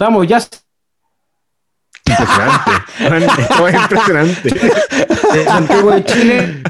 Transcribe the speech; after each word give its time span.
Estamos 0.00 0.26
ya. 0.26 0.40
Impresionante. 2.08 2.70
Esto 3.42 3.68
es 3.68 3.74
impresionante. 3.74 4.48
De 5.34 5.44
Santiago 5.44 5.90
de 5.90 6.04
Chile. 6.04 6.62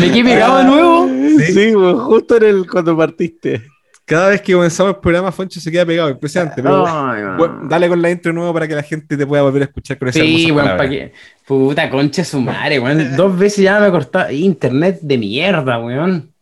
Me 0.00 0.10
quedé 0.10 0.24
pegado. 0.24 0.58
De 0.58 0.64
nuevo. 0.64 1.08
Sí, 1.46 1.76
weón, 1.76 1.98
justo 2.00 2.36
en 2.38 2.42
el, 2.42 2.68
cuando 2.68 2.96
partiste. 2.96 3.62
Cada 4.04 4.30
vez 4.30 4.42
que 4.42 4.52
comenzamos 4.52 4.94
el 4.94 5.00
programa, 5.00 5.30
Foncho 5.30 5.60
se 5.60 5.70
queda 5.70 5.86
pegado. 5.86 6.10
Impresionante. 6.10 6.60
Pero, 6.60 6.84
Ay, 6.88 7.22
bueno, 7.38 7.60
dale 7.68 7.88
con 7.88 8.02
la 8.02 8.10
intro 8.10 8.32
nuevo 8.32 8.52
para 8.52 8.66
que 8.66 8.74
la 8.74 8.82
gente 8.82 9.16
te 9.16 9.24
pueda 9.24 9.44
volver 9.44 9.62
a 9.62 9.66
escuchar 9.66 9.96
con 9.96 10.08
esa 10.08 10.18
Sí, 10.18 10.46
hermosa 10.48 10.54
weón, 10.54 10.64
palabra. 10.66 10.84
pa' 10.84 10.90
que. 10.90 11.12
Puta 11.46 11.88
concha 11.88 12.24
su 12.24 12.40
madre, 12.40 12.80
weón. 12.80 13.14
Dos 13.14 13.38
veces 13.38 13.62
ya 13.62 13.78
me 13.78 13.88
cortado. 13.92 14.32
Internet 14.32 14.98
de 15.02 15.18
mierda, 15.18 15.78
weón. 15.78 16.32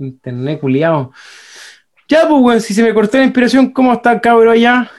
Internet 0.00 0.58
culiado. 0.58 1.12
Ya, 2.10 2.26
pues, 2.28 2.42
weón, 2.42 2.60
si 2.60 2.74
se 2.74 2.82
me 2.82 2.92
cortó 2.92 3.18
la 3.18 3.22
inspiración, 3.24 3.70
¿cómo 3.70 3.92
está 3.92 4.12
el 4.14 4.20
cabro 4.20 4.50
allá? 4.50 4.90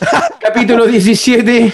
Capítulo 0.40 0.86
17. 0.86 1.72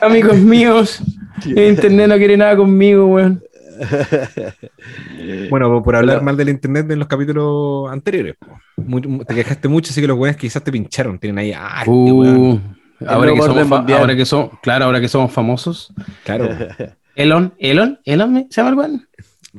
Amigos 0.00 0.36
míos. 0.38 1.00
El 1.46 1.68
internet 1.70 2.08
no 2.08 2.16
quiere 2.16 2.36
nada 2.36 2.56
conmigo, 2.56 3.06
weón. 3.06 3.42
Bueno, 5.48 5.82
por 5.82 5.94
hablar 5.96 6.16
Pero- 6.16 6.24
mal 6.24 6.36
del 6.36 6.48
internet 6.48 6.90
en 6.90 6.98
los 6.98 7.06
capítulos 7.08 7.90
anteriores. 7.92 8.34
te 9.26 9.34
quejaste 9.34 9.68
mucho, 9.68 9.90
así 9.90 10.00
que 10.00 10.08
los 10.08 10.18
weones 10.18 10.36
quizás 10.36 10.62
te 10.64 10.72
pincharon. 10.72 11.18
Tienen 11.18 11.38
ahí. 11.38 11.52
Ah, 11.56 11.84
weón. 11.86 12.36
Uh, 13.00 13.06
ahora, 13.06 13.32
que 13.32 13.40
somos 13.40 13.72
ahora 13.72 14.16
que 14.16 14.24
claro, 14.62 14.84
ahora 14.86 15.00
que 15.00 15.08
somos 15.08 15.32
famosos. 15.32 15.94
Claro, 16.24 16.48
Elon, 17.14 17.54
Elon, 17.58 18.00
Elon, 18.04 18.32
¿me- 18.32 18.46
¿se 18.50 18.60
llama 18.60 18.70
el 18.70 18.74
weón? 18.76 19.08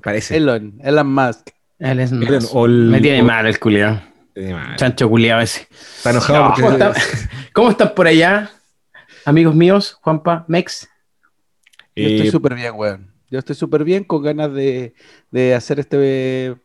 parece. 0.03 0.37
Elon, 0.37 0.73
Elon 0.83 1.13
Musk. 1.13 1.49
Él 1.81 1.99
es 1.99 2.11
más. 2.11 2.53
Me 2.55 3.01
tiene 3.01 3.23
mal 3.23 3.45
el 3.47 3.59
culiado. 3.59 4.01
Chancho 4.75 5.09
culiado 5.09 5.41
ese. 5.41 5.67
Está 5.97 6.11
enojado 6.11 6.45
porque. 6.47 6.61
¿Cómo, 6.61 6.73
están, 6.73 6.93
¿Cómo 7.53 7.69
están 7.71 7.93
por 7.95 8.07
allá, 8.07 8.49
amigos 9.25 9.55
míos? 9.55 9.97
Juanpa, 10.01 10.45
Mex. 10.47 10.87
Yo 11.95 12.07
estoy 12.07 12.27
Eh, 12.27 12.31
súper 12.31 12.55
bien, 12.55 12.73
weón. 12.75 13.11
Yo 13.29 13.39
estoy 13.39 13.55
súper 13.55 13.83
bien 13.83 14.03
con 14.03 14.23
ganas 14.23 14.53
de, 14.53 14.93
de 15.31 15.53
hacer 15.55 15.79
este 15.79 16.55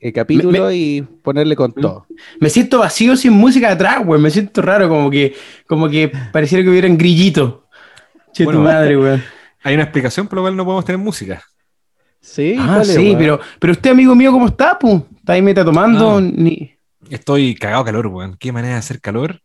eh, 0.00 0.12
capítulo 0.12 0.66
Me- 0.68 0.74
y 0.76 1.02
ponerle 1.02 1.54
con 1.56 1.72
todo. 1.72 2.06
Me 2.40 2.50
siento 2.50 2.78
vacío 2.78 3.16
sin 3.16 3.32
música 3.32 3.70
atrás, 3.72 4.04
güey. 4.04 4.20
Me 4.20 4.30
siento 4.30 4.62
raro, 4.62 4.88
como 4.88 5.10
que, 5.10 5.34
como 5.66 5.88
que 5.88 6.10
pareciera 6.32 6.62
que 6.64 6.70
hubiera 6.70 6.88
un 6.88 6.98
grillito. 6.98 7.66
Che, 8.32 8.44
Bueno, 8.44 8.60
tu 8.60 8.64
madre, 8.64 8.96
güey. 8.96 9.20
hay 9.62 9.74
una 9.74 9.84
explicación 9.84 10.26
por 10.28 10.38
la 10.38 10.42
cual 10.42 10.56
no 10.56 10.64
podemos 10.64 10.84
tener 10.84 10.98
música. 10.98 11.42
Sí, 12.20 12.56
Ah, 12.58 12.66
¿cuál 12.76 12.80
es, 12.82 12.88
sí, 12.94 13.06
weón? 13.06 13.18
pero, 13.18 13.40
pero 13.58 13.72
usted, 13.72 13.90
amigo 13.90 14.14
mío, 14.14 14.32
¿cómo 14.32 14.46
está, 14.48 14.78
pu? 14.78 15.06
¿Está 15.16 15.34
ahí 15.34 15.42
meta 15.42 15.64
tomando? 15.64 16.20
No. 16.20 16.20
Ni... 16.20 16.72
Estoy 17.10 17.54
cagado 17.54 17.84
de 17.84 17.86
calor, 17.92 18.06
weón. 18.08 18.36
Qué 18.38 18.52
manera 18.52 18.74
de 18.74 18.80
hacer 18.80 19.00
calor. 19.00 19.40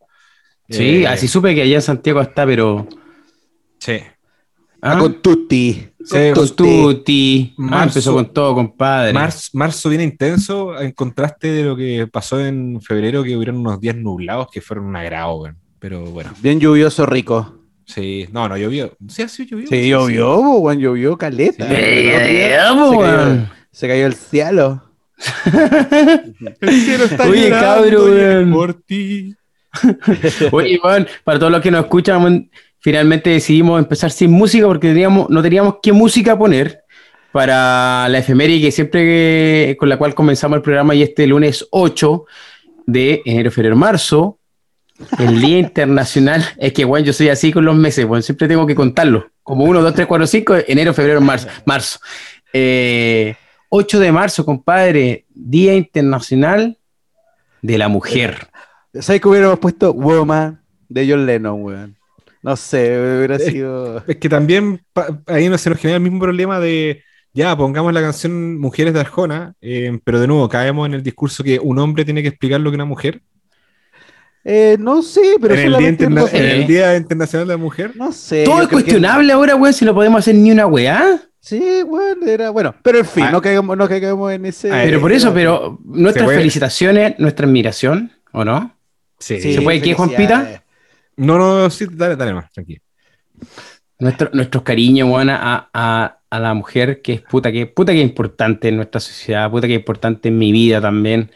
Sí, 0.68 1.02
Eh, 1.02 1.06
así 1.06 1.28
supe 1.28 1.54
que 1.54 1.62
allá 1.62 1.76
en 1.76 1.82
Santiago 1.82 2.20
está, 2.20 2.44
pero. 2.46 2.86
Sí. 3.78 3.98
Ah, 4.82 4.98
Con 4.98 5.20
Tutti. 5.22 5.88
Sí, 6.04 6.18
con 6.34 6.46
tutti. 6.54 7.54
Ah, 7.56 7.62
Marzo. 7.62 7.84
empezó 7.98 8.12
con 8.12 8.30
todo, 8.34 8.54
compadre. 8.54 9.14
Marzo, 9.14 9.48
marzo 9.54 9.88
viene 9.88 10.04
intenso, 10.04 10.78
en 10.78 10.92
contraste 10.92 11.48
de 11.50 11.62
lo 11.64 11.74
que 11.74 12.06
pasó 12.12 12.38
en 12.44 12.78
febrero, 12.82 13.24
que 13.24 13.34
hubieron 13.34 13.56
unos 13.56 13.80
días 13.80 13.96
nublados 13.96 14.48
que 14.52 14.60
fueron 14.60 14.84
un 14.84 14.96
agrado, 14.96 15.36
weón. 15.36 15.56
Pero 15.78 16.02
bueno, 16.02 16.32
Bien 16.42 16.60
lluvioso, 16.60 17.06
rico. 17.06 17.58
Sí. 17.86 18.28
No, 18.32 18.48
no 18.48 18.56
llovió. 18.56 18.96
Sí, 19.08 19.28
sí 19.28 19.46
llovió. 19.46 19.66
Sí, 19.68 19.88
llovió, 19.88 20.36
po, 20.36 20.58
weón, 20.58 20.78
llovió 20.78 21.16
caleta. 21.16 21.68
Sí, 21.68 21.74
día 21.74 22.50
ya, 22.50 22.68
se, 22.68 22.74
cayó, 22.74 22.90
weón. 22.90 23.50
se 23.70 23.88
cayó 23.88 24.06
el 24.06 24.14
cielo. 24.14 24.82
El 26.60 26.80
cielo 26.82 27.04
está 27.04 27.28
Oye, 27.28 27.50
weón. 27.50 28.52
por 28.52 28.74
ti. 28.74 29.34
Oye, 30.52 30.80
para 31.24 31.38
todos 31.38 31.52
los 31.52 31.60
que 31.60 31.70
nos 31.70 31.84
escuchan, 31.84 32.22
weón, 32.22 32.50
finalmente 32.80 33.30
decidimos 33.30 33.78
empezar 33.78 34.10
sin 34.10 34.30
música 34.30 34.66
porque 34.66 34.88
teníamos, 34.88 35.30
no 35.30 35.42
teníamos 35.42 35.76
qué 35.82 35.92
música 35.92 36.38
poner 36.38 36.84
para 37.32 38.08
la 38.08 38.18
efeméride 38.18 38.60
que 38.66 38.70
siempre 38.70 39.76
con 39.78 39.88
la 39.88 39.96
cual 39.96 40.14
comenzamos 40.14 40.56
el 40.56 40.62
programa 40.62 40.94
y 40.94 41.02
este 41.02 41.26
lunes 41.26 41.66
8 41.70 42.24
de 42.86 43.22
enero, 43.24 43.50
febrero, 43.50 43.74
marzo, 43.74 44.38
el 45.18 45.40
Día 45.40 45.58
Internacional. 45.58 46.44
Es 46.58 46.72
que, 46.72 46.84
bueno, 46.84 47.06
yo 47.06 47.12
soy 47.12 47.28
así 47.28 47.52
con 47.52 47.64
los 47.64 47.76
meses, 47.76 48.06
bueno, 48.06 48.22
siempre 48.22 48.48
tengo 48.48 48.66
que 48.66 48.74
contarlo. 48.74 49.30
Como 49.42 49.64
1, 49.64 49.82
2, 49.82 49.94
3, 49.94 50.06
4, 50.06 50.26
5, 50.26 50.54
enero, 50.68 50.94
febrero, 50.94 51.20
marzo. 51.20 51.48
marzo. 51.66 51.98
Eh, 52.52 53.34
8 53.68 53.98
de 53.98 54.12
marzo, 54.12 54.44
compadre, 54.44 55.24
Día 55.34 55.74
Internacional 55.74 56.78
de 57.62 57.78
la 57.78 57.88
Mujer. 57.88 58.48
¿Sabes 59.00 59.20
que 59.20 59.28
hubiéramos 59.28 59.58
puesto 59.58 59.92
Woman 59.92 60.60
de 60.88 61.08
John 61.10 61.26
Lennon, 61.26 61.62
weón? 61.62 61.96
No 62.42 62.56
sé, 62.56 62.98
hubiera 63.16 63.36
Es- 63.36 63.46
sido. 63.46 64.02
Es 64.06 64.16
que 64.18 64.28
también 64.28 64.80
pa- 64.92 65.18
ahí 65.26 65.48
no 65.48 65.58
se 65.58 65.70
nos 65.70 65.78
genera 65.78 65.96
el 65.96 66.02
mismo 66.02 66.20
problema 66.20 66.60
de, 66.60 67.02
ya, 67.32 67.56
pongamos 67.56 67.92
la 67.92 68.02
canción 68.02 68.58
Mujeres 68.60 68.92
de 68.94 69.00
Arjona, 69.00 69.54
eh, 69.60 69.98
pero 70.04 70.20
de 70.20 70.26
nuevo 70.28 70.48
caemos 70.48 70.86
en 70.86 70.94
el 70.94 71.02
discurso 71.02 71.42
que 71.42 71.58
un 71.58 71.78
hombre 71.78 72.04
tiene 72.04 72.22
que 72.22 72.28
explicar 72.28 72.60
lo 72.60 72.70
que 72.70 72.76
una 72.76 72.84
mujer. 72.84 73.22
Eh, 74.44 74.76
no 74.78 75.02
sé, 75.02 75.22
pero 75.40 75.54
en, 75.54 75.60
el 75.72 75.76
día 75.78 75.88
interna- 75.88 76.24
en 76.32 76.44
el 76.44 76.66
Día 76.66 76.96
Internacional 76.96 77.48
de 77.48 77.54
la 77.54 77.58
Mujer. 77.58 77.92
No 77.96 78.12
sé. 78.12 78.44
Todo 78.44 78.60
es 78.62 78.68
que- 78.68 78.74
cuestionable 78.74 79.32
ahora, 79.32 79.56
weón, 79.56 79.72
si 79.72 79.84
no 79.86 79.94
podemos 79.94 80.18
hacer 80.18 80.34
ni 80.34 80.50
una 80.50 80.66
weá. 80.66 81.20
Sí, 81.40 81.82
bueno, 81.86 82.26
era 82.26 82.50
bueno. 82.50 82.74
Pero 82.82 82.98
en 82.98 83.04
fin, 83.06 83.24
Ah. 83.24 83.30
no 83.30 83.40
caigamos, 83.42 83.76
no 83.76 83.88
caigamos 83.88 84.32
en 84.32 84.46
ese. 84.46 84.70
Ah, 84.70 84.82
Pero 84.84 85.00
por 85.00 85.12
eso, 85.12 85.32
pero 85.34 85.78
nuestras 85.84 86.26
felicitaciones, 86.30 87.14
nuestra 87.18 87.46
admiración, 87.46 88.12
¿o 88.32 88.44
no? 88.44 88.76
Sí. 89.18 89.40
Sí, 89.40 89.54
¿Se 89.54 89.62
puede 89.62 89.80
qué, 89.80 89.94
felicidades. 89.94 90.28
Juanpita? 90.38 90.62
No, 91.16 91.38
no, 91.38 91.70
sí, 91.70 91.86
dale, 91.90 92.16
dale 92.16 92.34
más, 92.34 92.50
tranquilo. 92.52 92.80
Nuestro, 93.98 94.28
nuestros 94.32 94.62
cariños, 94.64 95.08
weón, 95.08 95.30
a, 95.30 95.70
a, 95.72 96.18
a 96.28 96.40
la 96.40 96.52
mujer 96.54 97.00
que 97.00 97.14
es 97.14 97.20
puta 97.22 97.52
que, 97.52 97.66
puta 97.66 97.92
que 97.92 97.98
es 98.00 98.04
importante 98.08 98.68
en 98.68 98.76
nuestra 98.76 99.00
sociedad, 99.00 99.50
puta 99.50 99.66
que 99.66 99.74
es 99.74 99.78
importante 99.80 100.28
en 100.28 100.38
mi 100.38 100.50
vida 100.52 100.80
también. 100.80 101.30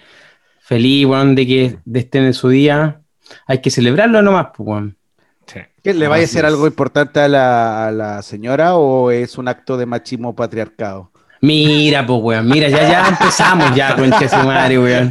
Feliz, 0.69 1.07
weón, 1.07 1.35
de 1.35 1.47
que 1.47 1.79
estén 1.95 2.25
en 2.25 2.35
su 2.35 2.51
día. 2.51 3.01
Hay 3.47 3.63
que 3.63 3.71
celebrarlo 3.71 4.21
nomás, 4.21 4.49
pues, 4.55 4.67
weón. 4.69 4.97
Sí. 5.47 5.61
¿Qué, 5.83 5.95
¿Le 5.95 6.09
vaya 6.09 6.25
a 6.25 6.27
hacer 6.27 6.45
algo 6.45 6.67
importante 6.67 7.21
a 7.21 7.27
la, 7.29 7.89
a 7.89 7.91
la 7.91 8.21
señora 8.21 8.77
o 8.77 9.11
es 9.11 9.39
un 9.39 9.49
acto 9.49 9.79
de 9.79 9.87
machismo 9.87 10.37
patriarcado? 10.37 11.11
Mira, 11.41 12.07
pues, 12.07 12.21
weón, 12.23 12.49
mira, 12.49 12.69
ya, 12.69 12.87
ya 12.87 13.09
empezamos 13.09 13.75
ya, 13.75 13.97
concha 13.97 14.29
su 14.29 14.37
madre, 14.47 14.79
weón. 14.79 15.11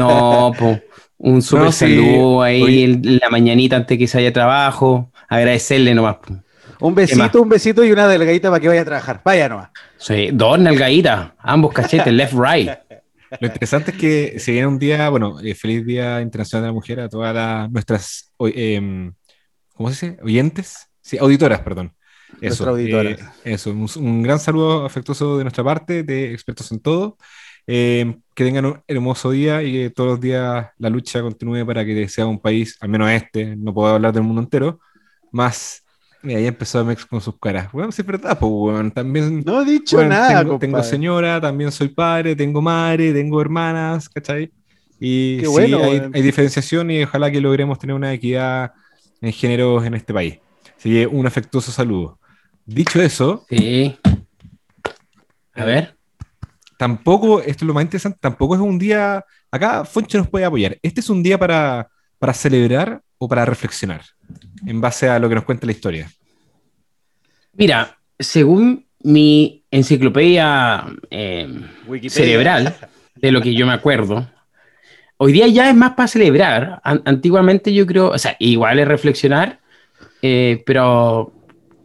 No, 0.00 0.50
pues, 0.58 0.82
un 1.18 1.34
No, 1.52 1.70
sí, 1.70 1.78
saludo 1.78 2.42
ahí 2.42 2.62
oye. 2.62 2.84
en 2.84 3.18
la 3.22 3.30
mañanita 3.30 3.76
antes 3.76 3.98
que 3.98 4.08
se 4.08 4.18
haya 4.18 4.32
trabajo. 4.32 5.12
Agradecerle 5.28 5.94
nomás, 5.94 6.16
pues. 6.26 6.40
Un 6.80 6.94
besito, 6.96 7.40
un 7.40 7.48
besito 7.48 7.84
y 7.84 7.92
una 7.92 8.08
delgadita 8.08 8.50
para 8.50 8.60
que 8.60 8.68
vaya 8.68 8.82
a 8.82 8.84
trabajar. 8.84 9.20
Vaya 9.24 9.48
nomás. 9.48 9.68
Sí, 9.96 10.30
dos 10.32 10.58
nalgaditas, 10.58 11.32
ambos 11.38 11.72
cachetes, 11.72 12.12
left, 12.12 12.34
right. 12.34 12.70
Lo 13.40 13.46
interesante 13.46 13.90
es 13.92 13.96
que 13.96 14.38
se 14.38 14.52
viene 14.52 14.66
un 14.66 14.78
día, 14.78 15.08
bueno, 15.10 15.38
eh, 15.40 15.54
feliz 15.54 15.84
Día 15.84 16.20
Internacional 16.20 16.62
de 16.64 16.68
la 16.68 16.72
Mujer 16.72 17.00
a 17.00 17.08
todas 17.08 17.34
las, 17.34 17.70
nuestras, 17.70 18.32
em, 18.40 19.12
¿cómo 19.74 19.90
se 19.92 20.10
dice? 20.10 20.22
¿Oyentes? 20.22 20.88
Sí, 21.00 21.18
auditoras, 21.18 21.60
perdón. 21.60 21.94
Eso, 22.40 22.66
Nuestras 22.66 22.68
auditoras. 22.68 23.20
eh, 23.20 23.24
eso, 23.44 23.70
un, 23.72 23.88
un 23.96 24.22
gran 24.22 24.38
saludo 24.40 24.84
afectuoso 24.84 25.38
de 25.38 25.44
nuestra 25.44 25.64
parte, 25.64 26.02
de 26.02 26.32
expertos 26.32 26.70
en 26.72 26.80
todo. 26.80 27.16
Em, 27.66 28.22
que 28.34 28.44
tengan 28.44 28.64
un 28.66 28.82
hermoso 28.86 29.30
día 29.30 29.62
y 29.62 29.72
que 29.72 29.90
todos 29.90 30.10
los 30.12 30.20
días 30.20 30.68
la 30.78 30.88
lucha 30.90 31.20
continúe 31.20 31.66
para 31.66 31.84
que 31.84 32.08
sea 32.08 32.26
un 32.26 32.40
país, 32.40 32.76
al 32.80 32.88
menos 32.88 33.10
este, 33.10 33.56
no 33.56 33.74
puedo 33.74 33.94
hablar 33.94 34.12
del 34.14 34.22
mundo 34.22 34.42
entero, 34.42 34.80
más... 35.32 35.84
Mira, 36.22 36.40
ya 36.40 36.48
empezó 36.48 36.84
Mex 36.84 37.06
con 37.06 37.20
sus 37.20 37.38
caras. 37.38 37.70
Bueno, 37.72 37.92
sí 37.92 38.02
es 38.02 38.06
verdad, 38.06 38.38
pues, 38.38 38.50
weón. 38.52 38.90
También 38.90 39.42
No 39.44 39.62
he 39.62 39.64
dicho 39.64 39.96
bueno, 39.96 40.10
nada, 40.10 40.40
tengo, 40.40 40.58
tengo 40.58 40.82
señora, 40.82 41.40
también 41.40 41.70
soy 41.70 41.88
padre, 41.88 42.34
tengo 42.34 42.60
madre, 42.60 43.12
tengo 43.12 43.40
hermanas, 43.40 44.08
¿cachai? 44.08 44.52
Y 44.98 45.42
Qué 45.42 45.46
sí, 45.46 45.50
bueno, 45.52 45.78
hay, 45.84 46.00
weón. 46.00 46.10
hay 46.12 46.22
diferenciación 46.22 46.90
y 46.90 47.04
ojalá 47.04 47.30
que 47.30 47.40
logremos 47.40 47.78
tener 47.78 47.94
una 47.94 48.12
equidad 48.12 48.72
en 49.20 49.32
géneros 49.32 49.84
en 49.86 49.94
este 49.94 50.12
país. 50.12 50.38
Así 50.76 50.90
que 50.90 51.06
un 51.06 51.26
afectuoso 51.26 51.70
saludo. 51.72 52.18
Dicho 52.64 53.00
eso, 53.00 53.46
Sí. 53.48 53.96
A 55.54 55.64
ver. 55.64 55.96
tampoco, 56.76 57.40
esto 57.40 57.64
es 57.64 57.66
lo 57.66 57.74
más 57.74 57.82
interesante, 57.84 58.18
tampoco 58.20 58.54
es 58.54 58.60
un 58.60 58.78
día, 58.78 59.24
acá 59.50 59.84
Foncho 59.84 60.18
nos 60.18 60.28
puede 60.28 60.44
apoyar. 60.44 60.78
Este 60.82 61.00
es 61.00 61.10
un 61.10 61.22
día 61.22 61.38
para, 61.38 61.88
para 62.18 62.32
celebrar 62.34 63.02
o 63.18 63.28
para 63.28 63.44
reflexionar 63.44 64.02
en 64.66 64.80
base 64.80 65.08
a 65.08 65.18
lo 65.18 65.28
que 65.28 65.34
nos 65.34 65.44
cuenta 65.44 65.66
la 65.66 65.72
historia. 65.72 66.10
Mira, 67.52 67.98
según 68.18 68.86
mi 69.00 69.64
enciclopedia 69.70 70.86
eh, 71.10 71.48
cerebral, 72.08 72.74
de 73.14 73.32
lo 73.32 73.40
que 73.40 73.54
yo 73.54 73.66
me 73.66 73.72
acuerdo, 73.72 74.28
hoy 75.16 75.32
día 75.32 75.46
ya 75.48 75.68
es 75.68 75.74
más 75.74 75.92
para 75.92 76.08
celebrar. 76.08 76.80
An- 76.84 77.02
antiguamente 77.04 77.72
yo 77.72 77.86
creo, 77.86 78.10
o 78.10 78.18
sea, 78.18 78.36
igual 78.38 78.78
es 78.78 78.88
reflexionar, 78.88 79.60
eh, 80.22 80.62
pero 80.66 81.32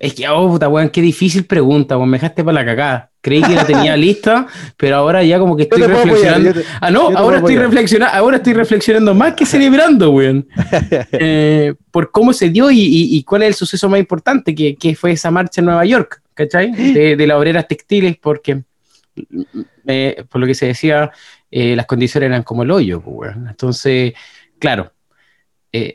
Es 0.04 0.14
que, 0.16 0.28
oh, 0.28 0.50
puta, 0.50 0.68
weón, 0.68 0.90
qué 0.90 1.02
difícil 1.02 1.46
pregunta, 1.46 1.96
weón. 1.98 2.10
Me 2.10 2.18
dejaste 2.18 2.44
para 2.44 2.56
la 2.56 2.66
cagada. 2.66 3.12
Creí 3.22 3.42
que 3.42 3.56
la 3.56 3.66
tenía 3.66 3.96
lista, 4.08 4.48
pero 4.76 4.98
ahora 4.98 5.24
ya 5.24 5.40
como 5.40 5.56
que 5.56 5.64
estoy 5.64 5.82
apoyar, 5.84 6.04
reflexionando. 6.06 6.54
te- 6.54 6.66
ah, 6.82 6.92
no, 6.92 7.10
ahora 7.18 7.38
estoy 7.38 7.56
reflexionando, 7.56 8.14
ahora 8.18 8.36
estoy 8.38 8.52
reflexionando 8.54 9.14
más 9.16 9.34
que 9.34 9.46
celebrando, 9.46 10.12
weón. 10.12 10.46
Eh, 11.14 11.74
por 11.90 12.12
cómo 12.12 12.34
se 12.34 12.50
dio 12.50 12.70
y, 12.70 12.80
y- 12.82 13.16
y 13.18 13.24
cuál 13.24 13.44
es 13.44 13.48
el 13.50 13.54
suceso 13.54 13.88
más 13.88 14.00
importante, 14.00 14.54
que, 14.54 14.76
que 14.76 14.94
fue 14.96 15.12
esa 15.14 15.32
marcha 15.32 15.62
en 15.62 15.66
Nueva 15.66 15.86
York, 15.86 16.22
¿cachai? 16.34 16.72
De, 16.74 17.16
de 17.16 17.28
las 17.28 17.38
obreras 17.38 17.66
textiles, 17.68 18.18
porque 18.22 18.62
eh, 19.88 20.26
por 20.30 20.42
lo 20.42 20.48
que 20.48 20.56
se 20.56 20.66
decía, 20.68 21.12
eh, 21.50 21.76
las 21.78 21.86
condiciones 21.86 22.28
eran 22.28 22.44
como 22.44 22.64
el 22.64 22.72
hoyo, 22.72 23.00
pues, 23.02 23.16
weón. 23.36 23.48
Entonces, 23.48 24.14
claro, 24.60 24.92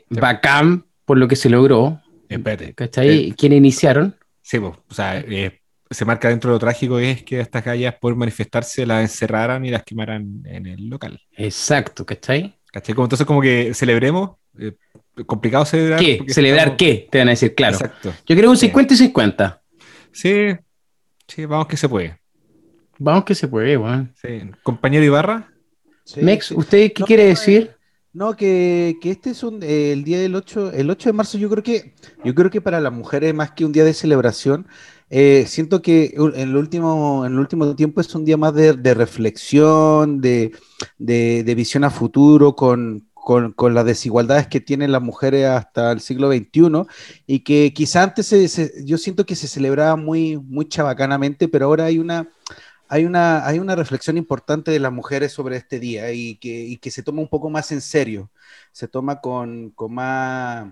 bacán 0.09 0.85
por 1.05 1.17
lo 1.19 1.27
que 1.27 1.35
se 1.35 1.49
logró, 1.49 2.01
Espérate. 2.29 2.73
¿cachai? 2.73 3.29
Eh, 3.29 3.35
¿Quiénes 3.37 3.57
iniciaron? 3.57 4.15
Sí, 4.41 4.59
po, 4.59 4.77
o 4.89 4.93
sea, 4.93 5.19
eh, 5.19 5.59
se 5.89 6.05
marca 6.05 6.29
dentro 6.29 6.51
de 6.51 6.55
lo 6.55 6.59
trágico 6.59 6.99
es 6.99 7.23
que 7.23 7.39
estas 7.39 7.63
gallas 7.65 7.95
por 7.99 8.15
manifestarse 8.15 8.85
las 8.85 9.01
encerraran 9.01 9.65
y 9.65 9.69
las 9.71 9.83
quemaran 9.83 10.43
en 10.45 10.65
el 10.67 10.87
local. 10.87 11.19
Exacto, 11.35 12.05
¿cachai? 12.05 12.55
¿Cachai? 12.71 12.93
Como, 12.95 13.05
entonces 13.05 13.25
como 13.27 13.41
que 13.41 13.73
celebremos, 13.73 14.31
eh, 14.59 14.73
complicado 15.25 15.65
celebrar. 15.65 15.99
¿Qué? 15.99 16.23
¿Celebrar 16.29 16.59
estamos- 16.69 16.77
qué? 16.77 17.07
Te 17.11 17.17
van 17.17 17.27
a 17.27 17.31
decir, 17.31 17.55
claro. 17.55 17.75
Exacto. 17.75 18.13
Yo 18.27 18.35
creo 18.35 18.49
un 18.51 18.57
Sí. 18.57 18.67
50 18.67 18.93
y 18.93 18.97
50. 18.97 19.61
Sí, 20.11 20.47
sí, 21.27 21.45
vamos 21.45 21.67
que 21.67 21.77
se 21.77 21.89
puede. 21.89 22.19
Vamos 22.99 23.23
que 23.23 23.33
se 23.35 23.47
puede, 23.47 23.77
weón. 23.77 24.13
Sí. 24.21 24.41
Compañero 24.63 25.03
Ibarra, 25.05 25.51
Sí, 26.03 26.21
Mex, 26.21 26.47
sí. 26.47 26.55
¿usted 26.55 26.91
qué 26.93 27.01
No, 27.01 27.05
quiere 27.05 27.25
decir? 27.25 27.75
No, 28.19 28.35
que, 28.35 28.97
que 29.01 29.11
este 29.11 29.29
es 29.29 29.43
un, 29.43 29.63
eh, 29.63 29.93
el 29.93 30.03
día 30.03 30.19
del 30.19 30.35
8, 30.35 30.73
el 30.73 30.89
8 30.89 31.07
de 31.07 31.13
marzo 31.13 31.37
yo 31.37 31.49
creo 31.49 31.63
que, 31.63 31.93
yo 32.25 32.35
creo 32.35 32.49
que 32.51 32.59
para 32.59 32.81
las 32.81 32.91
mujeres 32.91 33.33
más 33.33 33.51
que 33.51 33.63
un 33.63 33.71
día 33.71 33.85
de 33.85 33.93
celebración, 33.93 34.67
eh, 35.09 35.45
siento 35.47 35.81
que 35.81 36.13
en 36.17 36.35
el 36.49 36.57
último, 36.57 37.25
en 37.25 37.31
el 37.33 37.39
último 37.39 37.73
tiempo 37.77 38.01
es 38.01 38.13
un 38.13 38.25
día 38.25 38.35
más 38.35 38.53
de, 38.53 38.73
de 38.73 38.93
reflexión, 38.93 40.19
de, 40.19 40.51
de- 40.97 41.43
de 41.45 41.55
visión 41.55 41.85
a 41.85 41.89
futuro 41.91 42.57
con, 42.57 43.07
con- 43.13 43.53
con 43.53 43.73
las 43.73 43.85
desigualdades 43.85 44.47
que 44.47 44.59
tienen 44.59 44.91
las 44.91 45.01
mujeres 45.01 45.45
hasta 45.45 45.89
el 45.93 46.01
siglo 46.01 46.27
XXI 46.27 46.87
y 47.25 47.39
que 47.45 47.71
quizá 47.73 48.03
antes 48.03 48.25
se- 48.27 48.49
se- 48.49 48.83
yo 48.85 48.97
siento 48.97 49.25
que 49.25 49.35
se 49.37 49.47
celebraba 49.47 49.95
muy, 49.95 50.35
muy 50.37 50.67
chabacanamente, 50.67 51.47
pero 51.47 51.67
ahora 51.67 51.85
hay 51.85 51.99
una, 51.99 52.27
hay 52.89 53.05
una, 53.05 53.45
hay 53.47 53.59
una 53.59 53.75
reflexión 53.75 54.17
importante 54.17 54.71
de 54.71 54.79
las 54.79 54.91
mujeres 54.91 55.31
sobre 55.31 55.57
este 55.57 55.79
día 55.79 56.11
y 56.11 56.35
que, 56.35 56.49
y 56.49 56.77
que 56.77 56.91
se 56.91 57.03
toma 57.03 57.21
un 57.21 57.27
poco 57.27 57.49
más 57.49 57.71
en 57.71 57.81
serio, 57.81 58.29
se 58.71 58.87
toma 58.87 59.21
con, 59.21 59.69
con 59.71 59.93
más 59.93 60.67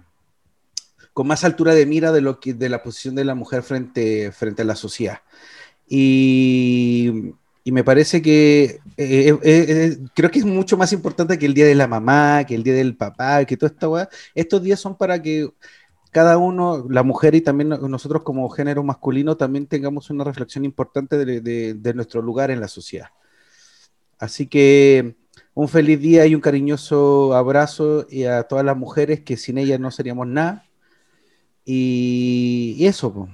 con 1.14 1.28
más 1.28 1.44
altura 1.44 1.74
de 1.74 1.86
mira 1.86 2.12
de 2.12 2.22
lo 2.22 2.40
que 2.40 2.54
de 2.54 2.70
la 2.70 2.84
posición 2.84 3.16
de 3.16 3.26
la 3.26 3.36
mujer 3.36 3.64
frente, 3.64 4.32
frente 4.32 4.62
a 4.64 4.66
la 4.66 4.76
sociedad. 4.76 5.22
Y, 5.88 7.34
y 7.64 7.72
me 7.72 7.84
parece 7.84 8.22
que 8.22 8.64
eh, 8.64 8.80
eh, 8.98 9.40
eh, 9.44 9.98
creo 10.16 10.32
que 10.32 10.40
es 10.40 10.46
mucho 10.46 10.78
más 10.78 10.94
importante 10.94 11.38
que 11.38 11.46
el 11.46 11.54
día 11.54 11.66
de 11.66 11.76
la 11.76 11.88
mamá, 11.88 12.46
que 12.46 12.56
el 12.56 12.64
día 12.64 12.74
del 12.74 12.96
papá, 12.96 13.46
que 13.46 13.58
toda 13.58 13.72
esta 13.72 13.90
weá. 13.90 14.10
Estos 14.34 14.64
días 14.64 14.80
son 14.80 14.96
para 14.98 15.22
que 15.22 15.50
cada 16.18 16.38
uno, 16.40 16.88
la 16.90 17.04
mujer 17.04 17.36
y 17.36 17.42
también 17.42 17.70
nosotros 17.70 18.24
como 18.24 18.50
género 18.50 18.82
masculino, 18.84 19.38
también 19.38 19.68
tengamos 19.68 20.10
una 20.10 20.24
reflexión 20.24 20.66
importante 20.66 21.16
de, 21.24 21.42
de- 21.42 21.74
de 21.76 21.94
nuestro 21.94 22.24
lugar 22.24 22.50
en 22.50 22.60
la 22.60 22.68
sociedad. 22.68 23.10
Así 24.18 24.48
que 24.48 25.16
un 25.54 25.68
feliz 25.68 26.00
día 26.00 26.26
y 26.26 26.34
un 26.34 26.42
cariñoso 26.42 27.36
abrazo 27.36 28.08
y 28.10 28.24
a 28.24 28.42
todas 28.44 28.66
las 28.66 28.76
mujeres 28.76 29.20
que 29.22 29.38
sin 29.38 29.60
ellas 29.60 29.80
no 29.80 29.92
seríamos 29.92 30.26
nada. 30.26 30.66
Y, 31.66 32.74
y 32.80 32.88
eso, 32.88 33.14
po. 33.14 33.30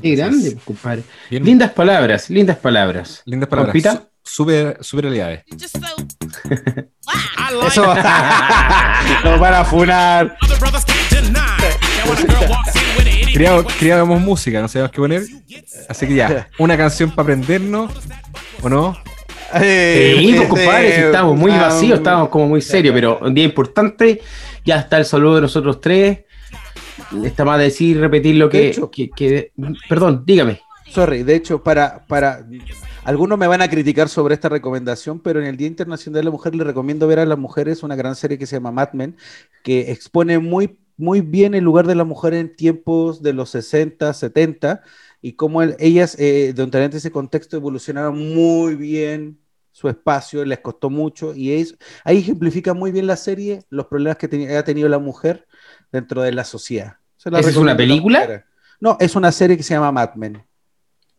Qué 0.00 0.14
grande, 0.16 0.56
compadre. 0.64 1.02
Lindas 1.44 1.72
palabras, 1.72 2.30
lindas 2.30 2.56
palabras. 2.58 3.22
lindas 3.26 3.48
palabras. 3.92 4.13
Super, 4.24 4.78
super 4.80 5.04
wow. 5.04 5.14
Eso 7.66 7.94
nos 9.24 9.40
van 9.40 9.54
a 9.54 9.64
funar. 9.64 10.36
Queríamos 13.78 14.20
música, 14.20 14.60
no 14.60 14.68
sabíamos 14.68 14.92
qué 14.92 14.98
poner. 14.98 15.22
Así 15.88 16.06
que 16.06 16.14
ya, 16.14 16.48
una 16.58 16.76
canción 16.76 17.10
para 17.10 17.22
aprendernos, 17.22 17.92
¿o 18.62 18.68
no? 18.68 18.96
Sí, 19.60 20.36
compadre, 20.48 20.94
si 20.96 21.00
estamos 21.02 21.36
muy 21.36 21.52
ah, 21.52 21.68
vacíos, 21.68 21.98
estamos 21.98 22.28
como 22.28 22.48
muy 22.48 22.60
serios, 22.62 22.94
pero 22.94 23.18
un 23.20 23.34
día 23.34 23.44
importante. 23.44 24.20
Ya 24.64 24.76
está 24.80 24.98
el 24.98 25.04
saludo 25.04 25.36
de 25.36 25.40
nosotros 25.42 25.80
tres. 25.80 26.20
Está 27.24 27.44
más 27.44 27.58
decir, 27.58 28.00
repetir 28.00 28.36
lo 28.36 28.46
De 28.48 28.52
que, 28.52 28.68
hecho- 28.68 28.90
que- 28.90 29.10
que- 29.10 29.52
Perdón, 29.88 30.22
dígame. 30.24 30.60
Sorry, 30.90 31.22
de 31.22 31.36
hecho, 31.36 31.62
para, 31.62 32.04
para. 32.06 32.40
Algunos 33.04 33.38
me 33.38 33.46
van 33.46 33.60
a 33.60 33.68
criticar 33.68 34.08
sobre 34.08 34.34
esta 34.34 34.48
recomendación, 34.48 35.20
pero 35.20 35.38
en 35.38 35.46
el 35.46 35.58
Día 35.58 35.66
Internacional 35.66 36.20
de 36.20 36.24
la 36.24 36.30
Mujer 36.30 36.54
les 36.54 36.66
recomiendo 36.66 37.06
ver 37.06 37.18
a 37.18 37.26
las 37.26 37.36
mujeres 37.38 37.82
una 37.82 37.96
gran 37.96 38.16
serie 38.16 38.38
que 38.38 38.46
se 38.46 38.56
llama 38.56 38.70
Mad 38.72 38.94
Men, 38.94 39.14
que 39.62 39.92
expone 39.92 40.38
muy, 40.38 40.78
muy 40.96 41.20
bien 41.20 41.54
el 41.54 41.64
lugar 41.64 41.86
de 41.86 41.94
la 41.94 42.04
mujer 42.04 42.32
en 42.32 42.56
tiempos 42.56 43.22
de 43.22 43.34
los 43.34 43.50
60, 43.50 44.14
70, 44.14 44.82
y 45.20 45.34
cómo 45.34 45.60
el- 45.62 45.76
ellas, 45.78 46.16
eh, 46.18 46.54
de 46.54 46.96
ese 46.96 47.10
contexto, 47.10 47.58
evolucionaron 47.58 48.16
muy 48.34 48.74
bien 48.74 49.38
su 49.70 49.90
espacio, 49.90 50.42
les 50.46 50.60
costó 50.60 50.88
mucho, 50.88 51.34
y 51.34 51.52
es, 51.52 51.76
ahí 52.04 52.18
ejemplifica 52.18 52.72
muy 52.72 52.90
bien 52.90 53.06
la 53.06 53.16
serie 53.16 53.64
los 53.68 53.86
problemas 53.86 54.16
que 54.16 54.56
ha 54.56 54.64
tenido 54.64 54.88
la 54.88 54.98
mujer 54.98 55.46
dentro 55.92 56.22
de 56.22 56.32
la 56.32 56.44
sociedad. 56.44 56.96
Se 57.18 57.30
la 57.30 57.40
¿Esa 57.40 57.50
es 57.50 57.56
una 57.56 57.76
película? 57.76 58.46
No, 58.80 58.96
es 58.98 59.14
una 59.14 59.30
serie 59.30 59.58
que 59.58 59.62
se 59.62 59.74
llama 59.74 59.92
Mad 59.92 60.14
Men. 60.14 60.42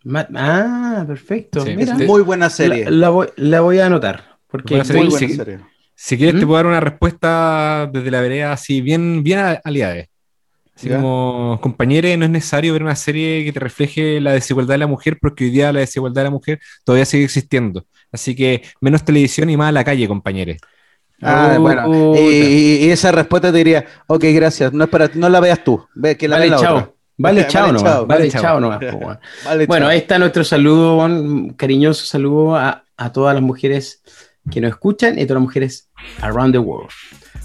Ma- 0.05 0.27
Ah, 0.35 1.03
perfecto. 1.07 1.61
Sí, 1.65 1.73
Mira, 1.75 1.93
este- 1.93 2.05
Muy 2.05 2.21
buena 2.21 2.49
serie. 2.49 2.85
la, 2.85 2.91
la 2.91 3.09
voy, 3.09 3.27
la 3.35 3.61
voy 3.61 3.79
a 3.79 3.87
anotar. 3.87 4.37
Porque 4.47 4.75
Buena 4.75 4.85
serie. 4.85 5.01
Muy 5.03 5.09
buena 5.11 5.27
serie. 5.35 5.59
Si 5.95 6.17
quieres, 6.17 6.35
te 6.39 6.45
¿Mm? 6.45 6.47
puedo 6.47 6.57
dar 6.57 6.67
una 6.67 6.79
respuesta 6.79 7.89
desde 7.91 8.11
la 8.11 8.21
vereda 8.21 8.53
así, 8.53 8.81
bien, 8.81 9.23
bien 9.23 9.39
a- 9.39 9.61
aliades. 9.63 10.07
Así 10.75 10.89
Ya. 10.89 10.97
como, 10.97 11.57
compañeros, 11.61 12.17
no 12.17 12.25
es 12.25 12.31
necesario 12.31 12.73
ver 12.73 12.83
una 12.83 12.95
serie 12.97 13.45
que 13.45 13.53
te 13.53 13.59
refleje 13.61 14.19
la 14.19 14.33
desigualdad 14.33 14.73
de 14.75 14.79
la 14.79 14.87
mujer, 14.87 15.17
porque 15.21 15.45
hoy 15.45 15.49
día 15.49 15.71
la 15.71 15.79
desigualdad 15.79 16.21
de 16.21 16.25
la 16.25 16.31
mujer 16.31 16.59
todavía 16.83 17.05
sigue 17.05 17.23
existiendo. 17.23 17.85
Así 18.11 18.35
que 18.35 18.61
menos 18.81 19.03
televisión 19.05 19.49
y 19.49 19.57
más 19.57 19.69
a 19.69 19.71
la 19.71 19.83
calle, 19.85 20.07
compañeros. 20.07 20.57
Ah, 21.21 21.57
bueno. 21.59 22.13
Y, 22.15 22.19
y- 22.19 22.85
y 22.85 22.89
esa 22.89 23.11
respuesta 23.13 23.51
te 23.51 23.57
diría, 23.57 23.85
ok, 24.07 24.23
gracias, 24.33 24.73
no 24.73 24.83
es 24.83 24.89
para 24.89 25.09
no 25.15 25.29
la 25.29 25.39
veas 25.39 25.63
tú, 25.63 25.85
ve 25.95 26.17
que 26.17 26.27
la 26.27 26.35
Vale, 26.37 26.49
vea 26.49 26.57
la 26.59 26.61
chao. 26.63 26.77
otra. 26.77 26.91
Vale, 27.17 27.47
chao 27.47 27.67
nomás. 27.67 27.83
chao. 27.83 28.05
Vale, 28.05 28.29
chao 28.29 28.41
chao. 28.41 28.59
nomás. 28.59 28.79
po, 28.79 28.97
weón. 28.97 29.19
Vale, 29.45 29.65
Bueno, 29.67 29.87
ahí 29.87 29.99
está 29.99 30.19
nuestro 30.19 30.43
saludo, 30.43 30.97
un 30.97 31.51
cariñoso 31.53 32.05
saludo 32.05 32.55
a, 32.55 32.83
a 32.97 33.11
todas 33.11 33.33
las 33.33 33.43
mujeres 33.43 34.01
que 34.51 34.61
nos 34.61 34.69
escuchan 34.71 35.17
y 35.17 35.21
a 35.23 35.27
todas 35.27 35.41
las 35.41 35.43
mujeres 35.47 35.89
around 36.21 36.53
the 36.53 36.59
world. 36.59 36.89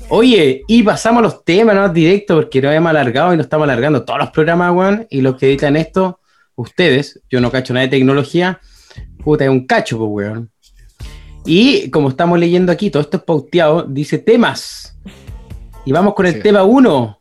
Oye, 0.08 0.64
y 0.66 0.82
pasamos 0.82 1.20
a 1.20 1.22
los 1.22 1.44
temas, 1.44 1.76
¿no? 1.76 1.88
Directo, 1.88 2.34
porque 2.34 2.60
nos 2.60 2.74
hemos 2.74 2.90
alargado 2.90 3.32
y 3.32 3.36
nos 3.36 3.46
estamos 3.46 3.64
alargando 3.64 4.04
todos 4.04 4.18
los 4.18 4.30
programas, 4.30 4.72
weón, 4.74 5.06
y 5.08 5.20
los 5.20 5.36
que 5.36 5.46
editan 5.46 5.76
esto, 5.76 6.18
ustedes, 6.56 7.20
yo 7.30 7.40
no 7.40 7.50
cacho 7.52 7.72
nada 7.72 7.86
de 7.86 7.90
tecnología, 7.90 8.60
puta, 9.22 9.44
es 9.44 9.50
un 9.50 9.66
cacho, 9.66 9.98
pues, 9.98 10.10
weón. 10.10 10.50
Y 11.46 11.90
como 11.90 12.08
estamos 12.08 12.38
leyendo 12.38 12.72
aquí, 12.72 12.90
todo 12.90 13.02
esto 13.02 13.18
es 13.18 13.22
pauteado, 13.22 13.84
dice 13.84 14.18
temas. 14.18 14.98
Y 15.86 15.92
vamos 15.92 16.14
con 16.14 16.26
el 16.26 16.34
Sí. 16.34 16.40
tema 16.40 16.64
1. 16.64 17.19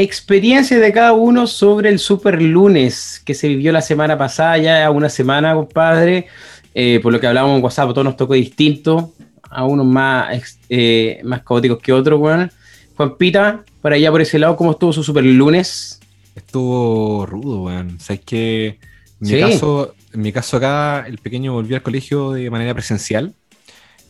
Experiencia 0.00 0.78
de 0.78 0.92
cada 0.92 1.12
uno 1.12 1.48
sobre 1.48 1.88
el 1.88 1.98
super 1.98 2.40
lunes 2.40 3.20
que 3.24 3.34
se 3.34 3.48
vivió 3.48 3.72
la 3.72 3.82
semana 3.82 4.16
pasada, 4.16 4.56
ya 4.56 4.88
una 4.92 5.08
semana, 5.08 5.54
compadre. 5.54 6.28
Eh, 6.72 7.00
por 7.02 7.12
lo 7.12 7.18
que 7.18 7.26
hablábamos 7.26 7.58
en 7.58 7.64
WhatsApp, 7.64 7.88
todos 7.88 8.04
nos 8.04 8.16
tocó 8.16 8.34
distinto. 8.34 9.12
A 9.50 9.64
unos 9.64 9.84
más, 9.84 10.56
eh, 10.68 11.20
más 11.24 11.42
caóticos 11.42 11.80
que 11.80 11.92
otros, 11.92 12.20
weón. 12.20 12.48
Juanpita, 12.96 13.64
para 13.82 13.96
allá 13.96 14.12
por 14.12 14.20
ese 14.20 14.38
lado, 14.38 14.54
¿cómo 14.54 14.70
estuvo 14.70 14.92
su 14.92 15.02
super 15.02 15.24
lunes? 15.24 15.98
Estuvo 16.36 17.26
rudo, 17.26 17.64
weón. 17.64 17.98
Sabes 17.98 18.20
que 18.24 18.66
en 18.68 18.78
mi, 19.18 19.28
Sí. 19.30 19.40
caso, 19.40 19.96
en 20.14 20.20
mi 20.20 20.30
caso 20.30 20.58
acá, 20.58 21.06
el 21.08 21.18
pequeño 21.18 21.54
volvió 21.54 21.74
al 21.74 21.82
colegio 21.82 22.30
de 22.30 22.48
manera 22.50 22.72
presencial. 22.72 23.34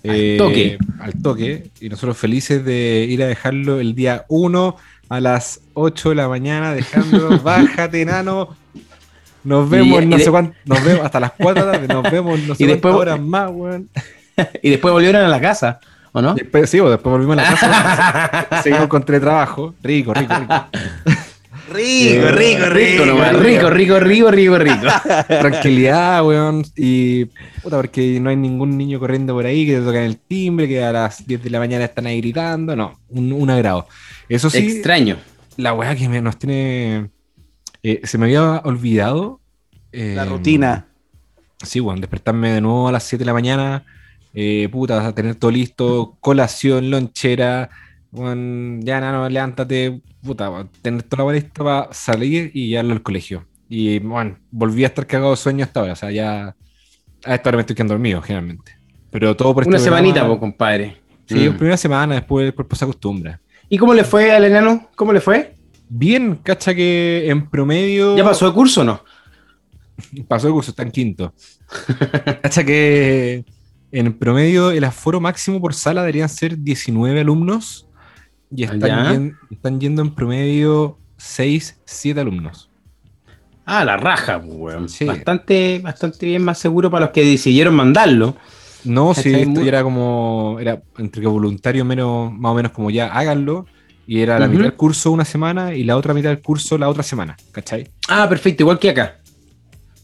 Al 0.06 0.36
toque. 0.36 0.78
Al 1.00 1.14
toque. 1.22 1.70
Y 1.80 1.88
nosotros 1.88 2.18
felices 2.18 2.62
de 2.62 3.06
ir 3.08 3.22
a 3.22 3.26
dejarlo 3.26 3.80
el 3.80 3.94
día 3.94 4.26
1 4.28 4.76
a 5.08 5.20
las 5.20 5.60
8 5.74 6.10
de 6.10 6.14
la 6.14 6.28
mañana, 6.28 6.72
dejándolo, 6.74 7.38
bájate, 7.42 8.02
enano. 8.02 8.56
Nos 9.44 9.70
vemos, 9.70 10.02
Y- 10.02 10.06
no 10.06 10.16
y 10.16 10.20
sé 10.20 10.30
cuánto, 10.30 10.54
nos 10.64 10.82
vemos 10.84 11.04
hasta 11.04 11.20
las 11.20 11.32
4 11.32 11.64
de 11.64 11.66
la 11.66 11.72
tarde, 11.78 11.94
nos 11.94 12.02
vemos 12.12 12.38
no 12.40 12.54
sé 12.56 12.64
Y 12.64 12.66
después- 12.66 12.94
horas 12.94 13.20
más, 13.20 13.50
weón. 13.52 13.88
y 14.62 14.70
después 14.70 14.92
volvieron 14.92 15.22
a 15.24 15.28
la 15.28 15.40
casa, 15.40 15.80
¿o 16.12 16.20
no? 16.20 16.34
Después, 16.34 16.68
sí, 16.68 16.78
después 16.78 17.02
volvimos 17.12 17.38
a 17.38 17.42
la 17.42 17.48
casa, 17.48 18.62
seguimos 18.62 18.88
con 18.88 19.02
teletrabajo. 19.04 19.74
Rico, 19.82 20.12
rico, 20.14 20.34
rico. 20.34 20.66
Rico, 21.72 22.28
rico, 22.30 22.66
rico, 22.70 23.04
nomás, 23.06 23.36
rico, 23.36 23.68
rico, 23.70 24.00
rico, 24.00 24.30
rico, 24.30 24.58
rico. 24.58 24.86
tranquilidad, 25.28 26.24
weón. 26.26 26.64
Y 26.76 27.26
puta, 27.62 27.76
porque 27.76 28.18
no 28.20 28.30
hay 28.30 28.36
ningún 28.36 28.76
niño 28.78 28.98
corriendo 28.98 29.34
por 29.34 29.44
ahí 29.46 29.66
que 29.66 29.74
te 29.76 29.82
tocan 29.82 30.02
el 30.02 30.16
timbre, 30.18 30.66
que 30.68 30.82
a 30.82 30.92
las 30.92 31.26
10 31.26 31.42
de 31.42 31.50
la 31.50 31.58
mañana 31.58 31.84
están 31.84 32.06
ahí 32.06 32.20
gritando. 32.20 32.74
No, 32.74 32.98
un, 33.10 33.32
un 33.32 33.50
agrado. 33.50 33.86
Eso 34.28 34.48
sí, 34.50 34.58
Extraño. 34.58 35.16
la 35.56 35.74
weá 35.74 35.94
que 35.94 36.08
me- 36.08 36.20
nos 36.22 36.38
tiene 36.38 37.10
Eh, 37.82 38.00
se 38.04 38.18
me 38.18 38.26
había 38.26 38.58
olvidado. 38.64 39.40
La 39.92 40.22
eh, 40.22 40.26
rutina. 40.26 40.86
Sí, 41.62 41.80
bueno, 41.80 42.00
despertarme 42.00 42.52
de 42.52 42.60
nuevo 42.60 42.88
a 42.88 42.92
las 42.92 43.04
7 43.04 43.22
de 43.22 43.26
la 43.26 43.32
mañana. 43.32 43.84
Eh, 44.34 44.68
puta, 44.70 44.96
vas 44.96 45.06
a 45.06 45.14
tener 45.14 45.34
todo 45.34 45.50
listo. 45.50 46.16
Colación, 46.20 46.90
lonchera. 46.90 47.70
Bueno, 48.10 48.80
ya, 48.82 49.00
no, 49.00 49.28
levántate. 49.28 50.00
Puta, 50.22 50.66
tener 50.82 51.02
toda 51.02 51.18
la 51.18 51.24
hora 51.26 51.34
lista 51.36 51.62
para 51.64 51.88
salir 51.92 52.50
y 52.54 52.68
llevarlo 52.68 52.92
al 52.94 53.02
colegio. 53.02 53.44
Y 53.68 53.98
bueno, 53.98 54.38
volví 54.50 54.84
a 54.84 54.88
estar 54.88 55.06
cagado 55.06 55.30
de 55.32 55.36
sueño 55.36 55.64
hasta 55.64 55.80
ahora. 55.80 55.92
O 55.92 55.96
sea, 55.96 56.10
ya. 56.10 56.54
A 57.24 57.34
esta 57.34 57.50
hora 57.50 57.56
me 57.56 57.60
estoy 57.62 57.76
quedando 57.76 57.94
dormido, 57.94 58.22
generalmente. 58.22 58.72
Pero 59.10 59.36
todo 59.36 59.54
por 59.54 59.66
Una 59.66 59.76
este 59.76 59.88
semanita, 59.88 60.20
programa- 60.20 60.34
po, 60.36 60.40
compadre. 60.40 60.96
Sí, 61.26 61.48
Mm. 61.48 61.56
primera 61.56 61.76
semana, 61.76 62.14
después 62.14 62.46
el 62.46 62.54
cuerpo 62.54 62.74
se 62.76 62.84
acostumbra. 62.84 63.40
¿Y 63.68 63.76
cómo 63.76 63.92
le 63.92 64.04
fue 64.04 64.32
al 64.32 64.44
enano? 64.44 64.88
¿Cómo 64.96 65.12
le 65.12 65.20
fue? 65.20 65.54
Bien, 65.90 66.36
cacha 66.42 66.74
que 66.74 67.28
en 67.28 67.48
promedio. 67.50 68.16
¿Ya 68.16 68.24
pasó 68.24 68.46
de 68.46 68.54
curso 68.54 68.80
o 68.82 68.84
no? 68.84 69.02
Pasó 70.28 70.46
el 70.46 70.54
curso, 70.54 70.70
está 70.70 70.82
en 70.84 70.90
quinto. 70.90 71.34
cacha 72.42 72.64
que 72.64 73.44
en 73.92 74.12
promedio 74.18 74.70
el 74.70 74.84
aforo 74.84 75.20
máximo 75.20 75.60
por 75.60 75.74
sala 75.74 76.02
deberían 76.02 76.28
ser 76.28 76.58
19 76.58 77.20
alumnos 77.20 77.87
y 78.54 78.64
están, 78.64 78.80
Ya. 78.80 79.12
yen- 79.12 79.36
están 79.50 79.80
yendo 79.80 80.02
en 80.02 80.14
promedio 80.14 80.98
6, 81.16 81.78
7 81.84 82.20
alumnos. 82.20 82.70
Ah, 83.64 83.84
la 83.84 83.96
raja, 83.98 84.40
pues, 84.40 84.54
weón. 84.56 84.88
Sí. 84.88 85.04
Bastante, 85.04 85.80
bastante 85.82 86.24
bien, 86.26 86.42
más 86.42 86.58
seguro 86.58 86.90
para 86.90 87.06
los 87.06 87.12
que 87.12 87.22
decidieron 87.24 87.74
mandarlo. 87.74 88.36
No, 88.84 89.12
sí, 89.12 89.24
¿Cachai? 89.32 89.42
esto 89.42 89.60
era 89.62 89.82
como, 89.82 90.56
era 90.60 90.80
entre 90.96 91.20
que 91.20 91.26
voluntario 91.28 91.84
menos, 91.84 92.32
más 92.32 92.52
o 92.52 92.54
menos 92.54 92.72
como 92.72 92.90
ya 92.90 93.08
háganlo. 93.08 93.66
Y 94.06 94.20
era 94.20 94.38
la 94.38 94.48
mitad 94.48 94.62
del 94.62 94.72
curso 94.74 95.10
una 95.10 95.26
semana 95.26 95.74
y 95.74 95.84
la 95.84 95.98
otra 95.98 96.14
mitad 96.14 96.30
del 96.30 96.40
curso 96.40 96.78
la 96.78 96.88
otra 96.88 97.02
semana, 97.02 97.36
¿cachai? 97.52 97.90
Ah, 98.08 98.26
perfecto, 98.26 98.62
igual 98.62 98.78
que 98.78 98.88
acá. 98.88 99.18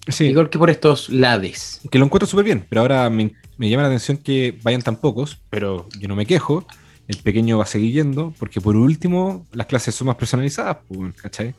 Sí. 0.08 0.26
Igual 0.26 0.50
que 0.50 0.58
por 0.58 0.68
estos 0.68 1.08
lades. 1.08 1.80
Que 1.90 1.98
lo 1.98 2.04
encuentro 2.04 2.26
súper 2.26 2.44
bien, 2.44 2.66
pero 2.68 2.82
ahora 2.82 3.08
me, 3.08 3.32
me 3.56 3.70
llama 3.70 3.84
la 3.84 3.88
atención 3.88 4.18
que 4.18 4.58
vayan 4.62 4.82
tan 4.82 4.96
pocos, 4.96 5.40
pero 5.48 5.88
yo 5.98 6.06
no 6.08 6.16
me 6.16 6.26
quejo. 6.26 6.66
El 7.08 7.16
pequeño 7.18 7.58
va 7.58 7.64
a 7.64 7.66
seguir 7.66 7.92
yendo, 7.92 8.32
porque 8.38 8.60
por 8.60 8.76
último, 8.76 9.46
las 9.52 9.66
clases 9.66 9.94
son 9.94 10.06
más 10.06 10.16
personalizadas, 10.16 10.78
pues, 10.88 11.12
¿cachai? 11.14 11.54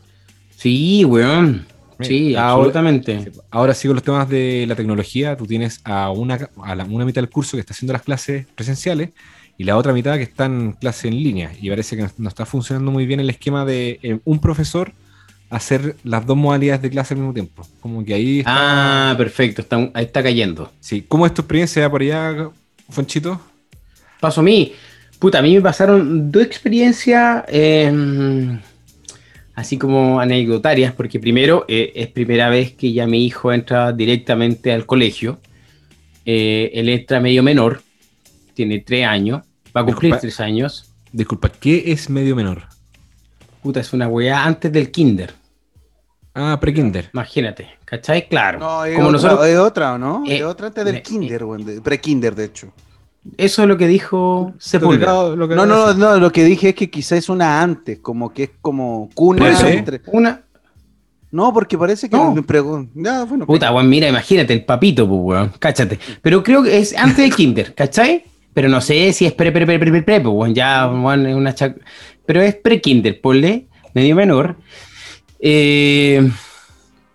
Sí, 0.55 1.05
weón. 1.05 1.65
Sí, 2.01 2.35
absolutamente. 2.35 3.31
Ahora 3.51 3.73
sigo 3.73 3.93
los 3.93 4.03
temas 4.03 4.27
de 4.27 4.65
la 4.67 4.75
tecnología. 4.75 5.37
Tú 5.37 5.45
tienes 5.45 5.79
a 5.85 6.09
una, 6.11 6.49
a 6.63 6.75
la- 6.75 6.83
una 6.83 7.05
mitad 7.05 7.21
del 7.21 7.29
curso 7.29 7.55
que 7.55 7.61
está 7.61 7.73
haciendo 7.73 7.93
las 7.93 8.01
clases 8.01 8.45
presenciales 8.53 9.11
y 9.57 9.63
la 9.63 9.77
otra 9.77 9.93
mitad 9.93 10.17
que 10.17 10.23
está 10.23 10.45
en 10.45 10.73
clase 10.73 11.07
en 11.07 11.15
línea. 11.23 11.51
Y 11.61 11.69
parece 11.69 11.95
que 11.95 12.07
no 12.17 12.27
está 12.27 12.45
funcionando 12.45 12.91
muy 12.91 13.05
bien 13.05 13.21
el 13.21 13.29
esquema 13.29 13.63
de 13.63 13.99
eh, 14.03 14.19
un 14.25 14.39
profesor 14.39 14.91
hacer 15.49 15.95
las 16.03 16.25
dos 16.25 16.35
modalidades 16.35 16.81
de 16.81 16.89
clase 16.89 17.13
al 17.13 17.19
mismo 17.21 17.33
tiempo. 17.33 17.65
Como 17.79 18.03
que 18.03 18.13
ahí 18.13 18.39
está. 18.39 19.11
Ah, 19.11 19.15
perfecto, 19.17 19.61
está, 19.61 19.77
ahí 19.93 20.05
está 20.05 20.21
cayendo. 20.21 20.73
Sí. 20.81 21.05
¿Cómo 21.07 21.25
es 21.25 21.33
tu 21.33 21.43
experiencia 21.43 21.89
por 21.89 22.01
allá, 22.01 22.49
Fonchito? 22.89 23.39
Paso 24.19 24.41
a 24.41 24.43
mí. 24.43 24.73
Puta, 25.19 25.39
a 25.39 25.41
mí 25.41 25.55
me 25.55 25.61
pasaron 25.61 26.31
dos 26.31 26.43
experiencias 26.43 27.43
eh, 27.47 28.59
así 29.55 29.77
como 29.77 30.19
anecdotarias, 30.19 30.93
porque 30.93 31.19
primero 31.19 31.65
eh, 31.67 31.91
es 31.95 32.07
primera 32.07 32.49
vez 32.49 32.73
que 32.73 32.91
ya 32.93 33.07
mi 33.07 33.25
hijo 33.25 33.51
entra 33.53 33.91
directamente 33.93 34.71
al 34.71 34.85
colegio. 34.85 35.39
Eh, 36.25 36.71
él 36.73 36.89
entra 36.89 37.19
medio 37.19 37.43
menor, 37.43 37.81
tiene 38.53 38.79
tres 38.79 39.05
años, 39.07 39.41
va 39.75 39.81
a 39.81 39.85
cumplir 39.85 40.11
Disculpa. 40.13 40.19
tres 40.21 40.39
años. 40.39 40.93
Disculpa, 41.11 41.49
¿qué 41.49 41.83
es 41.91 42.09
medio 42.09 42.35
menor? 42.35 42.63
Puta, 43.63 43.79
es 43.79 43.93
una 43.93 44.07
weá 44.07 44.43
antes 44.43 44.71
del 44.71 44.91
kinder, 44.91 45.33
Ah, 46.33 46.57
pre-kinder. 46.59 47.09
imagínate, 47.13 47.69
¿cachai? 47.85 48.27
Claro. 48.27 48.59
No, 48.59 48.83
es, 48.85 48.95
como 48.95 49.07
otra, 49.07 49.21
nosotros, 49.21 49.47
es 49.47 49.57
otra, 49.57 49.93
¿o 49.93 49.97
no? 49.97 50.23
Eh, 50.27 50.37
es 50.37 50.43
otra 50.43 50.67
antes 50.67 50.83
del 50.83 50.95
me- 50.95 51.01
kinder, 51.01 51.45
pre-kinder, 51.81 52.35
de 52.35 52.45
hecho. 52.45 52.73
Eso 53.37 53.61
es 53.63 53.67
lo 53.67 53.77
que 53.77 53.87
dijo 53.87 54.53
Sepúlveda. 54.59 55.35
Lo 55.35 55.47
que- 55.47 55.55
No, 55.55 55.65
no, 55.65 55.93
no, 55.93 56.17
lo 56.17 56.31
que 56.31 56.43
dije 56.43 56.69
es 56.69 56.75
que 56.75 56.89
quizás 56.89 57.19
es 57.19 57.29
una 57.29 57.61
antes, 57.61 57.99
como 57.99 58.33
que 58.33 58.43
es 58.43 58.49
como 58.61 59.09
cuna 59.13 59.49
entre- 59.69 60.01
Una, 60.07 60.41
No, 61.31 61.51
porque 61.53 61.77
parece 61.77 62.09
que 62.09 62.15
No. 62.15 62.33
me 62.33 62.43
pregunto. 62.43 62.91
Ya, 62.95 63.25
bueno, 63.25 63.45
Puta, 63.45 63.69
weón, 63.73 63.89
mira, 63.89 64.07
imagínate, 64.07 64.53
el 64.53 64.63
papito, 64.63 65.05
pues, 65.07 65.19
weón, 65.21 65.51
cáchate. 65.59 65.99
Pero 66.21 66.41
creo 66.41 66.63
que 66.63 66.77
es 66.77 66.95
antes 66.97 67.17
del 67.17 67.35
kinder, 67.35 67.73
¿cachai? 67.75 68.23
Pero 68.53 68.69
no 68.69 68.79
sé 68.79 69.11
si 69.11 69.25
es 69.25 69.33
pre, 69.33 69.51
pre, 69.51 69.65
pre, 69.65 69.77
pre, 69.77 69.91
pre, 69.91 70.01
pre, 70.03 70.21
pues, 70.21 70.33
weón, 70.33 70.55
ya, 70.55 70.87
weón, 70.87 71.25
es 71.25 71.35
una 71.35 71.53
chac... 71.53 71.75
Pero 72.25 72.41
es 72.41 72.55
pre-kinder, 72.55 73.19
ponle, 73.19 73.67
medio 73.93 74.15
menor. 74.15 74.55
Eh, 75.39 76.29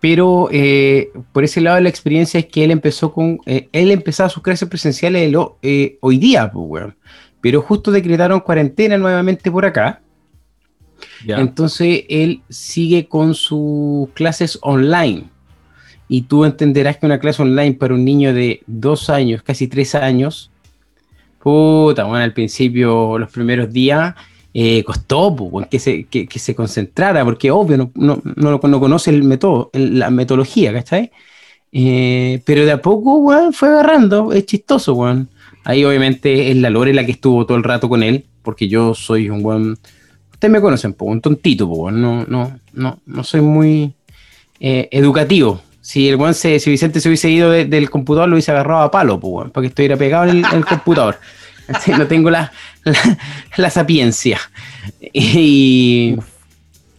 pero 0.01 0.49
eh, 0.51 1.11
por 1.31 1.43
ese 1.43 1.61
lado 1.61 1.79
la 1.79 1.87
experiencia 1.87 2.39
es 2.39 2.47
que 2.47 2.63
él 2.63 2.71
empezó 2.71 3.13
con... 3.13 3.39
eh, 3.45 3.69
él 3.71 3.91
empezaba 3.91 4.29
sus 4.29 4.41
clases 4.41 4.67
presenciales 4.67 5.21
el 5.21 5.37
eh, 5.61 5.97
hoy 6.01 6.17
día, 6.17 6.51
pues, 6.51 6.65
weón. 6.67 6.95
Pero 7.39 7.61
justo 7.61 7.91
decretaron 7.91 8.39
cuarentena 8.39 8.97
nuevamente 8.97 9.49
por 9.51 9.63
acá. 9.63 10.01
Entonces 11.27 12.03
él 12.09 12.41
sigue 12.49 13.07
con 13.07 13.35
sus 13.35 14.09
clases 14.13 14.57
online. 14.61 15.25
Y 16.07 16.23
tú 16.23 16.45
entenderás 16.45 16.97
que 16.97 17.05
una 17.05 17.19
clase 17.19 17.41
online 17.41 17.73
para 17.73 17.93
un 17.93 18.03
niño 18.03 18.33
de 18.33 18.63
dos 18.67 19.09
años, 19.09 19.43
casi 19.43 19.67
tres 19.67 19.95
años, 19.95 20.51
puta, 21.39 22.03
bueno, 22.05 22.23
al 22.23 22.33
principio, 22.33 23.17
los 23.17 23.31
primeros 23.31 23.71
días, 23.71 24.15
eh, 24.53 24.83
costó 24.83 25.35
pues, 25.35 25.67
que, 25.67 25.79
se, 25.79 26.03
que, 26.05 26.27
concentrara, 26.55 27.23
porque 27.23 27.51
obvio, 27.51 27.77
no, 27.77 27.91
no, 27.95 28.21
no, 28.35 28.59
no 28.61 28.79
conoce 28.79 29.09
el 29.11 29.23
método, 29.23 29.69
la 29.73 30.09
metodología, 30.09 30.73
¿cachai? 30.73 31.11
Eh, 31.71 32.41
pero 32.45 32.65
de 32.65 32.71
a 32.71 32.81
poco, 32.81 33.19
weón, 33.19 33.53
fue 33.53 33.69
agarrando, 33.69 34.33
es 34.33 34.45
chistoso, 34.45 34.93
weón. 34.93 35.29
Ahí 35.63 35.85
obviamente 35.85 36.51
es 36.51 36.57
la 36.57 36.69
Lore 36.69 36.93
la 36.93 37.05
que 37.05 37.11
estuvo 37.11 37.45
todo 37.45 37.57
el 37.57 37.63
rato 37.63 37.87
con 37.87 38.03
él, 38.03 38.25
porque 38.41 38.67
yo 38.67 38.93
soy 38.95 39.29
un 39.29 39.45
weón 39.45 39.77
Ustedes 40.41 40.53
me 40.53 40.61
conocen, 40.61 40.95
un 40.97 41.21
tontito, 41.21 41.69
po, 41.69 41.91
no, 41.91 42.25
no, 42.25 42.59
no, 43.05 43.23
soy 43.23 43.41
muy 43.41 43.93
eh, 44.59 44.89
educativo. 44.91 45.61
Si 45.81 46.09
el 46.09 46.15
weón 46.15 46.33
se, 46.33 46.59
si 46.59 46.71
Vicente 46.71 46.99
se 46.99 47.09
hubiese 47.09 47.29
ido 47.29 47.51
de- 47.51 47.65
del 47.65 47.91
computador, 47.91 48.27
lo 48.27 48.33
hubiese 48.33 48.49
agarrado 48.49 48.81
a 48.81 48.89
palo, 48.89 49.19
po, 49.19 49.27
weón, 49.27 49.51
para 49.51 49.61
que 49.61 49.67
estuviera 49.67 49.97
pegado 49.97 50.23
en 50.23 50.37
el, 50.37 50.45
el 50.51 50.65
computador. 50.65 51.19
No 51.97 52.07
tengo 52.07 52.31
la, 52.31 52.51
la, 52.83 53.17
la 53.57 53.69
sapiencia. 53.69 54.39
Y, 55.13 56.15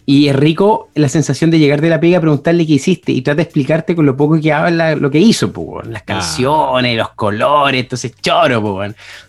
y 0.05 0.29
es 0.29 0.37
rico 0.37 0.89
la 0.95 1.09
sensación 1.09 1.51
de 1.51 1.59
llegar 1.59 1.81
de 1.81 1.89
la 1.89 2.01
pega, 2.01 2.21
preguntarle 2.21 2.67
qué 2.67 2.75
hiciste 2.75 3.13
y 3.13 3.23
trata 3.23 3.37
de 3.37 3.43
explicarte 3.45 3.95
con 3.95 4.05
lo 4.05 4.17
poco 4.17 4.41
que 4.41 4.53
habla 4.53 4.97
lo 4.97 5.11
que 5.11 5.19
hizo, 5.19 5.53
las 5.89 6.03
canciones, 6.03 6.97
los 6.97 7.11
colores, 7.11 7.83
entonces 7.83 8.13
choro. 8.21 8.63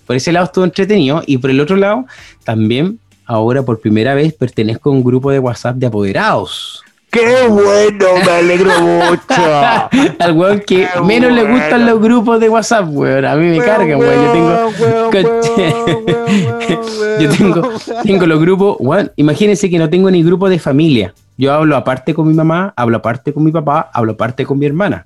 Por 0.05 0.15
ese 0.15 0.31
lado 0.31 0.45
estuvo 0.45 0.65
entretenido 0.65 1.21
y 1.25 1.37
por 1.37 1.51
el 1.51 1.59
otro 1.59 1.75
lado 1.75 2.05
también 2.43 2.99
ahora 3.25 3.63
por 3.63 3.79
primera 3.79 4.15
vez 4.15 4.33
pertenezco 4.33 4.89
a 4.89 4.93
un 4.93 5.03
grupo 5.03 5.31
de 5.31 5.39
WhatsApp 5.39 5.75
de 5.77 5.87
apoderados. 5.87 6.83
¡Qué 7.13 7.47
bueno! 7.47 8.07
Me 8.25 8.31
alegro 8.31 8.71
mucho. 8.81 9.41
Al 10.19 10.31
weón 10.33 10.59
que 10.61 10.87
Qué 10.91 11.01
menos 11.01 11.31
le 11.31 11.43
bueno. 11.43 11.57
gustan 11.57 11.85
los 11.85 12.01
grupos 12.01 12.39
de 12.39 12.49
WhatsApp, 12.49 12.87
weón. 12.89 13.23
A 13.25 13.35
mí 13.35 13.47
me 13.47 13.59
cargan, 13.59 13.99
weón. 13.99 14.25
Yo 14.25 14.31
tengo, 14.33 14.71
yo 17.19 17.29
tengo, 17.29 17.69
tengo 18.03 18.25
los 18.25 18.39
grupos, 18.41 18.77
weón. 18.79 19.11
Imagínense 19.15 19.69
que 19.69 19.77
no 19.77 19.89
tengo 19.89 20.09
ni 20.09 20.23
grupo 20.23 20.49
de 20.49 20.57
familia. 20.57 21.13
Yo 21.37 21.53
hablo 21.53 21.75
aparte 21.77 22.13
con 22.13 22.27
mi 22.27 22.33
mamá, 22.33 22.73
hablo 22.75 22.97
aparte 22.97 23.31
con 23.31 23.43
mi 23.43 23.51
papá, 23.51 23.89
hablo 23.93 24.13
aparte 24.13 24.45
con 24.45 24.57
mi 24.57 24.65
hermana. 24.65 25.05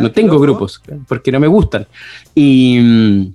No 0.00 0.12
tengo 0.12 0.38
grupos 0.38 0.80
porque 1.08 1.32
no 1.32 1.40
me 1.40 1.48
gustan. 1.48 1.86
Y 2.36 2.78
mm, 2.80 3.34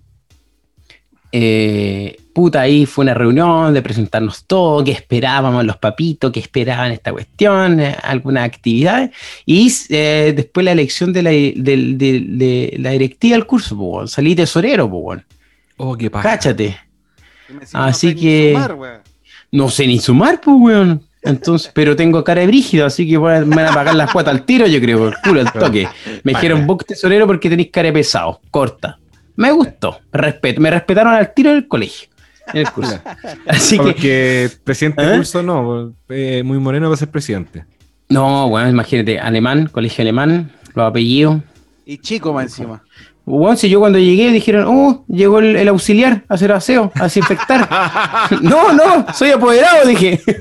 eh, 1.32 2.18
puta, 2.34 2.62
ahí 2.62 2.86
fue 2.86 3.04
una 3.04 3.14
reunión 3.14 3.74
de 3.74 3.82
presentarnos 3.82 4.46
todo, 4.46 4.84
que 4.84 4.92
esperábamos 4.92 5.66
los 5.66 5.78
papitos, 5.78 6.32
que 6.32 6.40
esperaban 6.40 6.92
esta 6.92 7.12
cuestión, 7.12 7.80
eh, 7.80 7.96
algunas 8.04 8.46
actividades. 8.46 9.12
Y 9.46 9.72
eh, 9.90 10.34
después 10.36 10.64
la 10.64 10.72
elección 10.72 11.12
de 11.14 11.24
la, 11.24 11.30
de, 11.32 11.54
de 11.56 12.76
la 12.80 12.92
directiva 12.92 13.36
del 13.36 13.46
curso, 13.46 13.78
pues, 13.78 14.12
salí 14.12 14.36
tesorero, 14.36 14.90
pues. 14.90 15.22
Oh, 15.78 15.96
qué 15.98 16.10
paja. 16.10 16.30
cáchate. 16.30 16.78
No 17.50 17.60
Así 17.84 18.10
sé 18.10 18.16
ni 18.16 18.22
que- 18.22 18.54
sumar. 18.54 19.02
No 19.52 19.70
sé 19.70 19.88
ni 19.88 20.00
sumar, 20.00 20.42
pues, 20.42 20.58
weón. 20.60 21.02
Entonces, 21.24 21.72
pero 21.74 21.96
tengo 21.96 22.24
cara 22.24 22.42
de 22.42 22.48
brígido, 22.48 22.86
así 22.86 23.08
que 23.10 23.18
me 23.18 23.44
van 23.44 23.60
a 23.60 23.74
pagar 23.74 23.96
las 23.96 24.12
cuotas 24.12 24.34
al 24.34 24.44
tiro, 24.46 24.66
yo 24.68 24.80
creo, 24.80 24.98
por 25.00 25.08
el 25.10 25.16
culo, 25.24 25.42
al 25.42 25.52
toque. 25.60 25.88
Me 26.24 26.34
dijeron, 26.34 26.66
vos 26.68 26.78
tesorero 26.86 27.26
porque 27.28 27.50
tenéis 27.50 27.70
cara 27.72 27.88
de 27.88 27.94
pesado, 27.94 28.40
corta. 28.52 28.98
Me 29.38 29.52
gustó, 29.52 30.00
me, 30.12 30.20
respeto, 30.20 30.60
me 30.60 30.70
respetaron 30.72 31.14
al 31.14 31.34
tiro 31.34 31.52
en 31.52 31.58
el 31.58 31.68
colegio, 31.68 32.10
en 32.54 32.58
el 32.58 32.72
curso. 32.72 33.00
Así 33.48 33.78
que, 33.78 33.84
Porque 33.84 34.50
presidente 34.64 35.04
¿Eh? 35.04 35.06
de 35.06 35.18
curso 35.18 35.44
no, 35.44 35.94
eh, 36.10 36.42
muy 36.44 36.58
moreno 36.60 36.88
para 36.88 36.98
ser 36.98 37.10
presidente. 37.10 37.64
no, 38.10 38.50
bueno, 38.50 38.70
imagínate, 38.70 39.20
alemán, 39.20 39.70
colegio 39.72 40.02
alemán, 40.02 40.52
los 40.74 40.86
apellidos, 40.86 41.42
Y 41.86 42.00
chico 42.00 42.34
más 42.34 42.46
encima. 42.46 42.84
Si 43.58 43.70
yo 43.70 43.80
cuando 43.82 44.00
llegué 44.00 44.32
dijeron, 44.32 44.66
oh, 44.68 45.04
llegó 45.08 45.40
el, 45.40 45.58
el 45.58 45.68
auxiliar 45.68 46.24
a 46.30 46.36
hacer 46.36 46.52
aseo, 46.54 46.92
a 46.96 47.04
desinfectar. 47.04 47.68
no, 48.42 48.72
no, 48.74 49.06
soy 49.14 49.32
apoderado, 49.32 49.86
dije. 49.88 50.22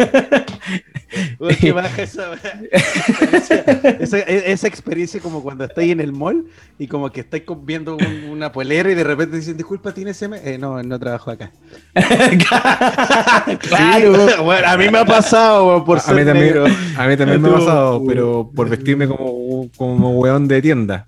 Weón, 1.38 1.56
qué 1.56 1.72
baja 1.72 2.02
esa, 2.02 2.32
experiencia, 2.34 3.58
esa, 4.00 4.18
esa 4.18 4.68
experiencia 4.68 5.20
como 5.20 5.42
cuando 5.42 5.64
estáis 5.64 5.92
en 5.92 6.00
el 6.00 6.12
mall 6.12 6.46
y 6.78 6.86
como 6.88 7.10
que 7.10 7.20
estáis 7.20 7.44
viendo 7.62 7.96
un- 7.96 8.24
una 8.30 8.52
polera 8.52 8.90
y 8.90 8.94
de 8.94 9.04
repente 9.04 9.36
dicen, 9.36 9.56
disculpa, 9.56 9.92
¿tienes 9.92 10.20
M? 10.22 10.38
Eh, 10.44 10.58
no, 10.58 10.82
no 10.82 10.98
trabajo 10.98 11.30
acá. 11.30 11.52
claro. 13.60 14.28
Sí, 14.28 14.34
bueno, 14.42 14.68
a 14.68 14.76
mí 14.76 14.88
me 14.90 14.98
ha 14.98 15.04
pasado, 15.04 15.66
weón, 15.68 15.84
por 15.84 15.98
a, 15.98 16.00
ser 16.00 16.14
mí 16.16 16.24
también, 16.24 16.46
negro. 16.46 16.66
a 16.66 17.06
mí 17.06 17.16
también 17.16 17.40
me 17.40 17.48
ha 17.48 17.52
pasado, 17.52 18.02
pero 18.06 18.50
por 18.54 18.68
vestirme 18.68 19.08
como, 19.08 19.68
como 19.76 20.10
weón 20.18 20.46
de 20.48 20.60
tienda. 20.62 21.06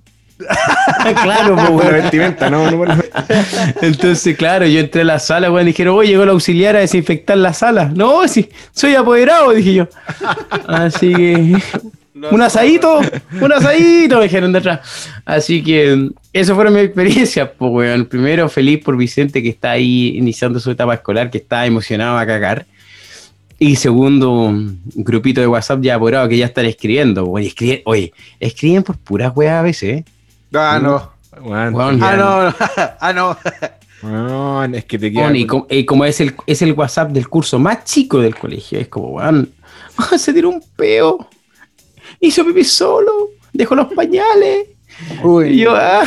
claro, 1.22 1.54
pues, 1.54 1.64
la 1.64 1.70
weón. 1.70 1.92
vestimenta, 1.92 2.50
no, 2.50 2.70
no 2.70 2.76
por 2.76 2.88
la- 2.88 3.04
Entonces, 3.82 4.36
claro, 4.36 4.66
yo 4.66 4.80
entré 4.80 5.02
a 5.02 5.04
la 5.04 5.18
sala, 5.18 5.50
weón, 5.50 5.66
y 5.68 5.72
dijeron, 5.72 5.96
oye, 5.96 6.10
llegó 6.10 6.22
el 6.24 6.30
auxiliar 6.30 6.76
a 6.76 6.80
desinfectar 6.80 7.36
la 7.36 7.52
sala. 7.52 7.90
No, 7.94 8.26
sí, 8.28 8.48
soy 8.72 8.94
apoderado, 8.94 9.52
dije 9.52 9.74
yo. 9.74 9.88
Así 10.66 11.12
que, 11.14 11.56
un 12.30 12.42
asadito, 12.42 13.00
un 13.40 13.52
asadito, 13.52 14.16
me 14.18 14.24
dijeron 14.24 14.52
de 14.52 14.58
atrás. 14.58 15.08
Así 15.24 15.62
que, 15.62 16.10
eso 16.32 16.54
fueron 16.54 16.74
mis 16.74 16.84
experiencias, 16.84 17.48
pues, 17.56 17.72
weón. 17.72 18.06
Primero, 18.06 18.48
feliz 18.48 18.82
por 18.84 18.96
Vicente, 18.96 19.42
que 19.42 19.48
está 19.50 19.72
ahí 19.72 20.14
iniciando 20.16 20.60
su 20.60 20.70
etapa 20.70 20.94
escolar, 20.94 21.30
que 21.30 21.38
está 21.38 21.64
emocionado 21.66 22.18
a 22.18 22.26
cagar. 22.26 22.66
Y 23.60 23.74
segundo, 23.74 24.30
un 24.32 24.80
grupito 24.94 25.40
de 25.40 25.48
WhatsApp 25.48 25.80
ya 25.82 25.96
apurado 25.96 26.28
que 26.28 26.36
ya 26.36 26.46
están 26.46 26.64
escribiendo. 26.66 27.26
Oye, 27.26 27.48
escriben, 27.48 27.80
oye, 27.86 28.12
escriben 28.38 28.84
por 28.84 28.96
puras 28.98 29.32
weas 29.34 29.54
a 29.58 29.62
veces, 29.62 29.90
¿eh? 29.90 30.04
Ah, 30.54 30.78
no. 30.82 31.12
Weón, 31.40 31.74
Weón, 31.74 32.02
Ah, 32.02 32.16
no, 32.16 32.44
no. 32.44 33.36
Ah, 34.02 34.68
no. 34.68 34.74
es 34.76 34.84
que 34.84 34.98
te 34.98 35.12
queda. 35.12 35.36
Y, 35.36 35.46
com- 35.46 35.66
y 35.68 35.84
como 35.84 36.04
es 36.04 36.20
el, 36.20 36.34
es 36.46 36.62
el 36.62 36.72
WhatsApp 36.72 37.10
del 37.10 37.28
curso 37.28 37.58
más 37.58 37.84
chico 37.84 38.20
del 38.20 38.34
colegio, 38.36 38.78
es 38.78 38.88
como, 38.88 39.08
weón, 39.10 39.52
se 40.16 40.32
tiró 40.32 40.50
un 40.50 40.62
peo, 40.76 41.28
hizo 42.20 42.44
pipí 42.44 42.64
solo, 42.64 43.30
dejó 43.52 43.74
los 43.74 43.92
pañales. 43.92 44.68
Uy. 45.22 45.48
Y 45.50 45.58
yo, 45.58 45.74
ah, 45.76 46.04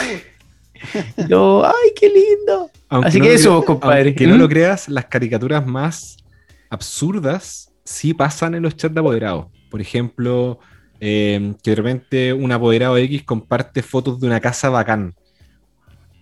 yo, 1.27 1.65
ay, 1.65 1.91
qué 1.95 2.07
lindo. 2.10 2.69
Aunque 2.89 3.10
Así 3.10 3.19
no 3.19 3.25
que 3.25 3.33
eso, 3.33 3.63
compadre. 3.63 4.10
Aunque 4.10 4.27
no 4.27 4.36
¿Mm? 4.36 4.39
lo 4.39 4.50
creas, 4.50 4.89
las 4.89 5.05
caricaturas 5.05 5.65
más 5.65 6.17
absurdas 6.69 7.71
sí 7.83 8.13
pasan 8.13 8.55
en 8.55 8.63
los 8.63 8.75
chats 8.75 8.93
de 8.93 9.00
apoderados. 9.00 9.45
Por 9.69 9.79
ejemplo, 9.81 10.60
eh, 11.01 11.53
que 11.63 11.72
de 11.72 11.75
repente 11.75 12.31
un 12.34 12.51
apoderado 12.51 12.96
X 12.98 13.24
comparte 13.24 13.81
fotos 13.81 14.20
de 14.22 14.27
una 14.27 14.39
casa 14.39 14.70
bacán. 14.70 15.13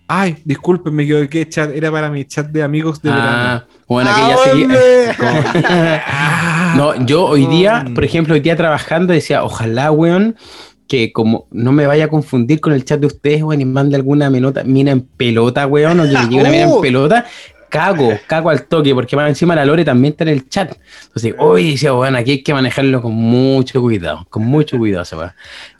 Ay, 0.08 0.38
disculpen, 0.44 0.92
me 0.92 1.04
equivoqué, 1.04 1.48
chat, 1.48 1.70
era 1.72 1.92
para 1.92 2.10
mi 2.10 2.24
chat 2.24 2.48
de 2.48 2.64
amigos 2.64 3.00
de 3.00 3.10
Ah, 3.12 3.64
bueno, 3.86 4.10
Ah, 4.12 4.16
que 4.16 4.28
ya 4.28 4.36
verano. 4.66 4.74
No, 6.76 7.06
yo 7.06 7.26
hoy 7.26 7.46
día, 7.46 7.84
por 7.94 8.04
ejemplo, 8.04 8.34
hoy 8.34 8.40
día 8.40 8.56
trabajando 8.56 9.12
decía, 9.12 9.44
ojalá, 9.44 9.92
weón, 9.92 10.34
que 10.88 11.12
como 11.12 11.46
no 11.52 11.70
me 11.70 11.86
vaya 11.86 12.06
a 12.06 12.08
confundir 12.08 12.60
con 12.60 12.72
el 12.72 12.84
chat 12.84 12.98
de 12.98 13.06
ustedes, 13.06 13.42
weón, 13.42 13.60
y 13.60 13.64
mande 13.64 13.94
alguna 13.96 14.30
menota, 14.30 14.64
mina 14.64 14.90
en 14.90 15.02
pelota, 15.02 15.66
weón, 15.68 16.00
o 16.00 16.04
que 16.04 16.08
me 16.08 16.14
llegue 16.26 16.40
una 16.40 16.50
mina 16.50 16.62
en 16.64 16.70
Oh. 16.72 16.80
pelota, 16.80 17.26
cago, 17.70 18.12
cago 18.26 18.50
al 18.50 18.64
toque, 18.64 18.94
porque 18.94 19.16
más 19.16 19.28
encima 19.28 19.54
la 19.54 19.64
Lore 19.64 19.84
también 19.84 20.12
está 20.12 20.24
en 20.24 20.28
el 20.28 20.48
chat. 20.48 20.76
Entonces, 21.06 21.34
oye, 21.38 21.70
decía, 21.70 21.94
weón, 21.94 22.16
aquí 22.16 22.32
hay 22.32 22.42
que 22.42 22.52
manejarlo 22.52 23.00
con 23.00 23.12
mucho 23.14 23.80
cuidado, 23.80 24.26
con 24.28 24.44
mucho 24.44 24.76
cuidado, 24.76 25.04
se 25.06 25.16
va. 25.16 25.34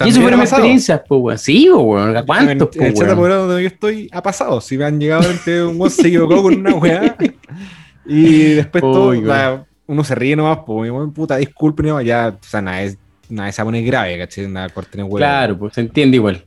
Y 0.04 0.08
eso 0.08 0.20
fueron 0.22 0.40
mis 0.40 0.50
experiencias, 0.50 1.02
pues, 1.06 1.20
weón. 1.20 1.38
Sí, 1.38 1.68
pues, 1.70 1.84
weón, 1.84 2.16
¿a 2.16 2.20
En, 2.20 2.26
¿cuántos, 2.26 2.76
en 2.76 2.82
el 2.82 2.92
pues, 2.94 3.08
chat 3.08 3.18
weón? 3.18 3.48
donde 3.48 3.62
yo 3.62 3.68
estoy 3.68 4.08
ha 4.12 4.22
pasado. 4.22 4.60
Si 4.62 4.78
me 4.78 4.84
han 4.84 4.98
llegado 4.98 5.30
entre 5.30 5.64
un 5.64 5.78
weón 5.78 5.90
se 5.90 6.08
equivocó 6.08 6.42
con 6.42 6.54
una 6.54 6.74
weá 6.74 7.16
y 8.06 8.54
después 8.54 8.80
todo, 8.80 9.12
la- 9.12 9.66
uno 9.86 10.04
se 10.04 10.14
ríe 10.14 10.36
nomás, 10.36 10.60
pues, 10.64 10.90
puta, 11.12 11.36
disculpen, 11.36 12.04
ya, 12.04 12.38
o 12.40 12.46
sea, 12.46 12.62
nada, 12.62 12.82
es, 12.82 12.96
nada, 13.28 13.50
se 13.50 13.64
pone 13.64 13.82
grave, 13.82 14.16
¿cachai? 14.18 14.46
Nada, 14.46 14.68
corten 14.68 15.00
el. 15.00 15.08
Claro, 15.10 15.58
pues 15.58 15.74
se 15.74 15.80
entiende 15.80 16.16
igual. 16.16 16.44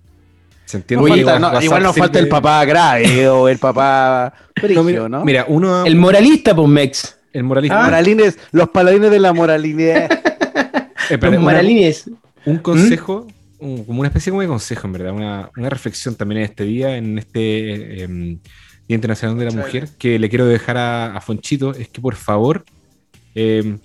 Se 0.65 0.77
entiende. 0.77 1.05
No 1.07 1.13
Oye, 1.13 1.23
falta- 1.23 1.39
no, 1.39 1.47
WhatsApp 1.47 1.63
igual 1.63 1.83
nos 1.83 1.95
falta 1.95 2.19
el 2.19 2.27
papá 2.27 2.65
grave 2.65 3.27
o 3.29 3.47
el 3.49 3.57
papá 3.57 4.33
No, 4.57 4.63
brigio, 4.63 4.83
mira, 4.83 5.09
¿no? 5.09 5.25
mira, 5.25 5.45
uno, 5.47 5.85
El 5.85 5.95
moralista, 5.95 6.55
pues, 6.55 6.67
Mex. 6.69 7.17
el 7.33 7.43
moralista. 7.43 7.81
Ah, 7.81 7.85
Moralines, 7.85 8.37
los 8.51 8.69
paladines 8.69 9.11
de 9.11 9.19
la 9.19 9.33
moralidad. 9.33 10.11
eh, 10.11 10.21
espérate, 11.09 11.25
Los 11.27 11.29
una- 11.31 11.39
moralines. 11.41 12.09
un 12.45 12.57
consejo, 12.59 13.27
un- 13.59 13.83
como 13.85 13.99
una 14.01 14.07
especie 14.09 14.29
como 14.31 14.41
de 14.41 14.47
consejo, 14.47 14.87
en 14.87 14.93
verdad, 14.93 15.11
una, 15.13 15.49
una 15.57 15.69
reflexión 15.69 16.15
también 16.15 16.39
en 16.39 16.45
este 16.45 16.63
día, 16.63 16.95
en 16.97 17.17
este 17.19 18.03
em, 18.03 18.39
Día 18.87 18.95
Internacional 18.95 19.37
de 19.39 19.45
la. 19.45 19.51
Mujer, 19.51 19.89
que 19.97 20.19
le 20.19 20.27
quiero 20.29 20.45
dejar 20.45 20.77
a, 20.77 21.15
a 21.15 21.21
Fonchito, 21.21 21.71
es 21.73 21.87
que 21.87 22.01
por 22.01 22.15
favor 22.15 22.63
em, 23.35 23.79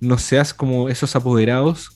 no 0.00 0.16
seas 0.18 0.54
como 0.54 0.88
esos 0.88 1.14
apoderados, 1.16 1.90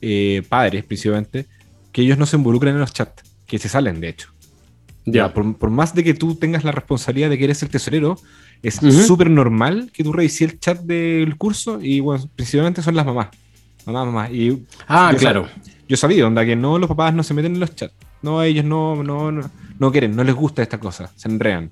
eh, 0.00 0.42
padres 0.48 0.84
principalmente, 0.84 1.46
que 1.92 2.02
ellos 2.02 2.16
no 2.18 2.26
se 2.26 2.36
involucran 2.36 2.74
en 2.74 2.80
los 2.80 2.92
chats, 2.92 3.23
que 3.46 3.58
se 3.58 3.68
salen 3.68 4.00
de 4.00 4.08
hecho. 4.10 4.28
Ya, 5.06 5.34
por, 5.34 5.56
por 5.58 5.70
más 5.70 5.94
de 5.94 6.02
que 6.02 6.14
tú 6.14 6.34
tengas 6.34 6.64
la 6.64 6.72
responsabilidad 6.72 7.28
de 7.28 7.36
que 7.38 7.44
eres 7.44 7.62
el 7.62 7.68
tesorero, 7.68 8.16
es 8.62 8.78
Ujú. 8.82 8.90
súper 8.92 9.28
normal 9.28 9.90
que 9.92 10.02
tú 10.02 10.12
revises 10.14 10.52
el 10.52 10.58
chat 10.58 10.80
del 10.80 11.36
curso 11.36 11.78
y 11.82 12.00
bueno, 12.00 12.24
principalmente 12.34 12.80
son 12.82 12.96
las 12.96 13.04
mamás. 13.04 13.28
Mamá, 13.84 14.04
mamá. 14.06 14.30
Y 14.30 14.64
Ah, 14.86 15.10
yo 15.12 15.18
claro. 15.18 15.48
yo 15.86 15.96
sabía, 15.98 16.26
onda, 16.26 16.44
que 16.46 16.56
no, 16.56 16.78
los 16.78 16.88
papás 16.88 17.12
no 17.12 17.22
se 17.22 17.34
meten 17.34 17.52
en 17.54 17.60
los 17.60 17.74
chats. 17.74 17.92
No, 18.22 18.42
ellos 18.42 18.64
no, 18.64 19.02
no, 19.02 19.30
no, 19.30 19.50
no 19.78 19.92
quieren, 19.92 20.16
no 20.16 20.24
les 20.24 20.34
gusta 20.34 20.62
esta 20.62 20.78
cosa, 20.80 21.10
se 21.16 21.28
enredan. 21.28 21.70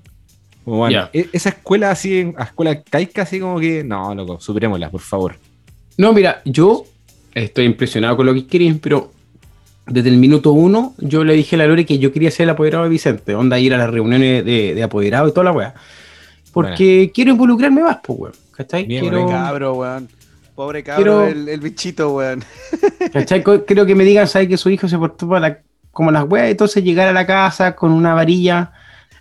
Como, 0.63 0.77
bueno, 0.77 0.93
Ya. 0.93 1.09
e- 1.11 1.29
esa 1.33 1.49
escuela 1.49 1.89
así, 1.89 2.31
escuela 2.39 2.83
caica, 2.83 3.23
así 3.23 3.39
como 3.39 3.59
que, 3.59 3.83
no, 3.83 4.13
loco, 4.13 4.39
superémosla, 4.39 4.91
por 4.91 5.01
favor. 5.01 5.35
No, 5.97 6.13
mira, 6.13 6.41
yo 6.45 6.85
estoy 7.33 7.65
impresionado 7.65 8.15
con 8.17 8.27
lo 8.27 8.33
que 8.35 8.45
querían, 8.45 8.77
pero 8.77 9.11
desde 9.85 10.09
el 10.09 10.17
minuto 10.17 10.51
uno 10.53 10.93
yo 10.97 11.23
le 11.23 11.33
dije 11.33 11.55
a 11.55 11.59
la 11.59 11.67
Lore 11.67 11.85
que 11.85 11.99
yo 11.99 12.11
quería 12.13 12.31
ser 12.31 12.45
el 12.45 12.51
apoderado 12.51 12.83
de 12.85 12.89
Vicente, 12.89 13.35
onda 13.35 13.59
ir 13.59 13.73
a 13.73 13.77
las 13.77 13.89
reuniones 13.89 14.45
de, 14.45 14.73
de 14.75 14.83
apoderado 14.83 15.27
y 15.27 15.31
toda 15.31 15.43
la 15.45 15.51
weá. 15.51 15.73
Porque 16.51 17.11
quiero 17.13 17.31
involucrarme 17.31 17.81
más, 17.81 17.97
pues, 18.03 18.19
weón. 18.19 18.33
¿Cachai? 18.51 18.85
Bien, 18.85 19.01
quiero, 19.01 19.21
Pobre 19.21 19.33
cabro, 19.33 19.73
weón. 19.73 20.09
Pobre 20.55 20.83
cabro, 20.83 21.03
Quiero- 21.03 21.27
el, 21.27 21.49
el 21.49 21.59
bichito, 21.59 22.13
weón. 22.13 22.43
¿cachai? 23.13 23.41
Creo 23.43 23.85
que 23.85 23.95
me 23.95 24.03
digan, 24.03 24.27
¿sabes? 24.27 24.47
Que 24.47 24.57
su 24.57 24.69
hijo 24.69 24.87
se 24.87 24.97
portó 24.97 25.27
para 25.27 25.39
la- 25.49 25.59
como 25.91 26.11
las 26.11 26.25
weas, 26.29 26.49
entonces 26.49 26.83
llegar 26.83 27.07
a 27.07 27.13
la 27.13 27.25
casa 27.25 27.75
con 27.75 27.91
una 27.91 28.13
varilla 28.13 28.71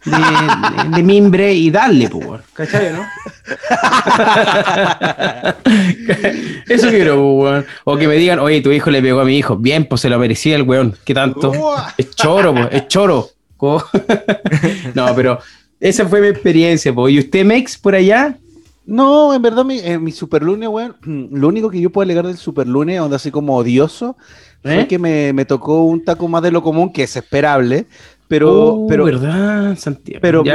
de, 0.04 1.02
mimbre 1.02 1.54
y 1.54 1.70
darle, 1.70 2.08
pues. 2.08 2.40
¿Cachai, 2.54 2.88
o 2.88 2.96
no? 2.96 3.02
Eso 6.68 6.88
quiero, 6.88 7.36
pues. 7.38 7.64
O 7.84 7.96
que 7.96 8.08
me 8.08 8.16
digan, 8.16 8.38
oye, 8.38 8.60
tu 8.60 8.72
hijo 8.72 8.90
le 8.90 9.02
pegó 9.02 9.20
a 9.20 9.24
mi 9.24 9.36
hijo. 9.36 9.56
Bien, 9.56 9.86
pues 9.86 10.00
se 10.00 10.08
lo 10.08 10.18
merecía 10.18 10.56
el 10.56 10.62
weón. 10.62 10.96
¿Qué 11.04 11.14
tanto? 11.14 11.50
Uah. 11.50 11.94
Es 11.96 12.14
choro, 12.14 12.54
pues, 12.54 12.68
es 12.72 12.88
choro. 12.88 13.28
No, 14.94 15.14
pero 15.14 15.38
esa 15.78 16.06
fue 16.06 16.20
mi 16.20 16.28
experiencia, 16.28 16.94
pues. 16.94 17.14
¿Y 17.14 17.18
usted, 17.20 17.44
Mex, 17.44 17.78
por 17.78 17.94
allá? 17.94 18.36
No, 18.84 19.32
en 19.32 19.40
verdad, 19.40 19.64
mi, 19.64 19.78
eh, 19.78 19.98
mi 19.98 20.10
superlunes, 20.10 20.68
weón, 20.68 20.96
lo 21.30 21.48
único 21.48 21.70
que 21.70 21.80
yo 21.80 21.90
puedo 21.90 22.02
alegar 22.02 22.26
del 22.26 22.36
superlunes, 22.36 23.00
onda 23.00 23.16
así 23.16 23.30
como 23.30 23.56
odioso, 23.56 24.16
fue 24.62 24.80
¿Eh? 24.80 24.88
que 24.88 24.98
me, 24.98 25.32
me 25.32 25.44
tocó 25.44 25.84
un 25.84 26.04
taco 26.04 26.26
más 26.26 26.42
de 26.42 26.50
lo 26.50 26.62
común, 26.62 26.92
que 26.92 27.04
es 27.04 27.16
esperable, 27.16 27.86
pero, 28.32 28.50
Oh, 28.50 28.86
pero, 28.88 29.04
¿verdad, 29.04 29.76
Santiago? 29.76 30.20
pero 30.20 30.42
me 30.44 30.50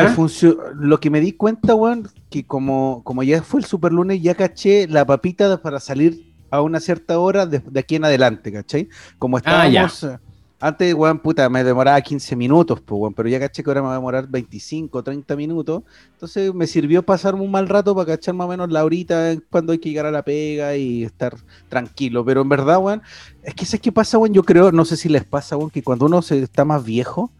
lo 0.75 0.99
que 0.99 1.09
me 1.09 1.19
di 1.21 1.33
cuenta, 1.33 1.75
weón, 1.75 2.07
que 2.29 2.45
como, 2.45 3.01
como 3.03 3.23
ya 3.23 3.41
fue 3.43 3.59
el 3.61 3.65
superlunes, 3.65 4.21
ya 4.21 4.35
caché 4.35 4.87
la 4.87 5.05
papita 5.05 5.61
para 5.61 5.79
salir 5.79 6.25
a 6.49 6.61
una 6.61 6.79
cierta 6.79 7.19
hora 7.19 7.45
de, 7.45 7.59
de 7.59 7.79
aquí 7.79 7.95
en 7.95 8.05
adelante, 8.05 8.51
¿cachai? 8.51 8.89
Como 9.19 9.37
Ah, 9.43 9.67
ya. 9.67 9.85
estábamos... 9.85 10.03
eh, 10.03 10.19
Antes, 10.59 10.91
weón, 10.95 11.19
puta, 11.19 11.47
me 11.49 11.63
demoraba 11.63 12.01
15 12.01 12.35
minutos, 12.35 12.81
pues, 12.81 12.99
weón, 12.99 13.13
pero 13.13 13.29
ya 13.29 13.39
caché 13.39 13.61
que 13.63 13.69
ahora 13.69 13.81
me 13.83 13.87
va 13.89 13.93
a 13.93 13.97
demorar 13.97 14.27
25, 14.27 15.03
30 15.03 15.35
minutos. 15.35 15.83
Entonces 16.13 16.51
me 16.51 16.65
sirvió 16.65 17.03
pasarme 17.03 17.41
un 17.43 17.51
mal 17.51 17.67
rato 17.69 17.93
para 17.93 18.07
cachar 18.07 18.33
más 18.33 18.45
o 18.45 18.49
menos 18.49 18.71
la 18.71 18.83
horita 18.83 19.33
en 19.33 19.43
cuando 19.51 19.71
hay 19.71 19.77
que 19.77 19.89
llegar 19.89 20.07
a 20.07 20.11
la 20.11 20.23
pega 20.23 20.75
y 20.75 21.03
estar 21.03 21.35
tranquilo. 21.69 22.25
Pero 22.25 22.41
en 22.41 22.49
verdad, 22.49 22.79
weón, 22.79 23.03
es 23.43 23.53
que 23.53 23.65
¿sabes 23.65 23.81
qué 23.81 23.91
pasa, 23.91 24.17
weón? 24.17 24.33
Yo 24.33 24.41
creo, 24.43 24.71
no 24.71 24.83
sé 24.85 24.97
si 24.97 25.09
les 25.09 25.25
pasa, 25.25 25.57
weón, 25.57 25.69
que 25.69 25.83
cuando 25.83 26.07
uno 26.07 26.23
se 26.23 26.39
está 26.41 26.65
más 26.65 26.83
viejo, 26.83 27.31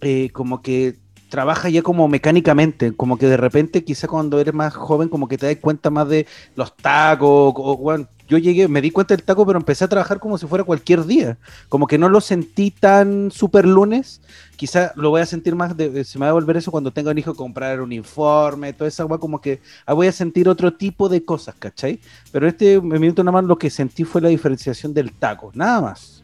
eh, 0.00 0.30
como 0.32 0.62
que 0.62 0.96
trabaja 1.28 1.68
ya 1.68 1.82
como 1.82 2.08
mecánicamente, 2.08 2.92
como 2.92 3.18
que 3.18 3.26
de 3.26 3.36
repente, 3.36 3.84
quizá 3.84 4.08
cuando 4.08 4.40
eres 4.40 4.54
más 4.54 4.74
joven, 4.74 5.08
como 5.08 5.28
que 5.28 5.38
te 5.38 5.46
das 5.46 5.56
cuenta 5.56 5.90
más 5.90 6.08
de 6.08 6.26
los 6.56 6.74
tacos, 6.76 7.52
o, 7.56 7.74
weón, 7.74 8.08
yo 8.28 8.38
llegué, 8.38 8.68
me 8.68 8.80
di 8.80 8.90
cuenta 8.90 9.14
del 9.14 9.24
taco, 9.24 9.46
pero 9.46 9.58
empecé 9.58 9.84
a 9.84 9.88
trabajar 9.88 10.18
como 10.20 10.36
si 10.36 10.46
fuera 10.46 10.64
cualquier 10.64 11.04
día, 11.04 11.38
como 11.68 11.86
que 11.86 11.98
no 11.98 12.08
lo 12.08 12.20
sentí 12.20 12.70
tan 12.70 13.30
super 13.30 13.66
lunes, 13.66 14.20
quizá 14.56 14.92
lo 14.96 15.10
voy 15.10 15.20
a 15.20 15.26
sentir 15.26 15.54
más, 15.54 15.76
de, 15.76 16.04
se 16.04 16.18
me 16.18 16.24
va 16.24 16.30
a 16.30 16.34
volver 16.34 16.56
eso 16.56 16.70
cuando 16.70 16.90
tenga 16.90 17.10
un 17.10 17.18
hijo, 17.18 17.34
comprar 17.34 17.80
un 17.80 17.92
informe, 17.92 18.72
toda 18.72 18.88
esa 18.88 19.04
weá, 19.04 19.18
como 19.18 19.40
que 19.40 19.60
ah, 19.86 19.92
voy 19.92 20.06
a 20.06 20.12
sentir 20.12 20.48
otro 20.48 20.74
tipo 20.74 21.08
de 21.08 21.24
cosas, 21.24 21.54
¿cachai? 21.58 22.00
Pero 22.32 22.48
este 22.48 22.80
minuto 22.80 23.22
nada 23.22 23.32
más 23.32 23.44
lo 23.44 23.58
que 23.58 23.70
sentí 23.70 24.04
fue 24.04 24.20
la 24.20 24.28
diferenciación 24.28 24.94
del 24.94 25.12
taco, 25.12 25.50
nada 25.54 25.80
más. 25.80 26.22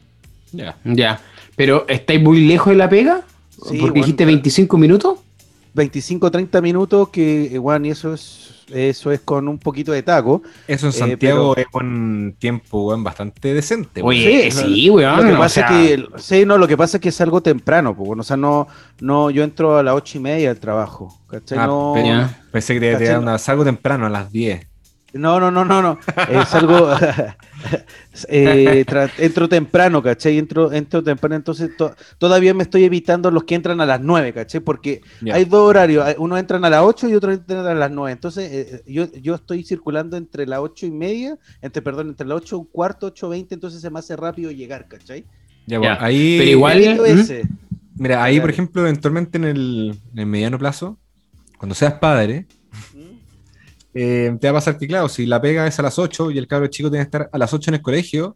Ya. 0.53 0.77
Ya. 0.85 1.21
Pero, 1.57 1.87
¿estáis 1.89 2.23
muy 2.23 2.47
lejos 2.47 2.71
de 2.71 2.77
la 2.77 2.89
pega? 2.89 3.23
Sí, 3.71 3.79
Porque 3.79 4.01
dijiste 4.01 4.25
bueno, 4.25 4.37
25 4.39 4.79
minutos. 4.79 5.19
25, 5.75 6.31
30 6.31 6.61
minutos 6.61 7.09
que, 7.09 7.47
eh, 7.47 7.59
weón, 7.59 7.85
y 7.85 7.91
eso 7.91 8.15
es, 8.15 8.65
eso 8.73 9.11
es 9.11 9.19
con 9.21 9.49
un 9.49 9.59
poquito 9.59 9.91
de 9.91 10.05
taco. 10.05 10.41
Eso 10.69 10.87
en 10.87 10.91
Eh, 10.91 10.97
Santiago 10.97 11.53
pero- 11.57 11.67
es 11.69 11.75
un 11.75 12.37
tiempo 12.39 12.87
weón, 12.87 13.03
bastante 13.03 13.53
decente. 13.53 14.01
Oye, 14.01 14.53
Sí, 14.53 14.63
sí, 14.63 14.91
weón. 14.91 15.17
lo 15.17 15.23
que 15.31 15.35
o 15.35 15.39
pasa 15.39 15.69
sea, 15.69 15.83
es 15.85 15.97
que, 15.97 16.07
sí, 16.19 16.45
no, 16.47 16.59
lo 16.59 16.69
que 16.69 16.77
pasa 16.77 16.99
es 16.99 17.01
que 17.01 17.09
es 17.09 17.21
algo 17.21 17.41
temprano, 17.41 17.93
pues, 17.97 18.07
bueno, 18.07 18.21
o 18.21 18.25
sea, 18.25 18.37
no, 18.37 18.69
no, 19.01 19.31
yo 19.31 19.43
entro 19.43 19.77
a 19.77 19.83
las 19.83 19.95
ocho 19.97 20.19
y 20.19 20.21
media 20.21 20.51
al 20.51 20.61
trabajo, 20.61 21.19
¿cachai? 21.29 21.59
Ah, 21.59 21.67
no. 21.67 21.95
Pensé 22.53 22.75
que 22.75 22.81
te 22.81 22.93
¿Cachai? 22.93 23.07
iba 23.07 23.11
a 23.11 23.15
dar 23.15 23.23
una- 23.23 23.39
salgo 23.39 23.65
temprano 23.65 24.07
a 24.07 24.11
las 24.11 24.31
10. 24.31 24.65
No, 25.15 25.41
no, 25.41 25.51
no, 25.51 25.65
no, 25.65 25.81
no, 25.83 25.99
es 26.29 26.55
algo, 26.55 26.91
eh, 28.29 28.85
entro 29.19 29.49
temprano, 29.49 30.03
¿cachai? 30.03 30.39
Entro, 30.39 30.73
entro 30.73 31.03
temprano, 31.03 31.35
entonces 31.37 31.77
to- 31.77 31.95
todavía 32.19 32.55
me 32.55 32.63
estoy 32.63 32.85
evitando 32.85 33.31
los 33.31 33.45
que 33.45 33.55
entran 33.55 33.81
a 33.81 33.87
las 33.87 34.01
nueve, 34.01 34.33
¿cachai? 34.33 34.61
Porque 34.61 35.01
hay 35.33 35.45
dos 35.45 35.61
horarios, 35.69 36.07
uno 36.19 36.37
entran 36.37 36.65
a 36.65 36.71
las 36.71 36.83
8 36.83 37.09
y 37.09 37.15
otro 37.15 37.33
entran 37.33 37.67
a 37.67 37.75
las 37.75 37.91
9. 37.91 38.13
Entonces, 38.13 38.51
eh, 38.53 38.83
yo, 38.87 39.11
yo 39.13 39.35
estoy 39.35 39.65
circulando 39.65 40.17
entre 40.17 40.47
las 40.47 40.61
8 40.61 40.87
y 40.87 40.91
media, 40.91 41.39
entre, 41.63 41.83
perdón, 41.83 42.09
entre 42.09 42.27
las 42.27 42.37
8 42.39 42.57
y 42.57 42.59
un 42.61 42.65
cuarto, 42.67 43.07
8 43.07 43.29
20, 43.29 43.55
entonces 43.55 43.81
se 43.81 43.91
me 43.91 43.99
hace 43.99 44.17
rápido 44.17 44.51
llegar, 44.51 44.87
¿cachai? 44.89 45.25
Ya, 45.67 45.79
ahí, 46.01 46.37
Pero 46.39 46.51
igual- 46.51 46.79
¿Mm? 46.99 47.49
mira, 47.97 48.23
ahí 48.23 48.41
por 48.41 48.51
ejemplo, 48.51 48.83
eventualmente 48.83 49.39
en 49.39 49.45
el, 49.45 49.99
en 50.13 50.19
el 50.19 50.27
mediano 50.27 50.59
plazo, 50.59 50.99
cuando 51.59 51.75
seas 51.75 51.95
padre, 51.95 52.37
eh, 52.37 52.47
te 53.95 54.39
va 54.43 54.51
a 54.51 54.55
pasar 54.55 54.77
que, 54.77 54.87
claro, 54.89 55.09
si 55.09 55.25
la 55.27 55.41
pega 55.41 55.67
es 55.67 55.79
a 55.79 55.83
las 55.83 55.99
8 55.99 56.31
y 56.33 56.39
el 56.39 56.47
cabro 56.49 56.67
chico 56.67 56.91
tiene 56.91 57.05
que 57.05 57.09
estar 57.09 57.31
a 57.33 57.39
las 57.39 57.53
8 57.55 57.71
en 57.71 57.75
el 57.77 57.83
colegio, 57.83 58.35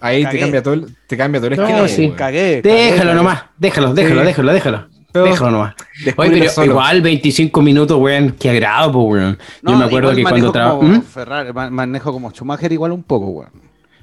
ahí 0.00 0.24
te 0.26 0.38
cambia 0.38 0.62
todo 0.62 0.74
el, 0.74 0.86
te 1.06 1.16
cambia 1.16 1.40
todo 1.40 1.50
el 1.50 1.56
No, 1.56 1.64
esquema, 1.66 1.88
sí. 1.88 2.02
weón. 2.06 2.16
Cagué. 2.16 2.62
Déjalo 2.62 2.98
cagué, 3.02 3.14
nomás, 3.14 3.42
déjalo, 3.56 3.94
déjalo, 3.94 4.20
Sí. 4.20 4.26
déjalo, 4.26 4.52
déjalo. 4.52 4.86
Pero 5.12 5.26
Déjalo 5.26 5.50
nomás. 5.52 5.74
Oye, 6.16 6.30
pero 6.30 6.50
solo. 6.50 6.72
igual 6.72 7.00
25 7.00 7.62
minutos, 7.62 7.96
weón, 8.00 8.34
qué 8.38 8.50
agrado, 8.50 8.90
po, 8.92 9.02
weón. 9.04 9.38
No, 9.62 9.70
Yo 9.72 9.78
me 9.78 9.84
acuerdo 9.84 10.14
que 10.14 10.22
cuando 10.22 10.50
trabajaba. 10.50 11.00
Ferrari, 11.02 11.52
ma- 11.52 11.70
manejo 11.70 12.12
como 12.12 12.30
Schumacher 12.32 12.72
igual 12.72 12.90
un 12.92 13.04
poco, 13.04 13.26
weón. 13.26 13.50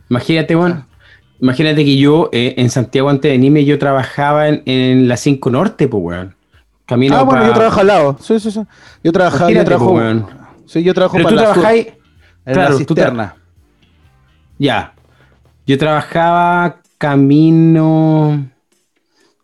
Imagínate, 0.09 0.55
weón. 0.55 0.85
Imagínate 1.41 1.83
que 1.83 1.97
yo 1.97 2.29
eh, 2.31 2.53
en 2.57 2.69
Santiago 2.69 3.09
antes 3.09 3.29
de 3.31 3.37
Nime 3.37 3.65
yo 3.65 3.77
trabajaba 3.77 4.47
en, 4.47 4.61
en 4.65 5.07
la 5.09 5.17
5 5.17 5.49
Norte, 5.49 5.87
pues, 5.89 6.01
weón. 6.03 6.35
Camino 6.91 7.15
ah, 7.15 7.23
bueno, 7.23 7.47
yo 7.47 7.53
trabajo 7.53 7.79
al 7.79 7.87
lado. 7.87 8.17
Sí, 8.19 8.37
sí, 8.37 8.51
sí. 8.51 8.61
Yo 9.01 9.11
trabajaba, 9.13 9.49
yo 9.49 9.63
trabajo. 9.63 9.93
weón. 9.93 10.25
Sí, 10.65 10.83
yo 10.83 10.93
trabajo 10.93 11.13
Pero 11.15 11.23
para 11.23 11.35
tú 11.37 11.41
la 11.41 11.53
trabajáis, 11.53 11.87
en 11.87 12.53
claro, 12.53 12.61
la 12.61 12.69
tú 12.71 12.77
cisterna. 12.95 13.35
ya. 14.59 14.93
Yo 15.65 15.77
trabajaba 15.77 16.77
camino. 16.97 18.45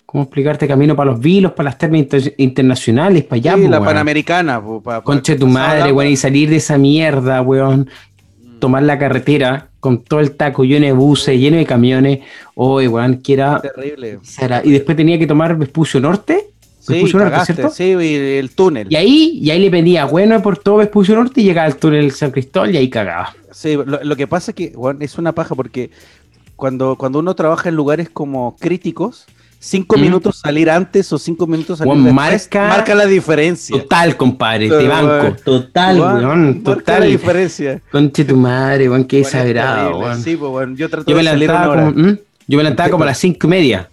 ¿Cómo 0.05 0.23
explicarte? 0.23 0.67
Camino 0.67 0.93
para 0.95 1.11
los 1.11 1.19
vilos, 1.21 1.51
para 1.53 1.65
las 1.69 1.77
termas 1.77 1.99
inter- 1.99 2.33
internacionales, 2.37 3.23
para 3.23 3.37
allá, 3.37 3.55
sí, 3.55 3.61
po, 3.63 3.69
la 3.69 3.77
weón. 3.77 3.85
Panamericana. 3.85 4.61
po, 4.61 4.81
pa- 4.81 4.99
pa- 4.99 5.03
Conche 5.03 5.35
tu 5.35 5.47
madre, 5.47 5.91
weón, 5.93 6.11
y 6.11 6.17
salir 6.17 6.49
de 6.49 6.57
esa 6.57 6.77
mierda, 6.77 7.41
weón. 7.41 7.89
Tomar 8.59 8.83
la 8.83 8.97
carretera 8.97 9.69
con 9.79 10.03
todo 10.03 10.19
el 10.19 10.31
taco 10.31 10.63
lleno 10.65 10.85
de 10.85 10.91
buses, 10.91 11.39
lleno 11.39 11.57
de 11.57 11.65
camiones. 11.65 12.19
Oye, 12.55 12.87
weón, 12.89 13.21
que 13.21 13.33
era. 13.33 13.61
Terrible. 13.61 14.19
será- 14.23 14.61
Y 14.65 14.71
después 14.71 14.97
tenía 14.97 15.17
que 15.17 15.27
tomar 15.27 15.55
Vespucio 15.57 15.99
Norte. 15.99 16.47
Sí, 16.93 17.03
Norte, 17.03 17.17
cagaste, 17.31 17.53
¿cierto? 17.55 17.73
sí, 17.73 17.83
el 17.91 18.49
túnel. 18.51 18.87
Y 18.89 18.95
ahí, 18.95 19.39
y 19.41 19.49
ahí 19.51 19.59
le 19.59 19.69
pedía, 19.71 20.05
bueno, 20.05 20.41
por 20.41 20.57
todo 20.57 20.77
Vespucio 20.77 21.15
Norte 21.15 21.41
y 21.41 21.43
llegaba 21.43 21.65
al 21.67 21.75
túnel 21.77 22.11
San 22.11 22.31
Cristóbal 22.31 22.73
y 22.73 22.77
ahí 22.77 22.89
cagaba. 22.89 23.35
Sí, 23.51 23.75
lo, 23.75 24.03
lo 24.03 24.15
que 24.15 24.27
pasa 24.27 24.51
es 24.51 24.55
que 24.55 24.73
weón, 24.75 25.01
es 25.01 25.17
una 25.17 25.33
paja 25.33 25.55
porque 25.55 25.89
cuando, 26.55 26.95
cuando 26.95 27.19
uno 27.19 27.35
trabaja 27.35 27.69
en 27.69 27.75
lugares 27.75 28.09
como 28.09 28.55
críticos, 28.59 29.25
cinco 29.59 29.97
Mm. 29.97 30.01
minutos 30.01 30.37
salir 30.39 30.69
antes 30.69 31.11
o 31.11 31.17
cinco 31.17 31.45
minutos 31.47 31.79
salir 31.79 31.89
Weón, 31.91 32.03
después, 32.05 32.15
marca- 32.51 32.67
marca 32.69 32.95
la 32.95 33.05
diferencia. 33.05 33.77
Total, 33.79 34.15
compadre, 34.15 34.69
te 34.69 34.87
banco. 34.87 35.07
weón, 35.07 35.35
Total, 35.43 35.99
Weón, 35.99 36.15
weón, 36.25 36.45
marca 36.63 36.69
la 36.69 36.75
total. 36.99 37.09
diferencia. 37.09 37.81
Conche 37.91 38.23
tu 38.25 38.37
madre, 38.37 38.89
weón, 38.89 39.03
qué 39.05 39.23
terrible. 39.23 39.61
weón. 39.97 40.21
Sí, 40.23 40.35
pues, 40.35 40.51
weón, 40.51 40.75
yo 40.77 40.89
trato 40.89 41.09
Yo 41.09 41.15
me 41.17 41.23
de 41.23 41.29
salir 41.29 41.49
una 41.49 41.53
levantaba 41.59 41.73
hora. 41.85 41.93
como, 41.93 42.07
¿Mm? 42.07 42.17
yo 42.47 42.57
me 42.57 42.63
levantaba 42.63 42.89
como 42.89 43.03
a 43.03 43.07
las 43.07 43.17
cinco 43.17 43.47
y 43.47 43.49
media 43.49 43.89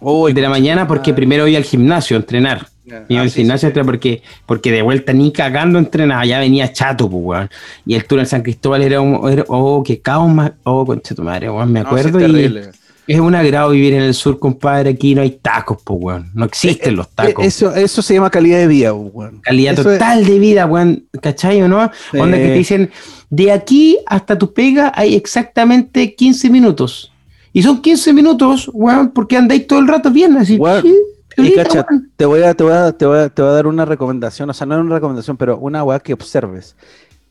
Uy, 0.00 0.32
de 0.32 0.40
la 0.40 0.48
mañana 0.48 0.86
porque 0.88 1.12
primero 1.14 1.46
iba 1.46 1.58
al 1.58 1.64
gimnasio 1.64 2.16
a 2.16 2.20
entrenar. 2.20 2.66
Ah, 2.92 3.04
Iba 3.08 3.22
al 3.22 3.30
sí, 3.30 3.40
gimnasio 3.42 3.70
sí, 3.72 3.80
porque, 3.84 4.22
porque 4.46 4.72
de 4.72 4.82
vuelta 4.82 5.12
ni 5.12 5.30
cagando 5.32 5.78
entrenaba, 5.78 6.24
ya 6.26 6.40
venía 6.40 6.72
chato, 6.72 7.08
pues, 7.08 7.22
weón. 7.24 7.50
Y 7.86 7.94
el 7.94 8.04
túnel 8.04 8.26
San 8.26 8.42
Cristóbal 8.42 8.82
era 8.82 9.00
un, 9.00 9.30
era- 9.30 9.44
oh, 9.46 9.82
qué 9.84 10.00
caos 10.00 10.28
más, 10.28 10.52
oh, 10.64 10.84
conche 10.84 11.14
tu 11.14 11.22
madre, 11.22 11.48
weón, 11.50 11.70
me 11.72 11.80
acuerdo. 11.80 12.18
es 12.18 12.24
y 12.28 12.32
terrible. 12.32 12.70
es 13.06 13.20
un 13.20 13.34
agrado 13.36 13.70
vivir 13.70 13.94
en 13.94 14.02
el 14.02 14.14
sur, 14.14 14.40
compadre, 14.40 14.90
aquí 14.90 15.14
no 15.14 15.22
hay 15.22 15.30
tacos, 15.40 15.78
pues, 15.84 15.98
weón. 16.02 16.30
No 16.34 16.46
existen 16.46 16.96
los 16.96 17.08
tacos. 17.10 17.44
Eh, 17.44 17.48
Eso, 17.48 17.72
eso 17.76 18.02
se 18.02 18.14
llama 18.14 18.28
calidad 18.30 18.58
de 18.58 18.66
vida, 18.66 18.92
weón. 18.92 19.40
Calidad 19.42 19.74
Eso 19.78 19.92
es- 19.92 19.98
total 19.98 20.24
de 20.24 20.38
vida, 20.40 20.66
weón, 20.66 21.04
¿cachai 21.22 21.62
o 21.62 21.68
no? 21.68 21.78
Onda 22.14 22.38
que 22.38 22.44
te 22.46 22.54
dicen, 22.54 22.90
de 23.28 23.52
aquí 23.52 23.98
hasta 24.06 24.36
tu 24.36 24.52
pega 24.52 24.90
hay 24.96 25.14
exactamente 25.14 26.14
15 26.16 26.50
minutos. 26.50 27.12
Y 27.52 27.62
son 27.62 27.80
15 27.80 28.12
minutos, 28.12 28.70
weón, 28.72 29.10
porque 29.10 29.36
andáis 29.36 29.66
todo 29.66 29.78
el 29.78 29.88
rato 29.88 30.10
bien, 30.10 30.36
así. 30.36 30.56
Weón, 30.56 30.82
sí, 30.82 30.96
Y 31.36 31.54
cacha, 31.54 31.86
te 32.16 32.24
voy, 32.24 32.42
a, 32.42 32.54
te, 32.54 32.62
voy 32.62 32.72
a, 32.72 32.92
te, 32.92 33.06
voy 33.06 33.18
a, 33.18 33.28
te 33.28 33.42
voy 33.42 33.50
a 33.50 33.54
dar 33.54 33.66
una 33.66 33.84
recomendación, 33.84 34.50
o 34.50 34.52
sea, 34.52 34.66
no 34.66 34.76
es 34.76 34.80
una 34.80 34.94
recomendación, 34.94 35.36
pero 35.36 35.58
una 35.58 35.82
weá 35.82 36.00
que 36.00 36.12
observes. 36.12 36.76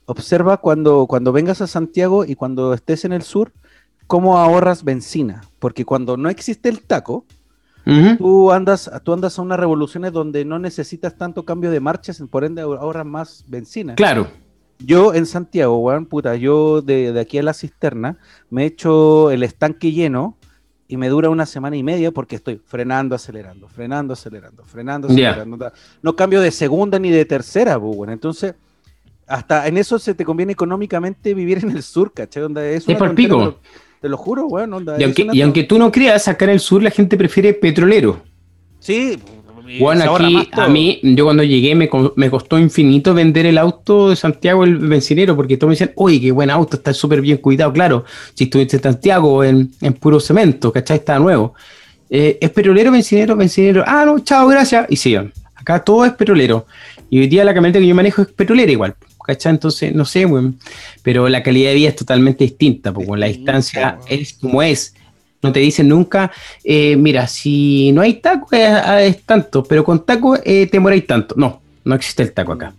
Observa 0.05 0.57
cuando, 0.57 1.05
cuando 1.07 1.31
vengas 1.31 1.61
a 1.61 1.67
Santiago 1.67 2.25
y 2.25 2.35
cuando 2.35 2.73
estés 2.73 3.05
en 3.05 3.13
el 3.13 3.21
sur, 3.21 3.53
cómo 4.07 4.39
ahorras 4.39 4.83
benzina. 4.83 5.43
Porque 5.59 5.85
cuando 5.85 6.17
no 6.17 6.29
existe 6.29 6.67
el 6.67 6.81
taco, 6.81 7.25
tú 8.17 8.51
andas, 8.51 8.89
tú 9.03 9.13
andas 9.13 9.37
a 9.37 9.41
unas 9.43 9.59
revoluciones 9.59 10.11
donde 10.11 10.45
no 10.45 10.57
necesitas 10.57 11.15
tanto 11.15 11.45
cambio 11.45 11.69
de 11.69 11.79
marchas, 11.79 12.21
por 12.29 12.43
ende 12.43 12.63
ahorras 12.63 13.05
más 13.05 13.45
benzina. 13.47 13.93
Claro. 13.95 14.27
Yo 14.79 15.13
en 15.13 15.25
Santiago, 15.25 15.77
weón, 15.79 16.05
puta, 16.05 16.35
yo 16.35 16.81
de, 16.81 17.11
de 17.11 17.19
aquí 17.19 17.37
a 17.37 17.43
la 17.43 17.53
cisterna 17.53 18.17
me 18.49 18.65
echo 18.65 19.29
el 19.29 19.43
estanque 19.43 19.91
lleno 19.91 20.37
y 20.87 20.97
me 20.97 21.07
dura 21.07 21.29
una 21.29 21.45
semana 21.45 21.77
y 21.77 21.83
media 21.83 22.11
porque 22.11 22.35
estoy 22.35 22.59
frenando, 22.65 23.13
acelerando, 23.13 23.67
frenando, 23.67 24.13
acelerando, 24.13 24.63
frenando, 24.63 25.07
acelerando. 25.07 25.71
No 26.01 26.15
cambio 26.15 26.41
de 26.41 26.49
segunda 26.49 26.97
ni 26.97 27.11
de 27.11 27.25
tercera, 27.25 27.79
pues, 27.79 27.95
weón. 27.95 28.09
Entonces, 28.09 28.55
hasta 29.27 29.67
en 29.67 29.77
eso 29.77 29.99
se 29.99 30.15
te 30.15 30.25
conviene 30.25 30.53
económicamente 30.53 31.35
vivir 31.35 31.59
en 31.59 31.69
el 31.71 31.83
sur, 31.83 32.11
¿cachai? 32.11 32.41
Onda, 32.43 32.65
es 32.65 32.77
Es 32.77 32.97
tontera, 32.97 33.13
pico. 33.13 33.37
Te 33.37 33.45
lo, 33.45 33.59
te 34.01 34.09
lo 34.09 34.17
juro, 34.17 34.47
weón. 34.47 34.73
Onda, 34.73 34.99
Y 34.99 35.03
aunque, 35.03 35.27
y 35.31 35.41
aunque 35.41 35.63
tú 35.63 35.77
no 35.77 35.91
creas, 35.91 36.27
acá 36.27 36.45
en 36.45 36.51
el 36.51 36.59
sur 36.59 36.81
la 36.81 36.89
gente 36.89 37.15
prefiere 37.17 37.53
petrolero. 37.53 38.23
Sí, 38.79 39.19
Bueno, 39.77 40.15
aquí 40.15 40.49
a 40.51 40.67
mí, 40.67 40.99
yo 41.03 41.25
cuando 41.25 41.43
llegué 41.43 41.75
me, 41.75 41.89
me 42.15 42.29
costó 42.29 42.57
infinito 42.57 43.13
vender 43.13 43.45
el 43.45 43.57
auto 43.57 44.09
de 44.09 44.15
Santiago, 44.15 44.63
el 44.63 44.77
bencinero, 44.77 45.35
porque 45.35 45.57
todos 45.57 45.69
me 45.69 45.73
decían, 45.73 45.91
oye, 45.95 46.19
qué 46.19 46.31
buen 46.31 46.49
auto, 46.49 46.77
está 46.77 46.93
súper 46.93 47.21
bien 47.21 47.37
cuidado. 47.37 47.71
Claro, 47.71 48.05
si 48.33 48.45
estuviste 48.45 48.77
en 48.77 48.83
Santiago 48.83 49.43
en, 49.43 49.71
en 49.81 49.93
puro 49.93 50.19
cemento, 50.19 50.71
¿cachai? 50.71 50.97
Está 50.97 51.19
nuevo. 51.19 51.53
Eh, 52.09 52.37
es 52.41 52.49
petrolero, 52.49 52.91
bencinero, 52.91 53.35
bencinero. 53.35 53.83
Ah, 53.85 54.03
no, 54.05 54.19
chao, 54.19 54.47
gracias. 54.47 54.87
Y 54.89 54.95
sigan. 54.95 55.31
Acá 55.55 55.83
todo 55.83 56.05
es 56.05 56.13
petrolero. 56.13 56.65
Y 57.09 57.19
hoy 57.19 57.27
día 57.27 57.43
la 57.43 57.53
camioneta 57.53 57.79
que 57.79 57.87
yo 57.87 57.95
manejo 57.95 58.21
es 58.21 58.29
petrolera 58.29 58.71
igual. 58.71 58.95
¿Cachai? 59.25 59.51
Entonces, 59.51 59.93
no 59.93 60.05
sé, 60.05 60.25
weón. 60.25 60.57
Pero 61.03 61.29
la 61.29 61.43
calidad 61.43 61.69
de 61.69 61.75
vida 61.75 61.89
es 61.89 61.95
totalmente 61.95 62.43
distinta, 62.43 62.91
porque 62.91 63.15
la 63.15 63.27
distancia 63.27 63.99
es 64.07 64.33
como 64.33 64.63
es. 64.63 64.95
No 65.41 65.51
te 65.53 65.59
dicen 65.61 65.87
nunca, 65.87 66.31
eh, 66.63 66.97
mira, 66.97 67.25
si 67.27 67.91
no 67.93 68.01
hay 68.01 68.15
taco 68.15 68.47
es, 68.51 68.69
es 69.01 69.23
tanto, 69.23 69.63
pero 69.63 69.83
con 69.85 70.05
taco 70.05 70.37
eh, 70.43 70.67
te 70.67 70.79
moráis 70.79 71.07
tanto. 71.07 71.35
No, 71.37 71.61
no 71.85 71.95
existe 71.95 72.23
el 72.23 72.33
taco 72.33 72.53
acá. 72.53 72.73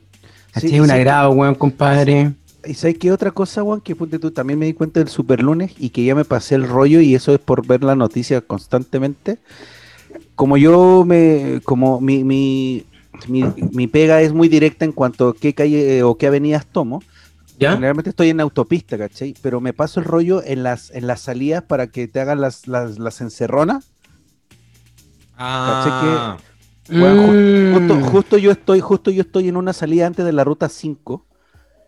Sí, 0.56 0.66
Este 0.66 0.76
es 0.76 0.80
un 0.82 0.90
agrado, 0.90 1.30
weón, 1.30 1.54
compadre. 1.54 2.32
¿Y 2.66 2.74
sabes 2.74 2.98
qué 2.98 3.10
otra 3.12 3.30
cosa, 3.30 3.62
Juan? 3.62 3.80
Que 3.80 3.96
ponte 3.96 4.18
tú, 4.18 4.30
también 4.30 4.58
me 4.58 4.66
di 4.66 4.74
cuenta 4.74 5.00
del 5.00 5.08
super 5.08 5.42
lunes 5.42 5.72
y 5.78 5.90
que 5.90 6.04
ya 6.04 6.14
me 6.14 6.24
pasé 6.26 6.56
el 6.56 6.68
rollo 6.68 7.00
y 7.00 7.14
eso 7.14 7.32
es 7.32 7.38
por 7.38 7.66
ver 7.66 7.82
la 7.82 7.94
noticia 7.94 8.40
constantemente. 8.42 9.38
Como 10.34 10.56
yo 10.56 11.04
me, 11.06 11.60
como 11.64 12.00
mi, 12.00 12.24
mi, 12.24 12.84
mi, 13.28 13.44
mi 13.72 13.86
pega 13.86 14.20
es 14.22 14.32
muy 14.32 14.48
directa 14.48 14.84
en 14.84 14.92
cuanto 14.92 15.28
a 15.28 15.36
qué 15.36 15.54
calle 15.54 15.98
eh, 15.98 16.02
o 16.02 16.16
qué 16.16 16.26
avenidas 16.26 16.66
tomo, 16.66 17.02
¿Ya? 17.60 17.72
generalmente 17.74 18.10
estoy 18.10 18.30
en 18.30 18.40
autopista, 18.40 18.96
¿cachai? 18.98 19.34
Pero 19.42 19.60
me 19.60 19.72
paso 19.72 20.00
el 20.00 20.06
rollo 20.06 20.42
en 20.44 20.62
las, 20.62 20.90
en 20.90 21.06
las 21.06 21.20
salidas 21.20 21.62
para 21.62 21.88
que 21.88 22.08
te 22.08 22.20
hagan 22.20 22.40
las, 22.40 22.66
las, 22.66 22.98
las 22.98 23.20
encerronas. 23.20 23.92
Ah, 25.36 26.36
Bueno, 26.88 27.16
ju- 27.16 27.50
Mm. 27.60 27.72
Justo, 27.72 28.00
justo 28.10 28.38
yo 28.38 28.50
estoy, 28.50 28.80
justo 28.80 29.10
yo 29.12 29.22
estoy 29.22 29.48
en 29.48 29.56
una 29.56 29.72
salida 29.72 30.06
antes 30.06 30.24
de 30.24 30.32
la 30.32 30.42
ruta 30.42 30.68
5. 30.68 31.24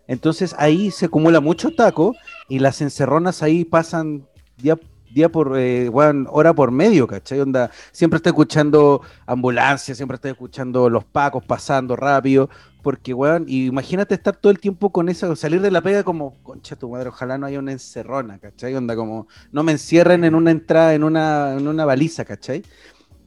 Entonces 0.07 0.55
ahí 0.57 0.91
se 0.91 1.05
acumula 1.07 1.39
mucho 1.41 1.71
taco 1.75 2.15
y 2.47 2.59
las 2.59 2.81
encerronas 2.81 3.41
ahí 3.43 3.65
pasan 3.65 4.25
día, 4.57 4.77
día 5.13 5.29
por 5.29 5.57
eh, 5.57 5.89
weón, 5.89 6.27
hora 6.29 6.53
por 6.53 6.71
medio, 6.71 7.07
¿cachai? 7.07 7.39
Onda, 7.41 7.69
siempre 7.91 8.17
estoy 8.17 8.29
escuchando 8.31 9.01
ambulancias, 9.25 9.97
siempre 9.97 10.15
estoy 10.15 10.31
escuchando 10.31 10.89
los 10.89 11.03
pacos 11.03 11.43
pasando 11.45 11.95
rápido, 11.95 12.49
porque 12.83 13.13
weón, 13.13 13.45
y 13.47 13.65
imagínate 13.65 14.13
estar 14.13 14.35
todo 14.35 14.51
el 14.51 14.59
tiempo 14.59 14.91
con 14.91 15.07
eso, 15.07 15.35
salir 15.37 15.61
de 15.61 15.71
la 15.71 15.81
pega 15.81 16.03
como, 16.03 16.35
concha 16.43 16.75
tu 16.75 16.89
madre, 16.89 17.09
ojalá 17.09 17.37
no 17.37 17.45
haya 17.47 17.57
una 17.57 17.71
encerrona, 17.71 18.37
¿cachai? 18.39 18.75
Onda 18.75 18.95
como, 18.95 19.27
no 19.53 19.63
me 19.63 19.71
encierren 19.71 20.25
en 20.25 20.35
una 20.35 20.51
entrada, 20.51 20.93
en 20.93 21.05
una, 21.05 21.53
en 21.57 21.67
una 21.67 21.85
baliza, 21.85 22.25
¿cachai? 22.25 22.61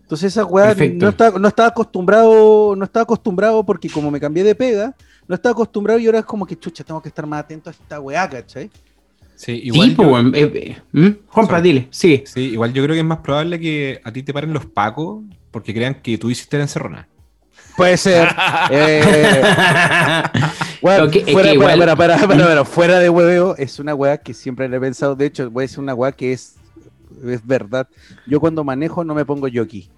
Entonces 0.02 0.32
esa 0.32 0.44
weá 0.44 0.74
no 0.74 1.08
estaba, 1.08 1.38
no 1.38 1.48
estaba 1.48 1.70
acostumbrado, 1.70 2.76
no 2.76 2.84
estaba 2.84 3.02
acostumbrado 3.04 3.64
porque 3.64 3.88
como 3.88 4.10
me 4.10 4.20
cambié 4.20 4.44
de 4.44 4.54
pega, 4.54 4.94
no 5.26 5.34
estaba 5.34 5.54
acostumbrado 5.54 5.98
y 5.98 6.06
ahora 6.06 6.20
es 6.20 6.26
como 6.26 6.46
que 6.46 6.58
chucha, 6.58 6.84
tengo 6.84 7.02
que 7.02 7.08
estar 7.08 7.26
más 7.26 7.40
atento 7.40 7.70
a 7.70 7.72
esta 7.72 7.98
weá, 7.98 8.28
¿cachai? 8.28 8.70
Sí, 9.34 9.52
igual, 9.64 9.88
sí, 9.88 9.94
pues, 9.94 10.06
yo, 10.06 10.12
weón. 10.12 10.34
eh, 10.34 10.50
eh, 10.54 10.76
¿mm? 10.92 11.08
Juanpa, 11.28 11.60
dile, 11.62 11.88
sigue. 11.90 12.24
sí, 12.26 12.40
igual 12.42 12.72
yo 12.74 12.82
creo 12.84 12.94
que 12.94 13.00
es 13.00 13.06
más 13.06 13.18
probable 13.18 13.58
que 13.58 14.00
a 14.04 14.12
ti 14.12 14.22
te 14.22 14.32
paren 14.32 14.52
los 14.52 14.66
pacos 14.66 15.24
porque 15.50 15.72
crean 15.74 15.94
que 16.02 16.18
tú 16.18 16.28
hiciste 16.28 16.58
la 16.58 16.64
encerrona. 16.64 17.08
Puede 17.76 17.96
ser. 17.96 18.28
eh, 18.70 19.02
que- 21.10 21.18
es 21.26 21.32
fuera, 21.32 21.48
que 21.50 21.54
igual- 21.54 21.78
para, 21.78 21.96
para, 21.96 22.16
para, 22.18 22.38
para, 22.46 22.64
fuera 22.64 22.98
de 22.98 23.08
hueveo, 23.10 23.54
es 23.56 23.78
una 23.78 23.94
weá 23.94 24.16
que 24.18 24.32
siempre 24.34 24.68
le 24.68 24.76
he 24.76 24.80
pensado. 24.80 25.14
De 25.14 25.26
hecho, 25.26 25.50
voy 25.50 25.62
a 25.62 25.64
decir 25.64 25.80
una 25.80 25.94
weá 25.94 26.12
que 26.12 26.32
es, 26.32 26.54
es 27.24 27.46
verdad. 27.46 27.86
Yo 28.26 28.40
cuando 28.40 28.64
manejo 28.64 29.04
no 29.04 29.14
me 29.14 29.24
pongo 29.24 29.46
jockey. 29.52 29.88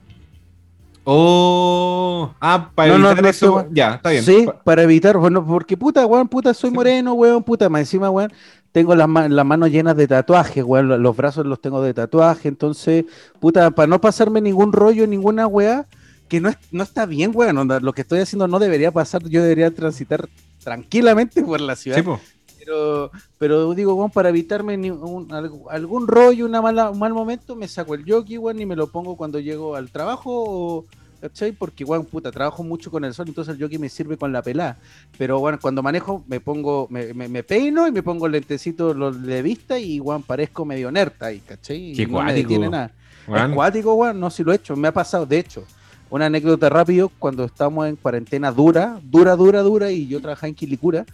Oh, 1.11 2.35
ah, 2.39 2.71
para 2.75 2.99
No, 2.99 3.07
evitar 3.09 3.23
no, 3.23 3.29
eso. 3.31 3.67
ya, 3.71 3.95
está 3.95 4.11
bien. 4.11 4.23
Sí, 4.25 4.43
Pa- 4.45 4.63
para 4.63 4.83
evitar, 4.83 5.17
bueno, 5.17 5.43
porque 5.47 5.75
puta, 5.75 6.05
weón, 6.05 6.29
puta, 6.29 6.53
soy 6.53 6.71
moreno, 6.71 7.15
weón, 7.15 7.43
puta, 7.43 7.71
más 7.71 7.81
encima, 7.81 8.11
weón, 8.11 8.31
tengo 8.73 8.95
las, 8.95 9.09
ma- 9.09 9.27
las 9.27 9.47
manos 9.47 9.71
llenas 9.71 9.97
de 9.97 10.07
tatuajes, 10.07 10.63
weón, 10.63 10.87
lo- 10.89 10.99
los 10.99 11.17
brazos 11.17 11.47
los 11.47 11.63
tengo 11.63 11.81
de 11.81 11.95
tatuaje, 11.95 12.49
entonces, 12.49 13.07
puta, 13.41 13.71
para 13.71 13.87
no 13.87 14.03
pasarme 14.03 14.43
ningún 14.43 14.71
rollo, 14.71 15.07
ninguna 15.07 15.47
weá, 15.47 15.87
que 16.29 16.41
no, 16.41 16.49
es, 16.51 16.57
no 16.71 16.83
está 16.83 17.07
bien, 17.07 17.33
weón, 17.35 17.57
onda, 17.59 17.81
lo 17.81 17.93
que 17.93 18.03
estoy 18.03 18.21
haciendo 18.21 18.47
no 18.49 18.59
debería 18.59 18.93
pasar, 18.93 19.23
yo 19.29 19.43
debería 19.43 19.71
transitar 19.75 20.29
tranquilamente 20.63 21.43
por 21.43 21.61
la 21.61 21.75
ciudad, 21.77 21.97
Sí, 21.99 22.03
po. 22.03 22.21
pero, 22.59 23.11
pero 23.39 23.75
digo, 23.75 23.95
weón, 23.95 24.11
para 24.11 24.29
evitarme 24.29 24.77
ni 24.77 24.91
un- 24.91 25.29
alg- 25.31 25.67
algún 25.71 26.07
rollo, 26.07 26.45
una 26.45 26.61
mala, 26.61 26.91
un 26.91 26.99
mal 26.99 27.15
momento, 27.15 27.57
me 27.57 27.67
saco 27.69 27.95
el 27.95 28.05
jockey, 28.07 28.37
weón, 28.39 28.61
y 28.61 28.67
me 28.67 28.77
lo 28.77 28.89
pongo 28.89 29.17
cuando 29.17 29.41
llego 29.41 29.75
al 29.77 29.91
trabajo, 29.91 30.31
o, 30.47 30.85
¿cachai? 31.21 31.53
Porque, 31.53 31.85
weón, 31.85 32.05
puta, 32.05 32.31
trabajo 32.31 32.63
mucho 32.63 32.91
con 32.91 33.05
el 33.05 33.15
sol, 33.15 33.27
entonces 33.29 33.55
el 33.55 33.63
jockey 33.63 33.79
me 33.79 33.89
sirve 33.89 34.17
con 34.19 34.33
la 34.33 34.43
pelada. 34.43 34.77
Pero, 35.17 35.39
bueno, 35.41 35.59
cuando 35.61 35.83
manejo, 35.83 36.23
me 36.29 36.41
pongo, 36.41 36.87
me, 36.91 37.15
me, 37.15 37.29
me 37.29 37.43
peino 37.43 37.89
y 37.89 37.93
me 37.93 38.03
pongo 38.03 38.29
lentecitos 38.29 38.95
los 38.95 39.23
de 39.23 39.41
vista 39.43 39.79
y, 39.79 39.99
weón, 40.01 40.23
parezco 40.23 40.65
medio 40.67 40.91
nerd 40.93 41.15
ahí, 41.21 41.41
¿cachai? 41.41 41.93
Y 41.93 41.97
Qué 41.97 42.07
no 42.07 42.23
me 42.23 42.35
detiene 42.35 42.69
nada. 42.69 42.93
Weón. 43.27 43.51
Es 43.51 43.55
cuático, 43.57 43.95
weón, 43.95 44.21
no, 44.21 44.31
si 44.31 44.45
lo 44.45 44.53
he 44.53 44.57
hecho, 44.57 44.77
me 44.77 44.89
ha 44.89 44.93
pasado, 44.93 45.25
de 45.27 45.39
hecho. 45.39 45.65
Una 46.11 46.27
anécdota 46.27 46.71
rápido, 46.71 47.11
cuando 47.19 47.45
estábamos 47.45 47.87
en 47.87 47.97
cuarentena 47.97 48.51
dura, 48.51 48.99
dura, 49.03 49.37
dura, 49.37 49.61
dura, 49.63 49.91
y 49.91 50.07
yo 50.09 50.21
trabajaba 50.23 50.49
en 50.49 50.55
Quilicura, 50.55 51.05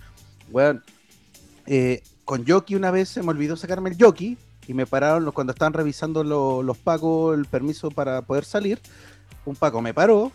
weón, 0.53 0.83
eh, 1.67 2.03
con 2.25 2.47
jockey 2.47 2.77
una 2.77 2.91
vez 2.93 3.09
se 3.09 3.23
me 3.23 3.31
olvidó 3.31 3.57
sacarme 3.57 3.91
el 3.91 3.97
jockey 4.01 4.39
y 4.69 4.75
me 4.75 4.87
pararon 4.87 5.25
los- 5.25 5.35
cuando 5.35 5.53
estaban 5.53 5.73
revisando 5.73 6.23
lo- 6.23 6.63
los 6.63 6.79
pagos, 6.79 7.37
el 7.37 7.45
permiso 7.47 7.91
para 7.91 8.23
poder 8.23 8.45
salir. 8.45 8.79
Un 9.45 9.57
paco 9.57 9.83
me 9.83 9.93
paró, 9.93 10.31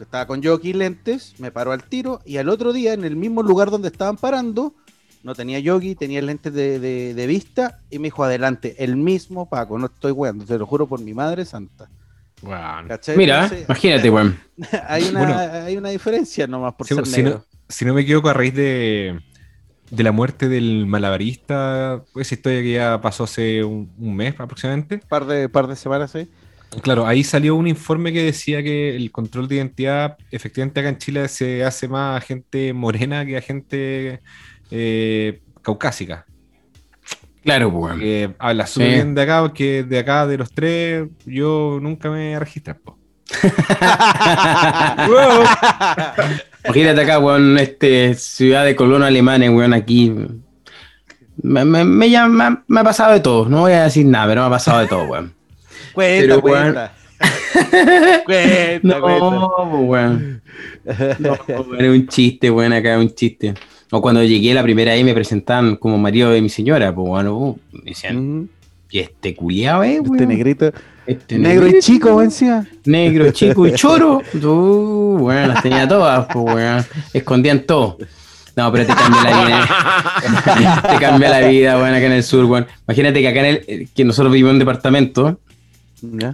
estaba 0.00 0.26
con 0.26 0.42
jockey 0.42 0.70
y 0.70 0.74
lentes, 0.74 1.34
me 1.38 1.52
paró 1.52 1.70
al 1.70 1.84
tiro 1.84 2.20
y 2.24 2.38
al 2.38 2.48
otro 2.48 2.72
día 2.72 2.94
en 2.94 3.04
el 3.04 3.14
mismo 3.14 3.42
lugar 3.44 3.70
donde 3.70 3.88
estaban 3.88 4.16
parando, 4.16 4.74
no 5.22 5.34
tenía 5.36 5.62
jockey, 5.64 5.94
tenía 5.94 6.20
lentes 6.20 6.52
de, 6.52 6.80
de- 6.80 7.14
de 7.14 7.26
vista 7.28 7.80
y 7.90 8.00
me 8.00 8.08
dijo 8.08 8.24
adelante, 8.24 8.74
el 8.82 8.96
mismo 8.96 9.48
paco, 9.48 9.78
no 9.78 9.86
estoy 9.86 10.10
weando, 10.12 10.44
te 10.44 10.58
lo 10.58 10.66
juro 10.66 10.86
por 10.88 11.00
mi 11.00 11.14
madre 11.14 11.44
santa. 11.44 11.88
¿Cachai? 12.88 13.16
Mira, 13.16 13.44
Entonces, 13.44 13.64
imagínate, 13.68 14.10
weón. 14.10 14.38
hay, 14.88 15.04
una, 15.08 15.18
Bueno. 15.20 15.38
hay 15.38 15.76
una 15.76 15.88
diferencia 15.90 16.46
nomás 16.46 16.74
por 16.74 16.86
ser 16.86 17.06
si, 17.06 17.22
negro. 17.22 17.38
no, 17.38 17.44
si 17.68 17.84
no 17.84 17.94
me 17.94 18.02
equivoco, 18.02 18.28
a 18.28 18.32
raíz 18.34 18.54
de, 18.54 19.20
de 19.90 20.02
la 20.02 20.12
muerte 20.12 20.48
del 20.48 20.86
malabarista, 20.86 22.02
esa 22.16 22.34
historia 22.34 22.62
que 22.62 22.72
ya 22.72 23.00
pasó 23.00 23.24
hace 23.24 23.64
un, 23.64 23.92
un 23.98 24.16
mes 24.16 24.34
aproximadamente. 24.38 24.98
Par 25.08 25.26
de, 25.26 25.48
par 25.48 25.66
de 25.66 25.76
semanas, 25.76 26.10
¿sí? 26.12 26.28
Claro, 26.82 27.06
ahí 27.06 27.22
salió 27.22 27.54
un 27.54 27.68
informe 27.68 28.12
que 28.12 28.22
decía 28.24 28.62
que 28.62 28.96
el 28.96 29.12
control 29.12 29.46
de 29.46 29.56
identidad, 29.56 30.16
efectivamente 30.32 30.80
acá 30.80 30.88
en 30.88 30.98
Chile 30.98 31.28
se 31.28 31.64
hace 31.64 31.86
más 31.86 32.16
a 32.20 32.20
gente 32.26 32.72
morena 32.72 33.24
que 33.24 33.36
a 33.36 33.40
gente 33.40 34.20
eh, 34.70 35.40
caucásica. 35.62 36.26
Claro, 37.44 37.70
pues, 37.70 37.84
weón. 37.84 38.00
Que 38.00 38.30
habla 38.38 38.66
súper 38.66 38.88
Sí. 38.88 38.94
bien 38.94 39.14
de 39.14 39.22
acá, 39.22 39.40
porque 39.42 39.84
de 39.84 39.98
acá, 39.98 40.26
de 40.26 40.38
los 40.38 40.52
tres, 40.52 41.06
yo 41.26 41.78
nunca 41.80 42.10
me 42.10 42.38
registré. 42.38 42.74
po. 42.74 42.98
Imagínate 46.64 47.00
acá, 47.02 47.18
weón, 47.18 47.58
este, 47.58 48.14
ciudad 48.14 48.64
de 48.64 48.74
colono 48.74 49.04
alemanes, 49.04 49.50
weón, 49.50 49.74
aquí. 49.74 50.12
Me, 51.42 51.64
me, 51.64 51.84
me, 51.84 52.10
llama- 52.10 52.64
me 52.66 52.80
ha 52.80 52.84
pasado 52.84 53.12
de 53.12 53.20
todo, 53.20 53.48
no 53.48 53.60
voy 53.60 53.72
a 53.72 53.84
decir 53.84 54.06
nada, 54.06 54.28
pero 54.28 54.40
me 54.42 54.46
ha 54.46 54.50
pasado 54.50 54.80
de 54.80 54.86
todo, 54.86 55.04
weón. 55.04 55.34
Cuenta, 55.94 56.20
Pero, 56.26 56.38
weón. 56.40 56.62
cuenta. 56.72 56.92
cuenta, 58.24 58.80
No, 58.82 59.00
cuenta. 59.00 59.30
pues, 59.70 59.82
weón. 59.82 60.42
No, 61.18 61.36
weón, 61.48 61.80
es 61.80 61.88
un 61.90 62.06
chiste, 62.08 62.50
weón, 62.50 62.72
acá 62.72 62.94
es 62.94 63.00
un 63.00 63.14
chiste. 63.14 63.54
O 63.90 64.00
cuando 64.00 64.22
llegué 64.22 64.54
la 64.54 64.62
primera 64.62 64.92
vez 64.92 65.04
me 65.04 65.14
presentaban 65.14 65.76
como 65.76 65.98
marido 65.98 66.30
de 66.30 66.40
mi 66.40 66.48
señora, 66.48 66.94
pues, 66.94 67.08
bueno, 67.08 67.36
uh, 67.36 67.58
me 67.72 67.90
decían, 67.90 68.40
Mm, 68.40 68.48
¿y 68.90 68.98
este 68.98 69.34
culiao, 69.34 69.82
eh, 69.82 70.00
weón? 70.00 70.14
Este 70.14 70.26
negrito. 70.26 70.72
Este 71.06 71.38
Negro 71.38 71.62
y 71.62 71.72
negrito, 71.72 71.86
chico, 71.86 72.08
weón, 72.08 72.24
encima. 72.24 72.66
Negro, 72.84 73.30
chico 73.30 73.66
y 73.66 73.72
choro. 73.74 74.22
Uh, 74.34 75.16
weón, 75.20 75.48
las 75.48 75.62
tenía 75.62 75.86
todas, 75.86 76.26
pues, 76.32 76.54
weón. 76.54 76.84
Escondían 77.12 77.60
todo. 77.60 77.98
No, 78.56 78.70
pero 78.70 78.86
te 78.86 78.94
cambia 78.94 79.22
la 79.22 79.44
vida. 79.44 80.82
te 80.90 80.96
cambia 80.98 81.28
la 81.28 81.40
vida, 81.48 81.76
weón, 81.76 81.94
acá 81.94 82.06
en 82.06 82.12
el 82.12 82.22
sur, 82.22 82.44
weón. 82.44 82.66
Imagínate 82.86 83.20
que 83.20 83.28
acá 83.28 83.40
en 83.40 83.46
el, 83.46 83.64
eh, 83.66 83.88
que 83.94 84.04
nosotros 84.04 84.32
vivimos 84.32 84.50
en 84.50 84.54
un 84.54 84.58
departamento, 84.60 85.40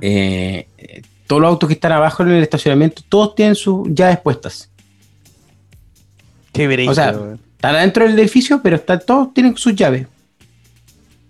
eh, 0.01 0.67
eh, 0.77 1.03
todos 1.27 1.43
los 1.43 1.49
autos 1.49 1.69
que 1.69 1.75
están 1.75 1.93
abajo 1.93 2.23
en 2.23 2.31
el 2.31 2.43
estacionamiento, 2.43 3.03
todos 3.09 3.35
tienen 3.35 3.55
sus 3.55 3.89
llaves 3.95 4.19
puestas. 4.19 4.70
Qué 6.53 6.67
brillo, 6.67 6.91
o 6.91 6.95
sea, 6.95 7.13
weón. 7.13 7.41
Están 7.61 7.77
adentro 7.77 8.07
del 8.07 8.19
edificio, 8.19 8.61
pero 8.63 8.77
están, 8.77 9.03
todos 9.07 9.35
tienen 9.35 9.55
sus 9.55 9.75
llaves. 9.75 10.07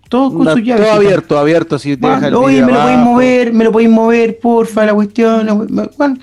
Todos 0.07 0.33
con 0.33 0.49
sus 0.49 0.63
llaves. 0.63 0.85
todo 0.85 0.93
abierto, 0.93 1.37
abierto. 1.37 1.77
Si 1.77 1.97
te 1.97 2.07
deja 2.07 2.27
el 2.27 2.35
Oye, 2.35 2.63
me 2.63 2.71
lo 2.71 2.79
podéis 2.79 2.99
mover, 2.99 3.53
me 3.53 3.63
lo 3.65 3.71
podéis 3.73 3.89
mover, 3.89 4.39
porfa, 4.39 4.85
la 4.85 4.93
cuestión. 4.93 5.45
la 5.45 5.89
Bueno, 5.97 6.17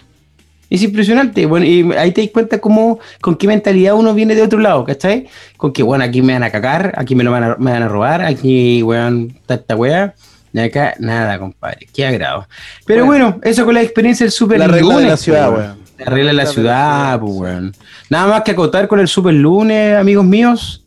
es 0.70 0.82
impresionante. 0.82 1.44
Bueno, 1.44 1.66
y 1.66 1.92
ahí 1.92 2.12
te 2.12 2.22
das 2.22 2.30
cuenta 2.30 2.58
cómo, 2.58 2.98
con 3.20 3.36
qué 3.36 3.46
mentalidad 3.46 3.94
uno 3.96 4.14
viene 4.14 4.34
de 4.34 4.40
otro 4.40 4.58
lado, 4.58 4.82
¿cachai? 4.84 5.26
Con 5.58 5.74
que, 5.74 5.82
bueno, 5.82 6.04
aquí 6.04 6.22
me 6.22 6.32
van 6.32 6.42
a 6.42 6.50
cagar, 6.50 6.94
aquí 6.96 7.14
me 7.14 7.22
lo 7.22 7.30
van 7.30 7.44
a, 7.44 7.56
me 7.58 7.70
van 7.70 7.82
a 7.82 7.88
robar, 7.88 8.22
aquí, 8.22 8.82
weón, 8.82 9.34
está 9.40 9.54
esta 9.54 9.76
weá. 9.76 10.14
Y 10.54 10.58
acá, 10.60 10.94
nada, 10.98 11.38
compadre, 11.38 11.86
qué 11.92 12.06
agrado. 12.06 12.48
Pero 12.86 13.04
bueno, 13.04 13.38
eso 13.42 13.66
con 13.66 13.74
la 13.74 13.82
experiencia 13.82 14.24
del 14.24 14.32
super 14.32 14.58
La 14.58 14.66
regla 14.66 14.96
de 14.96 15.06
la 15.06 15.16
ciudad, 15.18 15.52
weón. 15.52 15.77
De 15.98 16.32
la 16.32 16.46
ciudad, 16.46 16.52
ciudad, 16.52 17.20
pues, 17.20 17.32
weón. 17.34 17.74
Nada 18.08 18.26
más 18.28 18.42
que 18.42 18.52
acotar 18.52 18.86
con 18.86 19.00
el 19.00 19.08
super 19.08 19.34
lunes, 19.34 19.96
amigos 19.98 20.24
míos. 20.24 20.86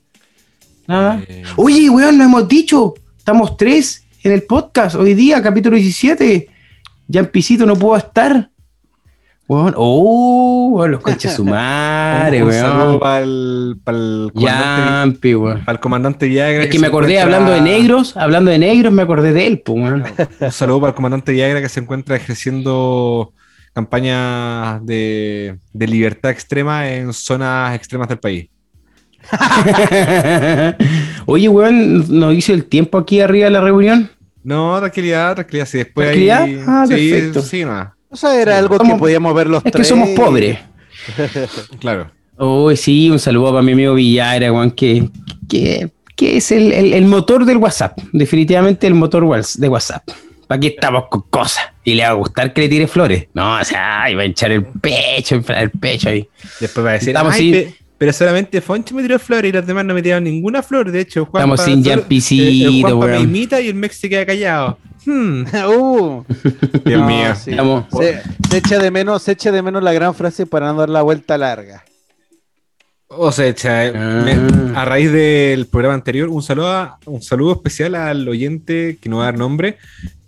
Nada. 0.88 1.22
Eh, 1.28 1.44
Oye, 1.58 1.90
weón, 1.90 2.18
lo 2.18 2.24
hemos 2.24 2.48
dicho. 2.48 2.94
Estamos 3.18 3.58
tres 3.58 4.06
en 4.24 4.32
el 4.32 4.44
podcast 4.44 4.96
hoy 4.96 5.14
día, 5.14 5.42
capítulo 5.42 5.76
17. 5.76 6.48
Ya 7.08 7.20
en 7.20 7.26
pisito 7.28 7.66
no 7.66 7.76
puedo 7.76 7.98
estar. 7.98 8.50
Weón, 9.48 9.74
oh, 9.76 10.70
weón, 10.72 10.92
los 10.92 11.02
conches 11.02 11.34
su 11.34 11.44
madre, 11.46 12.42
un, 12.42 12.48
un 12.48 12.54
saludo 12.54 12.86
weón. 12.88 13.00
para 13.02 13.20
el, 13.20 14.32
comandante, 14.34 15.36
weón. 15.36 15.66
pa'l 15.66 15.80
comandante 15.82 16.28
Viagra. 16.28 16.64
Es 16.64 16.70
que 16.70 16.80
me 16.80 16.88
acordé, 16.88 17.16
encuentra- 17.20 17.24
hablando 17.38 17.52
de 17.52 17.62
negros, 17.62 18.16
hablando 18.16 18.50
de 18.50 18.60
negros, 18.60 18.94
me 18.94 19.02
acordé 19.02 19.34
de 19.34 19.48
él, 19.48 19.60
pues, 19.60 19.78
weón. 19.78 20.04
Un 20.40 20.52
saludo 20.54 20.80
para 20.80 20.90
el 20.92 20.96
comandante 20.96 21.34
Viagra 21.34 21.62
que 21.62 21.68
se 21.68 21.82
encuentra 21.82 22.16
ejerciendo 22.16 23.34
campañas 23.74 24.86
de, 24.86 25.58
de 25.74 25.88
libertad 25.88 26.32
extrema 26.32 26.90
en 26.92 27.14
zonas 27.14 27.74
extremas 27.76 28.08
del 28.10 28.20
país. 28.20 28.50
Oye, 31.26 31.48
weón, 31.50 32.20
¿nos 32.20 32.34
dice 32.34 32.54
el 32.54 32.66
tiempo 32.66 32.98
aquí 32.98 33.20
arriba 33.22 33.46
de 33.46 33.52
la 33.52 33.62
reunión? 33.62 34.10
No, 34.44 34.78
tranquilidad, 34.80 35.36
tranquilidad. 35.36 35.66
Si 35.68 35.78
después 35.78 36.08
¿Tranquilidad? 36.08 36.44
ahí- 36.44 36.60
Ah, 36.68 36.86
sí, 36.88 37.10
perfecto. 37.12 37.42
Sí, 37.42 37.64
nada. 37.66 37.96
O 38.10 38.16
sea, 38.16 38.42
era 38.42 38.58
algo 38.58 38.78
Somos- 38.78 38.94
que 38.94 39.00
podíamos 39.00 39.34
ver 39.36 39.48
los 39.48 39.60
Es 39.60 39.64
que 39.66 39.72
tres. 39.72 39.88
somos 39.88 40.10
pobres. 40.10 40.58
Claro. 41.80 42.12
Uy, 42.38 42.76
sí, 42.76 43.10
un 43.10 43.20
saludo 43.20 43.52
para 43.52 43.62
mi 43.62 43.72
amigo 43.74 43.94
Villagra, 43.94 44.52
weón, 44.52 44.72
que, 44.72 45.10
que, 45.48 45.92
que 46.16 46.38
es 46.38 46.52
el, 46.52 46.72
el- 46.72 46.94
el 46.94 47.06
motor 47.06 47.46
del 47.46 47.58
WhatsApp. 47.58 47.98
Definitivamente 48.12 48.88
el 48.88 48.96
motor 48.96 49.24
de 49.56 49.68
WhatsApp. 49.70 50.04
¿Para 50.52 50.60
qué 50.60 50.68
estamos 50.68 51.06
con 51.10 51.22
cosas? 51.30 51.64
Y 51.86 51.94
le 51.94 52.04
va 52.04 52.10
a 52.10 52.14
gustar 52.14 52.52
que 52.54 52.62
le 52.62 52.68
tire 52.70 52.88
flores. 52.88 53.28
No, 53.34 53.58
o 53.60 53.64
sea, 53.64 54.04
ay, 54.04 54.16
va 54.16 54.24
a 54.24 54.26
hinchar 54.26 54.52
el 54.52 54.66
pecho, 54.66 55.36
inflar 55.36 55.64
el 55.64 55.72
pecho 55.72 56.10
ahí. 56.10 56.28
Después 56.60 56.86
va 56.86 56.90
a 56.90 56.94
decir, 56.94 57.10
Estamos 57.10 57.34
"Ay, 57.34 57.40
sin- 57.40 57.52
pe- 57.54 57.76
pero 57.98 58.12
solamente 58.14 58.60
Fonchi 58.62 58.94
me 58.94 59.02
tiró 59.04 59.18
flores 59.20 59.50
y 59.50 59.54
los 59.54 59.66
demás 59.66 59.86
no 59.86 59.94
me 59.94 60.02
tiraron 60.02 60.24
ninguna 60.26 60.62
flor. 60.62 60.92
De 60.92 61.00
hecho, 61.02 61.22
Juanpa, 61.26 61.40
Estamos 61.40 61.62
sin 61.62 61.80
eh, 61.80 62.82
Juanpa 62.82 63.06
me 63.08 63.20
imita 63.22 63.62
y 63.62 63.68
el 63.70 63.76
Mex 63.76 63.96
se 63.98 64.10
queda 64.10 64.26
callado. 64.26 64.78
Hmm, 65.06 65.44
Uh, 65.68 66.24
Dios 66.86 67.00
no, 67.00 67.08
mío. 67.08 67.34
sí. 67.36 67.52
Se, 67.98 68.22
se 68.50 68.58
echa 68.58 68.78
de 68.80 68.92
menos, 68.92 69.22
se 69.24 69.32
echa 69.32 69.52
de 69.52 69.62
menos 69.62 69.82
la 69.84 69.94
gran 69.94 70.14
frase 70.14 70.46
para 70.46 70.68
no 70.74 70.80
dar 70.80 70.90
la 70.90 71.02
vuelta 71.02 71.38
larga. 71.38 71.84
Cosecha. 73.18 73.88
eh, 73.88 73.94
Ah. 73.96 74.24
me- 74.26 74.78
a 74.78 74.86
raíz 74.86 75.12
del 75.12 75.66
programa 75.68 75.96
anterior, 75.96 76.30
un 76.30 76.42
saludo, 76.42 76.70
a- 76.72 76.98
un 77.06 77.22
saludo 77.22 77.52
especial 77.54 77.96
al 77.96 78.28
oyente 78.28 78.98
que 79.02 79.10
no 79.10 79.18
va 79.18 79.24
a 79.24 79.26
dar 79.28 79.38
nombre, 79.38 79.78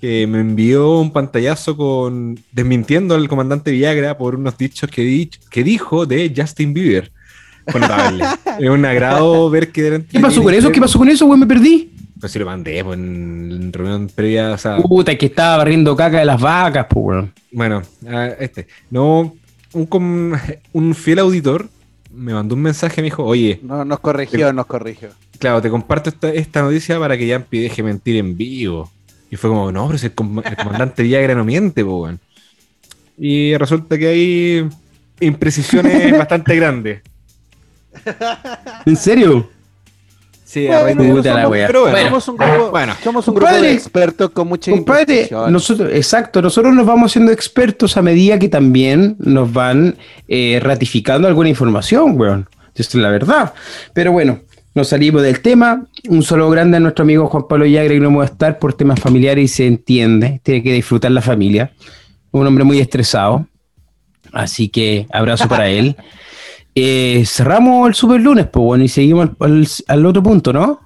que 0.02 0.28
me 0.28 0.40
envió 0.42 1.00
un 1.00 1.12
pantallazo 1.14 1.78
con 1.78 2.38
desmintiendo 2.52 3.16
al 3.16 3.28
comandante 3.30 3.72
Viagra 3.72 4.18
por 4.18 4.36
unos 4.36 4.58
dichos 4.58 4.90
que, 4.90 5.02
di- 5.02 5.30
que 5.50 5.64
dijo 5.64 6.06
de 6.06 6.34
Justin 6.36 6.74
Bieber. 6.74 7.12
Es 8.60 8.70
un 8.70 8.86
agrado 8.86 9.50
ver 9.50 9.72
que 9.72 9.84
delante 9.84 10.10
¿Qué 10.12 10.20
pasó 10.20 10.44
con 10.44 10.54
eso? 10.54 10.70
¿Qué 10.72 10.82
pasó 10.82 11.00
con 11.00 11.08
eso, 11.08 11.26
güey? 11.26 11.40
Me 11.40 11.48
perdí. 11.48 11.90
Pues 12.20 12.32
sí 12.34 12.40
lo 12.40 12.46
mandé 12.46 12.84
pues, 12.84 12.98
en 13.00 13.72
reunión 13.72 14.10
previa. 14.14 14.52
O 14.52 14.58
sea, 14.58 14.78
Puta, 14.78 15.18
que 15.18 15.28
estaba 15.28 15.58
barriendo 15.58 15.96
caca 15.96 16.20
de 16.20 16.26
las 16.26 16.40
vacas, 16.42 16.86
pues. 16.90 17.26
Bueno, 17.52 17.82
ah, 18.10 18.30
este. 18.40 18.68
No, 18.92 19.34
un, 19.72 20.38
un 20.74 20.96
fiel 20.96 21.20
auditor 21.20 21.70
me 22.14 22.34
mandó 22.34 22.56
un 22.56 22.62
mensaje 22.62 23.02
me 23.02 23.06
dijo, 23.06 23.24
oye, 23.24 23.60
No, 23.64 23.84
nos 23.86 24.00
corrigió, 24.00 24.54
nos 24.54 24.66
corrigió. 24.66 25.10
claro, 25.40 25.62
te 25.62 25.70
comparto 25.70 26.10
esta, 26.10 26.30
esta 26.32 26.62
noticia 26.62 27.00
para 27.00 27.18
que 27.18 27.28
Yampi 27.28 27.60
deje 27.60 27.84
mentir 27.84 28.18
en 28.18 28.38
vivo. 28.38 28.92
Y 29.32 29.36
fue 29.36 29.50
como, 29.50 29.72
no, 29.72 29.88
pero 29.88 29.98
si 29.98 30.06
el, 30.08 30.14
com- 30.14 30.42
el 30.46 30.56
comandante 30.56 31.02
Viagra 31.04 31.34
no 31.36 31.44
miente, 31.44 31.84
po, 31.84 32.04
weón. 32.04 32.20
Y 33.18 33.56
resulta 33.58 33.98
que 33.98 34.08
hay 34.08 34.70
imprecisiones 35.20 36.12
bastante 36.18 36.56
grandes. 36.56 37.02
¿En 38.86 38.96
serio? 38.96 39.50
Sí, 40.54 40.68
a 40.68 40.82
Bueno, 40.82 41.04
la 41.16 41.24
somos- 41.24 41.50
wea. 41.52 41.66
pero 41.68 41.82
Bueno. 41.90 42.10
somos 42.10 42.28
un 42.28 42.38
grupo, 42.38 42.70
Bueno. 42.70 42.94
somos 43.04 43.28
un 43.28 43.34
grupo 43.34 43.48
Compadre, 43.48 43.68
de 43.70 43.74
expertos 43.74 44.30
con 44.30 44.48
mucha 44.48 44.70
Compadre, 44.72 45.30
nosotros, 45.50 45.90
exacto, 45.94 46.44
nosotros 46.44 46.76
nos 46.76 46.86
vamos 46.86 47.12
haciendo 47.12 47.32
expertos 47.32 47.98
a 47.98 48.04
medida 48.04 48.38
que 48.38 48.50
también 48.50 49.16
nos 49.18 49.52
van 49.52 49.98
eh, 50.28 50.60
ratificando 50.62 51.28
alguna 51.28 51.50
información, 51.50 52.20
weón. 52.20 52.48
Esto 52.76 52.98
es 52.98 53.02
la 53.04 53.10
verdad. 53.10 53.54
Pero 53.94 54.12
bueno, 54.12 54.42
nos 54.76 54.90
salimos 54.90 55.24
del 55.24 55.40
tema. 55.42 55.88
Un 56.08 56.22
saludo 56.22 56.52
grande 56.52 56.78
a 56.78 56.80
nuestro 56.80 57.02
amigo 57.04 57.28
Juan 57.28 57.48
Pablo 57.50 57.66
Yagre, 57.66 57.96
que 57.96 58.00
no 58.02 58.14
puede 58.14 58.28
estar 58.30 58.60
por 58.60 58.74
temas 58.76 59.00
familiares 59.00 59.46
y 59.46 59.48
se 59.48 59.66
entiende. 59.68 60.40
Tiene 60.44 60.62
que 60.62 60.72
disfrutar 60.74 61.10
la 61.12 61.22
familia. 61.22 61.72
Un 62.32 62.46
hombre 62.46 62.64
muy 62.64 62.80
estresado. 62.80 63.48
Así 64.32 64.70
que 64.70 65.08
abrazo 65.12 65.48
para 65.48 65.68
él. 65.70 65.96
Eh, 66.76 67.24
cerramos 67.26 67.88
el 67.88 67.94
super 67.94 68.20
lunes, 68.20 68.48
pues 68.48 68.64
bueno, 68.64 68.84
y 68.84 68.88
seguimos 68.88 69.30
al- 69.40 69.52
al- 69.52 69.68
al 69.88 70.06
otro 70.06 70.24
punto, 70.24 70.52
¿no? 70.52 70.80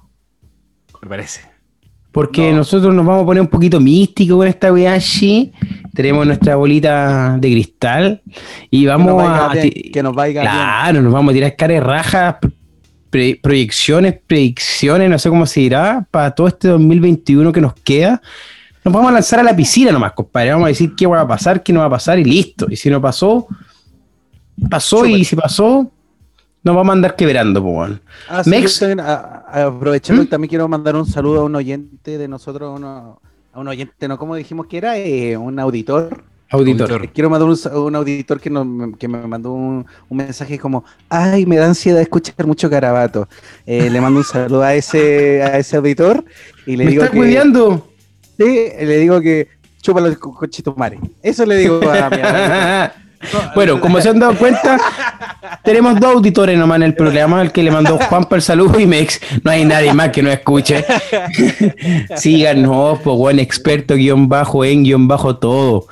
Me 1.02 1.08
parece. 1.08 1.40
Porque 2.12 2.50
No. 2.50 2.58
nosotros 2.58 2.94
nos 2.94 3.06
vamos 3.06 3.22
a 3.22 3.26
poner 3.26 3.40
un 3.40 3.46
poquito 3.48 3.80
místico 3.80 4.36
con 4.38 4.48
esta 4.48 4.72
weá 4.72 4.94
así. 4.94 5.52
Tenemos 5.94 6.26
nuestra 6.26 6.56
bolita 6.56 7.36
de 7.38 7.50
cristal 7.50 8.22
y 8.70 8.82
que, 8.82 8.88
vamos 8.88 9.14
vaya 9.14 9.46
a. 9.46 9.52
bien, 9.54 9.70
que 9.92 10.02
nos 10.02 10.14
vaya 10.14 10.40
bien. 10.40 10.52
Claro, 10.52 11.02
nos 11.02 11.12
vamos 11.12 11.30
a 11.30 11.34
tirar 11.34 11.56
cara 11.56 11.74
de 11.74 11.80
rajas, 11.80 12.36
pre- 13.10 13.38
proyecciones, 13.42 14.18
predicciones, 14.26 15.08
no 15.08 15.18
sé 15.18 15.28
cómo 15.28 15.46
se 15.46 15.60
dirá, 15.60 16.06
para 16.10 16.30
todo 16.32 16.48
este 16.48 16.68
2021 16.68 17.52
que 17.52 17.60
nos 17.60 17.74
queda. 17.74 18.20
Nos 18.84 18.92
vamos 18.94 19.10
a 19.10 19.14
lanzar 19.14 19.40
a 19.40 19.42
la 19.42 19.54
piscina 19.54 19.92
nomás, 19.92 20.12
compadre. 20.12 20.50
Vamos 20.52 20.66
a 20.66 20.68
decir 20.68 20.94
qué 20.96 21.06
va 21.06 21.20
a 21.20 21.28
pasar, 21.28 21.62
qué 21.62 21.72
no 21.72 21.80
va 21.80 21.86
a 21.86 21.90
pasar 21.90 22.18
y 22.18 22.24
listo. 22.24 22.66
Y 22.70 22.76
si 22.76 22.88
no 22.90 23.00
pasó, 23.00 23.46
pasó 24.70 25.06
y 25.06 25.24
si 25.24 25.36
pasó, 25.36 25.90
nos 26.62 26.74
vamos 26.76 26.90
a 26.90 26.92
andar 26.94 27.16
quebrando, 27.16 27.62
pues. 27.62 27.92
Ah, 28.28 28.42
sí, 28.44 28.50
Mex- 28.50 28.74
yo 28.74 28.80
también, 28.80 29.00
a- 29.00 29.44
a- 29.48 29.64
aprovechando, 29.66 30.22
¿Mm? 30.22 30.26
también 30.26 30.48
quiero 30.48 30.68
mandar 30.68 30.96
un 30.96 31.06
saludo 31.06 31.40
a 31.40 31.44
un 31.44 31.54
oyente 31.54 32.18
de 32.18 32.28
nosotros, 32.28 32.72
uno- 32.76 33.20
a 33.52 33.60
un 33.60 33.68
oyente, 33.68 34.08
¿no? 34.08 34.18
¿Cómo 34.18 34.34
dijimos 34.36 34.66
que 34.66 34.78
era? 34.78 34.98
Eh, 34.98 35.36
un 35.36 35.58
auditor. 35.58 36.22
Auditor. 36.50 36.90
Auditor. 36.90 37.12
Quiero 37.12 37.28
mandar 37.28 37.48
un, 37.74 37.94
auditor 37.94 38.40
que, 38.40 38.48
me 38.50 39.26
mandó 39.26 39.52
un, 39.52 39.84
un 40.08 40.16
mensaje 40.16 40.58
como, 40.58 40.82
ay, 41.10 41.44
me 41.44 41.56
da 41.56 41.66
ansiedad 41.66 42.00
escuchar 42.00 42.46
mucho 42.46 42.70
carabato. 42.70 43.28
Eh, 43.66 43.90
le 43.90 44.00
mando 44.00 44.20
un 44.20 44.24
saludo 44.24 44.62
a 44.62 44.74
ese, 44.74 45.42
a 45.42 45.58
ese 45.58 45.76
auditor 45.76 46.24
y 46.66 46.76
le 46.76 46.84
¿Me 46.86 46.90
digo 46.92 47.02
estás 47.02 47.12
que... 47.12 47.18
cuidando? 47.18 47.88
Sí, 48.38 48.44
le 48.80 48.96
digo 48.98 49.20
que 49.20 49.48
chúpalo 49.82 50.06
el 50.06 50.18
co- 50.18 50.32
cochito 50.34 50.74
madre. 50.74 50.98
Eso 51.22 51.44
le 51.44 51.56
digo 51.56 51.80
a 51.90 52.08
mi. 52.10 52.16
Bueno, 53.54 53.80
como 53.80 54.00
se 54.00 54.08
han 54.10 54.18
dado 54.18 54.34
cuenta, 54.36 54.78
tenemos 55.64 55.98
dos 55.98 56.14
auditores 56.14 56.56
nomás 56.58 56.76
en 56.76 56.82
el 56.84 56.94
programa, 56.94 57.42
el 57.42 57.50
que 57.52 57.62
le 57.62 57.70
mandó 57.70 57.98
Juan 57.98 58.24
para 58.24 58.36
el 58.36 58.42
saludo 58.42 58.78
y 58.78 58.86
Mex. 58.86 59.20
No 59.42 59.50
hay 59.50 59.64
nadie 59.64 59.92
más 59.92 60.10
que 60.10 60.22
nos 60.22 60.32
escuche. 60.32 60.84
Síganos, 62.16 62.98
pues 63.00 63.16
buen 63.16 63.38
experto, 63.38 63.94
guion 63.94 64.28
bajo, 64.28 64.64
en 64.64 64.84
guion 64.84 65.08
bajo, 65.08 65.36
todo. 65.36 65.86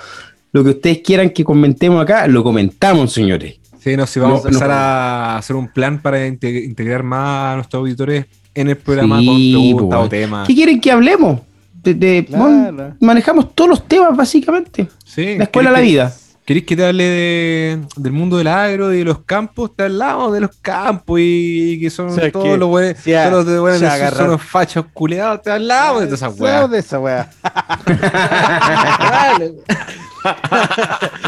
Lo 0.52 0.64
que 0.64 0.70
ustedes 0.70 0.98
quieran 1.04 1.30
que 1.30 1.44
comentemos 1.44 2.02
acá, 2.02 2.26
lo 2.26 2.42
comentamos, 2.42 3.12
señores. 3.12 3.56
Sí, 3.80 3.96
no, 3.96 4.06
sí, 4.06 4.18
vamos 4.18 4.40
No, 4.40 4.46
a 4.46 4.48
empezar 4.48 4.68
no. 4.68 4.74
a 4.74 5.36
hacer 5.36 5.56
un 5.56 5.68
plan 5.68 6.00
para 6.00 6.26
inte- 6.26 6.64
integrar 6.64 7.02
más 7.02 7.52
a 7.52 7.54
nuestros 7.56 7.80
auditores 7.80 8.26
en 8.54 8.68
el 8.68 8.76
programa 8.76 9.20
Sí, 9.20 9.26
con 9.26 9.36
preguntas 9.36 9.98
pues, 9.98 10.06
o 10.06 10.08
temas. 10.08 10.46
¿Qué 10.48 10.54
quieren 10.54 10.80
que 10.80 10.90
hablemos? 10.90 11.40
De- 11.82 11.94
de- 11.94 12.24
Claro. 12.24 12.44
bueno, 12.44 12.96
manejamos 13.00 13.54
todos 13.54 13.70
los 13.70 13.86
temas, 13.86 14.16
básicamente. 14.16 14.88
Sí, 15.04 15.36
La 15.36 15.44
escuela 15.44 15.70
a 15.70 15.72
la 15.74 15.78
¿querés 15.78 15.88
que- 15.88 15.92
vida. 15.92 16.12
¿Queréis 16.46 16.64
que 16.64 16.76
te 16.76 16.86
hable 16.86 17.02
de- 17.04 17.80
del 17.96 18.12
mundo 18.12 18.36
del 18.38 18.46
agro 18.46 18.94
y 18.94 18.98
de 18.98 19.04
los 19.04 19.24
campos? 19.24 19.74
Te 19.74 19.82
hablamos 19.82 20.32
de 20.32 20.40
los 20.42 20.50
campos 20.62 21.18
y, 21.20 21.76
que 21.80 21.90
son 21.90 22.10
O 22.10 22.14
sea, 22.14 22.30
todos 22.30 22.44
que 22.44 22.56
los 22.56 22.68
buenos, 22.68 23.00
a- 23.08 23.28
todos 23.28 23.44
los 23.44 23.52
de 23.52 23.58
buenos, 23.58 23.80
se 23.80 24.10
son- 24.10 24.28
unos 24.28 24.42
fachos 24.42 24.84
culeados. 24.94 25.42
Te 25.42 25.50
hablamos 25.50 26.08
de 26.08 26.16
Sabes 26.16 26.40
weas. 26.40 26.70
de 26.70 26.78
esa 26.78 27.00
wea. 27.00 27.28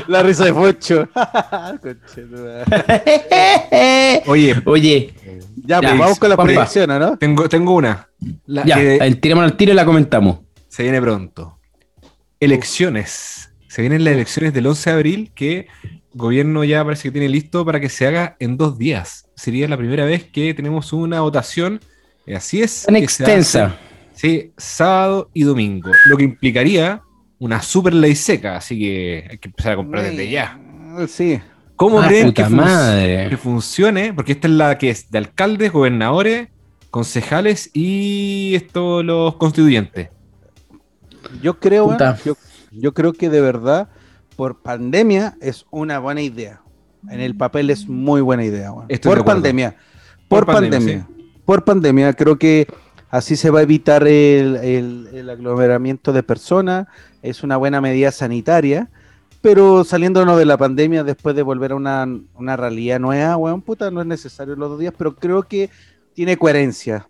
La 0.08 0.22
risa 0.22 0.44
de 0.44 0.52
Focho. 0.54 1.08
Oye, 4.26 4.54
Oye, 4.66 5.14
ya, 5.64 5.80
Ya, 5.80 5.88
pues 5.88 5.98
vamos 5.98 6.18
con 6.18 6.28
la 6.30 6.34
¿o 6.36 6.44
¿no? 6.98 7.16
tengo, 7.18 7.48
tengo 7.48 7.74
una. 7.74 8.08
La 8.46 8.64
ya, 8.64 8.76
que 8.76 8.96
el- 8.96 9.20
tiremos 9.20 9.44
al 9.44 9.56
tiro 9.56 9.72
y 9.72 9.74
la 9.74 9.84
comentamos. 9.84 10.38
se 10.68 10.82
viene 10.84 11.00
pronto. 11.00 11.58
Elecciones. 12.40 13.47
Se 13.78 13.82
vienen 13.82 14.02
las 14.02 14.14
elecciones 14.14 14.52
del 14.52 14.66
11 14.66 14.90
de 14.90 14.96
abril 14.96 15.30
que 15.36 15.68
el 15.84 16.00
gobierno 16.12 16.64
ya 16.64 16.84
parece 16.84 17.04
que 17.04 17.12
tiene 17.12 17.28
listo 17.28 17.64
para 17.64 17.78
que 17.78 17.88
se 17.88 18.08
haga 18.08 18.34
en 18.40 18.56
dos 18.56 18.76
días. 18.76 19.28
Sería 19.36 19.68
la 19.68 19.76
primera 19.76 20.04
vez 20.04 20.24
que 20.24 20.52
tenemos 20.52 20.92
una 20.92 21.20
votación. 21.20 21.78
eh, 22.26 22.34
Así 22.34 22.60
es. 22.60 22.82
Tan 22.86 22.96
extensa. 22.96 23.76
Sí, 24.14 24.50
sábado 24.56 25.30
y 25.32 25.44
domingo. 25.44 25.92
Lo 26.06 26.16
que 26.16 26.24
implicaría 26.24 27.02
una 27.38 27.62
super 27.62 27.94
ley 27.94 28.16
seca. 28.16 28.56
Así 28.56 28.80
que 28.80 29.28
hay 29.30 29.38
que 29.38 29.46
empezar 29.46 29.74
a 29.74 29.76
comprar 29.76 30.02
desde 30.02 30.28
ya. 30.28 30.58
Sí. 31.06 31.38
¿Cómo 31.76 32.00
Ah, 32.00 32.08
creen 32.08 32.32
que, 32.32 32.42
puta 32.42 32.46
fun- 32.48 32.56
madre. 32.56 33.28
que 33.30 33.36
funcione? 33.36 34.12
Porque 34.12 34.32
esta 34.32 34.48
es 34.48 34.54
la 34.54 34.76
que 34.76 34.90
es 34.90 35.08
de 35.12 35.18
alcaldes, 35.18 35.70
gobernadores, 35.70 36.48
concejales 36.90 37.70
y 37.74 38.54
esto 38.56 39.04
los 39.04 39.36
constituyentes. 39.36 40.08
Yo 41.42 41.60
creo, 41.60 41.96
yo, 42.24 42.36
yo 42.72 42.94
creo 42.94 43.12
que 43.12 43.28
de 43.30 43.40
verdad, 43.40 43.88
por 44.36 44.60
pandemia, 44.62 45.36
es 45.40 45.66
una 45.70 45.98
buena 45.98 46.22
idea. 46.22 46.60
En 47.10 47.20
el 47.20 47.36
papel 47.36 47.70
es 47.70 47.88
muy 47.88 48.20
buena 48.20 48.44
idea, 48.44 48.72
Por 49.08 49.24
pandemia. 49.24 49.76
Por 50.28 50.44
pandemia. 50.46 51.08
Por 51.44 51.64
pandemia, 51.64 52.12
creo 52.12 52.38
que 52.38 52.66
así 53.10 53.36
se 53.36 53.50
va 53.50 53.60
a 53.60 53.62
evitar 53.62 54.02
el, 54.06 54.56
el- 54.56 55.08
el 55.14 55.30
aglomeramiento 55.30 56.12
de 56.12 56.22
personas. 56.22 56.86
Es 57.22 57.42
una 57.42 57.56
buena 57.56 57.80
medida 57.80 58.10
sanitaria. 58.12 58.90
Pero 59.40 59.84
saliéndonos 59.84 60.36
de 60.36 60.44
la 60.44 60.56
pandemia, 60.58 61.04
después 61.04 61.36
de 61.36 61.42
volver 61.42 61.70
a 61.70 61.76
una, 61.76 62.06
una 62.34 62.56
realidad 62.56 62.98
nueva, 62.98 63.36
weón, 63.36 63.62
puta, 63.62 63.88
no 63.90 64.00
es 64.00 64.06
necesario 64.06 64.56
los 64.56 64.68
dos 64.70 64.80
días, 64.80 64.92
pero 64.98 65.14
creo 65.14 65.44
que 65.44 65.70
tiene 66.12 66.36
coherencia. 66.36 67.08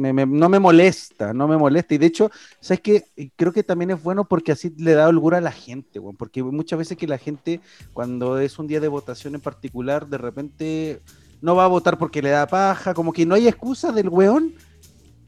Me- 0.00 0.12
me- 0.12 0.26
no 0.26 0.48
me 0.48 0.58
molesta, 0.58 1.32
no 1.34 1.46
me 1.46 1.56
molesta. 1.58 1.94
Y 1.94 1.98
de 1.98 2.06
hecho, 2.06 2.30
¿sabes 2.60 2.80
qué? 2.80 3.04
Creo 3.36 3.52
que 3.52 3.62
también 3.62 3.90
es 3.90 4.02
bueno 4.02 4.24
porque 4.24 4.52
así 4.52 4.72
le 4.78 4.94
da 4.94 5.08
holgura 5.08 5.38
a 5.38 5.40
la 5.42 5.52
gente. 5.52 6.00
Porque 6.18 6.42
muchas 6.42 6.78
veces 6.78 6.96
que 6.96 7.06
la 7.06 7.18
gente, 7.18 7.60
cuando 7.92 8.38
es 8.38 8.58
un 8.58 8.66
día 8.66 8.80
de 8.80 8.88
votación 8.88 9.34
en 9.34 9.40
particular, 9.42 10.06
de 10.08 10.18
repente 10.18 11.00
no 11.42 11.54
va 11.54 11.64
a 11.64 11.68
votar 11.68 11.98
porque 11.98 12.22
le 12.22 12.30
da 12.30 12.46
paja, 12.46 12.94
como 12.94 13.12
que 13.12 13.26
no 13.26 13.34
hay 13.34 13.46
excusa 13.48 13.92
del 13.92 14.08
weón 14.08 14.54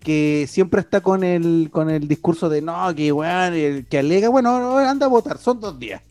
que 0.01 0.47
siempre 0.49 0.81
está 0.81 1.01
con 1.01 1.23
el, 1.23 1.69
con 1.71 1.89
el 1.89 2.09
discurso 2.09 2.49
de 2.49 2.61
no, 2.61 2.95
que 2.95 3.13
weón, 3.13 3.55
el 3.55 3.87
que 3.87 3.99
alega, 3.99 4.29
bueno, 4.29 4.59
no, 4.59 4.79
anda 4.79 5.07
a 5.07 5.09
votar, 5.09 5.39
son 5.39 5.61
dos 5.61 5.79
días. 5.79 6.03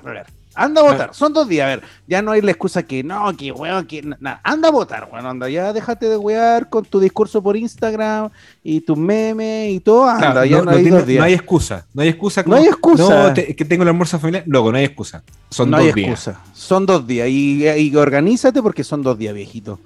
Claro. 0.00 0.28
Anda 0.58 0.80
a 0.80 0.84
votar, 0.84 1.10
son 1.14 1.32
dos 1.32 1.48
días, 1.48 1.64
a 1.64 1.68
ver, 1.68 1.82
ya 2.06 2.20
no 2.20 2.32
hay 2.32 2.40
la 2.42 2.50
excusa 2.50 2.82
que 2.82 3.02
no, 3.04 3.34
que 3.36 3.52
weón, 3.52 3.86
que 3.86 4.02
na- 4.02 4.16
na- 4.20 4.40
anda 4.42 4.68
a 4.68 4.70
votar, 4.72 5.08
bueno, 5.10 5.30
anda, 5.30 5.48
ya 5.48 5.72
déjate 5.72 6.08
de 6.08 6.16
wear 6.16 6.68
con 6.68 6.84
tu 6.84 6.98
discurso 7.00 7.40
por 7.42 7.56
Instagram 7.56 8.30
y 8.64 8.80
tus 8.80 8.98
memes 8.98 9.70
y 9.72 9.80
todo, 9.80 10.08
anda, 10.08 10.32
Claro, 10.32 10.44
ya 10.44 10.56
no, 10.58 10.64
no, 10.64 10.70
hay 10.72 10.82
tiene- 10.82 10.96
dos 10.98 11.06
días. 11.06 11.18
no 11.20 11.24
hay 11.24 11.32
excusa. 11.34 11.86
No 11.94 12.02
hay 12.02 12.08
excusa. 12.08 12.42
No 12.44 12.56
hay 12.56 12.66
excusa. 12.66 13.28
No, 13.28 13.32
te- 13.34 13.54
que 13.54 13.64
tengo 13.64 13.84
el 13.84 13.88
almuerzo 13.90 14.18
familiar. 14.18 14.42
Loco, 14.46 14.72
no 14.72 14.78
hay 14.78 14.84
excusa. 14.84 15.22
Son 15.50 15.70
no 15.70 15.76
dos 15.78 15.86
hay 15.86 15.92
días. 15.92 16.08
excusa, 16.10 16.40
son 16.52 16.84
dos 16.86 17.06
días 17.06 17.28
y, 17.28 17.66
y 17.68 17.94
organízate 17.96 18.60
porque 18.60 18.82
son 18.84 19.02
dos 19.02 19.16
días, 19.16 19.32
viejito. 19.34 19.78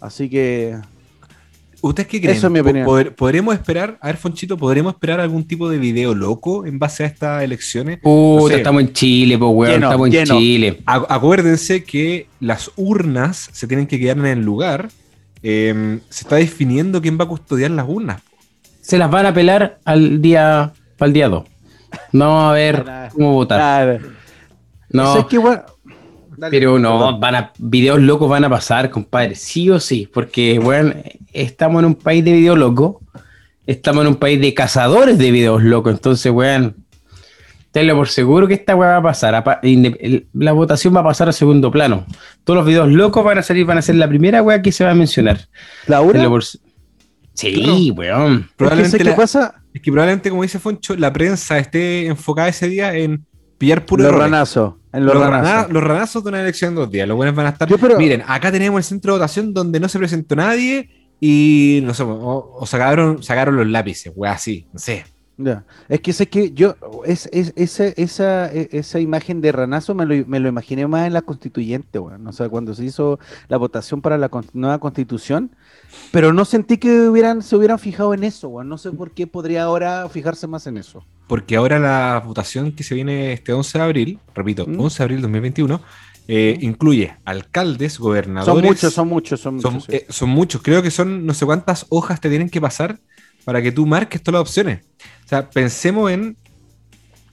Así 0.00 0.28
que 0.28 0.76
¿Ustedes 1.88 2.08
qué 2.08 2.20
creen? 2.20 2.36
Eso 2.36 2.46
es 2.46 2.52
mi 2.52 2.60
opinión. 2.60 2.86
poder- 2.86 3.14
¿Podremos 3.14 3.54
esperar, 3.54 3.98
a 4.00 4.06
ver, 4.08 4.16
Fonchito, 4.16 4.56
¿podremos 4.56 4.94
esperar 4.94 5.20
algún 5.20 5.44
tipo 5.46 5.68
de 5.68 5.78
video 5.78 6.14
loco 6.14 6.64
en 6.66 6.78
base 6.78 7.04
a 7.04 7.06
estas 7.06 7.42
elecciones? 7.42 7.98
Puta, 7.98 8.42
No 8.42 8.48
sé. 8.48 8.56
estamos 8.56 8.82
en 8.82 8.92
Chile, 8.92 9.38
pues, 9.38 9.50
weón. 9.54 9.72
Lleno, 9.74 9.86
estamos 9.88 10.06
en 10.06 10.12
lleno. 10.12 10.38
Chile. 10.38 10.82
Ac- 10.86 11.06
Acuérdense 11.08 11.84
que 11.84 12.26
las 12.40 12.70
urnas 12.76 13.50
se 13.52 13.66
tienen 13.66 13.86
que 13.86 13.98
quedar 13.98 14.18
en 14.18 14.26
el 14.26 14.42
lugar. 14.44 14.88
Eh, 15.42 15.98
se 16.08 16.22
está 16.24 16.36
definiendo 16.36 17.02
quién 17.02 17.18
va 17.18 17.24
a 17.24 17.28
custodiar 17.28 17.70
las 17.70 17.86
urnas. 17.88 18.22
Se 18.80 18.96
las 18.98 19.10
van 19.10 19.26
a 19.26 19.34
pelar 19.34 19.78
al 19.84 20.22
día, 20.22 20.72
al 20.98 21.12
día 21.12 21.28
2. 21.28 21.44
No 22.12 22.28
va 22.36 22.50
a 22.50 22.52
ver 22.54 22.84
cómo 23.12 23.32
votar. 23.34 24.00
No. 24.90 25.14
Dale, 26.36 26.50
pero 26.58 26.78
no, 26.78 27.18
van 27.18 27.34
a, 27.34 27.52
videos 27.58 28.00
locos 28.00 28.28
van 28.28 28.44
a 28.44 28.50
pasar, 28.50 28.90
compadre, 28.90 29.34
sí 29.34 29.70
o 29.70 29.78
sí, 29.80 30.08
porque, 30.12 30.58
weón, 30.58 30.94
estamos 31.32 31.80
en 31.80 31.86
un 31.86 31.94
país 31.94 32.24
de 32.24 32.32
videos 32.32 32.58
locos, 32.58 32.96
estamos 33.66 34.02
en 34.02 34.08
un 34.08 34.16
país 34.16 34.40
de 34.40 34.52
cazadores 34.54 35.18
de 35.18 35.30
videos 35.30 35.62
locos, 35.62 35.92
entonces, 35.94 36.30
weón, 36.32 36.76
tenlo 37.72 37.96
por 37.96 38.08
seguro 38.08 38.46
que 38.46 38.54
esta 38.54 38.76
weá 38.76 38.90
va 38.90 38.96
a 38.98 39.02
pasar, 39.02 39.44
la 40.32 40.52
votación 40.52 40.94
va 40.94 41.00
a 41.00 41.04
pasar 41.04 41.28
a 41.28 41.32
segundo 41.32 41.70
plano, 41.70 42.06
todos 42.44 42.58
los 42.58 42.66
videos 42.66 42.88
locos 42.92 43.24
van 43.24 43.38
a 43.38 43.42
salir, 43.42 43.64
van 43.66 43.78
a 43.78 43.82
ser 43.82 43.96
la 43.96 44.08
primera 44.08 44.42
weá 44.42 44.62
que 44.62 44.70
se 44.72 44.84
va 44.84 44.90
a 44.92 44.94
mencionar. 44.94 45.40
Por 46.28 46.44
se- 46.44 46.58
Sí, 47.34 47.90
weón. 47.90 48.32
es 48.34 48.40
que 48.46 48.52
Probablemente 48.56 48.90
¿sabes 48.90 49.04
qué 49.04 49.10
la- 49.10 49.16
pasa? 49.16 49.54
Es 49.74 49.82
que 49.82 49.90
probablemente, 49.90 50.30
como 50.30 50.42
dice 50.44 50.60
Foncho, 50.60 50.94
la 50.96 51.12
prensa 51.12 51.58
esté 51.58 52.06
enfocada 52.06 52.46
ese 52.46 52.68
día 52.68 52.94
en 52.94 53.24
pillar 53.58 53.84
puro 53.84 54.04
Los 54.04 54.14
ranazos. 54.14 54.74
Los, 55.00 55.14
ranazos. 55.16 55.48
rana- 55.50 55.68
los 55.72 55.82
ranazos 55.84 56.22
de 56.24 56.28
una 56.30 56.40
elección 56.40 56.70
en 56.70 56.74
dos 56.76 56.90
días. 56.90 57.06
Los 57.08 57.16
buenos 57.16 57.34
van 57.34 57.46
a 57.46 57.50
estar. 57.50 57.68
Yo, 57.68 57.78
pero- 57.78 57.98
Miren, 57.98 58.22
acá 58.26 58.50
tenemos 58.52 58.78
el 58.78 58.84
centro 58.84 59.12
de 59.14 59.18
votación 59.18 59.52
donde 59.54 59.80
no 59.80 59.88
se 59.88 59.98
presentó 59.98 60.36
nadie 60.36 60.88
y 61.20 61.80
no 61.84 61.94
sé, 61.94 62.02
o, 62.02 62.56
o 62.60 62.66
sacaron, 62.66 63.22
sacaron 63.22 63.56
los 63.56 63.66
lápices, 63.66 64.12
wea, 64.14 64.32
así, 64.32 64.66
no 64.72 64.78
sé. 64.78 65.04
Ya. 65.36 65.64
Es 65.88 66.00
que 66.00 66.12
sé 66.12 66.28
que 66.28 66.52
yo, 66.52 66.76
es, 67.04 67.28
es- 67.32 67.52
esa, 67.56 67.86
esa, 67.86 68.46
esa 68.52 69.00
imagen 69.00 69.40
de 69.40 69.50
ranazo 69.50 69.92
me 69.94 70.06
lo, 70.06 70.26
me 70.28 70.38
lo 70.38 70.48
imaginé 70.48 70.86
más 70.86 71.06
en 71.08 71.12
la 71.12 71.22
constituyente, 71.22 71.98
weón. 71.98 72.24
O 72.26 72.32
sea, 72.32 72.48
cuando 72.48 72.72
se 72.74 72.84
hizo 72.84 73.18
la 73.48 73.56
votación 73.56 74.00
para 74.00 74.16
la 74.16 74.28
con- 74.28 74.46
nueva 74.52 74.78
constitución, 74.78 75.50
pero 76.12 76.32
no 76.32 76.44
sentí 76.44 76.78
que 76.78 77.08
hubieran, 77.08 77.42
se 77.42 77.56
hubieran 77.56 77.80
fijado 77.80 78.14
en 78.14 78.22
eso, 78.22 78.48
weón. 78.48 78.68
No 78.68 78.78
sé 78.78 78.92
por 78.92 79.10
qué 79.10 79.26
podría 79.26 79.64
ahora 79.64 80.08
fijarse 80.08 80.46
más 80.46 80.66
en 80.68 80.76
eso. 80.78 81.04
Porque 81.26 81.56
ahora 81.56 81.78
la 81.80 82.22
votación 82.24 82.70
que 82.72 82.84
se 82.84 82.94
viene 82.94 83.32
este 83.32 83.52
11 83.52 83.78
de 83.78 83.84
abril, 83.84 84.18
repito, 84.34 84.66
¿Mm? 84.68 84.78
11 84.78 84.98
de 84.98 85.04
abril 85.04 85.20
2021, 85.22 85.80
eh, 86.28 86.56
incluye 86.60 87.16
alcaldes, 87.24 87.98
gobernadores. 87.98 88.54
Son 88.54 88.64
muchos, 88.64 88.94
son 88.94 89.08
muchos, 89.08 89.40
son 89.40 89.60
Son, 89.60 89.72
muchos. 89.74 89.86
sí. 89.90 89.96
eh, 89.96 90.06
son 90.10 90.28
muchos, 90.30 90.62
creo 90.62 90.80
que 90.82 90.90
son 90.92 91.26
no 91.26 91.34
sé 91.34 91.44
cuántas 91.44 91.86
hojas 91.88 92.20
te 92.20 92.28
tienen 92.28 92.48
que 92.50 92.60
pasar 92.60 93.00
para 93.44 93.60
que 93.60 93.72
tú 93.72 93.84
marques 93.84 94.22
todas 94.22 94.40
las 94.40 94.48
opciones. 94.48 94.80
O 95.24 95.28
sea, 95.28 95.48
pensemos 95.50 96.10
en 96.10 96.36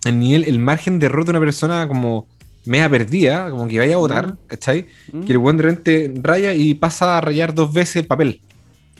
el 0.06 0.20
nivel, 0.20 0.46
el 0.46 0.60
margen 0.60 1.00
de 1.00 1.06
error 1.08 1.26
de 1.26 1.32
una 1.32 1.40
persona 1.40 1.88
como 1.88 2.28
media 2.66 2.90
perdida, 2.90 3.50
como 3.50 3.68
que 3.68 3.80
vaya 3.80 3.96
a 3.96 3.98
votar, 3.98 4.36
¿cachai? 4.48 4.88
¿Mm? 5.12 5.22
Que 5.24 5.32
el 5.34 5.38
buen 5.40 5.58
de 5.58 5.64
repente 5.64 6.14
raya 6.22 6.54
y 6.54 6.74
pasa 6.76 7.18
a 7.18 7.22
rayar 7.22 7.54
dos 7.54 7.72
veces 7.74 7.98
el 7.98 8.08
papel. 8.08 8.42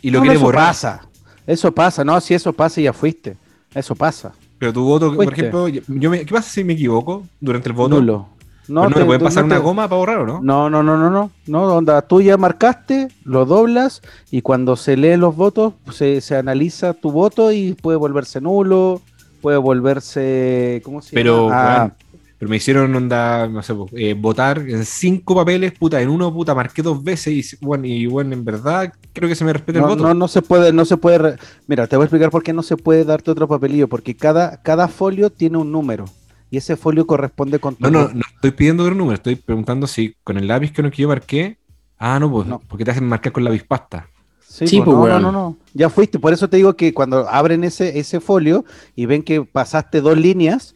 Y 0.02 0.10
lo 0.10 0.20
No, 0.20 0.20
no, 0.20 0.24
quiere 0.24 0.36
eso 0.38 0.46
borrar. 0.46 0.68
pasa. 0.68 1.08
Eso 1.48 1.72
pasa, 1.74 2.04
no, 2.04 2.20
si 2.22 2.34
eso 2.34 2.54
pasa 2.54 2.82
ya 2.82 2.94
fuiste. 2.94 3.36
Eso 3.74 3.96
pasa. 3.96 4.34
Pero 4.60 4.74
tu 4.74 4.84
voto, 4.84 5.16
por 5.16 5.32
ejemplo, 5.34 5.68
yo 5.68 6.10
me- 6.10 6.26
¿qué 6.26 6.34
pasa 6.34 6.50
si 6.52 6.64
me 6.64 6.74
equivoco 6.74 7.26
durante 7.40 7.70
el 7.70 7.74
voto? 7.74 7.96
Nulo. 7.96 8.30
No, 8.72 8.90
no 8.90 8.96
te- 8.96 9.00
me 9.02 9.06
puede 9.06 9.20
no 9.20 9.26
pasar 9.26 9.44
te- 9.44 9.48
una 9.48 9.58
goma 9.58 9.88
para 9.88 9.98
borrar, 10.00 10.18
¿o 10.20 10.26
no? 10.28 10.42
No, 10.42 10.70
no, 10.70 10.82
no, 10.84 10.98
no, 10.98 11.10
no. 11.10 11.32
No, 11.48 11.64
onda, 11.76 12.02
tú 12.02 12.22
ya 12.22 12.38
marcaste, 12.38 13.10
lo 13.24 13.46
doblas 13.46 14.02
y 14.32 14.42
cuando 14.42 14.76
se 14.76 14.98
leen 14.98 15.20
los 15.20 15.36
votos, 15.36 15.74
pues, 15.84 15.98
se, 15.98 16.22
se 16.22 16.36
analiza 16.36 16.94
tu 16.94 17.12
voto 17.12 17.52
y 17.52 17.74
puede 17.74 17.98
volverse 17.98 18.40
nulo, 18.42 19.02
puede 19.42 19.58
volverse. 19.58 20.82
¿Cómo 20.84 21.02
se 21.02 21.16
Pero, 21.16 21.48
llama? 21.50 21.74
Ah, 21.74 21.78
weón, 21.80 21.94
pero 22.38 22.50
me 22.50 22.56
hicieron 22.58 22.96
onda, 22.96 23.48
no 23.48 23.62
sé, 23.62 23.76
pues, 23.76 23.92
eh, 23.96 24.16
votar 24.16 24.58
en 24.60 24.84
cinco 24.86 25.36
papeles, 25.36 25.74
puta, 25.78 26.02
en 26.02 26.10
uno, 26.10 26.34
puta, 26.34 26.56
marqué 26.56 26.82
dos 26.82 27.04
veces 27.04 27.54
y, 27.54 27.66
bueno, 27.66 27.86
y 27.86 28.08
bueno, 28.08 28.34
en 28.34 28.44
verdad 28.44 28.92
creo 29.14 29.30
que 29.30 29.36
se 29.36 29.46
me 29.46 29.54
respeta 29.54 29.78
el 29.78 29.84
no, 29.86 29.90
voto. 29.90 30.04
no, 30.06 30.14
no 30.16 30.28
se 30.28 30.42
puede, 30.42 30.74
no 30.74 30.86
se 30.86 30.98
puede. 30.98 31.18
re- 31.20 31.36
Mira, 31.68 31.86
te 31.88 31.96
voy 31.98 32.04
a 32.04 32.06
explicar 32.06 32.32
por 32.32 32.42
qué 32.42 32.52
no 32.54 32.64
se 32.64 32.78
puede 32.78 33.06
darte 33.06 33.30
otro 33.30 33.48
papelillo, 33.48 33.88
porque 33.88 34.16
cada, 34.16 34.58
cada 34.64 34.88
folio 34.88 35.30
tiene 35.30 35.58
un 35.58 35.72
número 35.72 36.06
y 36.52 36.58
ese 36.58 36.76
folio 36.76 37.08
corresponde 37.08 37.58
con 37.58 37.76
tu 37.76 37.84
No, 37.84 37.90
no, 37.90 38.10
no 38.14 38.22
estoy 38.36 38.52
pidiendo 38.52 38.84
otro 38.84 38.94
número, 38.96 39.16
estoy 39.16 39.36
preguntando 39.38 39.88
si 39.88 40.14
con 40.24 40.38
el 40.38 40.48
lápiz 40.48 40.72
que, 40.72 40.84
no, 40.84 40.92
que 40.92 41.02
yo 41.02 41.08
marqué. 41.08 41.58
Ah, 41.98 42.20
no, 42.20 42.30
pues, 42.32 42.46
No. 42.48 42.60
porque 42.68 42.86
te 42.86 42.92
hacen 42.92 43.08
marcar 43.08 43.32
con 43.32 43.44
lápiz 43.44 43.64
pasta. 43.64 44.08
Sí, 44.42 44.68
Sí, 44.68 44.78
pues, 44.78 44.86
pues, 44.86 44.98
no, 44.98 45.02
weón. 45.04 45.22
no, 45.22 45.32
no, 45.32 45.40
no. 45.50 45.58
Ya 45.74 45.90
fuiste. 45.90 46.20
Por 46.20 46.34
eso 46.34 46.50
te 46.50 46.58
digo 46.58 46.76
que 46.76 46.94
cuando 46.94 47.28
abren 47.30 47.64
ese, 47.64 47.98
ese 48.00 48.20
folio 48.20 48.66
y 48.96 49.06
ven 49.08 49.24
que 49.24 49.44
pasaste 49.46 50.02
dos 50.02 50.18
líneas, 50.18 50.76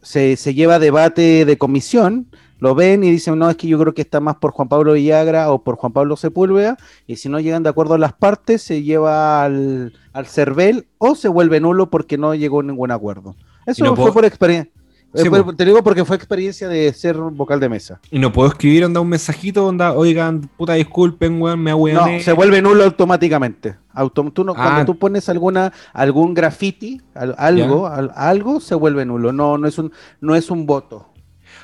se, 0.00 0.36
se 0.36 0.54
lleva 0.54 0.78
debate 0.78 1.44
de 1.44 1.58
comisión, 1.58 2.28
lo 2.60 2.74
ven 2.74 3.04
y 3.04 3.10
dicen, 3.10 3.38
no, 3.38 3.50
es 3.50 3.56
que 3.56 3.66
yo 3.68 3.78
creo 3.78 3.92
que 3.92 4.00
está 4.02 4.20
más 4.20 4.36
por 4.36 4.52
Juan 4.52 4.68
Pablo 4.68 4.94
Villagra 4.94 5.50
o 5.52 5.62
por 5.62 5.76
Juan 5.76 5.92
Pablo 5.92 6.16
Sepúlveda, 6.16 6.78
y 7.06 7.16
si 7.16 7.28
no 7.28 7.40
llegan 7.40 7.62
de 7.62 7.68
acuerdo 7.68 7.94
a 7.94 7.98
las 7.98 8.12
partes, 8.14 8.62
se 8.62 8.82
lleva 8.82 9.44
al, 9.44 9.92
al 10.14 10.26
CERVEL 10.26 10.86
o 10.98 11.14
se 11.14 11.28
vuelve 11.28 11.60
nulo 11.60 11.90
porque 11.90 12.16
no 12.16 12.34
llegó 12.34 12.60
a 12.60 12.62
ningún 12.62 12.90
acuerdo. 12.90 13.34
Eso 13.66 13.84
no 13.84 13.90
fue 13.96 14.04
puedo- 14.04 14.14
por 14.14 14.24
experiencia. 14.24 14.72
Sí, 15.12 15.26
Eh, 15.26 15.30
pues. 15.30 15.56
te 15.56 15.64
digo 15.64 15.82
porque 15.82 16.04
fue 16.04 16.14
experiencia 16.14 16.68
de 16.68 16.92
ser 16.92 17.16
vocal 17.16 17.58
de 17.58 17.68
mesa. 17.68 18.00
Y 18.12 18.20
no 18.20 18.32
puedo 18.32 18.48
escribir, 18.48 18.84
onda, 18.84 19.00
un 19.00 19.08
mensajito, 19.08 19.66
onda, 19.66 19.92
oigan, 19.94 20.42
puta, 20.56 20.74
disculpen, 20.74 21.42
weón, 21.42 21.58
me 21.60 21.70
No, 21.72 21.76
ahueoné. 21.76 22.22
se 22.22 22.32
vuelve 22.32 22.62
nulo 22.62 22.84
automáticamente. 22.84 23.74
Autom- 23.92 24.32
tú 24.32 24.44
no- 24.44 24.52
Ah. 24.56 24.62
Cuando 24.62 24.84
tú 24.92 24.98
pones 25.00 25.28
alguna 25.28 25.72
algún 25.92 26.32
graffiti, 26.32 27.00
al- 27.14 27.34
algo, 27.38 27.88
al- 27.88 28.12
algo 28.14 28.60
se 28.60 28.76
vuelve 28.76 29.04
nulo. 29.04 29.32
No, 29.32 29.58
no 29.58 29.66
es 29.66 29.78
un, 29.78 29.90
no 30.20 30.36
es 30.36 30.48
un 30.48 30.64
voto. 30.66 31.08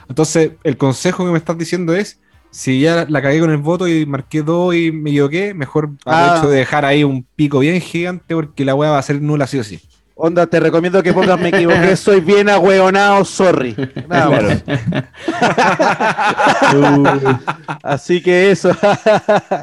Entonces, 0.09 0.53
el 0.65 0.77
consejo 0.77 1.25
que 1.25 1.31
me 1.31 1.39
estás 1.39 1.57
diciendo 1.57 1.95
es, 1.95 2.19
si 2.51 2.81
ya 2.81 3.07
la 3.09 3.23
cagué 3.23 3.39
con 3.41 3.51
el 3.51 3.59
voto 3.59 3.87
y 3.87 4.07
marqué 4.07 4.43
dos 4.43 4.75
y 4.75 4.91
me 4.91 5.11
equivoqué, 5.11 5.55
mejor 5.55 5.91
Ah. 6.05 6.27
aprovecho 6.31 6.51
de 6.51 6.59
dejar 6.59 6.85
ahí 6.85 7.05
un 7.05 7.25
pico 7.37 7.61
bien 7.61 7.81
gigante 7.81 8.35
porque 8.35 8.65
la 8.65 8.75
weá 8.75 8.91
va 8.91 8.99
a 8.99 9.03
ser 9.03 9.21
nula 9.23 9.47
sí 9.47 9.59
o 9.59 9.65
sí. 9.65 9.81
Onda, 10.19 10.47
te 10.47 10.59
recomiendo 10.59 11.03
que 11.03 11.13
pongas 11.13 11.39
me 11.39 11.51
equivoqué, 11.51 11.95
soy 11.97 12.21
bien 12.21 12.49
agüeonado, 12.49 13.23
sorry. 13.27 13.77
Nada 14.09 14.31
más. 14.31 14.65
Así 17.83 18.23
que 18.23 18.51
eso. 18.51 18.75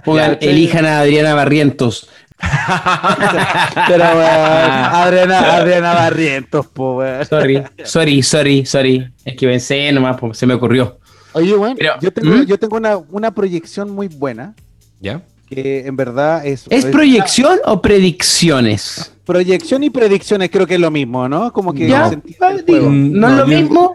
Pongan, 0.05 0.37
elijan 0.41 0.85
a 0.85 0.99
Adriana 0.99 1.33
Barrientos. 1.33 2.07
Pero 3.87 4.03
weón, 4.03 4.21
Adriana, 4.21 5.55
Adriana 5.55 5.93
Barrientos, 5.93 6.67
po. 6.67 7.01
Sorry, 7.27 7.63
sorry, 7.83 8.21
sorry, 8.21 8.65
sorry. 8.67 9.11
Es 9.25 9.35
que 9.35 9.47
pensé 9.47 9.91
nomás, 9.91 10.17
se 10.33 10.45
me 10.45 10.53
ocurrió. 10.53 10.99
Oye, 11.31 11.55
Pero, 11.75 11.93
yo 11.99 12.13
tengo, 12.13 12.29
¿Mm? 12.29 12.43
yo 12.43 12.59
tengo 12.59 12.77
una, 12.77 12.97
una 12.97 13.33
proyección 13.33 13.89
muy 13.89 14.07
buena, 14.07 14.53
¿Ya? 14.99 15.23
que 15.49 15.87
en 15.87 15.95
verdad 15.95 16.45
es... 16.45 16.65
¿Es 16.69 16.85
proyección 16.85 17.57
o 17.65 17.81
predicciones? 17.81 19.12
Proyección 19.25 19.83
y 19.83 19.89
predicciones 19.89 20.49
creo 20.49 20.67
que 20.67 20.75
es 20.75 20.79
lo 20.79 20.91
mismo, 20.91 21.29
¿no? 21.29 21.51
Como 21.53 21.73
que 21.73 21.87
Ya, 21.87 22.09
digo. 22.09 22.89
Mm, 22.89 23.11
no, 23.13 23.27
es 23.29 23.33
no, 23.33 23.37
lo 23.45 23.47
yo- 23.47 23.59
mismo. 23.61 23.93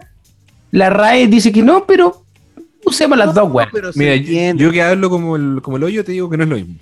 La 0.71 0.89
RAE 0.89 1.27
dice 1.27 1.51
que 1.51 1.61
no, 1.63 1.85
pero 1.85 2.23
usemos 2.85 3.17
las 3.17 3.33
dos, 3.33 3.51
se 3.93 3.99
Mira, 3.99 4.15
yo, 4.15 4.21
entiende. 4.21 4.63
yo 4.63 4.71
que 4.71 4.81
hablo 4.81 5.09
como 5.09 5.35
el, 5.35 5.59
como 5.61 5.77
el 5.77 5.83
hoyo 5.83 6.03
te 6.03 6.11
digo 6.11 6.29
que 6.29 6.37
no 6.37 6.43
es 6.43 6.49
lo 6.49 6.55
mismo. 6.55 6.75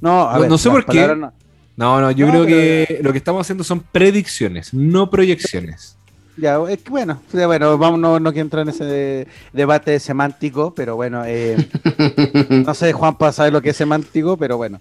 no, 0.00 0.28
a 0.28 0.34
no- 0.34 0.40
ver, 0.40 0.50
no 0.50 0.58
sé 0.58 0.70
por 0.70 0.84
qué. 0.86 1.06
no- 1.14 1.32
No, 1.78 2.00
no, 2.00 2.10
yo 2.10 2.24
No, 2.26 2.32
creo 2.32 2.44
pero- 2.44 2.56
que 2.56 3.00
lo 3.02 3.12
que 3.12 3.18
estamos 3.18 3.40
haciendo 3.42 3.62
son 3.64 3.80
predicciones, 3.80 4.72
no 4.72 5.10
proyecciones. 5.10 5.96
Ya, 6.38 6.58
es 6.68 6.78
que 6.82 6.90
bueno, 6.90 7.20
sí, 7.32 7.38
bueno, 7.46 7.76
vamos, 7.78 7.98
no, 7.98 8.20
no 8.20 8.30
quiero 8.32 8.44
entrar 8.44 8.62
en 8.62 8.68
ese 8.68 8.84
de- 8.84 9.26
debate 9.54 9.98
semántico, 10.00 10.74
pero 10.74 10.96
bueno, 10.96 11.22
eh, 11.26 11.56
no 12.66 12.74
sé, 12.74 12.92
Juanpa 12.92 13.32
sabe 13.32 13.50
lo 13.50 13.60
que 13.62 13.70
es 13.70 13.76
semántico, 13.76 14.36
pero 14.36 14.56
bueno. 14.58 14.80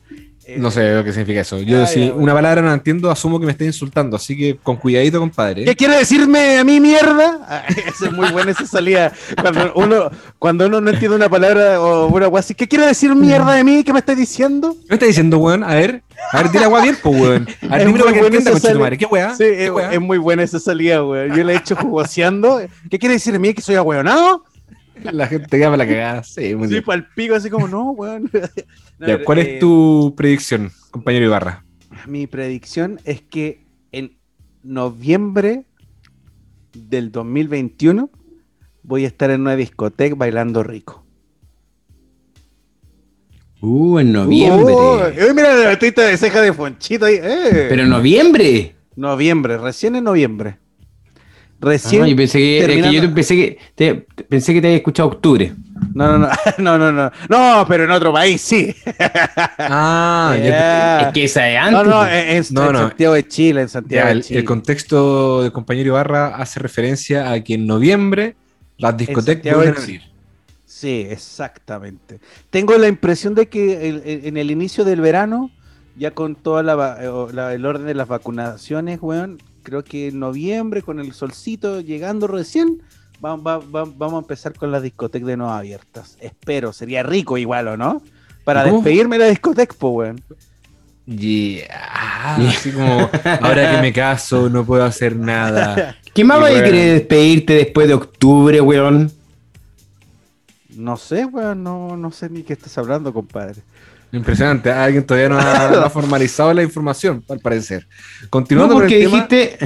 No 0.58 0.70
sé 0.70 0.94
lo 0.94 1.04
que 1.04 1.12
significa 1.12 1.42
eso. 1.42 1.60
Yo 1.60 1.84
Ah, 1.84 1.88
si 1.88 2.02
ya, 2.02 2.06
bueno. 2.08 2.22
una 2.24 2.34
palabra 2.34 2.62
no 2.62 2.68
la 2.68 2.76
entiendo, 2.76 3.10
asumo 3.10 3.40
que 3.40 3.46
me 3.48 3.52
está 3.52 3.66
insultando, 3.66 4.16
así 4.16 4.38
que 4.38 4.58
con 4.62 4.76
cuidadito, 4.78 5.20
compadre. 5.20 5.66
¿Qué 5.66 5.76
quiere 5.76 5.98
decirme 5.98 6.60
a 6.60 6.64
mí 6.64 6.80
mierda? 6.80 7.40
Ah, 7.48 7.64
esa 7.68 8.08
es 8.08 8.12
muy 8.12 8.30
buena 8.32 8.52
esa 8.52 8.66
salida. 8.66 9.12
Cuando 9.40 9.72
uno, 9.76 10.10
cuando 10.40 10.66
uno 10.68 10.82
no 10.82 10.90
entiende 10.90 11.16
una 11.16 11.30
palabra 11.30 11.80
o 11.82 12.08
una 12.08 12.28
así, 12.40 12.54
¿qué 12.56 12.68
quiere 12.68 12.86
decir 12.88 13.14
mierda 13.16 13.54
de 13.54 13.64
mí? 13.64 13.84
¿Qué 13.84 13.94
me 13.94 14.00
estás 14.00 14.18
diciendo? 14.18 14.74
¿Qué 14.82 14.88
me 14.90 14.96
está 14.96 15.06
diciendo, 15.06 15.38
weón? 15.38 15.64
A 15.64 15.76
ver, 15.76 16.02
a 16.32 16.42
ver, 16.42 16.52
dile 16.52 16.66
agua 16.66 16.82
bien, 16.82 16.98
pues, 17.02 17.22
weón. 17.22 17.48
A 17.70 17.78
ver, 17.78 17.88
dímelo 17.88 18.06
que 18.06 18.20
entienda, 18.20 18.52
madre. 18.80 18.98
¿Qué 18.98 19.06
weá? 19.06 19.32
Sí, 19.36 19.44
¿Qué 19.44 19.66
es, 19.66 19.72
weá? 19.72 19.92
es 19.94 20.02
muy 20.02 20.18
buena 20.18 20.44
esa 20.44 20.60
salida, 20.60 21.00
güey. 21.00 21.30
Yo 21.36 21.44
le 21.44 21.54
he 21.54 21.58
hecho 21.58 21.76
jugoseando. 21.76 22.62
¿Qué 22.90 22.98
quiere 23.00 23.14
decir 23.16 23.34
de 23.34 23.40
mí? 23.40 23.54
¿Que 23.54 23.62
soy 23.62 23.76
ahueonado? 23.76 24.44
La 25.04 25.28
gente 25.28 25.58
queda 25.58 25.68
para 25.72 25.78
la 25.78 25.88
cagada. 25.88 26.24
Sí, 26.24 26.56
muy 26.56 26.68
Sí, 26.68 26.76
bien. 26.76 26.84
para 26.86 26.98
el 27.00 27.06
pico, 27.16 27.36
así 27.36 27.50
como, 27.50 27.68
no, 27.68 27.92
weón. 27.92 28.30
No, 29.00 29.08
Ya, 29.08 29.24
¿Cuál 29.26 29.40
eh, 29.40 29.56
es 29.56 29.60
tu 29.60 30.14
predicción, 30.16 30.72
compañero 30.92 31.26
Ibarra? 31.26 31.66
Mi 32.08 32.28
predicción 32.28 33.00
es 33.04 33.22
que 33.22 33.66
en 33.92 34.18
noviembre 34.64 35.66
del 36.74 37.12
2021 37.12 38.10
voy 38.84 39.04
a 39.04 39.08
estar 39.08 39.32
en 39.32 39.42
una 39.42 39.56
discoteca 39.58 40.16
bailando 40.16 40.64
rico. 40.64 41.06
Uh, 43.62 44.00
en 44.00 44.12
noviembre. 44.14 44.74
Oh, 44.78 45.06
eh, 45.08 45.34
mira 45.34 45.56
la 45.56 45.72
artista 45.72 46.04
de 46.04 46.18
ceja 46.18 46.42
de 46.42 46.54
Fonchito 46.54 47.06
ahí. 47.06 47.16
eh. 47.22 47.66
Pero 47.70 47.84
en 47.84 47.90
noviembre. 47.90 48.76
Noviembre, 48.96 49.58
recién 49.58 49.96
en 49.96 50.04
noviembre. 50.06 50.60
Recién. 51.66 52.04
Ah, 52.04 52.08
yo 52.08 52.16
pensé 52.16 52.38
que, 52.38 52.58
es 52.58 52.62
que 52.62 52.68
terminando- 52.68 52.94
yo 52.96 53.02
te- 53.02 53.16
pensé 53.16 53.36
que 53.36 53.58
te, 53.74 53.96
pensé 54.30 54.54
que 54.54 54.62
te 54.62 54.68
había 54.68 54.78
escuchado 54.78 55.10
octubre. 55.10 55.54
No, 55.94 56.18
no, 56.18 56.20
no, 56.20 56.30
no, 56.60 56.78
no, 56.78 56.92
no. 56.92 57.12
No, 57.28 57.66
pero 57.68 57.84
en 57.86 57.92
otro 57.92 58.14
país 58.14 58.40
sí. 58.42 58.74
Ah, 59.58 60.36
ya- 60.38 60.44
Ya. 60.44 61.02
Es 61.08 61.14
que 61.14 61.24
esa 61.26 61.50
es 61.50 61.58
antes. 61.58 61.74
No, 61.74 61.84
no, 61.84 62.00
pues. 62.02 62.50
en, 62.50 62.54
No, 62.56 62.66
en 62.68 62.74
no. 62.74 62.80
Santiago 62.80 63.14
de 63.16 63.28
Chile, 63.28 63.62
en 63.62 63.68
ya, 63.68 63.72
Santiago 63.72 64.06
de 64.08 64.12
el, 64.14 64.24
Chile. 64.24 64.40
el 64.40 64.46
contexto 64.46 65.42
del 65.44 65.52
compañero 65.52 65.88
Ibarra 65.90 66.36
hace 66.36 66.60
referencia 66.60 67.32
a 67.32 67.44
que 67.44 67.56
en 67.56 67.68
noviembre 67.68 68.36
las 68.78 68.96
discotecas 68.98 69.54
vuelven 69.56 69.74
de 69.74 69.80
a 69.80 69.84
abrir. 69.84 70.02
Sí, 70.66 71.08
exactamente. 71.10 72.20
Tengo 72.50 72.78
la 72.78 72.88
impresión 72.88 73.34
de 73.36 73.48
que 73.48 73.88
el- 73.90 74.02
el- 74.06 74.26
en 74.26 74.38
el 74.38 74.52
inicio 74.52 74.84
del 74.84 75.02
verano, 75.02 75.50
ya 75.98 76.12
con 76.12 76.36
toda 76.36 76.64
la, 76.64 76.98
eh, 77.02 77.10
la- 77.34 77.54
el 77.54 77.66
orden 77.66 77.86
de 77.88 77.94
las 77.96 78.08
vacunaciones, 78.08 79.00
weón, 79.02 79.38
creo 79.66 79.84
que 79.84 80.08
en 80.08 80.20
noviembre, 80.20 80.82
con 80.82 81.02
el 81.02 81.12
solcito 81.12 81.82
llegando 81.82 82.28
recién, 82.28 82.82
va- 83.24 83.36
va- 83.36 83.58
va- 83.58 83.84
vamos 83.84 84.14
a 84.14 84.20
empezar 84.20 84.54
con 84.54 84.72
las 84.72 84.82
discotecas 84.82 85.28
de 85.28 85.36
nuevo 85.36 85.52
abiertas. 85.52 86.16
Espero, 86.22 86.72
sería 86.72 87.04
rico 87.04 87.38
igual, 87.38 87.68
¿o 87.68 87.76
no? 87.76 88.02
Para 88.46 88.64
¿Cómo? 88.64 88.76
despedirme 88.76 89.18
de 89.18 89.24
la 89.26 89.30
discoteca, 89.32 89.76
pues, 89.78 89.94
weón. 89.94 90.22
Yeah. 91.06 92.36
Así 92.36 92.72
como, 92.72 93.10
ahora 93.42 93.72
que 93.76 93.82
me 93.82 93.94
caso, 93.94 94.50
no 94.50 94.66
puedo 94.66 94.84
hacer 94.86 95.16
nada. 95.16 95.96
¿Qué 96.14 96.24
más 96.24 96.40
Y 96.40 96.42
vas 96.42 96.52
a 96.52 96.64
querer 96.64 96.94
despedirte 97.00 97.54
después 97.54 97.88
de 97.88 97.94
octubre, 97.94 98.62
weón? 98.62 99.12
No 100.76 100.98
sé, 100.98 101.26
weón, 101.26 101.64
no, 101.64 101.96
no 101.96 102.12
sé 102.12 102.30
ni 102.30 102.44
qué 102.44 102.54
estás 102.54 102.78
hablando, 102.78 103.14
compadre. 103.14 103.62
Impresionante, 104.12 104.72
alguien 104.72 105.04
todavía 105.04 105.30
no 105.30 105.38
ha, 105.38 105.70
no 105.74 105.82
ha 105.82 105.90
formalizado 105.90 106.54
la 106.54 106.64
información, 106.64 107.24
al 107.30 107.40
parecer. 107.40 107.88
No, 108.22 108.30
Continuando 108.30 108.74
con 108.74 108.84
porque 108.84 109.04
el 109.04 109.10
tema, 109.10 109.28
dijiste, 109.28 109.58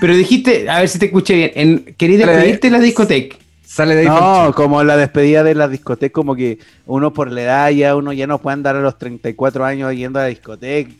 pero 0.00 0.16
dijiste, 0.16 0.68
a 0.68 0.80
ver 0.80 0.88
si 0.88 0.98
te 0.98 1.06
escuché 1.06 1.34
bien, 1.34 1.52
en, 1.54 1.94
¿querías 1.96 2.20
Dale, 2.20 2.32
despedirte 2.32 2.66
de 2.66 2.70
la 2.70 2.80
discoteca? 2.80 3.36
sale 3.74 3.94
de 3.96 4.02
ahí 4.02 4.06
No, 4.06 4.52
como 4.54 4.82
la 4.84 4.96
despedida 4.96 5.42
de 5.42 5.54
la 5.54 5.68
discoteca, 5.68 6.12
como 6.12 6.36
que 6.36 6.58
uno 6.86 7.12
por 7.12 7.30
la 7.30 7.42
edad 7.42 7.70
ya 7.70 7.96
uno 7.96 8.12
ya 8.12 8.26
no 8.26 8.38
puede 8.38 8.54
andar 8.54 8.76
a 8.76 8.80
los 8.80 8.98
34 8.98 9.64
años 9.64 9.92
yendo 9.94 10.18
a 10.18 10.22
la 10.22 10.28
discoteca. 10.28 10.92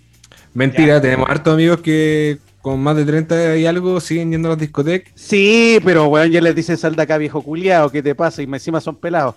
Mentira, 0.52 1.00
tenemos 1.00 1.28
hartos 1.28 1.54
amigos 1.54 1.80
que 1.80 2.38
con 2.60 2.80
más 2.80 2.96
de 2.96 3.04
30 3.04 3.58
y 3.58 3.66
algo 3.66 4.00
siguen 4.00 4.30
yendo 4.30 4.48
a 4.48 4.52
las 4.52 4.58
discotecas. 4.58 5.12
Sí, 5.14 5.78
pero 5.84 6.06
weón, 6.06 6.30
ya 6.30 6.40
les 6.40 6.54
dicen 6.54 6.76
sal 6.76 6.96
de 6.96 7.02
acá 7.02 7.18
viejo 7.18 7.42
culiado, 7.42 7.90
¿qué 7.90 8.02
te 8.02 8.14
pasa? 8.14 8.42
Y 8.42 8.44
encima 8.46 8.80
son 8.80 8.96
pelados. 8.96 9.34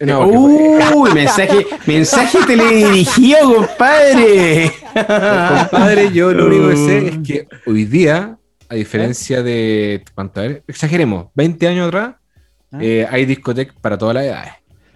No, 0.00 0.26
Uy, 0.26 1.12
mensaje, 1.12 1.66
mensaje 1.86 2.38
teledirigido, 2.46 3.54
compadre. 3.54 4.72
Compadre, 4.94 6.10
yo 6.10 6.32
lo 6.32 6.46
único 6.46 6.70
que 6.70 6.76
sé 6.76 7.08
es 7.08 7.18
que 7.18 7.48
hoy 7.66 7.84
día, 7.84 8.38
a 8.70 8.74
diferencia 8.76 9.42
de, 9.42 10.02
¿cuánto? 10.14 10.40
Ver, 10.40 10.62
exageremos, 10.66 11.26
20 11.34 11.68
años 11.68 11.88
atrás, 11.88 12.14
¿Ah? 12.72 12.78
eh, 12.80 13.06
hay 13.10 13.26
discotecas 13.26 13.76
para 13.78 13.98
todas 13.98 14.14
las 14.14 14.24
edades. 14.24 14.52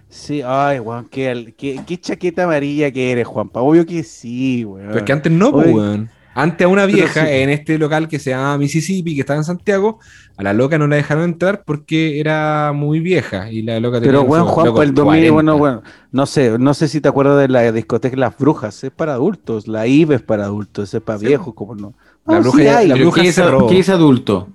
Sí, 0.09 0.41
ay, 0.43 0.79
weón, 0.79 1.07
qué, 1.07 1.53
qué, 1.55 1.81
qué 1.85 1.97
chaqueta 1.99 2.45
amarilla 2.45 2.89
que 2.89 3.11
eres, 3.11 3.27
Juanpa. 3.27 3.61
Obvio 3.61 3.85
que 3.85 4.01
sí, 4.01 4.65
weón. 4.65 4.87
Pero 4.87 4.99
es 4.99 5.03
que 5.03 5.13
antes 5.13 5.31
no, 5.31 5.51
pues, 5.51 5.67
Oye. 5.67 5.75
weón. 5.75 6.09
Antes 6.37 6.65
a 6.65 6.67
una 6.67 6.85
vieja 6.85 7.25
sí. 7.25 7.31
en 7.31 7.49
este 7.49 7.77
local 7.79 8.07
que 8.09 8.19
se 8.19 8.31
llama 8.31 8.57
Mississippi, 8.57 9.15
que 9.15 9.21
estaba 9.21 9.37
en 9.37 9.45
Santiago, 9.45 9.99
a 10.37 10.43
la 10.43 10.51
loca 10.53 10.77
no 10.77 10.85
la 10.85 10.97
dejaron 10.97 11.23
entrar 11.23 11.63
porque 11.65 12.19
era 12.19 12.73
muy 12.75 12.99
vieja 12.99 13.49
y 13.49 13.61
la 13.61 13.79
loca 13.79 13.99
tenía 14.01 14.11
Pero 14.11 14.19
no 14.19 14.25
sé, 14.25 14.31
weón, 14.31 14.45
loco, 14.45 14.53
Juanpa, 14.61 14.83
el 14.83 14.93
2000, 14.93 15.05
40. 15.05 15.31
bueno, 15.31 15.57
bueno, 15.57 15.83
no 16.11 16.25
sé, 16.25 16.59
no 16.59 16.73
sé 16.73 16.89
si 16.89 16.99
te 16.99 17.07
acuerdas 17.07 17.39
de 17.39 17.47
la 17.47 17.71
discoteca 17.71 18.17
Las 18.17 18.37
Brujas, 18.37 18.83
es 18.83 18.91
para 18.91 19.13
adultos, 19.13 19.67
la 19.69 19.87
IVE 19.87 20.15
es 20.15 20.21
para 20.21 20.43
adultos, 20.43 20.93
es 20.93 21.01
para 21.01 21.19
Sí. 21.19 21.27
viejos, 21.27 21.53
como 21.55 21.73
no. 21.73 21.93
La 22.27 22.37
Ah, 22.37 22.39
bruja 22.41 22.57
sí 22.57 22.63
ya- 22.65 22.77
hay. 22.79 22.87
la 22.89 22.95
bruja 22.95 23.21
¿qué, 23.21 23.27
es, 23.29 23.35
cerró. 23.35 23.67
qué 23.67 23.79
es 23.79 23.87
adulto? 23.89 24.49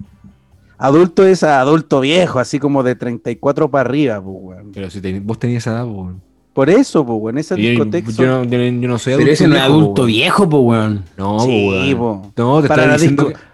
Adulto 0.76 1.26
es 1.26 1.42
adulto 1.42 2.00
viejo, 2.00 2.38
así 2.38 2.58
como 2.58 2.82
de 2.82 2.94
34 2.94 3.70
para 3.70 3.88
arriba, 3.88 4.22
pues. 4.22 4.58
Pero 4.72 4.90
si 4.90 5.00
te- 5.00 5.20
vos 5.20 5.38
tenías 5.38 5.62
esa 5.66 5.72
edad, 5.72 5.86
pues. 5.86 6.14
Por 6.60 6.68
eso, 6.68 7.06
pues, 7.06 7.18
weón, 7.22 7.38
esa 7.38 7.58
Y 7.58 7.62
Yo, 7.62 7.70
discoteca. 7.70 8.10
yo 8.12 8.26
no, 8.26 8.44
yo 8.44 8.58
no- 8.58 8.80
yo 8.82 8.88
no 8.88 8.98
soy 8.98 9.14
adulto. 9.14 9.24
Pero 9.24 9.32
ese 9.32 9.48
no 9.48 9.54
es 9.56 9.60
viejo, 9.62 9.72
adulto 9.74 10.02
weón. 10.02 10.06
viejo, 10.12 10.48
po, 10.50 10.58
weón. 10.60 11.04
No, 11.16 11.40
Sí, 11.40 11.94
weón. 11.94 12.32
No, 12.36 12.60
te 12.60 12.68
Para 12.68 12.82
estoy 12.82 12.86
la 12.86 12.92
diciendo 12.98 13.24
disco- 13.28 13.38
que 13.38 13.46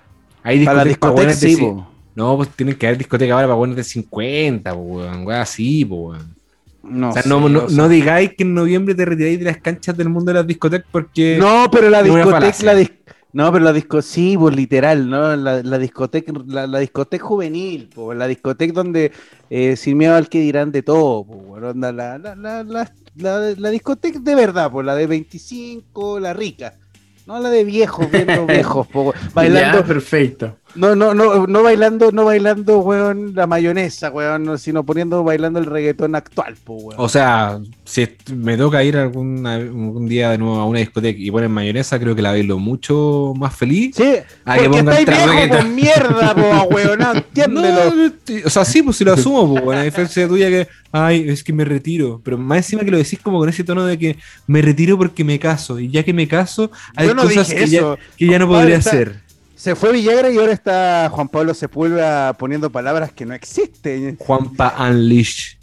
hay 0.48 0.64
Para 0.64 0.76
la 0.78 0.84
discotecas 0.86 1.40
discoteca, 1.40 1.66
de 1.76 1.82
sí. 1.82 1.84
No, 2.16 2.36
pues 2.36 2.48
tienen 2.48 2.74
que 2.74 2.86
haber 2.88 2.98
discotecas 2.98 3.32
ahora 3.34 3.46
para 3.46 3.54
buenos 3.57 3.76
de 3.76 3.84
50, 3.84 4.74
po, 4.74 4.80
weón. 4.80 5.24
Weón, 5.24 5.40
así, 5.40 5.84
po, 5.84 5.94
weón. 5.96 6.34
No, 6.82 7.11
o 7.11 7.12
sea, 7.12 7.22
no, 7.26 7.48
no, 7.48 7.68
no 7.68 7.88
digáis 7.88 8.30
que 8.36 8.42
en 8.42 8.54
noviembre 8.54 8.94
te 8.96 9.04
retiráis 9.04 9.38
de 9.38 9.44
las 9.44 9.59
canchas 9.59 9.96
del 9.96 10.09
mundo 10.09 10.32
de 10.32 10.38
las 10.38 10.46
discotecas 10.48 10.88
porque. 10.90 11.36
No, 11.38 11.68
pero 11.70 11.88
la 11.90 12.00
es 12.00 12.04
discoteca, 12.07 12.57
la 12.64 12.74
dis- 12.74 12.90
no, 13.37 13.53
pero 13.53 13.66
la 13.66 13.72
disco, 13.74 14.01
sí, 14.01 14.34
pues 14.39 14.57
literal, 14.57 15.11
¿no? 15.11 15.37
La, 15.37 15.62
la 15.62 15.78
discoteca, 15.78 16.32
la, 16.47 16.66
la 16.66 16.78
discoteca 16.78 17.22
juvenil, 17.22 17.91
pues, 17.95 18.16
la 18.16 18.26
discoteca 18.26 18.72
donde 18.72 19.12
eh, 19.51 19.76
sin 19.76 19.99
miedo 19.99 20.14
al 20.14 20.30
que 20.30 20.41
dirán 20.41 20.72
de 20.72 20.82
todo, 20.82 21.26
pues, 21.26 21.62
la, 21.76 21.93
la, 21.93 22.16
la, 22.16 22.34
la, 22.34 22.91
la, 23.14 23.55
la 23.59 23.70
discoteca 23.70 24.20
de 24.20 24.34
verdad, 24.34 24.70
pues, 24.72 24.87
la 24.87 24.95
de 24.95 25.07
25, 25.07 26.18
la 26.18 26.32
rica. 26.32 26.78
No 27.26 27.39
la 27.39 27.51
de 27.51 27.64
viejos, 27.64 28.11
viendo 28.11 28.47
viejos, 28.47 28.87
po, 28.87 29.12
bailando, 29.34 29.80
Ya, 29.80 29.84
perfecto. 29.84 30.57
No, 30.77 30.95
no, 30.95 31.14
no, 31.14 31.47
no 31.47 31.62
bailando, 31.62 32.12
no 32.12 32.24
bailando, 32.24 32.79
weón, 32.81 33.33
la 33.35 33.47
mayonesa, 33.47 34.11
weón, 34.11 34.45
no, 34.45 34.59
sino 34.59 34.85
poniendo, 34.85 35.24
bailando 35.24 35.59
el 35.59 35.66
reggaetón 35.66 36.14
actual, 36.14 36.55
pues, 36.64 36.83
weón. 36.83 36.95
O 37.01 37.09
sea, 37.09 37.59
si 37.85 38.07
me 38.35 38.57
toca 38.57 38.83
ir 38.85 38.97
alguna- 38.97 39.55
algún 39.55 40.07
día 40.09 40.31
de 40.31 40.39
nuevo 40.39 40.57
a 40.57 40.66
una 40.66 40.79
discoteca 40.81 41.18
y 41.20 41.31
ponen 41.31 41.51
mayonesa, 41.51 41.99
creo 41.99 42.14
que 42.14 42.22
la 42.22 42.31
bailo 42.31 42.59
mucho 42.59 43.33
más 43.37 43.55
feliz. 43.57 43.97
Sí, 43.97 44.14
Ah, 44.45 44.59
que 44.59 44.68
pongan 44.68 45.05
viejo, 45.05 45.49
pues 45.49 45.66
mierda, 45.66 46.35
po, 46.35 46.41
weón, 46.74 46.99
no, 46.99 47.12
entiéndelo. 47.14 47.95
No, 47.95 48.12
t- 48.12 48.43
o 48.45 48.51
sea, 48.51 48.64
sí, 48.64 48.83
pues 48.83 48.97
si 48.97 49.05
lo 49.05 49.12
asumo, 49.12 49.51
pues, 49.51 49.64
bueno, 49.64 49.81
a 49.81 49.85
diferencia 49.85 50.29
tuya 50.29 50.49
que, 50.49 50.68
ay, 50.93 51.29
es 51.29 51.43
que 51.43 51.53
me 51.53 51.64
retiro. 51.64 52.20
Pero 52.24 52.39
más 52.39 52.59
encima 52.59 52.83
que 52.85 52.91
lo 52.91 52.99
decís 52.99 53.18
como 53.22 53.39
con 53.39 53.49
ese 53.49 53.64
tono 53.64 53.85
de 53.87 53.99
que 53.99 54.16
me 54.47 54.62
retiro 54.62 54.97
porque 54.99 55.24
me 55.24 55.39
caso. 55.39 55.79
Y 55.81 55.89
ya 55.91 56.03
que 56.03 56.12
me 56.12 56.27
caso, 56.29 56.70
hay 56.95 57.09
no 57.09 57.22
cosas 57.22 57.53
que 57.53 57.66
ya, 57.66 57.97
que 58.16 58.27
ya 58.27 58.39
no 58.39 58.47
podría 58.49 58.79
hacer. 58.79 59.26
Se 59.66 59.74
fue 59.74 59.90
Villagra 59.92 60.30
y 60.30 60.38
ahora 60.38 60.52
está 60.52 61.10
Juan 61.10 61.26
Pablo 61.26 61.52
Sepúlveda 61.52 62.34
poniendo 62.34 62.70
palabras 62.70 63.12
que 63.12 63.26
no 63.26 63.34
existen. 63.34 64.16
Juanpa 64.16 64.76
Unleash. 64.78 65.56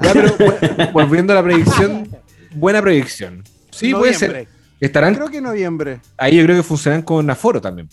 ya, 0.00 0.12
pero 0.12 0.28
vu- 0.38 0.92
volviendo 0.92 1.32
a 1.32 1.36
la 1.36 1.42
predicción, 1.42 2.16
buena 2.54 2.80
predicción. 2.80 3.42
Sí, 3.72 3.92
puede 3.92 4.14
ser. 4.14 4.46
Estarán, 4.78 5.16
Creo 5.16 5.28
que 5.28 5.40
noviembre. 5.40 6.00
ahí 6.16 6.36
yo 6.36 6.44
creo 6.44 6.58
que 6.58 6.62
funcionan 6.62 7.02
con 7.02 7.28
aforo 7.28 7.60
también. 7.60 7.88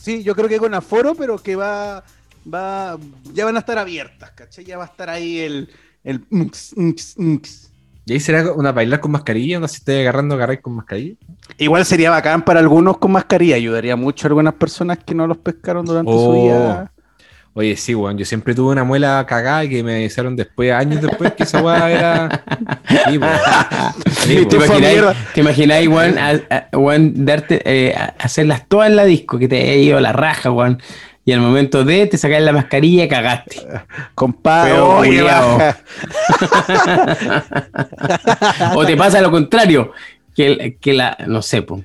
Sí, 0.00 0.22
yo 0.22 0.34
creo 0.34 0.48
que 0.48 0.56
con 0.56 0.72
aforo, 0.72 1.14
pero 1.14 1.36
que 1.36 1.56
va, 1.56 2.02
va, 2.50 2.98
ya 3.34 3.44
van 3.44 3.56
a 3.56 3.58
estar 3.58 3.76
abiertas, 3.76 4.30
¿cachai? 4.30 4.64
Ya 4.64 4.78
va 4.78 4.84
a 4.84 4.86
estar 4.86 5.10
ahí 5.10 5.40
el, 5.40 5.68
el 6.04 6.24
unx, 6.30 6.72
unx, 6.74 7.14
unx. 7.18 7.68
Y 8.04 8.14
ahí 8.14 8.20
será 8.20 8.52
una 8.52 8.72
bailar 8.72 8.98
con 9.00 9.12
mascarilla, 9.12 9.60
no 9.60 9.68
sé 9.68 9.74
si 9.74 9.78
estoy 9.78 10.00
agarrando 10.00 10.34
agarrar 10.34 10.60
con 10.60 10.74
mascarilla. 10.74 11.14
Igual 11.58 11.84
sería 11.84 12.10
bacán 12.10 12.42
para 12.42 12.58
algunos 12.60 12.98
con 12.98 13.12
mascarilla, 13.12 13.54
ayudaría 13.56 13.94
mucho 13.96 14.26
a 14.26 14.28
algunas 14.28 14.54
personas 14.54 14.98
que 15.04 15.14
no 15.14 15.26
los 15.26 15.38
pescaron 15.38 15.84
durante 15.86 16.10
su 16.10 16.18
Oh. 16.18 16.42
vida. 16.44 16.92
Oye, 17.54 17.76
sí, 17.76 17.94
weón. 17.94 18.16
Yo 18.16 18.24
siempre 18.24 18.54
tuve 18.54 18.72
una 18.72 18.82
muela 18.82 19.24
cagada 19.28 19.62
y 19.64 19.68
que 19.68 19.82
me 19.84 19.96
avisaron 19.96 20.34
después, 20.34 20.72
años 20.72 21.02
después, 21.02 21.34
que 21.34 21.42
esa 21.42 21.62
weá 21.62 21.90
era. 21.90 22.42
Sí, 23.10 23.18
weón. 23.18 23.32
Sí, 24.10 24.46
¿Te 24.46 24.56
imagináis, 24.56 24.92
mierda. 24.94 25.14
te 25.34 25.40
imagináis, 25.40 25.88
weón, 25.88 26.18
a- 26.18 26.40
a- 26.72 26.78
weón, 26.78 27.24
darte, 27.26 27.60
eh, 27.64 27.94
a- 27.94 28.14
hacerlas 28.18 28.66
todas 28.68 28.88
en 28.88 28.96
la 28.96 29.04
disco, 29.04 29.38
que 29.38 29.48
te 29.48 29.60
haya 29.60 29.74
ido 29.74 30.00
la 30.00 30.12
raja, 30.12 30.50
weón. 30.50 30.80
Y 31.24 31.32
al 31.32 31.40
momento 31.40 31.84
de 31.84 32.06
te 32.08 32.18
sacáis 32.18 32.42
la 32.44 32.52
mascarilla 32.52 33.04
y 33.04 33.08
cagaste. 33.08 33.62
Compadre, 34.14 34.78
oye. 34.80 35.24
O 38.74 38.84
te 38.86 38.96
pasa 38.96 39.20
lo 39.20 39.30
contrario, 39.30 39.92
que, 40.34 40.76
que 40.80 40.92
la, 40.94 41.16
no 41.26 41.42
sé, 41.42 41.62
po. 41.62 41.82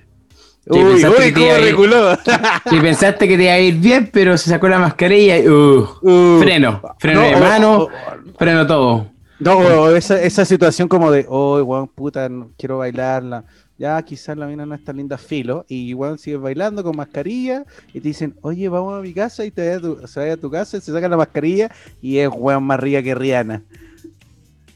Que 0.72 0.80
Uy, 0.84 1.04
uy, 1.06 1.34
cómo 1.34 1.52
reculó. 1.62 2.18
que 2.70 2.78
pensaste 2.82 3.28
que 3.28 3.38
te 3.38 3.44
iba 3.44 3.54
a 3.54 3.60
ir 3.60 3.76
bien, 3.76 4.10
pero 4.12 4.38
se 4.38 4.50
sacó 4.50 4.68
la 4.68 4.80
mascarilla 4.80 5.38
y 5.38 5.48
uh, 5.48 5.88
Uh. 6.02 6.40
freno, 6.42 6.82
freno 7.00 7.22
No, 7.22 7.28
de 7.28 7.36
o- 7.36 7.40
mano, 7.40 7.78
o- 7.84 7.90
freno 8.38 8.68
todo. 8.68 9.08
No, 9.40 9.90
esa, 9.96 10.20
esa 10.22 10.46
situación 10.46 10.88
como 10.88 11.12
de, 11.12 11.26
oh, 11.30 11.62
weón, 11.62 11.88
puta, 11.88 12.28
no 12.28 12.50
quiero 12.58 12.80
bailarla. 12.80 13.44
Ya, 13.80 14.01
quizás 14.01 14.36
la 14.38 14.47
mina 14.47 14.65
no 14.65 14.73
está 14.75 14.91
linda 14.91 15.17
filo. 15.17 15.65
Y 15.69 15.93
weón 15.93 16.17
sigues 16.17 16.39
bailando 16.39 16.84
con 16.84 16.95
mascarilla. 16.97 17.63
Y 17.93 17.99
te 18.01 18.07
dicen, 18.07 18.36
oye, 18.41 18.67
vamos 18.69 18.97
a 18.97 19.01
mi 19.01 19.13
casa. 19.13 19.45
Y 19.45 19.51
te 19.51 19.67
vas 19.69 19.78
a 19.78 19.82
tu, 19.82 20.07
se 20.07 20.25
va 20.28 20.34
a 20.34 20.38
tu 20.38 20.49
casa, 20.49 20.82
se 20.82 20.91
saca 20.91 21.07
la 21.07 21.17
mascarilla. 21.17 21.69
Y 22.01 22.17
es 22.17 22.30
weón 22.34 22.63
más 22.63 22.80
rica 22.80 23.03
que 23.03 23.13
Rihanna. 23.13 23.61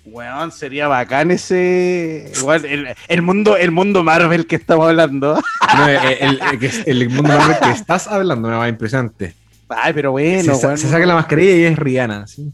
Weón, 0.05 0.51
sería 0.51 0.87
bacán 0.87 1.31
ese. 1.31 2.31
weón, 2.43 2.65
el, 2.65 2.87
el 3.07 3.21
mundo, 3.21 3.55
el 3.55 3.71
mundo 3.71 4.03
Marvel 4.03 4.47
que 4.47 4.55
estamos 4.55 4.87
hablando. 4.87 5.39
No, 5.77 5.87
el, 5.87 6.41
el- 6.41 6.59
que 6.59 6.65
es- 6.65 6.85
mundo 7.09 7.23
Marvel 7.23 7.55
que 7.63 7.71
estás 7.71 8.05
hablando 8.07 8.49
me 8.49 8.55
va 8.55 8.67
impresionante. 8.67 9.33
Ay, 9.69 9.93
pero 9.93 10.11
bueno, 10.11 10.53
se, 10.53 10.65
weón. 10.65 10.77
se 10.77 10.89
saca 10.89 11.05
la 11.05 11.13
mascarilla 11.15 11.55
y 11.55 11.63
es 11.63 11.79
Rihanna. 11.79 12.27
¿sí? 12.27 12.51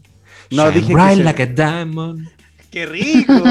No, 0.52 0.66
Shine 0.68 0.74
dije 0.74 0.86
que 0.86 0.94
bright 0.94 1.16
se- 1.18 1.24
like 1.24 1.42
a 1.42 1.46
diamond. 1.46 2.28
¡Qué 2.70 2.86
rico! 2.86 3.32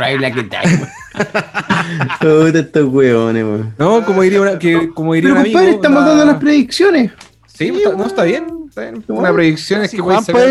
Right 0.00 0.18
like 0.18 0.40
a 0.40 0.42
diamond. 0.44 0.88
Puta 2.20 2.58
estos 2.58 2.84
huevones, 2.92 3.44
weón. 3.44 3.74
No, 3.78 4.04
como 4.04 4.22
diría, 4.22 4.40
una, 4.40 4.58
que, 4.58 4.90
como 4.94 5.14
diría 5.14 5.30
Pero 5.30 5.40
un 5.40 5.44
compadre, 5.44 5.66
amigo, 5.68 5.82
estamos 5.82 6.04
dando 6.04 6.24
las 6.24 6.36
predicciones. 6.36 7.12
Sí, 7.46 7.68
está- 7.68 7.92
no, 7.92 8.06
está 8.06 8.24
bien. 8.24 8.46
Está 8.68 8.82
bien. 8.82 9.04
Una 9.08 9.32
predicción 9.32 9.82
es 9.82 9.90
que 9.90 9.98
Juan 9.98 10.24
puede 10.24 10.50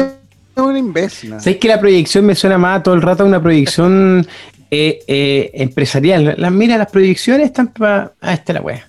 es 0.56 0.64
un 0.64 0.78
imbécil. 0.78 1.32
¿no? 1.32 1.40
¿Sabes 1.40 1.58
que 1.58 1.68
la 1.68 1.80
proyección 1.80 2.26
me 2.26 2.34
suena 2.36 2.58
más 2.58 2.82
todo 2.82 2.96
el 2.96 3.02
rato 3.02 3.24
a 3.24 3.26
una 3.26 3.42
proyección 3.42 4.26
eh, 4.72 5.00
eh, 5.08 5.52
empresarial? 5.54 6.36
Las, 6.38 6.52
mira, 6.52 6.78
las 6.78 6.90
proyecciones 6.90 7.48
están 7.48 7.68
para. 7.68 8.14
Ah, 8.22 8.34
esta 8.34 8.54
es 8.54 8.56
la 8.56 8.62
wea. 8.62 8.88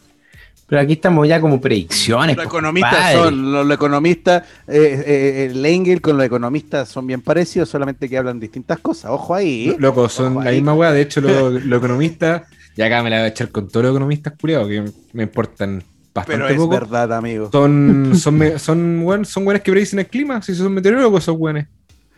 Pero 0.69 0.83
aquí 0.83 0.95
estamos 0.95 1.29
ya 1.29 1.41
como 1.41 1.61
predicciones. 1.61 2.37
Los 2.37 2.47
po, 2.47 2.51
economistas 2.51 3.12
son, 3.12 3.53
los, 3.53 3.67
los 3.67 3.75
economistas, 3.77 4.43
eh, 4.67 5.05
eh, 5.07 5.49
el 5.51 5.64
Engel 5.64 6.01
con 6.01 6.17
los 6.17 6.27
economistas 6.27 6.89
son 6.89 7.07
bien 7.07 7.21
parecidos, 7.21 7.69
solamente 7.69 8.09
que 8.09 8.19
hablan 8.19 8.41
distintas 8.41 8.79
cosas. 8.81 9.12
Ojo 9.12 9.35
ahí. 9.35 9.77
Loco, 9.79 10.09
son 10.09 10.33
Ojo 10.33 10.43
la 10.43 10.51
ahí. 10.51 10.57
misma 10.57 10.75
weá. 10.75 10.93
De 10.93 11.03
hecho, 11.03 11.21
los 11.21 11.79
economistas, 11.79 12.43
y 12.77 12.83
acá 12.83 13.03
me 13.03 13.11
la 13.11 13.19
voy 13.19 13.25
a 13.27 13.29
echar 13.29 13.51
con 13.51 13.69
todos 13.69 13.85
los 13.85 13.91
economistas 13.93 14.35
curiados, 14.41 14.69
que 14.69 14.85
me 15.12 15.23
importan 15.23 15.85
bastante 16.12 16.43
Pero 16.43 16.49
es 16.49 16.57
poco. 16.57 16.69
verdad, 16.71 17.12
amigo. 17.12 17.49
Son, 17.53 18.12
son, 18.19 18.59
son, 18.59 19.25
son 19.25 19.45
buenos 19.45 19.62
que 19.62 19.71
predicen 19.71 20.01
el 20.01 20.07
clima. 20.09 20.43
Si 20.43 20.53
son 20.55 20.73
meteorólogos, 20.75 21.23
son 21.23 21.39
buenos. 21.39 21.64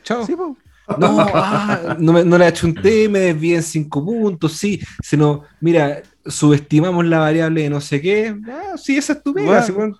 Chao. 0.03 0.25
Sí, 0.25 0.35
po. 0.35 0.57
No, 0.97 1.19
ah, 1.21 1.97
no, 1.99 2.15
me, 2.15 2.25
no 2.25 2.39
le 2.39 2.47
achunté, 2.47 3.11
me 3.11 3.19
desvié 3.19 3.57
en 3.57 3.63
cinco 3.63 4.03
puntos, 4.03 4.55
sí. 4.55 4.81
Sino, 5.03 5.45
mira, 5.61 6.01
subestimamos 6.29 7.05
la 7.07 7.19
variable 7.19 7.63
de 7.63 7.71
no 7.71 7.81
sé 7.81 8.01
qué. 8.01 8.37
Ah, 8.49 8.77
sí, 8.77 8.97
esa 8.97 9.15
es 9.15 9.23
tu 9.23 9.35
pega. 9.35 9.67
Bueno. 9.75 9.99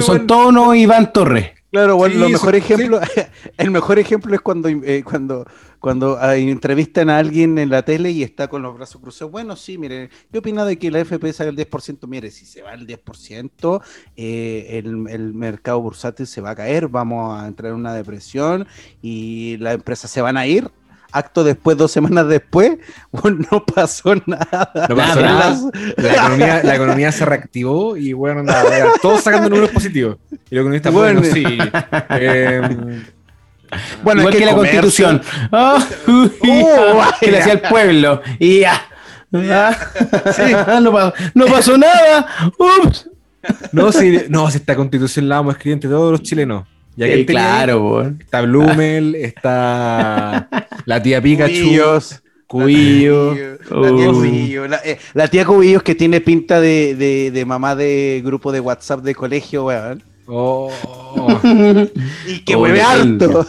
Son, 0.00 0.28
son 0.28 0.46
unos 0.46 0.76
Iván 0.76 1.12
Torres. 1.12 1.52
Claro, 1.70 1.96
bueno, 1.96 2.14
Sí, 2.14 2.20
lo 2.20 2.28
mejor 2.30 2.54
sí, 2.54 2.58
ejemplo, 2.58 3.00
el 3.58 3.70
mejor 3.70 3.98
ejemplo 3.98 4.34
es 4.34 4.40
cuando, 4.40 4.70
eh, 4.70 5.04
cuando, 5.04 5.46
cuando 5.78 6.16
ah, 6.18 6.34
entrevistan 6.34 7.10
a 7.10 7.18
alguien 7.18 7.58
en 7.58 7.68
la 7.68 7.82
tele 7.82 8.10
y 8.10 8.22
está 8.22 8.48
con 8.48 8.62
los 8.62 8.74
brazos 8.74 9.02
cruzados. 9.02 9.30
Bueno, 9.30 9.54
sí, 9.54 9.76
mire, 9.76 10.08
¿qué 10.32 10.38
opina 10.38 10.64
de 10.64 10.78
que 10.78 10.90
la 10.90 11.00
FP 11.00 11.30
salga 11.34 11.50
el 11.50 11.58
10%? 11.58 12.06
Mire, 12.08 12.30
si 12.30 12.46
se 12.46 12.62
va 12.62 12.72
el 12.72 12.86
10%, 12.86 13.82
eh, 14.16 14.66
el, 14.78 15.08
el 15.10 15.34
mercado 15.34 15.82
bursátil 15.82 16.26
se 16.26 16.40
va 16.40 16.50
a 16.50 16.56
caer, 16.56 16.88
vamos 16.88 17.38
a 17.38 17.46
entrar 17.46 17.72
en 17.72 17.78
una 17.78 17.92
depresión 17.92 18.66
y 19.02 19.58
las 19.58 19.74
empresas 19.74 20.10
se 20.10 20.22
van 20.22 20.38
a 20.38 20.46
ir. 20.46 20.70
Acto 21.10 21.42
después, 21.44 21.76
dos 21.76 21.90
semanas 21.90 22.28
después, 22.28 22.72
bueno, 23.12 23.38
no 23.50 23.64
pasó 23.64 24.14
nada. 24.26 24.70
No 24.88 24.96
pasó 24.96 25.20
Nada. 25.20 25.50
nada. 25.50 25.70
La 25.96 26.12
economía, 26.12 26.60
la 26.62 26.74
economía 26.76 27.12
se 27.12 27.24
reactivó 27.24 27.96
y 27.96 28.12
bueno, 28.12 28.42
nada, 28.42 28.76
era 28.76 28.88
todos 29.00 29.22
sacando 29.22 29.48
números 29.48 29.70
positivos. 29.70 30.16
Y 30.50 30.54
los 30.54 30.62
economistas, 30.62 30.92
bueno, 30.92 31.20
Bueno. 31.20 31.34
sí. 31.34 31.44
em, 32.10 33.04
Bueno, 34.02 34.20
Igual 34.22 34.34
es 34.34 34.40
que, 34.40 34.46
la 34.46 34.52
comercio- 34.52 34.54
constitución. 34.54 35.22
Ah, 35.52 35.84
uy, 36.06 36.32
Oh, 36.66 37.00
ah, 37.02 37.14
que 37.20 37.30
le 37.30 37.38
hacía 37.40 37.52
el 37.54 37.60
pueblo. 37.60 38.22
Y 38.38 38.60
ya. 38.60 38.80
Ah, 39.34 39.76
no, 40.82 40.90
pasó, 40.92 41.12
no 41.34 41.46
pasó 41.46 41.76
nada. 41.78 42.26
Ups. 42.58 43.10
no, 43.72 43.92
si, 43.92 44.22
no, 44.30 44.50
si 44.50 44.56
esta 44.58 44.74
constitución 44.74 45.28
la 45.28 45.36
vamos 45.36 45.54
a 45.54 45.56
escribir 45.58 45.74
entre 45.74 45.90
todos 45.90 46.12
los 46.12 46.22
chilenos. 46.22 46.64
Ya 46.96 47.06
que 47.06 47.12
Sí, 47.14 47.20
él 47.20 47.26
tenía 47.26 47.42
ahí, 47.44 47.64
claro, 47.66 47.78
po. 47.80 48.02
Está 48.02 48.40
Blumel, 48.40 49.14
está 49.14 50.48
la 50.88 51.02
tía 51.02 51.20
Pikachu, 51.20 51.52
Cubillos. 51.52 52.22
Cubillo. 52.46 53.34
La 53.34 53.88
tía 53.94 54.08
Oh. 54.08 54.12
Cubillo. 54.14 54.68
La, 54.68 54.80
eh, 54.84 54.98
la 55.12 55.28
tía 55.28 55.44
Cubillos 55.44 55.82
que 55.82 55.94
tiene 55.94 56.20
pinta 56.22 56.60
de, 56.62 56.94
de, 56.94 57.30
de 57.30 57.44
mamá 57.44 57.76
de 57.76 58.22
grupo 58.24 58.52
de 58.52 58.60
WhatsApp 58.60 59.02
de 59.02 59.14
colegio, 59.14 59.66
weón. 59.66 60.02
Oh. 60.26 60.70
Y 62.26 62.40
que 62.44 62.54
Oh, 62.54 62.60
hueve 62.60 62.78
depende. 62.80 63.24
harto. 63.26 63.46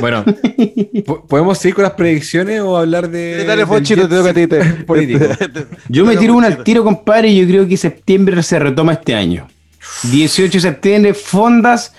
Bueno, 0.00 0.24
¿po- 1.04 1.26
¿podemos 1.26 1.58
seguir 1.58 1.74
con 1.74 1.82
las 1.82 1.94
predicciones 1.94 2.60
o 2.60 2.76
hablar 2.76 3.10
de. 3.10 3.44
Dale, 3.44 3.66
Fonchito, 3.66 4.08
te 4.08 4.14
toca 4.16 4.30
a 4.30 4.34
ti. 4.34 4.46
te- 4.46 4.64
político? 4.86 5.24
Yo 5.88 6.04
me 6.04 6.16
tiro 6.16 6.34
una 6.36 6.46
al 6.46 6.62
tiro, 6.62 6.84
compadre, 6.84 7.28
y 7.30 7.40
yo 7.40 7.46
creo 7.48 7.66
que 7.66 7.76
septiembre 7.76 8.40
se 8.44 8.58
retoma 8.60 8.92
este 8.92 9.14
año. 9.16 9.48
18 10.12 10.52
de 10.52 10.60
septiembre, 10.60 11.14
fondas, 11.14 11.92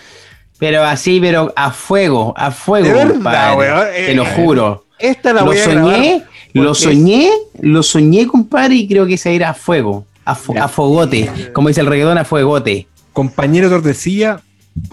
pero 0.59 0.83
así, 0.83 1.19
pero 1.19 1.51
a 1.55 1.71
fuego, 1.71 2.33
a 2.37 2.51
fuego, 2.51 2.87
De 2.87 2.93
verdad, 2.93 3.57
weón, 3.57 3.87
Te 3.95 4.13
lo 4.13 4.23
eh, 4.23 4.33
juro. 4.35 4.85
Esta 4.99 5.33
la 5.33 5.41
Lo 5.41 5.47
voy 5.47 5.57
a 5.57 5.63
soñé, 5.63 6.23
lo 6.53 6.75
soñé, 6.75 7.29
lo 7.61 7.81
soñé, 7.81 8.27
compadre, 8.27 8.75
y 8.75 8.87
creo 8.87 9.07
que 9.07 9.17
se 9.17 9.33
irá 9.33 9.51
a 9.51 9.53
fuego, 9.53 10.05
a, 10.25 10.35
fo- 10.35 10.59
a 10.61 10.67
fogote, 10.67 11.51
como 11.53 11.69
dice 11.69 11.79
el 11.81 11.87
reggaetón, 11.87 12.17
a 12.17 12.25
fuegote. 12.25 12.87
Compañero 13.13 13.69
Tordesillas, 13.69 14.41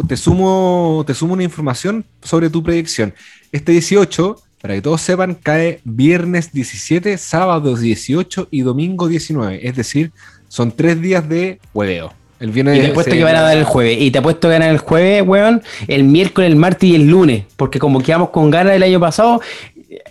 te 0.06 0.16
sumo, 0.16 1.02
te 1.06 1.12
sumo 1.14 1.34
una 1.34 1.42
información 1.42 2.04
sobre 2.22 2.50
tu 2.50 2.62
predicción. 2.62 3.14
Este 3.50 3.72
18, 3.72 4.36
para 4.62 4.74
que 4.74 4.82
todos 4.82 5.00
sepan, 5.00 5.34
cae 5.34 5.80
viernes 5.84 6.52
17, 6.52 7.18
sábado 7.18 7.76
18 7.76 8.48
y 8.52 8.60
domingo 8.60 9.08
19. 9.08 9.66
Es 9.66 9.74
decir, 9.74 10.12
son 10.48 10.70
tres 10.70 11.00
días 11.00 11.28
de 11.28 11.58
hueveo. 11.74 12.12
El 12.38 12.50
viernes 12.50 12.78
Y 12.78 12.80
te 12.82 12.86
apuesto 12.90 13.12
que 13.12 13.24
van 13.24 13.36
a 13.36 13.40
dar 13.42 13.56
el 13.56 13.64
jueves. 13.64 13.96
Y 14.00 14.10
te 14.10 14.18
apuesto 14.18 14.48
que 14.48 14.52
ganar 14.52 14.70
el 14.70 14.78
jueves, 14.78 15.22
weón, 15.26 15.62
el 15.88 16.04
miércoles, 16.04 16.50
el 16.50 16.56
martes 16.56 16.88
y 16.90 16.94
el 16.94 17.06
lunes. 17.08 17.44
Porque 17.56 17.78
como 17.78 18.02
quedamos 18.02 18.30
con 18.30 18.50
ganas 18.50 18.74
el 18.74 18.82
año 18.82 19.00
pasado, 19.00 19.40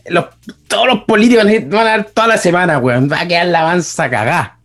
los- 0.08 0.26
todos 0.68 0.88
los 0.88 1.04
políticos 1.04 1.46
van 1.68 1.76
a 1.88 1.90
dar 1.92 2.06
toda 2.06 2.28
la 2.28 2.38
semana, 2.38 2.80
weón. 2.80 3.12
Va 3.12 3.22
a 3.22 3.28
quedar 3.28 3.48
la 3.48 3.60
avanza 3.62 4.10
cagá. 4.10 4.58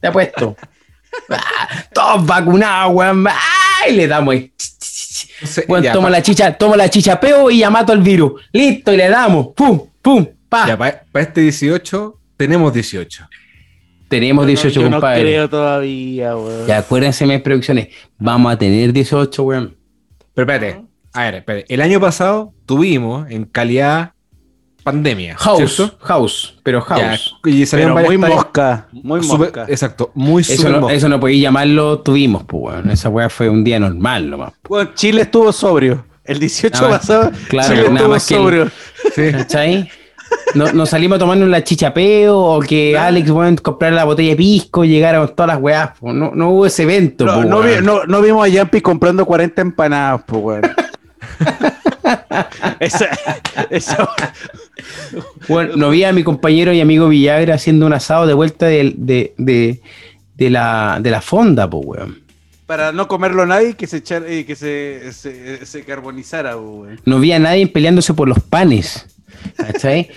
Te 0.00 0.08
apuesto. 0.08 0.56
Ah, 1.30 1.84
todos 1.92 2.24
vacunados, 2.26 2.94
weón. 2.94 3.26
¡Ay! 3.26 3.94
Le 3.96 4.06
damos 4.06 4.34
ahí. 4.34 4.52
no 5.40 5.46
sé, 5.48 5.64
Weón, 5.66 5.82
ya, 5.82 5.92
toma 5.92 6.10
la 6.10 6.22
chicha, 6.22 6.52
toma 6.52 6.76
la 6.76 6.88
chicha 6.88 7.18
peo 7.18 7.50
y 7.50 7.58
ya 7.60 7.70
mato 7.70 7.92
al 7.92 8.00
virus. 8.02 8.40
Listo, 8.52 8.92
y 8.92 8.98
le 8.98 9.08
damos. 9.08 9.48
¡Pum! 9.56 9.80
¡Pum! 10.00 10.26
¡Pa! 10.48 10.66
ya, 10.68 10.76
pa- 10.76 11.00
para 11.10 11.24
este 11.24 11.40
18 11.40 12.18
tenemos 12.36 12.72
18. 12.72 13.26
Tenemos 14.08 14.46
18, 14.46 14.80
yo 14.80 14.88
no 14.88 14.96
compadre. 14.96 15.20
creo 15.22 15.48
todavía, 15.50 16.36
weón. 16.36 16.66
Ya 16.66 16.78
acuérdense 16.78 17.26
mis 17.26 17.40
predicciones. 17.40 17.88
Vamos 18.18 18.52
a 18.52 18.56
tener 18.58 18.92
18, 18.92 19.42
weón. 19.42 19.76
Pero 20.34 20.50
espérate, 20.52 20.82
a 21.12 21.22
ver, 21.24 21.34
espérate. 21.36 21.74
El 21.74 21.80
año 21.82 22.00
pasado 22.00 22.52
tuvimos 22.64 23.30
en 23.30 23.44
calidad 23.44 24.12
pandemia. 24.82 25.36
House, 25.36 25.74
¿cierto? 25.76 25.98
house, 26.00 26.54
pero 26.62 26.80
house. 26.80 27.34
Ya, 27.44 27.50
y 27.50 27.66
salieron 27.66 27.94
Pero 27.94 28.06
varias 28.06 28.08
muy 28.20 28.28
talla- 28.30 28.34
mosca, 28.36 28.88
muy 28.92 29.22
Super- 29.22 29.38
mosca. 29.38 29.66
Exacto, 29.68 30.10
muy 30.14 30.40
Eso 30.42 30.56
super 30.56 30.72
no, 30.72 30.80
mosca. 30.80 30.94
eso 30.94 31.08
no 31.10 31.20
podía 31.20 31.42
llamarlo 31.42 31.98
tuvimos, 32.00 32.44
pues, 32.44 32.62
weón. 32.74 32.90
Esa 32.90 33.08
weá 33.10 33.28
fue 33.28 33.48
un 33.50 33.64
día 33.64 33.78
normal 33.78 34.30
nomás. 34.30 34.52
Bueno, 34.68 34.90
Chile 34.94 35.22
estuvo 35.22 35.52
sobrio. 35.52 36.06
El 36.24 36.38
18 36.40 36.76
Nada 36.76 36.88
más- 36.90 37.00
pasado, 37.00 37.30
claro, 37.48 37.68
Chile 37.68 37.82
nada 37.82 37.94
estuvo 37.96 38.08
más 38.10 38.26
que 38.26 38.34
el- 38.34 38.40
sobrio. 38.40 38.70
Sí. 39.14 39.32
¿Cachai? 39.32 39.90
No, 40.54 40.72
nos 40.72 40.88
salimos 40.90 41.16
a 41.16 41.18
tomarnos 41.18 41.48
la 41.48 41.62
chichapeo 41.62 42.36
o 42.38 42.60
que 42.60 42.96
Alex, 42.96 43.30
weón, 43.30 43.56
comprar 43.56 43.92
la 43.92 44.04
botella 44.04 44.30
de 44.30 44.36
pisco, 44.36 44.84
llegara 44.84 45.18
con 45.18 45.34
todas 45.36 45.48
las 45.48 45.60
weás. 45.60 45.90
po. 45.98 46.12
No, 46.12 46.30
no 46.34 46.50
hubo 46.50 46.66
ese 46.66 46.84
evento, 46.84 47.26
No, 47.26 47.34
po, 47.34 47.44
no, 47.44 47.60
vi- 47.60 47.82
no- 47.82 48.04
no 48.06 48.22
vimos 48.22 48.44
a 48.44 48.48
Yampi 48.48 48.80
comprando 48.80 49.26
40 49.26 49.60
empanadas, 49.62 50.22
pues, 50.26 50.42
weón. 50.42 50.62
esa, 52.80 53.06
esa- 53.70 54.08
Bueno, 55.48 55.76
no 55.76 55.90
vi 55.90 56.04
a 56.04 56.12
mi 56.12 56.22
compañero 56.24 56.72
y 56.72 56.80
amigo 56.80 57.08
Villagra 57.08 57.54
haciendo 57.54 57.86
un 57.86 57.92
asado 57.92 58.26
de 58.26 58.34
vuelta 58.34 58.66
de, 58.66 58.94
de, 58.96 59.34
de, 59.36 59.80
de 60.36 60.50
la, 60.50 60.98
de 61.00 61.10
la 61.10 61.20
fonda, 61.20 61.68
pues, 61.68 61.84
weón. 61.86 62.18
para 62.66 62.92
no 62.92 63.06
comerlo 63.08 63.44
nadie, 63.46 63.74
que 63.74 63.86
se 63.86 63.98
echar, 63.98 64.24
eh, 64.26 64.44
que 64.46 64.56
se, 64.56 65.12
se, 65.12 65.64
se 65.66 65.84
carbonizara, 65.84 66.56
weón. 66.56 67.00
No 67.04 67.18
vi 67.20 67.32
a 67.32 67.38
nadie 67.38 67.66
peleándose 67.66 68.14
por 68.14 68.28
los 68.28 68.40
panes. 68.40 69.06
¿Cachai? 69.58 70.08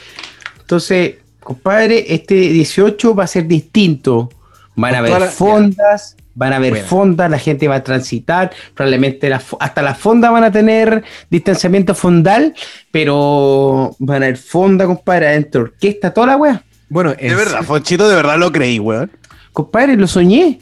Entonces, 0.60 1.16
compadre, 1.42 2.14
este 2.14 2.36
18 2.36 3.14
va 3.16 3.26
a 3.26 3.28
ser 3.28 3.48
distinto. 3.48 4.30
Van 4.76 4.96
a 4.96 5.00
haber 5.00 5.20
la- 5.20 5.28
fondas, 5.28 6.16
van 6.34 6.54
a 6.54 6.56
haber 6.56 6.78
fondas, 6.84 7.30
la 7.30 7.38
gente 7.40 7.68
va 7.68 7.76
a 7.76 7.84
transitar, 7.84 8.52
probablemente 8.74 9.32
hasta 9.34 9.82
las 9.82 9.98
fondas 9.98 10.32
van 10.32 10.46
a 10.46 10.52
tener 10.52 11.04
distanciamiento 11.30 11.94
fondal, 11.94 12.56
pero 12.90 13.96
van 14.00 14.24
a 14.24 14.26
haber 14.28 14.38
fonda, 14.38 14.86
compadre, 14.86 15.28
adentro, 15.28 15.64
orquesta, 15.64 16.14
toda 16.14 16.28
la 16.28 16.38
wea. 16.38 16.64
Bueno, 16.88 17.14
De 17.14 17.36
verdad, 17.36 17.64
Fonchito, 17.64 18.08
de 18.08 18.16
verdad 18.16 18.38
lo 18.38 18.52
creí, 18.52 18.80
weón. 18.80 19.12
Compadre, 19.54 19.98
lo 19.98 20.08
soñé. 20.08 20.62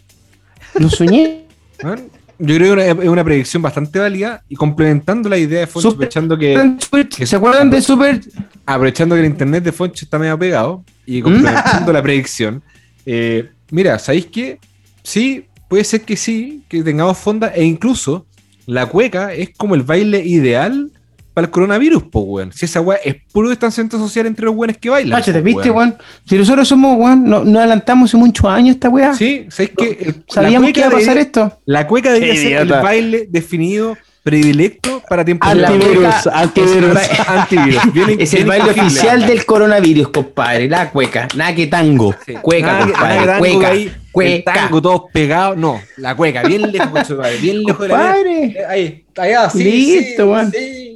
Lo 0.75 0.89
soñé. 0.89 1.45
yo 2.39 2.55
creo 2.55 2.75
que 2.75 2.89
es 2.89 3.09
una 3.09 3.23
predicción 3.23 3.61
bastante 3.61 3.99
válida 3.99 4.43
y 4.49 4.55
complementando 4.55 5.27
la 5.29 5.37
idea 5.37 5.59
de 5.61 5.67
Foncho, 5.67 5.91
Super- 5.91 6.07
aprovechando 6.07 6.37
que, 6.37 7.25
¿Se 7.25 7.35
acuerdan 7.35 7.69
de 7.69 7.81
Super? 7.81 8.21
aprovechando 8.65 9.15
que 9.15 9.21
el 9.21 9.27
internet 9.27 9.63
de 9.63 9.71
Foncho 9.71 10.05
está 10.05 10.17
medio 10.17 10.37
pegado 10.39 10.83
y 11.05 11.21
complementando 11.21 11.91
la 11.93 12.01
predicción. 12.01 12.63
eh, 13.05 13.49
mira, 13.71 13.99
¿sabéis 13.99 14.27
qué? 14.27 14.59
Sí, 15.03 15.45
puede 15.67 15.83
ser 15.83 16.01
que 16.01 16.15
sí, 16.15 16.63
que 16.69 16.81
tengamos 16.83 17.17
fonda 17.17 17.49
e 17.53 17.63
incluso 17.63 18.25
la 18.65 18.85
cueca 18.85 19.33
es 19.33 19.49
como 19.57 19.75
el 19.75 19.83
baile 19.83 20.23
ideal 20.25 20.91
para 21.39 21.45
el 21.45 21.51
coronavirus, 21.51 22.03
po, 22.03 22.19
weón. 22.21 22.51
Si 22.51 22.65
esa 22.65 22.81
weá 22.81 22.99
es 23.03 23.15
puro 23.31 23.49
distanciamiento 23.49 23.97
social 23.97 24.25
entre 24.27 24.45
los 24.45 24.55
weones 24.55 24.77
que 24.77 24.89
bailan. 24.89 25.19
Cáchate, 25.19 25.39
po, 25.39 25.45
¿viste, 25.45 25.69
weón. 25.71 25.89
weón? 25.89 25.97
Si 26.25 26.37
nosotros 26.37 26.67
somos, 26.67 26.97
weón, 26.99 27.23
no, 27.29 27.45
no 27.45 27.59
adelantamos 27.59 28.09
hace 28.09 28.17
muchos 28.17 28.45
años 28.45 28.75
esta 28.75 28.89
weá. 28.89 29.13
Sí, 29.13 29.45
¿sabéis 29.49 29.71
que 29.77 29.85
el- 30.01 30.23
Sabíamos 30.27 30.71
que 30.73 30.79
iba 30.81 30.89
a 30.89 30.91
pasar 30.91 31.17
esto. 31.17 31.59
La 31.65 31.87
cueca 31.87 32.11
debería 32.11 32.35
ser 32.35 32.53
el 32.61 32.67
baile 32.67 33.27
definido, 33.29 33.97
predilecto 34.21 35.01
para 35.09 35.23
tiempos 35.25 35.51
La 35.55 35.69
Antivirus, 35.69 36.27
antivirus. 36.27 36.97
antivirus. 37.27 37.93
Bien- 37.93 38.19
Es 38.19 38.33
el 38.33 38.45
baile 38.45 38.69
oficial 38.71 39.25
del 39.25 39.45
coronavirus, 39.45 40.09
compadre. 40.09 40.67
La 40.67 40.89
cueca. 40.91 41.27
Nada 41.35 41.55
que 41.55 41.67
tango. 41.67 42.13
Sí. 42.25 42.33
Cueca, 42.41 42.67
Nada 42.67 42.85
compadre. 42.85 43.15
nada 43.15 43.21
que 43.21 43.27
tango 43.27 43.39
cueca. 43.59 43.67
ahí, 43.71 43.83
el 43.83 43.91
cueca. 44.11 44.53
tango 44.53 44.81
todos 44.81 45.01
pegados. 45.13 45.57
No, 45.57 45.79
la 45.97 46.15
cueca, 46.15 46.43
bien 46.43 46.69
lejos, 46.71 47.07
de 47.07 47.15
madre, 47.15 47.37
bien 47.37 47.63
lejos 47.63 47.81
de 47.81 47.87
la 47.87 47.95
Compadre. 47.97 48.43
Eh, 48.43 48.65
Ahí, 48.69 49.05
allá, 49.17 49.49
sí, 49.49 49.63
Listo, 49.63 50.35
sí, 50.51 50.51
sí. 50.51 50.88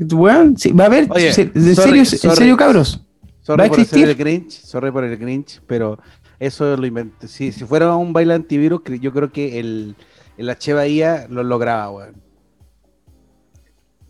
Weón, 0.00 0.56
sí, 0.56 0.72
va 0.72 0.84
a 0.84 0.86
haber. 0.86 1.06
Oye, 1.10 1.32
se- 1.32 1.42
en, 1.42 1.74
sorry, 1.74 1.74
serio, 1.74 2.00
en 2.00 2.06
sorry. 2.06 2.36
serio, 2.36 2.56
cabros. 2.56 2.98
¿Va 3.00 3.02
a 3.02 3.46
Sorry 3.46 3.68
por 3.70 3.80
existir? 3.80 4.08
el 4.08 4.14
Grinch, 4.14 4.50
sorry 4.50 4.90
por 4.90 5.04
el 5.04 5.16
Grinch, 5.16 5.62
pero 5.66 5.98
eso 6.38 6.76
lo 6.76 6.86
inventé. 6.86 7.26
Si, 7.28 7.50
si 7.50 7.64
fuera 7.64 7.96
un 7.96 8.12
baile 8.12 8.34
antivirus, 8.34 8.82
yo 9.00 9.12
creo 9.12 9.32
que 9.32 9.58
el, 9.58 9.96
el 10.36 10.50
H. 10.50 10.72
Bahía 10.74 11.26
lo 11.30 11.42
lograba, 11.42 11.90
weón. 11.90 12.16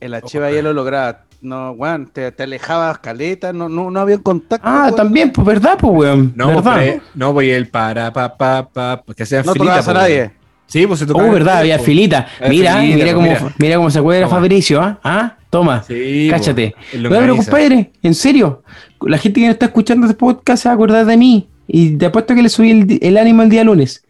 El 0.01 0.14
H. 0.14 0.39
Bahía 0.39 0.62
lo 0.62 0.72
lograba. 0.72 1.24
No, 1.41 1.70
weón, 1.70 2.09
te, 2.09 2.32
te 2.32 2.43
alejabas 2.43 2.99
caleta, 2.99 3.53
no, 3.53 3.68
no, 3.68 3.93
no 3.93 4.01
había 4.01 4.18
contacto. 4.18 4.66
Ah, 4.68 4.86
weón. 4.86 4.97
también, 4.97 5.30
pues 5.32 5.47
verdad, 5.47 5.78
pues, 5.78 5.93
weón. 5.93 6.32
No, 6.34 6.49
¿verdad? 6.49 6.76
pero, 6.78 7.03
no, 7.14 7.32
pues 7.32 7.49
el 7.49 7.68
para, 7.68 8.12
pa, 8.12 8.36
pa, 8.36 8.68
pa, 8.68 9.05
que 9.16 9.24
sea 9.24 9.45
No 9.45 9.53
filita, 9.53 9.80
tocabas 9.80 9.89
a 9.89 9.93
po, 9.93 9.99
nadie. 9.99 10.32
Sí, 10.68 10.86
pues 10.86 11.00
se 11.00 11.06
tocaba. 11.06 11.28
Oh, 11.28 11.32
verdad, 11.32 11.58
había 11.58 11.78
filita. 11.78 12.28
Había 12.38 12.50
Mira, 12.50 12.76
filita, 12.76 12.94
mira 12.94 13.04
pues, 13.04 13.14
cómo, 13.14 13.26
mira. 13.26 13.54
mira 13.58 13.76
cómo 13.76 13.90
se 13.90 13.98
acuerda 13.98 14.26
Toma. 14.26 14.36
Fabricio, 14.36 14.80
¿ah? 14.82 15.00
¿Ah? 15.02 15.36
Toma. 15.48 15.82
Sí, 15.82 16.28
Cáchate. 16.30 16.70
po, 16.70 16.96
en 16.96 17.02
No, 17.04 17.08
pero 17.08 17.36
compadre, 17.36 17.90
en 18.02 18.14
serio, 18.14 18.62
la 19.00 19.16
gente 19.16 19.40
que 19.40 19.46
no 19.46 19.52
está 19.52 19.66
escuchando 19.66 20.06
este 20.06 20.18
podcast 20.18 20.62
se 20.62 20.68
va 20.68 20.72
a 20.72 20.74
acordar 20.74 21.06
de 21.06 21.16
mí. 21.16 21.48
Y 21.66 21.96
te 21.96 22.06
apuesto 22.06 22.34
que 22.34 22.42
le 22.42 22.50
subí 22.50 22.98
el, 23.00 23.16
ánimo 23.16 23.42
el 23.42 23.48
día 23.48 23.64
lunes. 23.64 24.04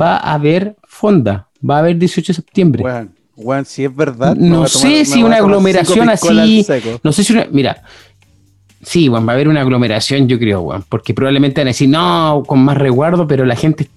Va 0.00 0.16
a 0.16 0.34
haber 0.34 0.76
fonda. 0.86 1.48
Va 1.68 1.76
a 1.76 1.78
haber 1.80 1.98
18 1.98 2.32
de 2.32 2.34
septiembre. 2.34 2.82
Weón, 2.84 3.10
weón, 3.36 3.64
si 3.64 3.84
es 3.84 3.94
verdad. 3.94 4.36
No 4.36 4.68
sé 4.68 5.04
si 5.04 5.24
una 5.24 5.36
aglomeración 5.36 6.08
así-. 6.08 6.64
No 7.02 7.12
sé 7.12 7.24
si 7.24 7.32
una. 7.32 7.46
Mira. 7.50 7.82
Sí, 8.82 9.08
weón, 9.08 9.26
va 9.26 9.32
a 9.32 9.34
haber 9.34 9.48
una 9.48 9.62
aglomeración, 9.62 10.28
yo 10.28 10.38
creo, 10.38 10.60
weón. 10.60 10.84
Porque 10.88 11.14
probablemente 11.14 11.60
van 11.60 11.68
a 11.68 11.70
decir, 11.70 11.88
no, 11.88 12.44
con 12.46 12.60
más 12.60 12.76
resguardo, 12.76 13.26
pero 13.26 13.44
la 13.44 13.56
gente. 13.56 13.88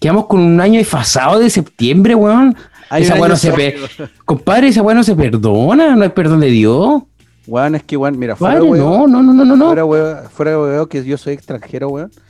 Quedamos 0.00 0.26
con 0.26 0.40
un 0.40 0.60
año 0.60 0.78
desfasado 0.78 1.38
de 1.38 1.48
septiembre, 1.50 2.14
weón. 2.14 2.56
Hay 2.90 3.02
esa 3.04 3.14
weá 3.14 3.28
no 3.28 3.36
se 3.36 3.50
sólido. 3.50 3.86
pe- 3.96 4.04
Compadre, 4.24 4.68
esa 4.68 4.82
weá 4.82 4.94
no 4.94 5.02
se 5.02 5.14
perdona, 5.16 5.96
no 5.96 6.02
hay 6.02 6.10
perdón 6.10 6.40
de 6.40 6.48
Dios. 6.48 7.02
Weón, 7.46 7.74
es 7.74 7.82
que, 7.82 7.96
weón, 7.96 8.18
mira, 8.18 8.36
fuera, 8.36 8.54
Padre, 8.54 8.70
weón, 8.70 9.10
no, 9.10 9.22
no, 9.22 9.32
no, 9.34 9.44
no, 9.44 9.56
no. 9.56 9.66
fuera, 9.66 9.84
weón, 9.84 10.16
fuera, 10.30 10.58
weón, 10.58 10.88
que 10.88 11.04
yo 11.04 11.16
soy 11.18 11.34
extranjero, 11.34 11.88
weón. 11.88 12.10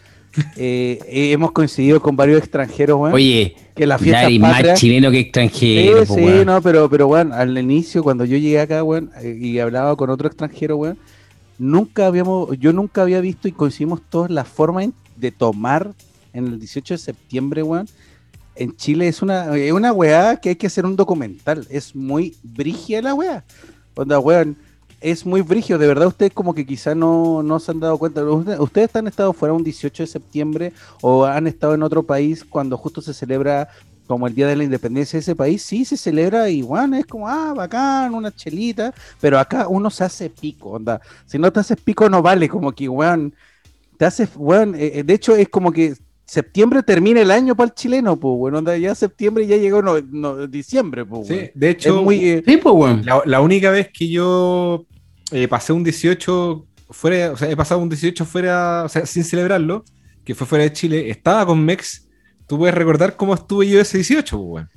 Eh, 0.56 0.98
eh, 1.06 1.30
hemos 1.30 1.52
coincidido 1.52 2.00
con 2.02 2.16
varios 2.16 2.38
extranjeros, 2.40 2.98
weón. 2.98 3.14
Oye, 3.14 3.54
que 3.76 3.86
la 3.86 3.98
fiesta 3.98 4.24
eres 4.24 4.40
patria. 4.40 4.72
más 4.72 4.80
chileno 4.80 5.10
que 5.12 5.20
extranjero, 5.20 6.04
po, 6.06 6.14
sí, 6.16 6.20
weón. 6.22 6.46
no, 6.46 6.60
pero, 6.60 6.90
pero, 6.90 7.06
weón, 7.06 7.32
al 7.32 7.56
inicio, 7.56 8.02
cuando 8.02 8.24
yo 8.24 8.36
llegué 8.36 8.58
acá, 8.60 8.82
weón, 8.82 9.10
eh, 9.22 9.38
y 9.40 9.60
hablaba 9.60 9.94
con 9.94 10.10
otro 10.10 10.26
extranjero, 10.26 10.76
weón, 10.76 10.98
nunca 11.58 12.06
habíamos, 12.06 12.48
yo 12.58 12.72
nunca 12.72 13.02
había 13.02 13.20
visto 13.20 13.46
y 13.46 13.52
coincidimos 13.52 14.00
todos 14.08 14.28
la 14.28 14.44
forma 14.44 14.82
de 15.16 15.30
tomar 15.30 15.92
en 16.34 16.46
el 16.48 16.58
18 16.58 16.94
de 16.94 16.98
septiembre, 16.98 17.62
weón. 17.62 17.88
En 18.56 18.76
Chile 18.76 19.08
es 19.08 19.22
una, 19.22 19.56
es 19.56 19.72
una 19.72 19.92
weá 19.92 20.36
que 20.36 20.50
hay 20.50 20.56
que 20.56 20.66
hacer 20.66 20.84
un 20.84 20.96
documental. 20.96 21.66
Es 21.70 21.94
muy 21.96 22.36
brigia 22.42 23.00
la 23.00 23.14
weá. 23.14 23.44
Onda, 23.94 24.18
weón, 24.18 24.56
es 25.00 25.26
muy 25.26 25.42
brigio. 25.42 25.78
De 25.78 25.86
verdad, 25.86 26.06
ustedes 26.06 26.32
como 26.32 26.54
que 26.54 26.66
quizá 26.66 26.94
no, 26.94 27.42
no 27.42 27.58
se 27.58 27.70
han 27.70 27.80
dado 27.80 27.98
cuenta. 27.98 28.22
Ustedes, 28.24 28.94
han 28.96 29.06
estado 29.06 29.32
fuera 29.32 29.54
un 29.54 29.64
18 29.64 30.02
de 30.02 30.06
septiembre 30.06 30.72
o 31.00 31.24
han 31.24 31.46
estado 31.46 31.74
en 31.74 31.82
otro 31.82 32.02
país 32.02 32.44
cuando 32.44 32.76
justo 32.76 33.00
se 33.00 33.14
celebra 33.14 33.68
como 34.06 34.26
el 34.26 34.34
Día 34.34 34.46
de 34.46 34.56
la 34.56 34.64
Independencia 34.64 35.16
de 35.16 35.20
ese 35.20 35.36
país. 35.36 35.62
Sí, 35.62 35.84
se 35.84 35.96
celebra 35.96 36.48
y, 36.48 36.62
weón, 36.62 36.94
es 36.94 37.06
como, 37.06 37.28
ah, 37.28 37.54
bacán, 37.54 38.14
una 38.14 38.34
chelita. 38.34 38.94
Pero 39.20 39.38
acá 39.38 39.68
uno 39.68 39.90
se 39.90 40.04
hace 40.04 40.30
pico, 40.30 40.70
onda. 40.70 41.00
Si 41.26 41.38
no 41.38 41.52
te 41.52 41.60
haces 41.60 41.78
pico, 41.80 42.08
no 42.08 42.22
vale. 42.22 42.48
Como 42.48 42.72
que, 42.72 42.88
weón, 42.88 43.34
te 43.98 44.06
haces, 44.06 44.30
weón, 44.36 44.74
eh, 44.74 44.92
eh, 44.94 45.02
de 45.02 45.14
hecho 45.14 45.36
es 45.36 45.48
como 45.48 45.72
que 45.72 45.94
septiembre 46.26 46.82
termina 46.82 47.20
el 47.20 47.30
año 47.30 47.54
para 47.54 47.68
el 47.68 47.74
chileno, 47.74 48.18
pues, 48.18 48.36
bueno, 48.36 48.76
ya 48.76 48.94
septiembre 48.94 49.46
ya 49.46 49.56
llegó 49.56 49.82
no, 49.82 50.00
no, 50.00 50.46
diciembre, 50.46 51.04
pues, 51.04 51.28
Sí, 51.28 51.50
de 51.54 51.70
Es 51.70 51.76
hecho, 51.76 52.02
muy, 52.02 52.28
eh, 52.28 52.42
Sí, 52.46 52.56
pues, 52.56 52.74
weón. 52.74 53.04
la, 53.04 53.22
la 53.24 53.40
única 53.40 53.70
vez 53.70 53.90
que 53.92 54.08
yo 54.08 54.86
eh, 55.30 55.48
pasé 55.48 55.72
un 55.72 55.84
18 55.84 56.66
fuera, 56.90 57.32
o 57.32 57.36
sea, 57.36 57.50
he 57.50 57.56
pasado 57.56 57.80
un 57.80 57.88
18 57.88 58.24
fuera, 58.24 58.84
o 58.84 58.88
sea, 58.88 59.06
sin 59.06 59.24
celebrarlo, 59.24 59.84
que 60.24 60.34
fue 60.34 60.46
fuera 60.46 60.64
de 60.64 60.72
Chile, 60.72 61.10
estaba 61.10 61.44
con 61.46 61.64
Mex. 61.64 62.08
¿Tú 62.46 62.58
puedes 62.58 62.74
recordar 62.74 63.16
cómo 63.16 63.34
estuve 63.34 63.68
yo 63.68 63.80
ese 63.80 63.98
18, 63.98 64.36
pues, 64.36 64.48
weón? 64.48 64.70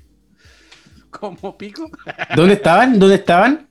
como 1.09 1.57
pico 1.57 1.89
¿Dónde 2.35 2.55
estaban? 2.55 2.99
¿Dónde 2.99 3.15
estaban? 3.15 3.67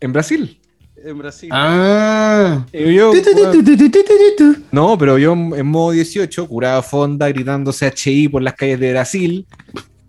En 0.00 0.12
Brasil. 0.12 0.60
En 1.04 1.18
Brasil. 1.18 1.48
Ah. 1.52 2.64
Yo, 2.72 3.12
no, 4.72 4.98
pero 4.98 5.18
yo 5.18 5.32
en 5.32 5.66
modo 5.66 5.90
18, 5.92 6.46
curado 6.48 6.78
a 6.78 6.82
fonda, 6.82 7.28
gritándose 7.28 7.92
HI 7.94 8.28
por 8.28 8.42
las 8.42 8.54
calles 8.54 8.80
de 8.80 8.92
Brasil. 8.92 9.46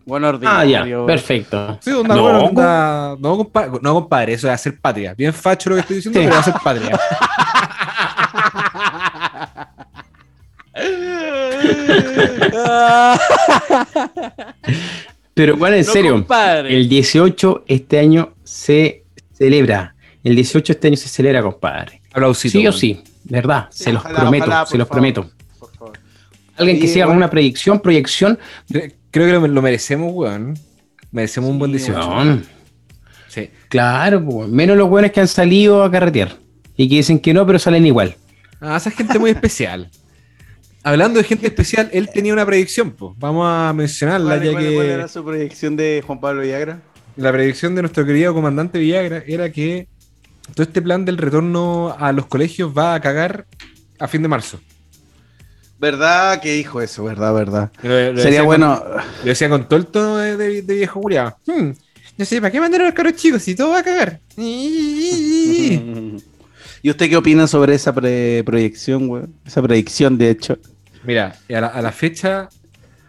Bueno, 0.05 0.27
Ah, 0.27 0.63
ya, 0.63 0.81
ordinario. 0.81 1.05
perfecto. 1.07 1.79
Sí, 1.81 1.89
onda, 1.91 2.15
No, 2.15 2.21
bueno, 2.21 2.39
co- 2.39 2.45
onda- 2.47 3.15
no, 3.19 3.37
compa- 3.39 3.79
no, 3.81 3.93
compadre, 3.95 4.33
eso 4.33 4.47
es 4.47 4.53
hacer 4.53 4.79
patria. 4.79 5.13
Bien 5.15 5.33
facho 5.33 5.69
lo 5.71 5.75
que 5.77 5.81
estoy 5.81 5.95
diciendo, 5.97 6.19
Sí. 6.19 6.25
pero 6.27 6.39
hacer 6.39 6.53
patria. 6.63 6.99
Pero 15.33 15.57
bueno, 15.57 15.75
en 15.75 15.85
No, 15.85 15.91
serio, 15.91 16.11
compadre. 16.13 16.75
el 16.75 16.87
18 16.87 17.63
este 17.67 17.99
año 17.99 18.33
se 18.43 19.03
celebra. 19.33 19.94
El 20.25 20.35
18 20.35 20.73
este 20.73 20.87
año 20.89 20.97
se 20.97 21.07
celebra, 21.07 21.41
compadre. 21.41 22.01
Aplausito. 22.11 22.51
Sí 22.51 22.57
o 22.67 22.69
weón. 22.71 22.73
sí, 22.79 23.01
verdad, 23.25 23.67
Sí, 23.71 23.85
se 23.85 23.93
los 23.93 24.01
ojalá, 24.03 24.19
prometo, 24.21 24.45
ojalá, 24.45 24.65
se 24.65 24.77
los 24.77 24.87
favor. 24.87 24.97
prometo. 25.01 25.29
Por 25.59 25.71
favor. 25.71 25.99
Alguien 26.57 26.79
que 26.81 26.87
Sí, 26.87 26.93
siga 26.93 27.05
con 27.05 27.13
bueno. 27.15 27.25
una 27.25 27.29
predicción, 27.29 27.79
proyección, 27.79 28.37
Cre- 28.69 28.93
Creo 29.11 29.27
que 29.27 29.33
lo, 29.33 29.47
lo 29.47 29.61
merecemos, 29.61 30.11
weón. 30.13 30.55
Merecemos 31.11 31.49
un 31.49 31.59
buen 31.59 31.71
Sí, 31.71 31.77
18. 31.77 32.09
weón. 32.09 32.45
Sí. 33.29 33.49
Claro, 33.69 34.25
pues, 34.25 34.49
menos 34.49 34.75
los 34.75 34.89
buenos 34.89 35.11
que 35.11 35.21
han 35.21 35.27
salido 35.27 35.83
a 35.83 35.91
carretear 35.91 36.35
y 36.75 36.89
que 36.89 36.95
dicen 36.95 37.19
que 37.19 37.33
no, 37.33 37.45
pero 37.45 37.57
salen 37.59 37.85
igual. 37.85 38.15
Ah, 38.59 38.75
esa 38.77 38.89
es 38.89 38.95
gente 38.95 39.17
muy 39.19 39.29
especial. 39.31 39.89
Hablando 40.83 41.19
de 41.19 41.23
gente 41.25 41.47
especial, 41.47 41.89
él 41.93 42.09
tenía 42.13 42.33
una 42.33 42.45
predicción, 42.45 42.91
pues. 42.91 43.13
Vamos 43.17 43.45
a 43.49 43.73
mencionarla, 43.73 44.35
¿Cuál, 44.35 44.43
ya 44.43 44.51
cuál- 44.51 44.63
que 44.63 44.73
cuál 44.75 44.85
era 44.87 45.07
su 45.07 45.23
proyección 45.23 45.75
de 45.75 46.03
Juan 46.05 46.19
Pablo 46.19 46.41
Villagra? 46.41 46.81
la 47.17 47.31
predicción 47.31 47.73
de 47.75 47.81
nuestro 47.83 48.05
querido 48.05 48.33
comandante 48.33 48.77
Villagra 48.77 49.23
era 49.25 49.49
que 49.49 49.87
todo 50.53 50.63
este 50.63 50.81
plan 50.81 51.05
del 51.05 51.17
retorno 51.17 51.95
a 51.97 52.11
los 52.11 52.25
colegios 52.27 52.71
va 52.77 52.93
a 52.95 52.99
cagar 53.01 53.45
a 53.99 54.07
fin 54.07 54.21
de 54.21 54.27
marzo. 54.27 54.59
¿Verdad 55.79 56.39
que 56.41 56.53
dijo 56.53 56.81
eso? 56.81 57.03
¿Verdad, 57.03 57.33
verdad? 57.33 57.71
Lo- 57.83 58.13
lo 58.13 58.21
Sería 58.21 58.43
bueno. 58.43 58.79
con- 58.81 58.91
lo 58.97 59.23
decía 59.25 59.49
con 59.49 59.67
todo 59.67 59.77
el 59.79 59.87
tono 59.87 60.17
de, 60.17 60.37
de- 60.37 60.61
de 60.61 60.75
viejo 60.75 61.01
culiado. 61.01 61.37
Hmm, 61.45 61.71
no 62.17 62.25
sé, 62.25 62.39
¿para 62.39 62.51
qué 62.51 62.59
mandar 62.61 62.81
a 62.81 62.85
los 62.85 62.93
caros 62.93 63.15
chicos 63.15 63.41
si 63.41 63.55
todo 63.55 63.69
va 63.71 63.79
a 63.79 63.83
cagar? 63.83 64.19
¿Y 64.37 65.79
usted 66.89 67.09
qué 67.09 67.17
opina 67.17 67.47
sobre 67.47 67.75
esa 67.75 67.93
pre- 67.93 68.43
proyección, 68.45 69.07
güey? 69.07 69.23
Esa 69.45 69.61
predicción, 69.61 70.17
de 70.17 70.29
hecho. 70.29 70.57
Mira, 71.03 71.35
a 71.49 71.61
la, 71.61 71.67
a 71.67 71.81
la 71.81 71.91
fecha, 71.91 72.47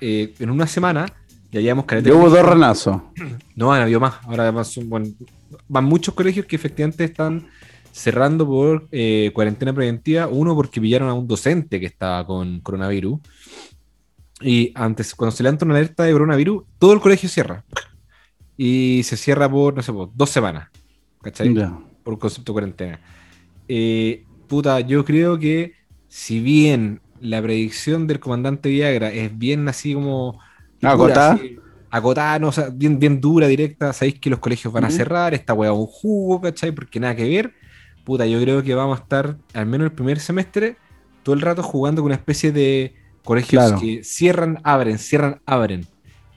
eh, 0.00 0.34
en 0.38 0.50
una 0.50 0.66
semana, 0.66 1.06
ya 1.52 1.60
llevamos 1.60 1.86
de 1.86 2.12
hubo 2.12 2.28
dos 2.30 2.44
ranazos. 2.44 3.00
No, 3.54 3.72
han 3.72 3.82
habido 3.82 4.00
más. 4.00 4.14
Ahora 4.24 4.42
además 4.42 4.74
bueno, 4.84 5.06
van 5.68 5.84
muchos 5.84 6.14
colegios 6.14 6.46
que 6.46 6.56
efectivamente 6.56 7.04
están 7.04 7.48
cerrando 7.92 8.46
por 8.46 8.88
eh, 8.92 9.30
cuarentena 9.34 9.72
preventiva. 9.72 10.26
Uno 10.28 10.54
porque 10.54 10.80
pillaron 10.80 11.08
a 11.08 11.14
un 11.14 11.26
docente 11.26 11.80
que 11.80 11.86
estaba 11.86 12.26
con 12.26 12.60
coronavirus. 12.60 13.20
Y 14.40 14.70
antes, 14.74 15.14
cuando 15.14 15.34
se 15.34 15.42
levanta 15.42 15.64
una 15.64 15.76
alerta 15.76 16.04
de 16.04 16.12
coronavirus, 16.12 16.64
todo 16.78 16.92
el 16.92 17.00
colegio 17.00 17.28
cierra. 17.28 17.64
Y 18.56 19.02
se 19.04 19.16
cierra 19.16 19.50
por, 19.50 19.74
no 19.74 19.82
sé, 19.82 19.92
por 19.92 20.10
dos 20.14 20.30
semanas. 20.30 20.68
¿Cachai? 21.22 21.54
Por 22.02 22.18
concepto 22.18 22.52
de 22.52 22.54
cuarentena. 22.54 23.00
Eh, 23.66 24.24
puta, 24.46 24.80
yo 24.80 25.04
creo 25.04 25.38
que 25.38 25.72
si 26.08 26.40
bien 26.40 27.00
la 27.20 27.42
predicción 27.42 28.06
del 28.06 28.20
comandante 28.20 28.68
Viagra 28.68 29.10
es 29.10 29.36
bien 29.36 29.68
así 29.68 29.94
como... 29.94 30.38
dura, 30.80 30.92
Acotada. 30.92 31.40
Acotada, 31.96 32.38
no, 32.38 32.48
o 32.48 32.52
sea, 32.52 32.68
bien, 32.72 32.98
bien 32.98 33.20
dura, 33.20 33.46
directa, 33.46 33.92
sabéis 33.92 34.18
que 34.20 34.30
los 34.30 34.38
colegios 34.38 34.72
van 34.72 34.84
a 34.84 34.90
cerrar, 34.90 35.34
esta 35.34 35.54
weá 35.54 35.70
es 35.72 35.76
un 35.76 35.86
jugo, 35.86 36.40
¿cachai? 36.40 36.72
Porque 36.72 37.00
nada 37.00 37.14
que 37.16 37.28
ver. 37.28 37.52
Puta, 38.04 38.24
yo 38.26 38.40
creo 38.40 38.62
que 38.62 38.74
vamos 38.74 38.98
a 38.98 39.02
estar, 39.02 39.36
al 39.54 39.66
menos 39.66 39.86
el 39.86 39.92
primer 39.92 40.20
semestre, 40.20 40.76
todo 41.22 41.34
el 41.34 41.40
rato 41.40 41.62
jugando 41.62 42.02
con 42.02 42.06
una 42.06 42.14
especie 42.14 42.52
de 42.52 42.94
colegios 43.24 43.64
Claro. 43.64 43.80
que 43.80 44.04
cierran, 44.04 44.60
abren, 44.62 44.98
cierran, 44.98 45.40
abren. 45.44 45.86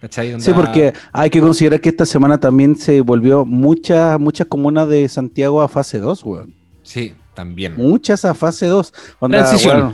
¿Cachai? 0.02 0.34
Onda- 0.34 0.44
Sí, 0.46 0.52
porque 0.54 0.94
hay 1.12 1.30
que 1.30 1.42
considerar 1.42 1.80
que 1.82 1.90
esta 1.90 2.06
semana 2.06 2.40
también 2.40 2.76
se 2.78 3.02
volvió 3.02 3.46
muchas 3.46 4.18
muchas 4.20 4.48
comunas 4.48 4.88
de 4.88 5.08
Santiago 5.10 5.62
a 5.62 5.68
fase 5.68 6.00
2, 6.00 6.24
weón. 6.24 6.56
Sí, 6.84 7.14
también. 7.36 7.76
Muchas 7.76 8.24
a 8.26 8.34
fase 8.34 8.66
2. 8.68 8.94
Onda, 9.20 9.40
Transición. 9.40 9.94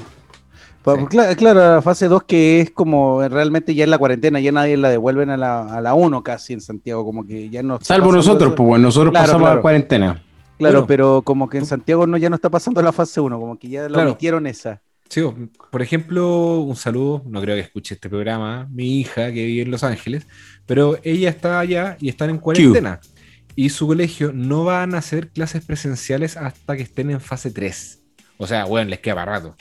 Cla- 0.86 1.36
Claro, 1.36 1.60
la 1.76 1.82
fase 1.82 2.08
2 2.08 2.24
que 2.24 2.62
es 2.62 2.72
como 2.72 3.28
realmente 3.28 3.74
ya 3.76 3.84
en 3.84 3.90
la 3.90 3.98
cuarentena, 3.98 4.40
ya 4.40 4.52
nadie 4.52 4.78
la 4.78 4.90
devuelven 4.90 5.30
a 5.30 5.38
la, 5.38 5.62
a 5.76 5.82
la 5.82 5.94
1 5.94 6.24
casi 6.24 6.54
en 6.54 6.62
Santiago, 6.62 7.04
como 7.06 7.26
que 7.26 7.50
ya 7.50 7.64
no. 7.64 7.80
Salvo 7.82 8.12
nosotros, 8.12 8.50
eso. 8.50 8.56
pues 8.56 8.68
bueno, 8.68 8.84
nosotros 8.84 9.12
Claro, 9.12 9.26
pasamos 9.26 9.46
claro. 9.48 9.60
a 9.60 9.62
cuarentena. 9.62 10.24
Claro, 10.58 10.74
Bueno. 10.82 10.88
pero 10.88 11.22
como 11.24 11.50
que 11.50 11.58
en 11.58 11.66
Santiago 11.66 12.08
no, 12.08 12.16
ya 12.18 12.30
no 12.30 12.36
está 12.36 12.50
pasando 12.50 12.82
la 12.82 12.92
fase 12.94 13.20
1, 13.20 13.40
como 13.40 13.60
que 13.60 13.68
ya 13.70 13.90
la 13.90 14.04
omitieron 14.04 14.48
esa. 14.48 14.82
Sí, 15.10 15.22
por 15.70 15.82
ejemplo, 15.84 16.60
un 16.62 16.76
saludo, 16.76 17.22
no 17.28 17.40
creo 17.42 17.56
que 17.56 17.62
escuche 17.62 17.94
este 17.96 18.10
programa, 18.10 18.68
mi 18.72 19.00
hija 19.02 19.28
que 19.32 19.46
vive 19.46 19.62
en 19.64 19.72
Los 19.72 19.84
Ángeles, 19.84 20.26
pero 20.66 20.98
ella 21.04 21.30
está 21.30 21.60
allá 21.60 21.96
y 22.00 22.10
están 22.10 22.30
en 22.32 22.38
cuarentena. 22.40 23.00
Y 23.56 23.70
su 23.70 23.86
colegio 23.88 24.32
no 24.34 24.64
van 24.64 24.96
a 24.96 24.98
hacer 24.98 25.30
clases 25.30 25.64
presenciales 25.64 26.36
hasta 26.38 26.76
que 26.76 26.84
estén 26.84 27.10
en 27.12 27.22
fase 27.22 27.52
3. 27.52 28.02
O 28.38 28.48
sea, 28.48 28.66
bueno, 28.66 28.90
les 28.90 29.00
queda 29.00 29.16
para 29.16 29.32
rato. 29.34 29.56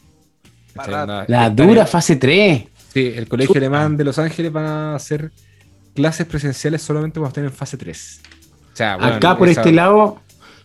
La 1.29 1.51
dura 1.51 1.87
fase 1.87 2.17
3. 2.17 2.65
Sí, 2.93 3.13
el 3.17 3.27
colegio 3.29 3.57
alemán 3.57 3.97
de 3.97 4.05
Los 4.05 4.19
Ángeles 4.19 4.53
van 4.53 4.67
a 4.67 4.95
hacer 4.95 5.31
clases 5.95 6.27
presenciales 6.27 6.83
solamente 6.83 7.19
cuando 7.19 7.29
estén 7.29 7.45
en 7.45 7.53
fase 7.53 7.77
3. 7.77 8.21
O 8.73 8.77
sea, 8.77 8.97
bueno, 8.97 9.15
Acá 9.15 9.37
por 9.39 9.49
esa- 9.49 9.61
este 9.61 9.73
lado, 9.73 10.21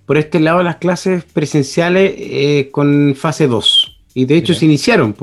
por 0.05 0.17
este 0.17 0.39
lado 0.39 0.63
las 0.63 0.77
clases 0.77 1.23
presenciales 1.23 2.13
eh, 2.17 2.69
con 2.71 3.15
fase 3.15 3.47
2. 3.47 3.97
Y 4.15 4.25
de 4.25 4.37
hecho 4.37 4.53
se 4.53 4.65
iniciaron. 4.65 5.15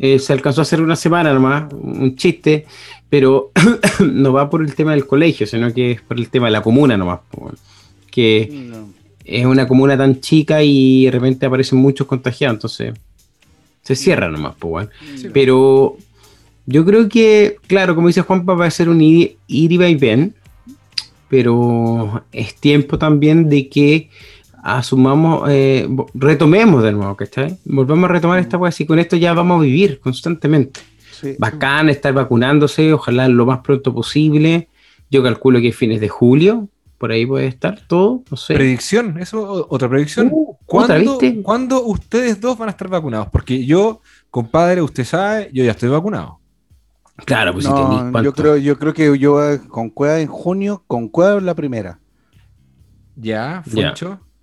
Eh, 0.00 0.18
se 0.20 0.32
alcanzó 0.32 0.60
a 0.60 0.62
hacer 0.62 0.80
una 0.80 0.94
semana 0.96 1.32
nomás, 1.32 1.72
un 1.72 2.14
chiste, 2.16 2.66
pero 3.08 3.50
no 4.00 4.32
va 4.32 4.48
por 4.50 4.62
el 4.62 4.74
tema 4.74 4.92
del 4.92 5.06
colegio, 5.06 5.46
sino 5.46 5.72
que 5.74 5.92
es 5.92 6.00
por 6.02 6.18
el 6.18 6.28
tema 6.28 6.46
de 6.46 6.52
la 6.52 6.62
comuna 6.62 6.96
nomás, 6.96 7.20
po. 7.30 7.50
que 8.10 8.48
No. 8.70 8.90
es 9.24 9.44
una 9.44 9.66
comuna 9.66 9.96
tan 9.98 10.20
chica 10.20 10.62
y 10.62 11.06
de 11.06 11.10
repente 11.10 11.46
aparecen 11.46 11.78
muchos 11.78 12.06
contagiados, 12.06 12.54
entonces 12.56 12.94
se 13.88 13.96
cierra 13.96 14.28
nomás, 14.28 14.54
weón. 14.60 14.90
Sí, 15.16 15.28
Pero 15.32 15.96
yo 16.66 16.84
creo 16.84 17.08
que, 17.08 17.56
claro, 17.66 17.94
como 17.94 18.08
dice 18.08 18.20
Juanpa, 18.20 18.52
va 18.52 18.66
a 18.66 18.70
ser 18.70 18.90
un 18.90 19.00
ir, 19.00 19.38
ir 19.46 19.72
y 19.72 19.94
ven, 19.94 20.34
pero 21.30 22.22
es 22.30 22.54
tiempo 22.54 22.98
también 22.98 23.48
de 23.48 23.70
que 23.70 24.10
asumamos, 24.62 25.48
eh, 25.48 25.88
retomemos 26.12 26.82
de 26.82 26.92
nuevo, 26.92 27.16
¿cachai? 27.16 27.56
Volvamos 27.64 28.10
a 28.10 28.12
retomar 28.12 28.38
esta 28.40 28.58
cosa 28.58 28.82
y 28.82 28.84
con 28.84 28.98
esto 28.98 29.16
ya 29.16 29.32
vamos 29.32 29.60
a 29.60 29.62
vivir 29.62 30.00
constantemente. 30.00 30.80
Sí. 31.18 31.36
Bacán 31.38 31.88
estar 31.88 32.12
vacunándose, 32.12 32.92
ojalá 32.92 33.26
lo 33.26 33.46
más 33.46 33.60
pronto 33.60 33.94
posible. 33.94 34.68
Yo 35.10 35.22
calculo 35.22 35.62
que 35.62 35.72
fines 35.72 36.02
de 36.02 36.10
julio, 36.10 36.68
por 36.98 37.12
ahí 37.12 37.24
puede 37.24 37.46
estar 37.46 37.80
todo, 37.86 38.24
no 38.28 38.36
sé. 38.36 38.54
Predicción, 38.54 39.18
eso, 39.18 39.66
otra 39.70 39.88
predicción. 39.88 40.28
Uh, 40.32 40.56
¿Cuándo, 40.66 41.14
otra, 41.14 41.28
¿viste? 41.28 41.42
cuándo 41.42 41.84
ustedes 41.84 42.40
dos 42.40 42.58
van 42.58 42.68
a 42.68 42.72
estar 42.72 42.88
vacunados? 42.88 43.28
Porque 43.28 43.64
yo, 43.64 44.02
compadre, 44.30 44.82
usted 44.82 45.04
sabe, 45.04 45.48
yo 45.52 45.64
ya 45.64 45.70
estoy 45.70 45.88
vacunado. 45.88 46.40
Claro, 47.24 47.52
pues 47.52 47.64
si 47.64 47.70
yo 48.22 48.32
creo, 48.32 48.56
yo 48.56 48.78
creo 48.78 48.94
que 48.94 49.18
yo 49.18 49.38
con 49.68 49.90
Cueva 49.90 50.20
en 50.20 50.28
junio, 50.28 50.84
con 50.86 51.08
Cueva 51.08 51.40
la 51.40 51.54
primera. 51.54 51.98
Ya, 53.16 53.62
Ya. 53.66 53.94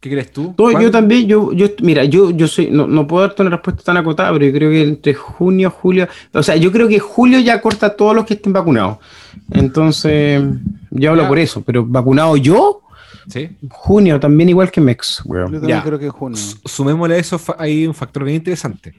¿Qué 0.09 0.15
crees 0.15 0.31
tú? 0.31 0.53
No, 0.57 0.79
yo 0.81 0.91
también, 0.91 1.27
yo, 1.27 1.51
yo, 1.53 1.67
mira, 1.81 2.03
yo, 2.05 2.31
yo 2.31 2.47
soy, 2.47 2.69
no, 2.69 2.87
no 2.87 3.05
puedo 3.07 3.25
darte 3.27 3.41
una 3.41 3.51
respuesta 3.51 3.83
tan 3.83 3.97
acotada, 3.97 4.31
pero 4.33 4.45
yo 4.45 4.51
creo 4.53 4.69
que 4.69 4.83
entre 4.83 5.13
junio, 5.13 5.69
julio, 5.71 6.07
o 6.33 6.43
sea, 6.43 6.55
yo 6.55 6.71
creo 6.71 6.87
que 6.87 6.99
julio 6.99 7.39
ya 7.39 7.59
corta 7.61 7.87
a 7.87 7.95
todos 7.95 8.15
los 8.15 8.25
que 8.25 8.35
estén 8.35 8.53
vacunados. 8.53 8.97
Entonces, 9.51 10.43
yo 10.91 11.09
hablo 11.11 11.23
Ya. 11.23 11.27
por 11.27 11.39
eso, 11.39 11.61
pero 11.61 11.85
vacunado 11.85 12.37
yo, 12.37 12.81
Sí. 13.27 13.49
junio 13.71 14.19
también 14.19 14.49
igual 14.49 14.69
que 14.69 14.79
Mex, 14.81 15.23
Yo 15.25 15.33
también 15.45 15.61
Ya. 15.67 15.83
creo 15.83 15.97
que 15.97 16.05
en 16.05 16.11
junio. 16.11 16.37
Sumémosle 16.65 17.15
a 17.15 17.17
eso, 17.17 17.39
hay 17.57 17.87
un 17.87 17.93
factor 17.95 18.23
bien 18.23 18.35
interesante. 18.35 18.93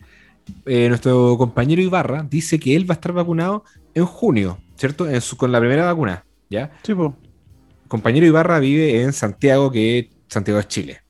Eh, 0.64 0.88
nuestro 0.88 1.36
compañero 1.38 1.82
Ibarra 1.82 2.26
dice 2.28 2.58
que 2.58 2.74
él 2.76 2.88
va 2.88 2.94
a 2.94 2.96
estar 2.96 3.12
vacunado 3.12 3.64
en 3.94 4.04
junio, 4.04 4.58
¿cierto? 4.76 5.08
En 5.08 5.20
su- 5.20 5.36
con 5.36 5.50
la 5.52 5.58
primera 5.60 5.84
vacuna, 5.86 6.24
¿ya? 6.50 6.70
Sí, 6.82 6.94
po. 6.94 7.14
compañero 7.88 8.26
Ibarra 8.26 8.58
vive 8.58 9.02
en 9.02 9.12
Santiago, 9.12 9.70
que 9.70 10.10
Santiago 10.28 10.60
es 10.60 10.68
Chile. 10.68 11.00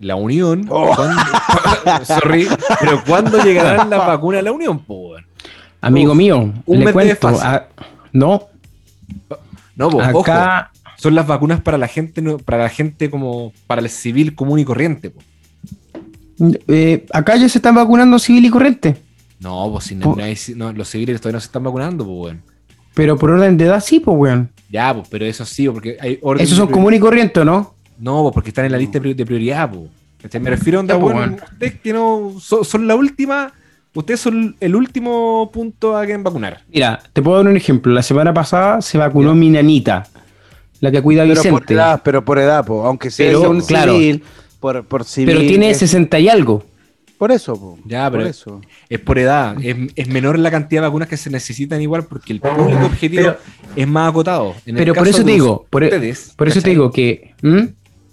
La 0.00 0.16
Unión, 0.16 0.66
Oh. 0.68 0.92
¿cuándo- 0.94 1.22
sorry, 2.04 2.48
pero 2.80 3.02
¿cuándo 3.06 3.42
llegarán 3.42 3.88
las 3.90 3.98
vacunas 4.06 4.40
a 4.40 4.42
la 4.42 4.52
Unión, 4.52 4.78
po, 4.84 5.10
weón? 5.10 5.24
Amigo 5.80 6.12
Uf, 6.12 6.18
mío, 6.18 6.38
un 6.66 6.78
le 6.78 6.84
mes 6.84 6.86
de 6.86 6.92
cuento, 6.92 7.28
desfase. 7.28 7.46
a- 7.46 7.68
no, 8.12 8.48
No, 9.76 9.90
po, 9.90 9.98
ojo, 9.98 10.20
acá, 10.20 10.70
son 10.96 11.14
las 11.14 11.26
vacunas 11.26 11.60
para 11.60 11.78
la 11.78 11.88
gente, 11.88 12.22
no- 12.22 12.38
para 12.38 12.58
la 12.58 12.68
gente 12.68 13.10
como 13.10 13.52
para 13.66 13.80
el 13.80 13.88
civil 13.88 14.34
común 14.34 14.58
y 14.58 14.64
corriente, 14.64 15.10
po. 15.10 15.20
eh, 16.68 17.06
acá 17.12 17.36
ya 17.36 17.48
se 17.48 17.58
están 17.58 17.74
vacunando 17.76 18.18
civil 18.18 18.44
y 18.44 18.50
corriente, 18.50 18.96
No, 19.40 19.70
pues 19.72 19.84
si 19.84 19.94
no, 19.94 20.14
no 20.16 20.22
hay- 20.24 20.36
no, 20.56 20.72
los 20.72 20.88
civiles 20.88 21.20
todavía 21.20 21.36
no 21.36 21.40
se 21.40 21.46
están 21.46 21.62
vacunando, 21.64 22.04
pues, 22.04 22.16
weón. 22.18 22.42
pero 22.94 23.16
por 23.18 23.30
orden 23.30 23.56
de 23.56 23.66
edad 23.66 23.82
sí, 23.84 24.00
pues, 24.00 24.16
weón. 24.16 24.50
Ya, 24.70 24.92
pues, 24.94 25.06
pero 25.08 25.24
eso 25.24 25.44
sí, 25.44 25.68
porque 25.68 25.96
hay 26.00 26.18
orden 26.22 26.42
Esos 26.44 26.56
de 26.58 26.64
son 26.64 26.72
común 26.72 26.94
y 26.94 26.98
corriente, 27.00 27.44
¿no? 27.44 27.73
No, 27.98 28.30
porque 28.32 28.50
están 28.50 28.64
en 28.66 28.72
la 28.72 28.78
lista 28.78 28.94
de 28.94 29.00
pri- 29.00 29.14
de 29.14 29.24
prioridad. 29.26 29.70
¿Cachai? 30.20 30.40
Me 30.40 30.50
refiero 30.50 30.78
a 30.78 30.82
onda, 30.82 30.96
ustedes 30.96 31.80
que 31.80 31.92
no 31.92 32.34
son, 32.40 32.64
son 32.64 32.86
la 32.86 32.94
última, 32.94 33.52
ustedes 33.94 34.20
son 34.20 34.56
el 34.60 34.74
último 34.74 35.50
punto 35.52 35.96
a 35.96 36.04
quien 36.06 36.22
vacunar. 36.24 36.62
Mira, 36.72 37.00
te 37.12 37.20
puedo 37.22 37.36
dar 37.38 37.46
un 37.50 37.56
ejemplo. 37.56 37.92
La 37.92 38.02
semana 38.02 38.32
pasada 38.32 38.80
se 38.80 38.96
vacunó 38.98 39.34
mi 39.34 39.50
nanita, 39.50 40.06
la 40.80 40.90
que 40.90 41.02
cuida 41.02 41.22
a 41.22 41.26
Pero 41.26 41.42
por 41.42 41.50
Vicente. 41.52 41.74
edad, 41.74 42.00
pero 42.02 42.24
por 42.24 42.38
edad, 42.38 42.64
po. 42.64 42.86
aunque 42.86 43.10
sea 43.10 43.26
Pero, 43.28 43.50
un 43.50 43.60
claro. 43.60 43.92
civil, 43.92 44.22
por, 44.60 44.84
por 44.86 45.04
civil. 45.04 45.34
pero 45.34 45.46
tiene 45.46 45.70
es- 45.70 45.78
60 45.78 46.18
y 46.18 46.28
algo. 46.28 46.64
Por 47.18 47.30
eso, 47.30 47.54
po. 47.58 47.78
Ya, 47.84 48.10
pero- 48.10 48.22
por 48.24 48.30
eso. 48.30 48.60
Es 48.88 48.98
por 49.00 49.18
edad, 49.18 49.56
es, 49.62 49.76
es 49.94 50.08
menor 50.08 50.38
la 50.38 50.50
cantidad 50.50 50.80
de 50.82 50.88
vacunas 50.88 51.08
que 51.08 51.16
se 51.16 51.30
necesitan 51.30 51.80
igual 51.80 52.04
porque 52.06 52.32
el 52.32 52.40
público 52.40 52.86
objetivo 52.86 53.22
Pero- 53.22 53.38
es 53.76 53.86
más 53.88 54.08
acotado. 54.10 54.54
En 54.66 54.74
el 54.76 54.80
Pero 54.82 54.94
por 54.94 55.06
eso 55.06 55.22
te 55.24 55.30
digo, 55.30 55.66
por, 55.70 55.84
e- 55.84 55.88
ustedes, 55.88 56.32
por 56.36 56.48
eso 56.48 56.60
te 56.62 56.70
digo 56.70 56.90
que. 56.90 57.34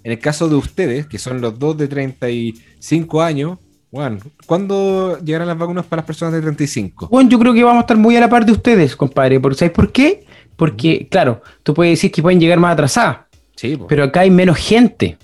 En 0.04 0.12
el 0.12 0.18
caso 0.18 0.48
de 0.48 0.56
ustedes, 0.56 1.06
que 1.06 1.18
son 1.18 1.40
los 1.40 1.58
dos 1.58 1.76
de 1.76 1.88
35 1.88 3.22
años, 3.22 3.58
bueno, 3.90 4.18
¿cuándo 4.46 5.18
llegarán 5.22 5.48
las 5.48 5.58
vacunas 5.58 5.84
para 5.84 6.00
las 6.00 6.06
personas 6.06 6.34
de 6.34 6.40
35? 6.40 7.08
Bueno, 7.08 7.28
yo 7.28 7.38
creo 7.38 7.52
que 7.52 7.62
vamos 7.62 7.78
a 7.78 7.82
estar 7.82 7.96
muy 7.96 8.16
a 8.16 8.20
la 8.20 8.28
par 8.28 8.44
de 8.46 8.52
ustedes, 8.52 8.96
compadre. 8.96 9.38
Porque, 9.38 9.58
¿Sabes 9.58 9.72
por 9.72 9.92
qué? 9.92 10.24
Porque, 10.56 11.06
claro, 11.10 11.42
tú 11.62 11.74
puedes 11.74 11.98
decir 11.98 12.10
que 12.10 12.22
pueden 12.22 12.40
llegar 12.40 12.58
más 12.58 12.72
atrasadas, 12.72 13.18
Sí, 13.54 13.76
po. 13.76 13.86
pero 13.86 14.04
acá 14.04 14.20
hay 14.20 14.30
menos 14.30 14.56
gente. 14.56 15.18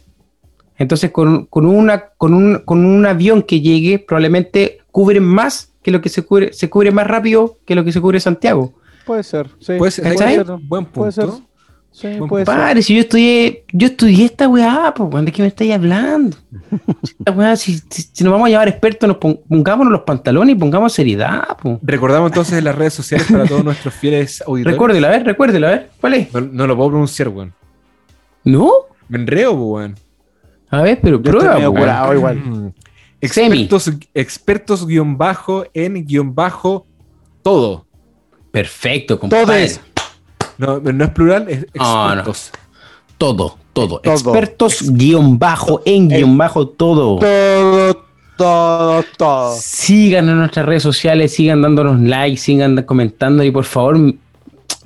Entonces, 0.76 1.10
con, 1.10 1.46
con, 1.46 1.66
una, 1.66 2.10
con, 2.18 2.34
un, 2.34 2.58
con 2.64 2.84
un 2.84 3.04
avión 3.06 3.42
que 3.42 3.60
llegue, 3.60 3.98
probablemente 3.98 4.78
cubren 4.90 5.24
más 5.24 5.72
que 5.82 5.90
lo 5.90 6.00
que 6.00 6.08
se 6.08 6.22
cubre, 6.22 6.52
se 6.52 6.68
cubre 6.68 6.90
más 6.90 7.06
rápido 7.06 7.56
que 7.64 7.74
lo 7.74 7.84
que 7.84 7.92
se 7.92 8.00
cubre 8.00 8.20
Santiago. 8.20 8.74
Puede 9.06 9.22
ser. 9.22 9.48
Sí, 9.60 9.78
Puede 9.78 9.90
ser, 9.90 10.44
buen 10.64 10.84
Puede 10.84 11.12
ser. 11.12 11.28
Sí. 12.00 12.16
Padre, 12.44 12.80
si 12.82 12.94
yo 12.94 13.00
estudié, 13.00 13.64
yo 13.72 13.88
estudié 13.88 14.26
esta 14.26 14.48
weá, 14.48 14.94
pues, 14.94 15.24
¿de 15.24 15.32
qué 15.32 15.42
me 15.42 15.48
estáis 15.48 15.72
hablando? 15.74 16.36
Esta 17.02 17.32
weá, 17.32 17.56
si, 17.56 17.78
si- 17.90 18.02
si 18.12 18.22
nos 18.22 18.32
vamos 18.32 18.46
a 18.46 18.50
llevar 18.50 18.68
expertos, 18.68 19.08
nos 19.08 19.16
pon- 19.16 19.40
pongámonos 19.48 19.90
los 19.92 20.02
pantalones 20.02 20.54
y 20.54 20.58
pongamos 20.58 20.92
seriedad, 20.92 21.56
pues. 21.60 21.78
Recordamos 21.82 22.30
entonces 22.30 22.56
en 22.58 22.64
las 22.64 22.76
redes 22.76 22.94
sociales 22.94 23.26
para 23.28 23.46
todos 23.46 23.64
nuestros 23.64 23.92
fieles 23.94 24.40
auditores. 24.46 24.74
Recuérdelo, 24.74 25.06
a 25.08 25.10
ver, 25.10 25.24
recuérdelo, 25.24 25.66
a 25.66 25.70
ver, 25.70 25.90
¿cuál 26.00 26.14
es? 26.14 26.32
No, 26.32 26.40
no 26.40 26.66
lo 26.68 26.76
puedo 26.76 26.90
pronunciar, 26.90 27.28
weón. 27.30 27.52
¿No? 28.44 28.70
Me 29.08 29.18
enreo, 29.18 29.52
weón. 29.54 29.96
A 30.70 30.82
ver, 30.82 31.00
pero 31.02 31.16
Yo 31.20 31.30
estoy 31.30 31.40
prueba, 31.40 31.54
medio 31.56 31.72
curado. 31.72 32.04
weón. 32.10 32.16
igual. 32.18 32.36
Mm. 32.36 32.72
Expertos, 33.20 33.90
expertos 34.14 34.86
guion 34.86 35.18
bajo 35.18 35.64
en 35.74 36.06
guion 36.06 36.32
bajo 36.32 36.86
todo. 37.42 37.86
Perfecto, 38.52 39.18
compadre. 39.18 39.44
Todes. 39.46 39.80
No, 40.58 40.78
no 40.80 41.04
es 41.04 41.10
plural, 41.10 41.48
es 41.48 41.66
Ah, 41.78 42.12
no. 42.14 42.20
expertos. 42.20 42.50
Todo, 43.16 43.56
todo. 43.72 44.00
Todo. 44.00 44.12
Expertos, 44.12 44.90
guion 44.92 45.38
bajo, 45.38 45.80
en 45.84 46.08
guion 46.08 46.36
bajo, 46.38 46.68
todo. 46.68 47.18
Todo, 47.18 48.04
todo, 48.36 49.04
todo. 49.16 49.54
Sigan 49.56 50.28
en 50.28 50.38
nuestras 50.38 50.66
redes 50.66 50.82
sociales, 50.82 51.32
sigan 51.32 51.62
dándonos 51.62 52.00
like, 52.00 52.36
sigan 52.36 52.82
comentando 52.82 53.42
y 53.44 53.50
por 53.50 53.64
favor, 53.64 53.98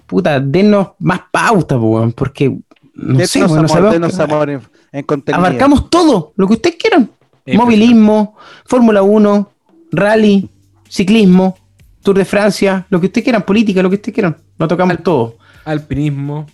puta, 0.07 0.41
denos 0.41 0.89
más 0.99 1.21
pauta, 1.31 1.77
po, 1.79 1.85
weón, 1.87 2.13
porque 2.13 2.49
no 2.95 3.19
Denos 3.19 3.37
no 3.37 3.45
amor, 3.57 3.69
sabemos 3.69 3.93
denos 3.93 4.17
qué- 4.17 4.23
amor 4.23 4.51
en, 4.51 4.61
en 4.93 5.05
contenido. 5.05 5.39
abarcamos 5.45 5.89
todo, 5.91 6.33
lo 6.37 6.47
que 6.47 6.53
ustedes 6.55 6.77
quieran. 6.77 7.11
Movilismo, 7.55 8.37
Fórmula 8.67 9.03
1, 9.03 9.51
rally, 9.91 10.49
ciclismo, 10.89 11.57
Tour 12.03 12.17
de 12.19 12.25
Francia, 12.25 12.87
lo 12.91 13.01
que 13.01 13.07
ustedes 13.07 13.25
quieran, 13.25 13.43
política, 13.43 13.83
lo 13.83 13.89
que 13.91 13.97
ustedes 13.97 14.15
quieran. 14.15 14.37
Lo 14.59 14.69
tocamos 14.69 14.97
todo. 15.03 15.37
Alpinismo. 15.65 16.47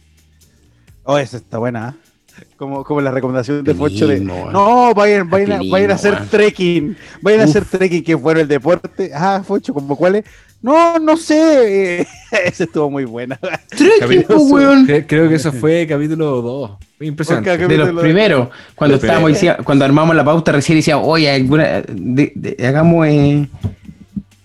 Oh, 1.04 1.18
esa 1.18 1.36
está 1.38 1.58
buena. 1.58 1.96
¿eh? 1.98 2.44
Como, 2.56 2.84
como 2.84 3.00
la 3.00 3.10
recomendación 3.10 3.64
de 3.64 3.74
Focho 3.74 4.06
de. 4.06 4.20
No, 4.20 4.94
vayan, 4.94 5.28
vayan, 5.28 5.52
a, 5.52 5.54
Alpinismo, 5.56 5.72
vayan 5.72 5.90
a 5.90 5.94
hacer 5.94 6.26
trekking. 6.28 6.96
Vayan 7.22 7.40
a 7.40 7.44
hacer 7.44 7.64
trekking, 7.64 8.04
que 8.04 8.12
es 8.12 8.20
bueno 8.20 8.40
el 8.40 8.48
deporte. 8.48 9.10
Ah, 9.14 9.42
Focho, 9.46 9.72
¿como 9.74 9.96
cuál 9.96 10.16
es? 10.16 10.24
No, 10.60 10.98
no 10.98 11.16
sé. 11.16 12.00
eh, 12.00 12.06
Ese 12.44 12.64
estuvo 12.64 12.90
muy 12.90 13.04
buena. 13.04 13.36
Trekking, 13.70 14.00
Capítulo- 14.00 14.40
weón. 14.52 14.86
Cre- 14.86 15.04
Creo 15.06 15.28
que 15.28 15.36
eso 15.36 15.52
fue 15.52 15.86
capítulo 15.88 16.42
2. 16.42 16.70
Impresionante. 17.00 17.50
Porque 17.50 17.66
De 17.68 17.76
los 17.78 17.86
capítulo- 17.88 18.00
primeros, 18.02 18.48
cuando 18.74 18.96
Los 18.96 19.04
estábamos, 19.04 19.32
decía- 19.32 19.56
cuando 19.64 19.84
armamos 19.84 20.14
la 20.16 20.24
pauta 20.24 20.52
recién 20.52 20.78
decíamos, 20.78 21.04
oye, 21.08 21.30
alguna, 21.30 21.82
de- 21.88 22.32
de- 22.34 22.66
hagamos 22.66 23.06
eh, 23.06 23.48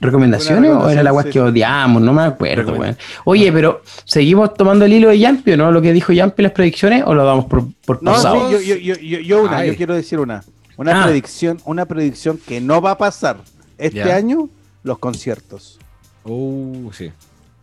recomendaciones 0.03 0.71
o 0.71 0.89
era 0.89 1.01
la 1.03 1.11
weá 1.13 1.23
sí. 1.25 1.31
que 1.31 1.39
odiamos, 1.41 2.01
no 2.01 2.13
me 2.13 2.23
acuerdo, 2.23 2.73
weón. 2.73 2.97
Oye, 3.25 3.51
pero 3.51 3.81
¿seguimos 4.05 4.53
tomando 4.53 4.85
el 4.85 4.93
hilo 4.93 5.09
de 5.09 5.19
Yampi 5.19 5.51
o 5.53 5.57
no? 5.57 5.71
Lo 5.71 5.81
que 5.81 5.91
dijo 5.93 6.13
Yampi 6.13 6.41
en 6.41 6.43
las 6.43 6.51
predicciones 6.53 7.03
o 7.05 7.13
lo 7.13 7.25
damos 7.25 7.45
por, 7.45 7.63
por 7.85 8.01
No, 8.03 8.11
pasado? 8.13 8.49
sí, 8.57 8.65
yo, 8.67 8.75
yo, 8.75 8.95
yo, 8.95 9.19
yo, 9.19 9.43
una, 9.43 9.57
Ay. 9.57 9.69
yo 9.69 9.75
quiero 9.75 9.95
decir 9.95 10.19
una. 10.19 10.43
Una 10.77 11.01
Ah. 11.01 11.05
predicción, 11.05 11.59
una 11.65 11.85
predicción 11.85 12.39
que 12.47 12.59
no 12.59 12.81
va 12.81 12.91
a 12.91 12.97
pasar 12.97 13.37
este 13.77 14.11
año, 14.11 14.49
los 14.83 14.97
conciertos. 14.99 15.79
Oh, 16.23 16.89
sí. 16.93 17.11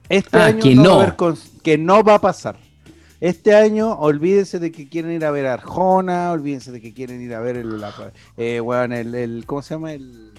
Este 0.09 0.37
Ah, 0.39 0.47
año 0.47 0.61
que 0.63 0.75
no, 0.75 0.97
va 0.99 1.05
a 1.05 1.07
haber 1.17 1.35
que 1.63 1.79
no 1.79 2.03
va 2.03 2.15
a 2.17 2.21
pasar. 2.21 2.57
Este 3.21 3.55
año, 3.55 3.93
olvídense 3.99 4.59
de 4.59 4.73
que 4.73 4.89
quieren 4.89 5.13
ir 5.13 5.25
a 5.25 5.31
ver 5.31 5.47
Arjona, 5.47 6.33
olvídense 6.33 6.73
de 6.73 6.81
que 6.81 6.95
quieren 6.95 7.21
ir 7.21 7.35
a 7.35 7.41
ver 7.41 7.57
el, 7.59 7.81
la- 7.81 7.93
eh, 8.39 8.61
weón, 8.61 8.93
el, 8.93 9.15
el- 9.15 9.45
¿cómo 9.47 9.61
se 9.61 9.75
llama? 9.75 9.93
El, 9.93 10.30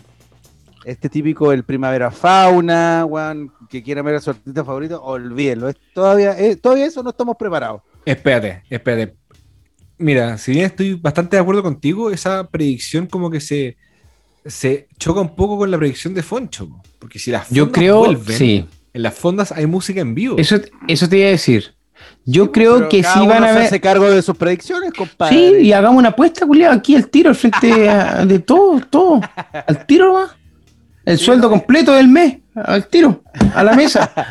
este 0.85 1.09
típico, 1.09 1.51
el 1.51 1.63
Primavera 1.63 2.11
Fauna, 2.11 3.05
weón, 3.05 3.51
que 3.69 3.83
quieren 3.83 4.03
ver 4.05 4.15
a 4.15 4.21
su 4.21 4.29
artista 4.31 4.63
favorito, 4.65 5.01
olvídenlo. 5.03 5.69
Es, 5.69 5.75
todavía, 5.93 6.35
todavía 6.61 6.85
eso 6.85 7.03
no 7.03 7.11
estamos 7.11 7.35
preparados. 7.37 7.81
Espérate, 8.05 8.63
espérate. 8.69 9.15
Mira, 9.97 10.37
si 10.37 10.51
bien 10.53 10.65
estoy 10.65 10.95
bastante 10.95 11.35
de 11.35 11.41
acuerdo 11.41 11.61
contigo, 11.61 12.09
esa 12.09 12.47
predicción 12.47 13.05
como 13.05 13.29
que 13.29 13.39
se, 13.39 13.77
se 14.45 14.87
choca 14.97 15.21
un 15.21 15.35
poco 15.35 15.57
con 15.59 15.69
la 15.69 15.77
predicción 15.77 16.13
de 16.15 16.23
Foncho. 16.23 16.67
po. 16.67 16.81
Porque 16.97 17.19
si 17.19 17.29
las 17.31 17.49
Yo 17.49 17.65
fondas 17.65 17.79
creo, 17.79 17.97
vuelven, 17.99 18.37
sí, 18.37 18.65
en 18.93 19.03
las 19.03 19.13
fondas 19.13 19.51
hay 19.51 19.67
música 19.67 20.01
en 20.01 20.15
vivo. 20.15 20.37
eso, 20.39 20.57
eso 20.87 21.07
te 21.07 21.17
iba 21.17 21.27
a 21.27 21.31
decir. 21.31 21.75
Yo 22.25 22.45
Sí, 22.45 22.49
creo 22.51 22.89
que 22.89 23.03
sí 23.03 23.27
van 23.27 23.43
a 23.43 23.49
se 23.49 23.53
ver... 23.53 23.63
hace 23.67 23.79
cargo 23.79 24.09
de 24.09 24.23
sus 24.23 24.35
predicciones, 24.35 24.91
compadre. 24.91 25.35
Sí, 25.35 25.67
y 25.67 25.73
hagamos 25.73 25.99
una 25.99 26.09
apuesta, 26.09 26.47
culiado, 26.47 26.73
aquí 26.73 26.95
al 26.95 27.07
tiro, 27.07 27.29
al 27.29 27.35
frente 27.35 27.87
a- 27.87 28.25
de 28.25 28.39
todo, 28.39 28.81
todo. 28.89 29.21
Al 29.67 29.85
tiro 29.85 30.13
más. 30.15 30.31
El 31.05 31.17
sueldo 31.17 31.49
completo 31.49 31.93
del 31.93 32.07
mes, 32.07 32.37
al 32.55 32.87
tiro, 32.87 33.23
a 33.53 33.63
la 33.63 33.73
mesa. 33.73 34.11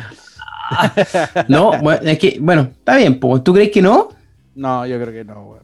No, 1.49 1.77
bueno, 1.81 1.99
es 2.03 2.17
que, 2.17 2.37
bueno, 2.39 2.69
está 2.71 2.95
bien, 2.95 3.19
pues, 3.19 3.43
¿tú 3.43 3.53
crees 3.53 3.71
que 3.71 3.81
no? 3.81 4.07
No, 4.55 4.85
yo 4.85 4.97
creo 5.01 5.11
que 5.11 5.25
no, 5.25 5.43
weón. 5.43 5.63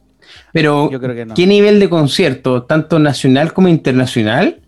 Pero, 0.52 0.90
Yo 0.90 1.00
creo 1.00 1.14
que 1.14 1.24
no. 1.24 1.34
¿qué 1.34 1.46
nivel 1.46 1.80
de 1.80 1.88
concierto, 1.88 2.64
tanto 2.64 2.98
nacional 2.98 3.54
como 3.54 3.68
internacional? 3.68 4.60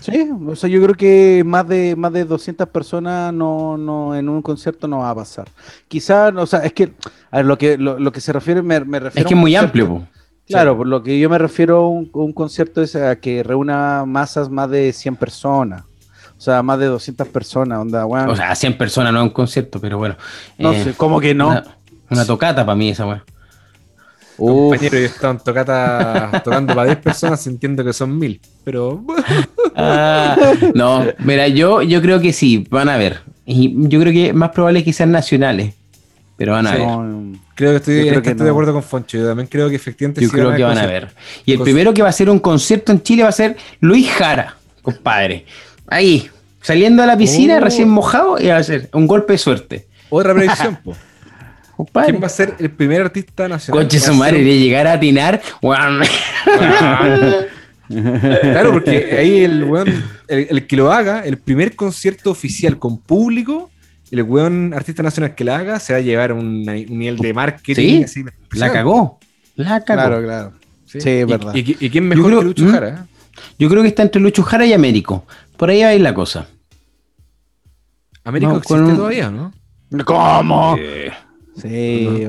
Sí, 0.00 0.28
o 0.46 0.54
sea, 0.54 0.68
yo 0.68 0.82
creo 0.82 0.94
que 0.94 1.42
más 1.44 1.66
de 1.66 1.96
más 1.96 2.12
de 2.12 2.24
200 2.24 2.68
personas 2.68 3.32
no, 3.32 3.76
no 3.76 4.14
en 4.14 4.28
un 4.28 4.42
concierto 4.42 4.86
no 4.86 4.98
va 4.98 5.10
a 5.10 5.14
pasar. 5.14 5.48
Quizás, 5.88 6.32
o 6.36 6.46
sea, 6.46 6.60
es 6.60 6.72
que 6.72 6.92
a 7.30 7.38
ver, 7.38 7.46
lo 7.46 7.58
que 7.58 7.78
lo, 7.78 7.98
lo 7.98 8.12
que 8.12 8.20
se 8.20 8.32
refiere 8.32 8.62
me, 8.62 8.80
me 8.80 9.00
refiero 9.00 9.24
Es 9.24 9.28
que 9.28 9.34
es 9.34 9.40
muy 9.40 9.56
amplio, 9.56 9.88
po. 9.88 10.06
Claro, 10.48 10.76
por 10.76 10.86
lo 10.86 11.02
que 11.02 11.18
yo 11.18 11.28
me 11.28 11.38
refiero 11.38 11.76
a 11.78 11.88
un, 11.88 12.10
un 12.12 12.32
concierto 12.32 12.82
es 12.82 12.96
a 12.96 13.16
que 13.16 13.42
reúna 13.42 14.04
masas 14.06 14.48
más 14.48 14.70
de 14.70 14.92
100 14.92 15.16
personas. 15.16 15.82
O 16.36 16.40
sea, 16.40 16.62
más 16.62 16.78
de 16.78 16.86
200 16.86 17.26
personas, 17.28 17.80
onda, 17.80 18.06
weón. 18.06 18.28
O 18.30 18.36
sea, 18.36 18.54
100 18.54 18.78
personas 18.78 19.12
no 19.12 19.18
es 19.18 19.24
un 19.24 19.30
concierto, 19.30 19.80
pero 19.80 19.98
bueno. 19.98 20.16
no 20.56 20.72
eh, 20.72 20.84
sé, 20.84 20.94
¿cómo 20.94 21.20
que 21.20 21.34
no? 21.34 21.48
Una, 21.48 21.64
una 22.10 22.24
tocata 22.24 22.64
para 22.64 22.76
mí 22.76 22.90
esa 22.90 23.06
weá. 23.06 23.24
Uf, 24.38 24.70
Compañero, 24.70 24.98
yo 24.98 25.04
estaba 25.04 25.32
en 25.32 25.40
tocata 25.40 26.42
tocando 26.44 26.74
para 26.74 26.86
10 26.86 26.98
personas, 26.98 27.44
entiendo 27.48 27.84
que 27.84 27.92
son 27.92 28.16
mil. 28.16 28.40
Pero 28.62 29.04
Ah, 29.74 30.36
no, 30.74 31.06
mira, 31.18 31.48
yo, 31.48 31.82
yo 31.82 32.02
creo 32.02 32.20
que 32.20 32.32
sí, 32.32 32.66
van 32.70 32.88
a 32.88 32.96
ver. 32.96 33.20
Y 33.44 33.74
yo 33.88 34.00
creo 34.00 34.12
que 34.12 34.28
es 34.28 34.34
más 34.34 34.50
probable 34.50 34.84
que 34.84 34.92
sean 34.92 35.10
nacionales, 35.10 35.74
pero 36.38 36.52
van 36.52 36.66
a 36.68 36.72
ver. 36.72 36.80
no, 36.80 37.38
creo 37.56 37.72
que 37.72 37.76
estoy, 37.78 37.94
creo 37.96 38.06
esto 38.12 38.22
que 38.22 38.30
estoy 38.30 38.44
de 38.44 38.50
acuerdo 38.50 38.72
con 38.72 38.82
Foncho. 38.82 39.18
Yo 39.18 39.26
también 39.26 39.48
creo 39.48 39.68
que 39.68 39.76
efectivamente 39.76 40.20
Yo 40.22 40.28
sí 40.28 40.32
creo 40.34 40.54
que 40.54 40.62
van 40.62 40.78
a 40.78 40.86
ver. 40.86 41.08
Y 41.44 41.52
el 41.52 41.58
primero 41.60 41.92
que 41.92 42.00
va 42.00 42.08
a 42.08 42.10
hacer 42.10 42.30
un 42.30 42.38
concierto 42.38 42.92
en 42.92 43.02
Chile 43.02 43.24
va 43.24 43.28
a 43.28 43.32
ser 43.32 43.56
Luis 43.80 44.08
Jara, 44.10 44.56
compadre. 44.80 45.44
Ahí, 45.88 46.30
saliendo 46.62 47.02
a 47.02 47.06
la 47.06 47.16
piscina, 47.18 47.56
Oh. 47.56 47.60
recién 47.60 47.88
mojado, 47.88 48.40
y 48.40 48.46
va 48.46 48.56
a 48.56 48.62
ser 48.62 48.88
un 48.92 49.06
golpe 49.06 49.32
de 49.34 49.38
suerte. 49.38 49.88
Otra 50.08 50.32
predicción, 50.36 50.78
po. 50.84 50.96
Compadre. 51.76 52.10
¿Quién 52.10 52.22
va 52.22 52.26
a 52.26 52.30
ser 52.30 52.54
el 52.58 52.70
primer 52.70 53.02
artista 53.02 53.48
nacional? 53.48 53.82
Conche 53.82 53.98
que 53.98 54.04
su 54.04 54.14
madre, 54.14 54.42
de 54.42 54.58
llegar 54.58 54.86
a 54.86 54.92
atinar. 54.94 55.40
Claro, 57.88 58.72
porque 58.72 59.16
ahí 59.18 59.44
el 59.44 59.64
weón, 59.64 59.88
el, 60.28 60.46
el 60.50 60.66
que 60.66 60.76
lo 60.76 60.92
haga, 60.92 61.24
el 61.24 61.38
primer 61.38 61.74
concierto 61.74 62.30
oficial 62.30 62.78
con 62.78 62.98
público, 62.98 63.70
el 64.10 64.22
weón 64.22 64.72
artista 64.74 65.02
nacional 65.02 65.34
que 65.34 65.44
la 65.44 65.56
haga, 65.56 65.80
se 65.80 65.92
va 65.92 65.98
a 65.98 66.02
llevar 66.02 66.32
un, 66.32 66.68
un 66.68 66.98
nivel 66.98 67.16
de 67.18 67.34
marketing. 67.34 67.74
Sí, 67.74 68.02
así, 68.04 68.24
La 68.52 68.72
cagó. 68.72 69.18
La 69.56 69.84
cagó. 69.84 70.00
claro, 70.08 70.22
claro. 70.22 70.52
Sí, 70.86 70.98
es 70.98 71.04
y, 71.06 71.24
verdad. 71.24 71.54
Y, 71.54 71.76
y 71.84 71.90
quién 71.90 72.08
mejor 72.08 72.26
creo- 72.26 72.38
que 72.40 72.44
Lucho 72.46 72.64
¿Mm? 72.64 72.70
Jara? 72.70 73.06
Yo 73.58 73.68
creo 73.68 73.82
que 73.82 73.88
está 73.88 74.02
entre 74.02 74.20
Lucho 74.20 74.42
Jara 74.42 74.64
y 74.66 74.72
Américo. 74.72 75.24
Por 75.56 75.70
ahí 75.70 75.82
va 75.82 75.88
a 75.88 75.94
ir 75.94 76.00
la 76.00 76.14
cosa. 76.14 76.46
Américo 78.24 78.52
No, 78.52 78.58
existe 78.58 78.82
un- 78.82 78.96
todavía, 78.96 79.30
¿no? 79.30 79.52
¿Cómo? 80.04 80.76
Eh, 80.78 81.10
Sí. 81.60 82.28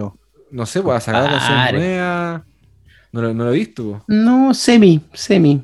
No 0.51 0.65
sé, 0.65 0.81
pues 0.81 0.97
ha 0.97 0.99
sacado 1.01 1.27
canción 1.27 1.53
Padre. 1.53 1.77
nueva. 1.77 2.43
No, 3.11 3.21
lo- 3.21 3.33
no 3.33 3.43
lo 3.45 3.53
he 3.53 3.57
visto. 3.57 3.83
po. 3.83 4.03
No, 4.07 4.53
semi, 4.55 5.01
semi. 5.13 5.61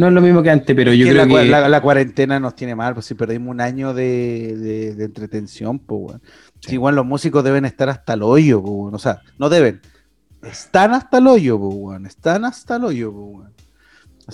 No 0.00 0.08
es 0.08 0.12
lo 0.14 0.20
mismo 0.20 0.42
que 0.42 0.50
antes, 0.50 0.74
pero 0.74 0.92
yo 0.92 1.06
creo 1.06 1.26
la, 1.26 1.42
que. 1.42 1.44
la- 1.48 1.68
la 1.68 1.80
cuarentena 1.80 2.40
nos 2.40 2.54
tiene 2.56 2.74
mal, 2.74 2.94
pues 2.94 3.06
si 3.06 3.14
perdimos 3.14 3.50
un 3.50 3.60
año 3.60 3.92
de, 3.94 4.56
de- 4.56 4.94
de 4.94 5.04
entretención, 5.04 5.78
pues. 5.78 6.16
Si 6.60 6.74
igual 6.74 6.94
los 6.96 7.06
músicos 7.06 7.44
deben 7.44 7.64
estar 7.64 7.88
hasta 7.88 8.14
el 8.14 8.22
hoyo, 8.22 8.62
pues. 8.62 8.94
O 8.94 8.98
sea, 8.98 9.20
no 9.38 9.48
deben. 9.48 9.80
Están 10.42 10.94
hasta 10.94 11.18
el 11.18 11.26
hoyo, 11.26 11.58
pues. 11.60 12.02
Están 12.06 12.44
hasta 12.44 12.76
el 12.76 12.84
hoyo, 12.84 13.12
pues 13.12 13.48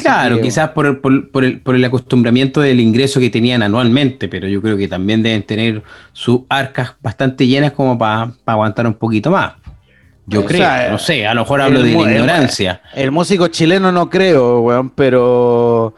Claro, 0.03 0.37
que, 0.37 0.43
quizás 0.43 0.71
por, 0.71 0.87
el- 0.87 0.99
por, 0.99 1.31
por 1.31 1.43
el, 1.45 1.61
por 1.63 1.75
el 1.75 1.83
acostumbramiento 1.85 2.61
del 2.61 2.81
ingreso 2.81 3.19
que 3.19 3.31
tenían 3.31 3.63
anualmente, 3.63 4.29
pero 4.29 4.47
yo 4.47 4.61
creo 4.61 4.77
que 4.77 4.89
también 4.89 5.23
deben 5.23 5.43
tener 5.43 5.83
sus 6.13 6.43
arcas 6.51 6.97
bastante 7.03 7.47
llenas 7.47 7.73
como 7.73 7.97
para 7.97 8.33
aguantar 8.45 8.87
un 8.87 8.95
poquito 8.95 9.31
más. 9.31 9.55
Yo 10.27 10.41
O 10.41 10.45
creo, 10.45 10.59
sea, 10.59 10.91
no 10.91 10.99
sé, 10.99 11.27
a 11.27 11.35
lo 11.35 11.43
mejor 11.43 11.61
hablo 11.61 11.83
de 11.83 11.93
la 11.93 12.13
ignorancia. 12.13 12.83
El 12.95 13.13
músico 13.13 13.47
chileno 13.49 13.93
no 13.93 14.11
creo, 14.11 14.61
weón, 14.61 14.91
pero. 14.91 15.95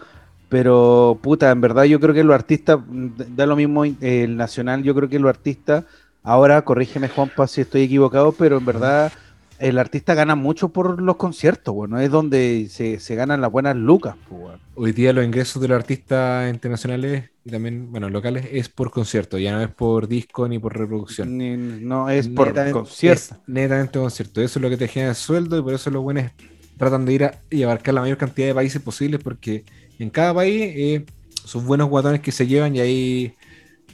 Pero, 0.50 1.18
puta, 1.20 1.50
en 1.50 1.60
verdad 1.60 1.84
yo 1.84 2.00
creo 2.00 2.14
que 2.14 2.24
los 2.24 2.34
artistas, 2.34 2.78
da 2.88 3.44
lo 3.44 3.54
mismo 3.54 3.84
eh, 3.84 3.96
el 4.00 4.34
nacional, 4.36 4.82
yo 4.82 4.94
creo 4.94 5.06
que 5.06 5.18
los 5.18 5.28
artistas, 5.28 5.84
ahora 6.22 6.62
corrígeme 6.62 7.08
Juanpa 7.08 7.46
si 7.46 7.60
estoy 7.60 7.82
equivocado, 7.82 8.32
pero 8.32 8.56
en 8.56 8.64
verdad 8.64 9.12
el 9.58 9.78
artista 9.78 10.14
gana 10.14 10.34
mucho 10.34 10.68
por 10.70 11.02
los 11.02 11.16
conciertos, 11.16 11.74
bueno, 11.74 11.98
es 12.00 12.10
donde 12.10 12.68
se, 12.70 13.00
se 13.00 13.14
ganan 13.14 13.40
las 13.40 13.50
buenas 13.50 13.74
lucas, 13.76 14.14
pues. 14.28 14.56
Hoy 14.76 14.92
día 14.92 15.12
los 15.12 15.24
ingresos 15.24 15.60
de 15.60 15.68
los 15.68 15.76
artistas 15.76 16.52
internacionales 16.52 17.30
y 17.44 17.50
también, 17.50 17.90
bueno, 17.90 18.08
locales 18.08 18.46
es 18.52 18.68
por 18.68 18.90
concierto, 18.92 19.36
ya 19.38 19.52
no 19.52 19.60
es 19.62 19.68
por 19.70 20.06
disco 20.06 20.46
ni 20.48 20.58
por 20.60 20.78
reproducción. 20.78 21.36
Ni- 21.36 21.56
no 21.56 22.08
es 22.08 22.28
por 22.28 22.48
Netamente- 22.48 22.72
concierto. 22.72 23.34
es 23.34 23.40
netamente 23.48 23.98
concierto. 23.98 24.40
Eso 24.40 24.58
es 24.58 24.62
lo 24.62 24.70
que 24.70 24.76
te 24.76 24.86
genera 24.86 25.10
el 25.10 25.16
sueldo 25.16 25.58
y 25.58 25.62
por 25.62 25.74
eso 25.74 25.90
los 25.90 26.02
buenos 26.02 26.30
tratan 26.76 27.04
de 27.04 27.12
ir 27.12 27.24
a, 27.24 27.40
y 27.50 27.64
abarcar 27.64 27.94
la 27.94 28.02
mayor 28.02 28.18
cantidad 28.18 28.46
de 28.46 28.54
países 28.54 28.80
posibles 28.80 29.20
porque 29.22 29.64
en 29.98 30.10
cada 30.10 30.32
país 30.32 30.62
eh, 30.76 31.04
sus 31.44 31.64
buenos 31.64 31.88
guatones 31.88 32.20
que 32.20 32.30
se 32.30 32.46
llevan 32.46 32.76
y 32.76 32.80
ahí 32.80 33.34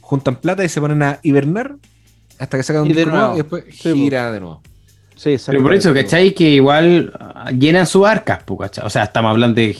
juntan 0.01 0.35
plata 0.35 0.63
y 0.63 0.69
se 0.69 0.79
ponen 0.79 1.01
a 1.01 1.19
hibernar 1.23 1.77
hasta 2.37 2.57
que 2.57 2.63
sacan 2.63 2.83
un 2.83 2.91
Y 2.91 2.93
disco 2.93 3.09
nuevo 3.09 3.25
nuevo. 3.29 3.35
y 3.39 3.41
después 3.41 3.63
Sí, 3.75 3.91
gira 3.93 4.31
de 4.31 4.39
nuevo. 4.39 4.61
Sí, 5.15 5.35
Pero 5.45 5.61
por 5.63 5.73
eso. 5.73 5.93
¿cachai? 5.93 6.33
Que 6.33 6.49
igual 6.49 7.13
ah, 7.19 7.51
llenan 7.51 7.87
sus 7.87 8.05
arcas, 8.05 8.43
pues, 8.43 8.59
¿cachai? 8.61 8.85
O 8.85 8.89
sea, 8.89 9.03
estamos 9.03 9.31
hablando 9.31 9.55
de, 9.61 9.75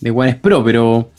de 0.00 0.10
Juanes 0.10 0.36
Pro, 0.36 0.64
pero 0.64 1.10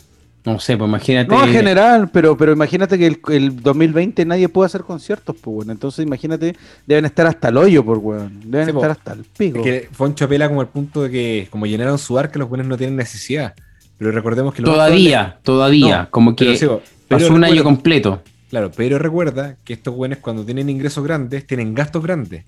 no 0.46 0.60
sé, 0.60 0.78
pues 0.78 0.88
imagínate. 0.88 1.34
No, 1.34 1.44
en 1.44 1.52
general, 1.52 2.10
pero, 2.12 2.38
pero 2.38 2.54
imagínate 2.54 2.98
que 2.98 3.08
el, 3.08 3.20
el 3.30 3.62
2020 3.62 4.26
nadie 4.26 4.48
puede 4.50 4.68
hacer 4.68 4.82
conciertos, 4.82 5.36
pues, 5.42 5.56
bueno. 5.56 5.72
Entonces, 5.72 6.06
imagínate, 6.06 6.56
deben 6.86 7.06
estar 7.06 7.26
hasta 7.28 7.50
el 7.50 7.58
hoyo, 7.58 7.84
por 7.84 7.98
weón. 8.00 8.42
Deben 8.46 8.68
Sí, 8.68 8.72
po. 8.74 8.80
estar 8.80 8.92
hasta 8.92 9.14
el 9.14 9.24
pico. 9.38 9.60
Es 9.60 9.64
que 9.64 9.90
Foncho 9.92 10.26
apela 10.26 10.48
como 10.48 10.62
al 10.62 10.68
punto 10.70 11.04
de 11.04 11.12
que 11.12 11.48
como 11.50 11.66
llenaron 11.66 11.98
su 11.98 12.18
arca, 12.18 12.38
los 12.40 12.50
buenos 12.50 12.68
no 12.68 12.78
tienen 12.78 12.96
necesidad. 12.96 13.54
Pero 13.98 14.12
recordemos 14.12 14.54
que 14.54 14.62
Todavía, 14.62 15.40
todavía, 15.42 16.02
No, 16.04 16.10
como 16.12 16.36
pero 16.36 16.52
que 16.52 16.58
sí, 16.58 16.66
po, 16.66 16.82
pero 17.08 17.22
pasó 17.22 17.34
un 17.34 17.44
año 17.44 17.64
completo. 17.64 18.22
Claro, 18.50 18.72
pero 18.76 19.00
recuerda 19.00 19.56
que 19.64 19.74
estos 19.74 19.96
buenos 19.96 20.20
cuando 20.20 20.44
tienen 20.46 20.70
ingresos 20.70 21.04
grandes, 21.04 21.48
tienen 21.48 21.74
gastos 21.74 22.04
grandes. 22.04 22.44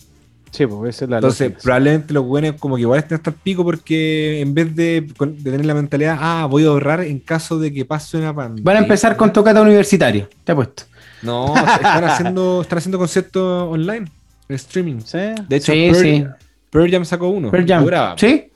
Sí, 0.51 0.65
pues 0.65 0.95
esa 0.95 1.05
es 1.05 1.11
la 1.11 1.17
Entonces, 1.17 1.47
lógica. 1.49 1.61
probablemente 1.63 2.13
los 2.13 2.25
buenos 2.25 2.53
como 2.59 2.75
que 2.75 2.81
igual 2.81 2.99
estén 2.99 3.15
hasta 3.17 3.29
el 3.31 3.35
pico 3.35 3.63
porque 3.63 4.41
en 4.41 4.53
vez 4.53 4.75
de, 4.75 5.07
tener 5.43 5.65
la 5.65 5.73
mentalidad, 5.73 6.17
ah, 6.19 6.47
voy 6.49 6.63
a 6.63 6.67
ahorrar 6.67 7.01
en 7.01 7.19
caso 7.19 7.59
de 7.59 7.71
que 7.73 7.85
pase 7.85 8.17
una 8.17 8.33
pandemia. 8.33 8.63
Van 8.63 8.77
a 8.77 8.79
empezar 8.79 9.15
con 9.17 9.31
tocata 9.33 9.61
universitaria, 9.61 10.27
te 10.43 10.51
apuesto. 10.51 10.83
No, 11.21 11.55
están 11.55 12.03
haciendo, 12.05 12.61
están 12.63 12.77
haciendo 12.77 12.97
conciertos 12.97 13.71
online, 13.73 14.07
en 14.49 14.55
streaming. 14.55 14.99
Sí. 15.03 15.17
De 15.49 15.55
hecho, 15.57 15.71
Sí, 15.73 15.89
Pearl, 15.91 16.03
sí. 16.03 16.25
Pearl 16.69 16.91
Jam 16.91 17.05
sacó 17.05 17.29
uno. 17.29 17.51
Pearl 17.51 17.67
Jam. 17.67 17.85
¿Sí? 18.17 18.49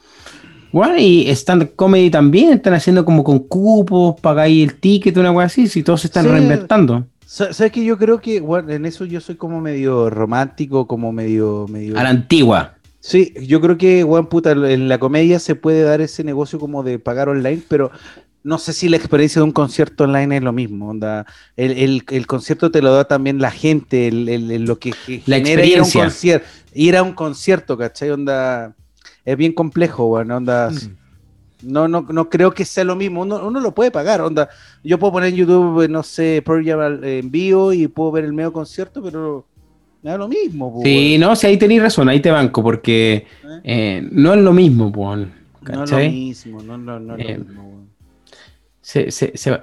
Bueno, 0.72 0.96
y 0.98 1.30
stand 1.32 1.76
comedy 1.76 2.10
también 2.10 2.54
están 2.54 2.74
haciendo 2.74 3.04
como 3.04 3.24
con 3.24 3.40
cupos, 3.40 4.20
pagáis 4.22 4.64
el 4.70 4.76
ticket, 4.76 5.18
una 5.18 5.34
cosa 5.34 5.48
así, 5.48 5.68
si 5.68 5.84
todos 5.84 6.02
se 6.02 6.08
están 6.08 6.24
Sí. 6.24 6.30
reinventando. 6.32 7.06
Sa- 7.32 7.54
¿Sabes 7.54 7.72
que 7.72 7.86
Yo 7.86 7.98
creo 7.98 8.20
que, 8.20 8.42
bueno, 8.42 8.74
en 8.74 8.86
eso 8.86 9.06
yo 9.06 9.22
soy 9.22 9.36
como 9.36 9.62
medio 9.62 10.10
romántico, 10.10 10.86
como 10.86 11.14
medio... 11.14 11.66
medio... 11.70 11.98
A 11.98 12.04
la 12.04 12.10
antigua. 12.10 12.76
Sí, 13.00 13.34
yo 13.48 13.62
creo 13.62 13.78
que, 13.78 14.04
weón, 14.04 14.28
puta, 14.28 14.52
en 14.52 14.90
la 14.90 14.98
comedia 14.98 15.40
se 15.40 15.56
puede 15.56 15.82
dar 15.82 16.02
ese 16.02 16.26
negocio 16.26 16.60
como 16.60 16.84
de 16.84 17.00
pagar 17.00 17.30
online, 17.30 17.62
pero 17.70 17.90
no 18.44 18.58
sé 18.58 18.74
si 18.74 18.90
la 18.90 18.98
experiencia 18.98 19.40
de 19.40 19.46
un 19.46 19.54
concierto 19.54 20.04
online 20.04 20.36
es 20.36 20.44
lo 20.44 20.52
mismo. 20.52 20.90
Onda, 20.90 21.26
el, 21.56 21.72
el- 21.72 22.04
el 22.10 22.28
concierto 22.28 22.70
te 22.70 22.82
lo 22.82 22.94
da 22.94 23.06
también 23.06 23.40
la 23.40 23.52
gente, 23.52 24.10
el, 24.10 24.28
el- 24.28 24.52
el- 24.52 24.66
lo 24.66 24.78
que, 24.78 24.92
que 24.92 25.24
La 25.26 25.38
genera 25.38 25.66
ir 25.66 25.78
a 25.80 25.84
un 25.84 25.88
experiencia. 25.88 26.04
concierto, 26.04 26.48
ir 26.74 26.98
a 26.98 27.04
un 27.04 27.14
concierto, 27.14 27.78
¿cachai? 27.78 28.10
Onda, 28.12 28.76
es 29.24 29.38
bien 29.38 29.54
complejo, 29.54 30.06
weón, 30.08 30.32
onda. 30.32 30.70
No, 31.64 31.88
no, 31.88 32.02
no 32.10 32.30
creo 32.30 32.52
que 32.54 32.66
sea 32.66 32.84
lo 32.84 32.96
mismo. 32.96 33.22
Uno, 33.22 33.46
uno 33.46 33.60
lo 33.60 33.74
puede 33.74 33.92
pagar, 33.92 34.22
onda. 34.22 34.50
Yo 34.84 34.98
puedo 34.98 35.14
poner 35.14 35.30
en 35.30 35.36
YouTube, 35.36 35.84
eh, 35.84 35.88
no 35.88 36.02
sé, 36.04 36.42
Pearl 36.46 36.66
Jam 36.66 37.04
en 37.04 37.30
vivo 37.32 37.72
y 37.74 37.88
puedo 37.88 38.12
ver 38.12 38.26
el 38.26 38.34
medio 38.34 38.52
concierto, 38.52 39.02
pero 39.04 39.46
me 40.02 40.10
da 40.12 40.18
lo 40.18 40.28
mismo, 40.28 40.74
po, 40.74 40.82
Sí, 40.84 41.18
no, 41.20 41.36
si 41.36 41.46
ahí 41.48 41.58
tenéis 41.58 41.82
razón, 41.84 42.10
ahí 42.10 42.20
te 42.20 42.32
banco, 42.32 42.64
porque 42.64 43.28
weón. 43.44 43.62
eh, 43.64 44.08
no 44.12 44.34
es 44.34 44.42
lo 44.42 44.54
mismo, 44.54 44.92
pues. 44.92 45.28
No 45.72 45.84
es 45.84 45.92
lo 45.92 45.98
mismo, 46.00 46.64
no, 46.64 46.78
no, 46.78 47.00
no 47.00 47.16
es 47.16 47.26
Eh, 47.30 47.38
lo 47.38 47.46
mismo. 47.46 47.86
Se, 48.82 49.12
se- 49.12 49.38
se 49.38 49.52
va- 49.52 49.62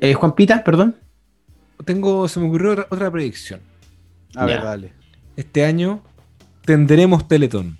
eh, 0.00 0.14
Juan 0.14 0.34
Pita, 0.36 0.62
perdón. 0.62 0.94
Tengo, 1.84 2.28
se 2.28 2.38
me 2.38 2.46
ocurrió 2.46 2.70
otra, 2.72 2.86
otra 2.88 3.10
predicción. 3.10 3.60
A 4.36 4.46
ver, 4.46 4.62
dale. 4.62 4.92
Este 5.36 5.64
año 5.64 6.00
tendremos 6.64 7.26
Teletón. 7.26 7.76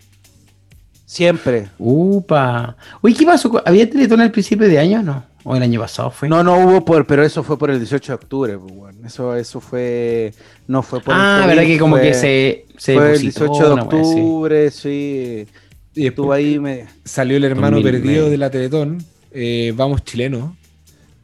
Siempre. 1.14 1.68
Upa. 1.78 2.76
Oye, 3.00 3.14
¿qué 3.14 3.24
pasó? 3.24 3.62
¿Había 3.64 3.88
Teletón 3.88 4.20
al 4.20 4.32
principio 4.32 4.66
de 4.68 4.78
año 4.80 4.98
o 4.98 5.02
no? 5.04 5.24
¿O 5.44 5.54
el 5.54 5.62
año 5.62 5.78
pasado 5.80 6.10
fue? 6.10 6.28
No, 6.28 6.42
no 6.42 6.58
hubo 6.58 6.84
por, 6.84 7.06
pero 7.06 7.22
eso 7.22 7.44
fue 7.44 7.56
por 7.56 7.70
el 7.70 7.78
18 7.78 8.10
de 8.12 8.14
octubre, 8.16 8.58
pues, 8.58 8.72
weón. 8.74 8.96
Eso, 9.06 9.36
eso 9.36 9.60
fue, 9.60 10.32
no 10.66 10.82
fue 10.82 11.00
por 11.00 11.14
el 11.14 11.20
ah, 11.20 11.36
COVID, 11.44 11.48
verdad 11.54 11.62
que 11.68 11.78
como 11.78 11.96
fue- 11.96 12.02
que 12.02 12.14
se, 12.14 12.66
se 12.78 12.94
fue 12.94 13.12
el 13.12 13.18
depositó 13.18 13.44
18 13.44 13.74
de 13.76 13.80
octubre, 13.82 14.70
sí. 14.72 15.46
Y 15.94 16.06
Estuvo 16.08 16.32
ahí, 16.32 16.58
me... 16.58 16.86
salió 17.04 17.36
el 17.36 17.44
hermano 17.44 17.76
2009. 17.76 18.00
perdido 18.02 18.30
de 18.30 18.36
la 18.38 18.50
Teletón. 18.50 19.04
eh, 19.30 19.72
Vamos 19.76 20.02
chileno. 20.04 20.56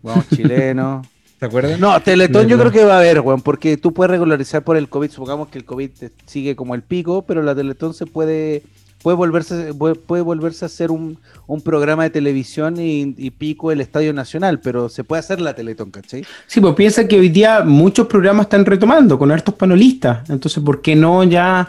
Vamos, 0.03 0.28
chileno. 0.28 1.03
¿Se 1.41 1.47
acuerdan? 1.47 1.80
No, 1.80 1.99
Teletón 2.01 2.47
yo 2.47 2.59
creo 2.59 2.70
que 2.70 2.84
va 2.84 2.95
a 2.97 2.99
haber, 2.99 3.20
weón, 3.20 3.41
porque 3.41 3.76
tú 3.78 3.93
puedes 3.95 4.11
regularizar 4.11 4.62
por 4.62 4.76
el 4.76 4.88
COVID. 4.88 5.11
Supongamos 5.11 5.49
que 5.49 5.59
el 5.59 5.64
COVID 5.64 5.91
te- 5.99 6.11
sigue 6.26 6.55
como 6.55 6.74
el 6.76 6.82
pico, 6.82 7.22
pero 7.22 7.43
la 7.43 7.55
Teletón 7.55 7.95
se 7.95 8.05
puede, 8.07 8.62
puede 9.03 9.16
volverse, 9.16 9.72
puede, 9.74 9.94
puede 9.94 10.22
volverse 10.22 10.64
a 10.64 10.66
hacer 10.66 10.90
un, 10.90 11.18
un 11.46 11.61
programa 11.62 12.03
de 12.05 12.11
televisión 12.11 12.78
y, 12.78 13.14
y 13.16 13.30
pico 13.30 13.72
el 13.72 13.80
Estadio 13.80 14.12
Nacional, 14.12 14.61
pero 14.61 14.88
se 14.88 15.05
puede 15.05 15.20
hacer 15.20 15.40
la 15.40 15.55
Teletón, 15.55 15.90
¿cachai? 15.90 16.24
Sí, 16.46 16.61
pues 16.61 16.74
piensa 16.74 17.07
que 17.09 17.18
hoy 17.18 17.28
día 17.28 17.62
muchos 17.64 18.07
programas 18.07 18.46
están 18.46 18.64
retomando 18.66 19.18
con 19.18 19.30
hartos 19.32 19.55
panelistas. 19.55 20.28
Entonces, 20.30 20.62
¿por 20.62 20.82
qué 20.82 20.94
no 20.96 21.24
ya 21.24 21.68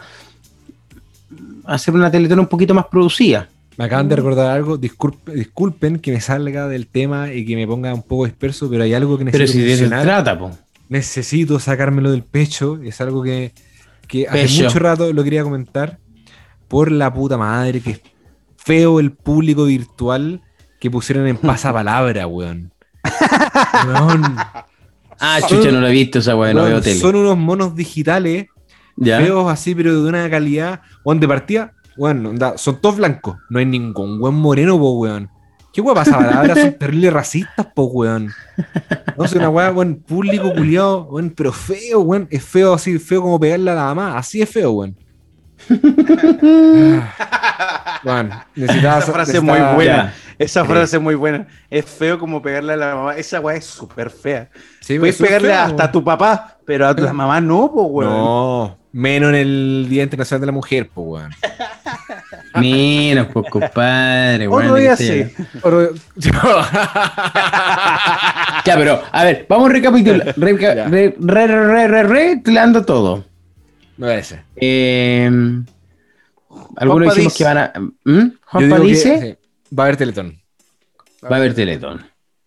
hacer 1.66 1.94
una 1.94 2.12
Teletón 2.12 2.40
un 2.40 2.48
poquito 2.48 2.74
más 2.74 2.86
producida? 2.88 3.48
Me 3.78 3.86
acaban 3.86 4.10
de 4.10 4.16
recordar 4.18 4.52
algo. 4.52 4.78
Disculpe- 4.78 5.32
disculpen 5.34 6.00
que 6.00 6.12
me 6.12 6.22
salga 6.22 6.68
del 6.68 6.88
tema 6.88 7.34
y 7.34 7.46
que 7.46 7.56
me 7.56 7.66
ponga 7.66 7.94
un 7.94 8.04
poco 8.04 8.26
disperso, 8.26 8.70
pero 8.70 8.84
hay 8.84 8.94
algo 8.94 9.18
que 9.18 9.26
Pero 9.26 9.40
necesito 9.40 9.66
si 9.70 9.78
se 9.78 9.88
trata, 9.88 10.38
pues. 10.38 10.56
necesito 10.90 11.58
sacármelo 11.60 12.12
del 12.12 12.24
pecho. 12.24 12.80
Es 12.84 13.00
algo 13.02 13.24
que, 13.24 13.54
que 14.08 14.28
hace 14.28 14.64
mucho 14.64 14.78
rato 14.80 15.12
lo 15.14 15.24
quería 15.24 15.44
comentar. 15.44 15.98
Por 16.72 16.92
la 16.92 17.14
puta 17.14 17.38
madre, 17.38 17.82
que 17.82 17.92
es 17.92 18.02
feo 18.58 19.00
el 19.00 19.12
público 19.12 19.66
virtual 19.66 20.42
que 20.80 20.90
pusieron 20.90 21.28
en 21.28 21.38
pasapalabra, 21.38 22.26
weón. 22.28 22.72
Weón, 23.88 24.24
Ah, 25.20 25.40
Son- 25.42 25.50
chucha, 25.50 25.72
no 25.72 25.82
lo 25.82 25.88
he 25.88 25.92
visto 25.92 26.18
esa 26.20 26.36
weá, 26.36 26.52
no 26.54 26.62
weón, 26.62 26.72
veo 26.72 26.82
tele. 26.82 27.00
son 27.00 27.16
unos 27.16 27.38
monos 27.38 27.76
digitales, 27.76 28.48
¿Ya? 28.96 29.20
feos 29.20 29.52
así, 29.52 29.76
pero 29.76 30.02
de 30.02 30.10
una 30.10 30.28
calidad. 30.32 30.82
Weón, 31.06 31.20
de 31.20 31.28
partida, 31.28 31.74
weón, 31.98 32.40
son 32.56 32.82
todos 32.82 32.96
blancos. 32.96 33.36
No 33.50 33.60
hay 33.60 33.66
ningún 33.66 34.20
weón 34.22 34.36
moreno, 34.36 34.80
po, 34.80 34.94
weón. 35.00 35.30
¿Qué 35.74 35.82
weón 35.82 35.96
pasapalabra? 35.96 36.56
son 36.56 36.74
terribles 36.80 37.14
racistas, 37.14 37.68
po, 37.76 37.84
weón. 37.84 38.32
No 39.18 39.28
sé, 39.28 39.38
una 39.38 39.50
weá, 39.50 39.72
weón, 39.72 39.96
público 40.08 40.52
culiado, 40.54 41.04
weón, 41.04 41.30
pero 41.36 41.52
feo, 41.52 42.00
weón. 42.00 42.28
Es 42.32 42.44
feo 42.44 42.74
así, 42.74 42.98
feo 42.98 43.22
como 43.22 43.40
pegarle 43.40 43.70
a 43.72 43.76
la 43.76 43.84
mamá. 43.94 44.18
Así 44.18 44.42
es 44.42 44.50
feo, 44.50 44.72
weón. 44.72 44.98
Ah, 48.04 48.46
Esa 48.56 49.02
frase 49.02 49.38
es 49.38 49.44
necesitaba- 49.44 49.68
muy 49.68 49.76
buena. 49.76 49.96
Ya. 49.96 50.14
Esa 50.40 50.66
frase 50.66 50.96
es 50.98 51.02
muy 51.02 51.16
buena. 51.16 51.46
Es 51.70 51.86
feo 51.86 52.18
como 52.18 52.42
pegarle 52.42 52.74
a 52.74 52.78
la 52.78 52.96
mamá. 52.96 53.16
Esa 53.16 53.40
weá 53.40 53.56
es 53.58 53.66
súper 53.66 54.10
fea. 54.10 54.50
Sí, 54.80 54.98
Puedes 54.98 55.18
pegarle 55.18 55.50
feo, 55.50 55.60
hasta 55.60 55.84
a 55.86 55.92
tu 55.92 56.04
papá, 56.04 56.58
pero 56.66 56.88
a 56.88 56.94
la 56.94 57.14
mamá 57.14 57.40
no, 57.40 57.72
pues, 57.72 57.86
weón. 57.90 58.10
No, 58.12 58.78
menos 58.92 59.30
en 59.30 59.36
el 59.36 59.86
Día 59.88 60.02
Internacional 60.04 60.42
de 60.42 60.46
la 60.48 60.52
Mujer, 60.52 60.90
po, 60.90 61.02
weón. 61.04 61.32
Menos, 62.56 63.28
pues, 63.32 63.46
compadre. 63.52 64.48
Otro 64.48 64.58
weón, 64.74 64.80
día 64.80 64.96
que 64.98 65.04
sí. 65.04 65.46
Ya, 68.66 68.76
pero, 68.78 69.02
a 69.12 69.24
ver, 69.24 69.46
vamos 69.48 69.70
a 69.70 69.74
recapitular. 69.74 70.34
Reca- 70.38 70.76
Ya. 70.76 70.88
re, 70.88 71.16
re, 71.20 71.48
re, 71.48 71.68
re, 71.68 71.88
re- 71.88 72.04
recapitulando 72.04 72.84
todo. 72.84 73.26
Me 74.02 74.08
parece. 74.08 74.42
Eh, 74.56 75.30
algunos 76.76 77.14
Juanpa 77.14 77.14
dijimos 77.14 77.34
dice- 77.34 77.38
que 77.38 77.44
van 77.44 77.58
a. 77.58 77.74
¿Mm? 78.04 78.20
Yo 78.32 78.38
Juanpa 78.46 78.76
que, 78.78 78.82
dice: 78.88 79.22
sí, 79.22 79.76
va 79.78 79.84
a 79.84 79.86
haber 79.86 79.98
Teletón. 79.98 80.42
va 81.24 81.36
a 81.36 81.40
haber 81.40 81.54
Teletón. 81.54 81.98
Va 82.00 82.04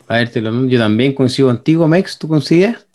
a 0.09 0.15
haber 0.17 0.31
Teletón. 0.31 0.69
Yo 0.69 0.79
también 0.81 1.15
coincido 1.15 1.49
contigo, 1.49 1.87
Mex. 1.87 2.19
¿Tú 2.19 2.27
coincides? 2.29 2.87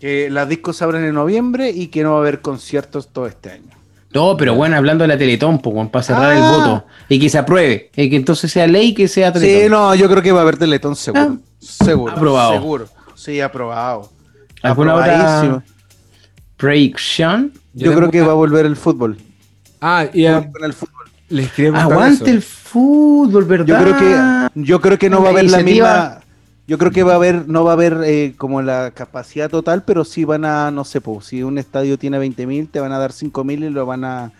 Que 0.00 0.28
las 0.28 0.48
discos 0.48 0.76
se 0.76 0.84
abren 0.84 1.04
en 1.04 1.14
noviembre 1.14 1.70
y 1.70 1.86
que 1.86 2.02
no 2.02 2.10
va 2.12 2.16
a 2.16 2.20
haber 2.20 2.40
conciertos 2.40 3.12
todo 3.12 3.26
este 3.26 3.52
año. 3.52 3.70
No, 4.12 4.36
pero 4.36 4.54
bueno, 4.56 4.76
hablando 4.76 5.04
de 5.04 5.08
la 5.08 5.16
Teletón, 5.16 5.60
pues, 5.60 5.88
para 5.88 6.02
cerrar 6.02 6.32
el 6.36 6.42
Ah. 6.42 6.50
voto 6.50 6.86
y 7.08 7.20
que 7.20 7.28
se 7.28 7.38
apruebe, 7.38 7.90
y 7.94 8.10
que 8.10 8.16
entonces 8.16 8.50
sea 8.50 8.66
ley 8.66 8.92
que 8.92 9.06
sea 9.06 9.32
Teletón. 9.32 9.62
Sí, 9.62 9.68
no, 9.70 9.94
yo 9.94 10.10
creo 10.10 10.20
que 10.20 10.32
va 10.32 10.40
a 10.40 10.42
haber 10.42 10.56
Teletón 10.56 10.96
seguro. 10.96 11.38
seguro. 11.60 12.12
Aprobado. 12.14 12.52
Seguro. 12.54 12.88
Sí, 13.14 13.40
aprobado. 13.40 14.10
¿Alguna 14.62 14.94
otra 14.96 15.62
Predicción? 16.60 17.52
Yo, 17.72 17.86
Yo 17.92 17.96
creo 17.96 18.10
que 18.10 18.20
va 18.20 18.32
a 18.32 18.34
volver 18.34 18.66
el 18.66 18.76
fútbol. 18.76 19.16
Ah, 19.80 20.06
y 20.12 20.26
ah, 20.26 20.48
Con 20.52 20.64
el 20.64 20.74
fútbol. 20.74 21.06
les 21.30 21.50
quería 21.52 21.70
preguntar 21.72 21.92
Aguante 21.92 22.24
eso. 22.24 22.32
el 22.32 22.42
fútbol, 22.42 23.44
¿verdad? 23.46 23.66
Yo 23.66 23.76
creo 23.82 23.96
que 23.98 24.60
yo 24.60 24.80
creo 24.80 24.98
que 24.98 25.08
no 25.10 25.22
va 25.22 25.28
a 25.28 25.32
haber 25.32 25.50
la 25.50 25.62
misma 25.62 26.20
yo 26.68 26.78
creo 26.78 26.92
que 26.92 27.02
va 27.02 27.12
a 27.14 27.16
haber 27.16 27.48
no 27.48 27.64
va 27.64 27.70
a 27.70 27.74
haber 27.74 27.98
eh, 28.04 28.34
como 28.36 28.62
la 28.62 28.92
capacidad 28.92 29.50
total, 29.50 29.82
pero 29.84 30.04
sí 30.04 30.24
van 30.24 30.44
a 30.44 30.70
no 30.70 30.84
sé, 30.84 31.00
pues, 31.00 31.26
si 31.26 31.42
un 31.42 31.58
estadio 31.58 31.98
tiene 31.98 32.18
20.000, 32.20 32.68
te 32.70 32.78
van 32.78 32.92
a 32.92 32.98
dar 32.98 33.10
5.000 33.10 33.64
y 33.66 33.70
lo 33.70 33.86
van 33.86 34.04
a, 34.04 34.30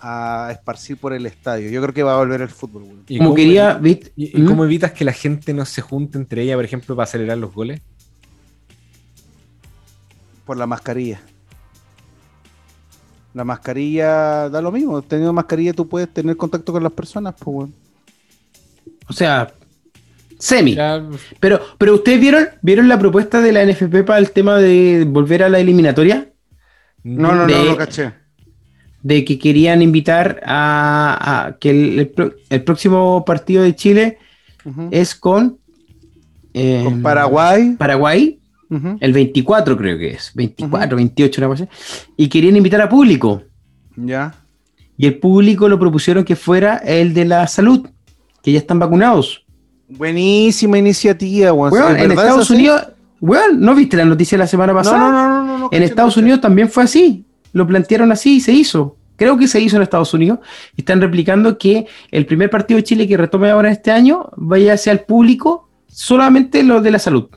a 0.00 0.48
esparcir 0.50 0.96
por 0.96 1.12
el 1.12 1.26
estadio. 1.26 1.68
Yo 1.70 1.82
creo 1.82 1.92
que 1.92 2.02
va 2.02 2.14
a 2.14 2.16
volver 2.16 2.40
el 2.40 2.48
fútbol. 2.48 2.84
güey. 2.84 2.96
¿Y 3.08 3.18
Como 3.18 3.30
cómo- 3.30 3.36
quería, 3.36 3.74
¿viste? 3.74 4.12
¿Y, 4.16 4.38
y 4.38 4.42
¿Mm? 4.42 4.46
cómo 4.46 4.64
evitas 4.64 4.92
que 4.92 5.04
la 5.04 5.12
gente 5.12 5.52
no 5.52 5.66
se 5.66 5.82
junte 5.82 6.16
entre 6.16 6.40
ella, 6.42 6.54
por 6.54 6.64
ejemplo, 6.64 6.96
para 6.96 7.04
acelerar 7.04 7.36
los 7.36 7.52
goles? 7.52 7.82
Por 10.46 10.56
la 10.56 10.66
mascarilla. 10.66 11.20
La 13.34 13.44
mascarilla 13.44 14.48
da 14.48 14.62
lo 14.62 14.70
mismo. 14.72 15.02
Teniendo 15.02 15.32
mascarilla 15.32 15.72
tú 15.72 15.88
puedes 15.88 16.08
tener 16.08 16.36
contacto 16.36 16.72
con 16.72 16.82
las 16.82 16.92
personas, 16.92 17.34
pues. 17.38 17.68
O 19.08 19.12
sea, 19.12 19.52
semi. 20.38 20.74
Ya, 20.74 21.02
Pero, 21.40 21.60
pero 21.78 21.94
ustedes 21.94 22.20
vieron, 22.20 22.46
vieron 22.62 22.88
la 22.88 22.98
propuesta 22.98 23.40
de 23.40 23.52
la 23.52 23.64
NFP 23.66 24.04
para 24.06 24.18
el 24.18 24.30
tema 24.30 24.56
de 24.58 25.04
volver 25.08 25.42
a 25.42 25.48
la 25.48 25.58
eliminatoria, 25.58 26.28
No, 27.02 27.32
no, 27.34 27.46
no, 27.46 27.46
De- 27.46 27.64
no 27.70 27.76
caché. 27.76 28.12
de 29.02 29.24
que 29.24 29.38
querían 29.38 29.82
invitar 29.82 30.40
a, 30.46 31.46
a 31.48 31.58
que 31.58 31.70
el, 31.70 31.98
el 31.98 32.08
pro- 32.08 32.32
el 32.48 32.62
próximo 32.62 33.24
partido 33.26 33.62
de 33.62 33.74
Chile 33.76 34.18
es 34.90 35.14
con, 35.14 35.58
eh, 36.54 36.80
Con 36.84 37.02
Paraguay. 37.02 37.74
Paraguay, 37.76 38.38
El 39.00 39.12
24 39.12 39.76
creo 39.76 39.98
que 39.98 40.10
es, 40.10 40.32
24, 40.34 40.96
28, 40.96 41.40
una 41.40 41.48
cosa 41.48 41.64
así, 41.64 41.72
y 42.16 42.28
querían 42.28 42.56
invitar 42.56 42.80
a 42.80 42.88
público. 42.88 43.42
Ya. 43.96 44.34
Y 44.96 45.06
el 45.06 45.18
público 45.18 45.68
lo 45.68 45.78
propusieron 45.78 46.24
que 46.24 46.36
fuera 46.36 46.76
el 46.78 47.14
de 47.14 47.24
la 47.24 47.46
salud, 47.46 47.88
que 48.42 48.52
ya 48.52 48.58
están 48.58 48.78
vacunados. 48.78 49.44
Buenísima 49.88 50.78
iniciativa. 50.78 51.52
Weón, 51.52 51.96
¿Es 51.96 52.02
en 52.02 52.10
Estados? 52.12 52.50
Unidos, 52.50 52.88
weón, 53.20 53.60
¿no 53.60 53.74
viste 53.74 53.96
la 53.96 54.04
noticia 54.04 54.38
la 54.38 54.46
semana 54.46 54.72
pasada? 54.72 54.98
no, 54.98 55.12
no, 55.12 55.28
no, 55.28 55.44
no, 55.44 55.58
no, 55.58 55.68
En 55.72 55.82
Estados. 55.82 56.16
Unidos 56.16 56.40
también 56.40 56.68
fue 56.68 56.84
así. 56.84 57.24
Lo 57.52 57.66
plantearon 57.66 58.10
así 58.12 58.36
y 58.36 58.40
se 58.40 58.52
hizo. 58.52 58.96
Creo 59.16 59.38
que 59.38 59.46
se 59.46 59.60
hizo 59.60 59.76
en 59.76 59.82
Estados 59.82 60.12
Unidos. 60.14 60.40
Están 60.76 61.00
replicando 61.00 61.56
que 61.58 61.86
el 62.10 62.26
primer 62.26 62.50
partido 62.50 62.78
de 62.78 62.84
Chile 62.84 63.06
que 63.06 63.16
retome 63.16 63.50
ahora 63.50 63.70
este 63.70 63.90
año 63.90 64.30
vaya 64.36 64.74
hacia 64.74 64.92
el 64.92 65.00
público 65.00 65.68
solamente 65.86 66.62
lo 66.64 66.80
de 66.80 66.90
la 66.90 66.98
salud. 66.98 67.28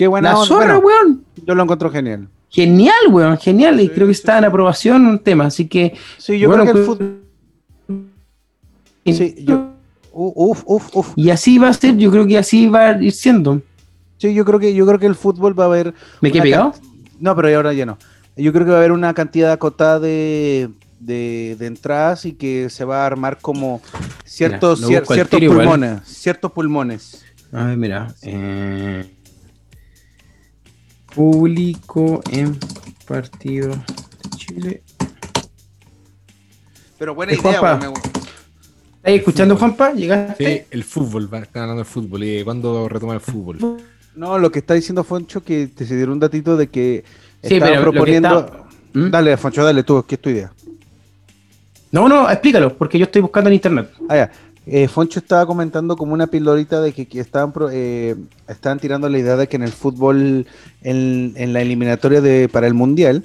Qué 0.00 0.06
buena 0.06 0.30
la 0.30 0.36
onda. 0.36 0.46
zorra, 0.48 0.78
Bueno, 0.78 0.86
weón. 1.04 1.24
yo 1.46 1.54
lo 1.54 1.62
encuentro 1.62 1.90
genial. 1.90 2.26
Genial, 2.48 2.94
weón, 3.10 3.36
genial. 3.36 3.78
Y 3.80 3.82
Sí, 3.84 3.88
creo 3.90 4.06
que 4.06 4.14
sí, 4.14 4.20
está 4.20 4.38
en 4.38 4.46
aprobación 4.46 5.04
un 5.04 5.18
tema. 5.18 5.44
Así 5.44 5.68
que. 5.68 5.92
Sí, 6.16 6.38
yo 6.38 6.48
bueno, 6.48 6.62
creo 6.62 6.72
que 6.74 6.80
el 6.80 6.86
pues- 6.86 6.98
fútbol. 6.98 7.20
Sí, 9.04 9.34
yo- 9.46 9.72
uf, 10.12 10.62
uf, 10.64 10.88
uf. 10.96 11.12
Y 11.16 11.28
así 11.28 11.58
va 11.58 11.68
a 11.68 11.74
ser, 11.74 11.98
yo 11.98 12.10
creo 12.10 12.26
que 12.26 12.38
así 12.38 12.66
va 12.66 12.88
a 12.88 13.02
ir 13.02 13.12
siendo. 13.12 13.60
Sí, 14.16 14.32
yo 14.32 14.46
creo 14.46 14.58
que 14.58 14.72
yo 14.72 14.86
creo 14.86 14.98
que 14.98 15.04
el 15.06 15.14
fútbol 15.16 15.58
va 15.58 15.64
a 15.64 15.66
haber. 15.66 15.92
¿Me 16.22 16.32
quedé 16.32 16.44
pegado? 16.44 16.72
can- 16.72 16.80
No, 17.20 17.36
pero 17.36 17.54
ahora 17.54 17.74
ya 17.74 17.84
no. 17.84 17.98
Yo 18.38 18.54
creo 18.54 18.64
que 18.64 18.70
va 18.70 18.78
a 18.78 18.80
haber 18.80 18.92
una 18.92 19.12
cantidad 19.12 19.52
acotada 19.52 20.00
de, 20.00 20.70
de, 20.98 21.56
de 21.58 21.66
entradas 21.66 22.24
y 22.24 22.32
que 22.32 22.70
se 22.70 22.86
va 22.86 23.02
a 23.02 23.06
armar 23.06 23.36
como 23.38 23.82
ciertos, 24.24 24.82
cier- 24.82 25.04
ciertos 25.06 25.42
igual. 25.42 25.58
pulmones. 25.58 26.00
Ciertos 26.04 26.52
pulmones. 26.52 27.22
A 27.52 27.64
ver, 27.66 27.76
mira. 27.76 28.14
eh, 28.22 29.10
público 31.14 32.20
en 32.30 32.58
partido 33.06 33.68
de 33.70 34.30
Chile. 34.36 34.82
Pero 36.98 37.14
buena 37.14 37.32
idea, 37.32 37.42
Juanpa. 37.58 37.78
weón, 37.88 37.92
me- 37.94 38.10
¿Estás 38.98 39.14
escuchando, 39.14 39.56
Juanpa? 39.56 39.92
¿Llegaste? 39.92 40.44
Sí, 40.44 40.66
el 40.70 40.84
fútbol, 40.84 41.24
están 41.24 41.62
hablando 41.62 41.76
del 41.76 41.86
fútbol. 41.86 42.22
¿Y 42.24 42.44
cuándo 42.44 42.88
retoma 42.88 43.14
el 43.14 43.20
fútbol? 43.20 43.58
No, 44.14 44.38
lo 44.38 44.50
que 44.52 44.58
está 44.58 44.74
diciendo 44.74 45.04
Foncho 45.04 45.42
que 45.42 45.68
te 45.68 45.86
se 45.86 45.96
dieron 45.96 46.14
un 46.14 46.20
datito 46.20 46.56
de 46.56 46.68
que 46.68 47.04
Sí, 47.42 47.58
pero 47.58 47.80
proponiendo. 47.82 48.40
está- 48.40 48.64
¿Mm? 48.92 49.10
Dale, 49.10 49.36
Foncho, 49.36 49.64
dale 49.64 49.82
tú, 49.84 50.04
¿qué 50.06 50.16
es 50.16 50.20
tu 50.20 50.28
idea? 50.30 50.52
No, 51.92 52.08
no, 52.08 52.28
explícalo, 52.30 52.76
porque 52.76 52.98
yo 52.98 53.04
estoy 53.04 53.22
buscando 53.22 53.48
en 53.48 53.54
internet. 53.54 53.90
Ah, 54.08 54.16
ya. 54.16 54.32
Eh, 54.72 54.86
Foncho 54.86 55.18
estaba 55.18 55.46
comentando 55.46 55.96
como 55.96 56.14
una 56.14 56.28
pildorita 56.28 56.80
de 56.80 56.92
que, 56.92 57.08
que 57.08 57.18
estaban, 57.18 57.52
pro- 57.52 57.70
eh, 57.72 58.14
estaban 58.46 58.78
tirando 58.78 59.08
la 59.08 59.18
idea 59.18 59.36
de 59.36 59.48
que 59.48 59.56
en 59.56 59.64
el 59.64 59.72
fútbol, 59.72 60.46
en, 60.82 61.32
en 61.34 61.52
la 61.52 61.60
eliminatoria 61.60 62.20
de, 62.20 62.48
para 62.48 62.68
el 62.68 62.74
Mundial, 62.74 63.24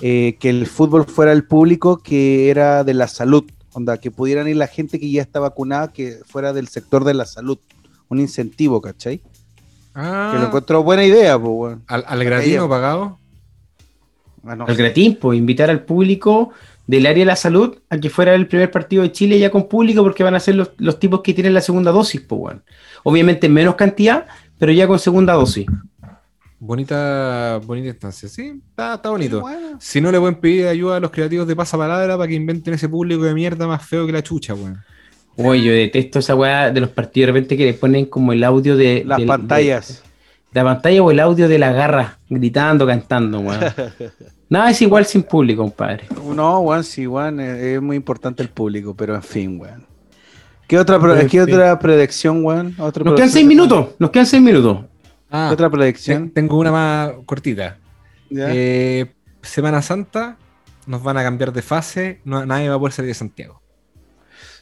eh, 0.00 0.36
que 0.40 0.48
el 0.48 0.66
fútbol 0.66 1.04
fuera 1.04 1.32
el 1.32 1.44
público 1.44 1.98
que 1.98 2.48
era 2.48 2.82
de 2.82 2.94
la 2.94 3.08
salud, 3.08 3.44
onda, 3.74 3.98
que 3.98 4.10
pudieran 4.10 4.48
ir 4.48 4.56
la 4.56 4.68
gente 4.68 4.98
que 4.98 5.10
ya 5.10 5.20
está 5.20 5.38
vacunada, 5.38 5.92
que 5.92 6.18
fuera 6.26 6.54
del 6.54 6.68
sector 6.68 7.04
de 7.04 7.12
la 7.12 7.26
salud, 7.26 7.58
un 8.08 8.18
incentivo, 8.18 8.80
¿cachai? 8.80 9.20
Ah, 9.94 10.30
Que 10.32 10.38
lo 10.40 10.46
encuentro 10.46 10.82
buena 10.82 11.04
idea, 11.04 11.38
pues, 11.38 11.50
weón. 11.52 11.82
al, 11.88 12.04
al 12.06 12.24
gratino 12.24 12.68
pagado. 12.70 13.18
Ah, 14.46 14.56
no 14.56 14.64
Al 14.66 14.76
gratín, 14.76 15.18
pues 15.20 15.38
invitar 15.38 15.68
al 15.68 15.82
público 15.84 16.50
del 16.86 17.06
área 17.06 17.20
de 17.22 17.26
la 17.26 17.36
salud 17.36 17.76
a 17.90 17.98
que 17.98 18.10
fuera 18.10 18.34
el 18.34 18.46
primer 18.46 18.70
partido 18.70 19.02
de 19.02 19.12
Chile 19.12 19.38
ya 19.38 19.50
con 19.50 19.68
público, 19.68 20.02
porque 20.02 20.22
van 20.22 20.34
a 20.34 20.40
ser 20.40 20.54
los, 20.54 20.70
los 20.78 20.98
tipos 21.00 21.20
que 21.22 21.34
tienen 21.34 21.52
la 21.54 21.60
segunda 21.60 21.90
dosis, 21.90 22.20
pues, 22.20 22.40
weón. 22.40 22.62
Obviamente 23.02 23.46
en 23.46 23.54
menos 23.54 23.74
cantidad, 23.74 24.26
pero 24.58 24.72
ya 24.72 24.86
con 24.86 24.98
segunda 24.98 25.32
dosis. 25.34 25.66
Bonita, 26.58 27.60
bonita 27.66 27.88
instancia. 27.88 28.28
Sí, 28.28 28.60
está, 28.70 28.94
está 28.94 29.10
bonito. 29.10 29.40
Bueno. 29.40 29.76
Si 29.80 30.00
no 30.00 30.10
le 30.10 30.18
pueden 30.18 30.36
pedir 30.36 30.66
ayuda 30.66 30.96
a 30.96 31.00
los 31.00 31.10
creativos 31.10 31.46
de 31.46 31.54
pasapalabra 31.54 32.16
para 32.16 32.28
que 32.28 32.34
inventen 32.34 32.74
ese 32.74 32.88
público 32.88 33.22
de 33.24 33.34
mierda 33.34 33.66
más 33.66 33.84
feo 33.86 34.06
que 34.06 34.12
la 34.12 34.22
chucha, 34.22 34.54
weón. 34.54 34.78
Oye, 35.36 35.62
yo 35.62 35.72
detesto 35.72 36.18
esa 36.18 36.34
weá 36.34 36.70
de 36.70 36.80
los 36.80 36.88
partidos 36.88 37.26
de 37.26 37.32
repente 37.32 37.56
que 37.58 37.66
le 37.66 37.74
ponen 37.74 38.06
como 38.06 38.32
el 38.32 38.42
audio 38.42 38.74
de 38.74 39.02
Las 39.04 39.18
del- 39.18 39.26
pantallas. 39.26 39.88
de, 39.88 40.60
de 40.60 40.64
la 40.64 40.64
pantalla 40.64 41.02
o 41.02 41.10
el 41.10 41.20
audio 41.20 41.46
de 41.46 41.58
la 41.58 41.72
garra 41.72 42.18
gritando, 42.30 42.86
cantando, 42.86 43.40
weón. 43.40 43.60
Nada 44.48 44.70
es 44.70 44.80
igual 44.80 45.04
sin 45.06 45.22
público, 45.22 45.62
compadre. 45.62 46.04
No, 46.34 46.60
weón, 46.60 46.84
sí, 46.84 47.06
weón, 47.06 47.40
es 47.40 47.82
muy 47.82 47.96
importante 47.96 48.42
el 48.42 48.48
público, 48.48 48.94
pero 48.94 49.14
en 49.14 49.22
fin, 49.22 49.60
weón. 49.60 49.84
¿Qué 50.68 50.78
otra, 50.78 50.98
¿qué 51.28 51.42
otra 51.42 51.78
predicción, 51.78 52.44
weón? 52.44 52.74
¿Otra 52.78 53.04
Nos 53.04 53.14
quedan 53.14 53.30
seis 53.30 53.46
minutos, 53.46 53.88
nos 53.98 54.10
quedan 54.10 54.26
seis 54.26 54.42
minutos. 54.42 54.84
Ah, 55.30 55.46
¿Qué 55.48 55.54
otra 55.54 55.70
predicción? 55.70 56.30
tengo 56.30 56.58
una 56.58 56.72
más 56.72 57.12
cortita. 57.24 57.78
¿Ya? 58.30 58.46
Eh, 58.50 59.12
Semana 59.42 59.82
Santa, 59.82 60.36
nos 60.86 61.02
van 61.02 61.16
a 61.18 61.22
cambiar 61.22 61.52
de 61.52 61.62
fase, 61.62 62.20
no, 62.24 62.44
nadie 62.46 62.68
va 62.68 62.76
a 62.76 62.78
poder 62.78 62.92
salir 62.92 63.08
de 63.08 63.14
Santiago. 63.14 63.60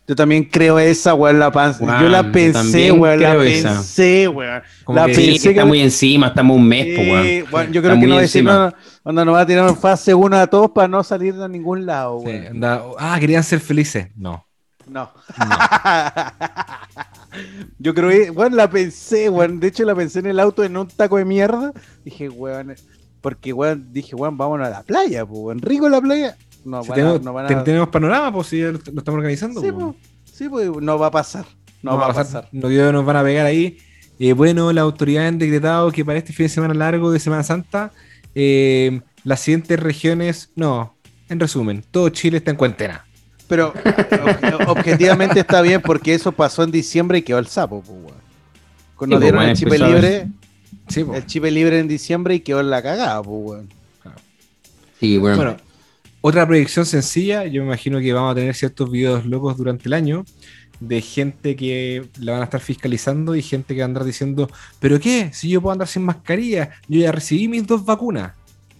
Yo 0.06 0.14
también 0.14 0.44
creo 0.44 0.78
esa, 0.78 1.14
weón, 1.14 1.38
la 1.38 1.50
panza. 1.50 1.82
Weón, 1.82 2.02
yo 2.02 2.08
la 2.10 2.30
pensé, 2.30 2.92
weón, 2.92 3.22
la 3.22 3.38
pensé, 3.38 4.28
weón. 4.28 4.62
La 4.88 5.06
que- 5.06 5.14
Sí, 5.14 5.26
pensé 5.30 5.48
está 5.50 5.62
que- 5.62 5.68
muy 5.68 5.80
encima, 5.80 6.26
estamos 6.26 6.58
un 6.58 6.68
mes, 6.68 6.84
pues, 6.94 6.98
Sí, 6.98 7.10
weón. 7.10 7.24
weón, 7.52 7.72
yo 7.72 7.80
Está 7.80 7.88
creo 7.88 8.00
que 8.00 8.06
no 8.42 8.52
no, 8.52 8.72
cuando 9.02 9.24
nos 9.24 9.34
va 9.34 9.40
a 9.40 9.46
tirar 9.46 9.74
fase 9.76 10.12
1 10.14 10.36
a 10.36 10.46
todos 10.46 10.72
para 10.72 10.88
no 10.88 11.02
salir 11.02 11.34
de 11.34 11.48
ningún 11.48 11.86
lado, 11.86 12.20
Sí, 12.20 12.26
weón. 12.26 12.46
anda- 12.48 12.82
ah, 12.98 13.16
querían 13.18 13.42
ser 13.42 13.60
felices. 13.60 14.08
No. 14.14 14.46
No. 14.86 15.10
Yo 17.78 17.94
creo 17.94 18.10
que, 18.10 18.30
bueno, 18.30 18.56
la 18.56 18.70
pensé, 18.70 19.28
weón. 19.28 19.60
De 19.60 19.68
hecho, 19.68 19.84
la 19.84 19.94
pensé 19.94 20.20
en 20.20 20.26
el 20.26 20.38
auto 20.38 20.64
en 20.64 20.76
un 20.76 20.88
taco 20.88 21.16
de 21.16 21.24
mierda. 21.24 21.72
Dije, 22.04 22.28
weón, 22.28 22.74
porque, 23.20 23.52
weón, 23.52 23.92
dije, 23.92 24.14
weón, 24.14 24.36
vámonos 24.36 24.66
a 24.66 24.70
la 24.70 24.82
playa, 24.82 25.24
weón. 25.24 25.60
Rico 25.60 25.88
la 25.88 26.00
playa. 26.00 26.36
No, 26.64 26.82
Si 26.82 26.88
van 26.90 26.98
a- 26.98 27.02
tenemos, 27.02 27.22
no 27.22 27.32
van 27.32 27.44
a- 27.44 27.48
ten- 27.48 27.64
tenemos 27.64 27.88
panorama, 27.88 28.32
pues 28.32 28.46
si 28.48 28.58
ya 28.60 28.66
lo, 28.66 28.72
lo 28.72 28.78
estamos 28.78 29.18
organizando. 29.18 29.60
Sí, 29.60 29.70
pues. 29.72 29.84
pues, 29.84 29.96
sí, 30.36 30.48
pues, 30.48 30.70
no 30.80 30.98
va 30.98 31.06
a 31.08 31.10
pasar. 31.10 31.44
No, 31.82 31.96
va 31.98 32.06
a 32.06 32.12
pasar. 32.14 32.48
Los 32.52 32.70
videos 32.70 32.92
nos 32.92 33.04
van 33.04 33.16
a 33.16 33.22
pegar 33.22 33.44
ahí. 33.46 33.76
Eh, 34.18 34.32
bueno, 34.32 34.72
las 34.72 34.82
autoridades 34.82 35.28
han 35.28 35.38
decretado 35.38 35.90
que 35.92 36.04
para 36.04 36.18
este 36.18 36.32
fin 36.32 36.44
de 36.46 36.48
semana 36.50 36.72
largo 36.74 37.10
de 37.12 37.18
Semana 37.20 37.42
Santa, 37.42 37.90
eh, 38.34 39.00
las 39.24 39.40
siguientes 39.40 39.78
regiones, 39.80 40.50
no, 40.56 40.94
en 41.28 41.40
resumen, 41.40 41.84
todo 41.90 42.08
Chile 42.10 42.38
está 42.38 42.50
en 42.50 42.56
cuarentena. 42.56 43.04
Pero 43.48 43.74
ob- 43.74 44.68
objetivamente 44.68 45.40
está 45.40 45.60
bien 45.60 45.82
porque 45.82 46.14
eso 46.14 46.32
pasó 46.32 46.62
en 46.62 46.70
diciembre 46.70 47.18
y 47.18 47.22
quedó 47.22 47.38
el 47.38 47.46
sapo, 47.48 47.82
pues. 47.82 48.14
Cuando 48.96 49.16
Sí, 49.16 49.20
pues, 49.20 49.22
dieron 49.22 49.38
weón, 49.40 49.50
el 49.50 49.56
chip 49.56 49.68
libre, 49.68 50.28
Sí, 50.88 51.04
pues. 51.04 51.18
el 51.18 51.26
chip 51.26 51.44
libre 51.44 51.78
en 51.80 51.88
diciembre 51.88 52.34
y 52.36 52.40
quedó 52.40 52.60
en 52.60 52.70
la 52.70 52.82
cagada, 52.82 53.22
pues, 53.22 53.36
weón. 53.44 53.68
Sí. 55.00 55.18
Bueno, 55.18 55.56
otra 56.26 56.46
predicción 56.48 56.86
sencilla, 56.86 57.44
yo 57.44 57.60
me 57.60 57.66
imagino 57.68 58.00
que 58.00 58.10
vamos 58.14 58.32
a 58.32 58.34
tener 58.34 58.54
ciertos 58.54 58.90
videos 58.90 59.26
locos 59.26 59.58
durante 59.58 59.88
el 59.88 59.92
año 59.92 60.24
de 60.80 61.02
gente 61.02 61.54
que 61.54 62.08
la 62.18 62.32
van 62.32 62.40
a 62.40 62.44
estar 62.44 62.60
fiscalizando 62.62 63.36
y 63.36 63.42
gente 63.42 63.74
que 63.74 63.80
va 63.80 63.84
a 63.84 63.88
andar 63.88 64.04
diciendo, 64.04 64.48
¿pero 64.80 64.98
qué? 64.98 65.30
Si 65.34 65.50
yo 65.50 65.60
puedo 65.60 65.72
andar 65.74 65.86
sin 65.86 66.02
mascarilla, 66.02 66.70
yo 66.88 67.00
ya 67.00 67.12
recibí 67.12 67.46
mis 67.46 67.66
dos 67.66 67.84
vacunas. 67.84 68.32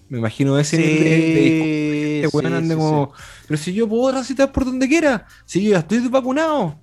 Me 0.09 0.19
imagino 0.19 0.59
ese 0.59 0.79
nivel 0.79 0.99
de- 1.05 2.21
de. 2.23 2.23
Sí, 2.23 2.31
sí, 2.63 2.69
sí, 2.69 2.75
como, 2.77 3.13
pero 3.47 3.59
si 3.59 3.75
yo 3.75 3.89
puedo 3.89 4.11
transitar 4.13 4.51
por 4.51 4.65
donde 4.65 4.89
quiera, 4.89 5.27
si 5.45 5.63
yo 5.65 5.73
ya 5.73 5.79
estoy 5.81 5.99
vacunado. 6.09 6.79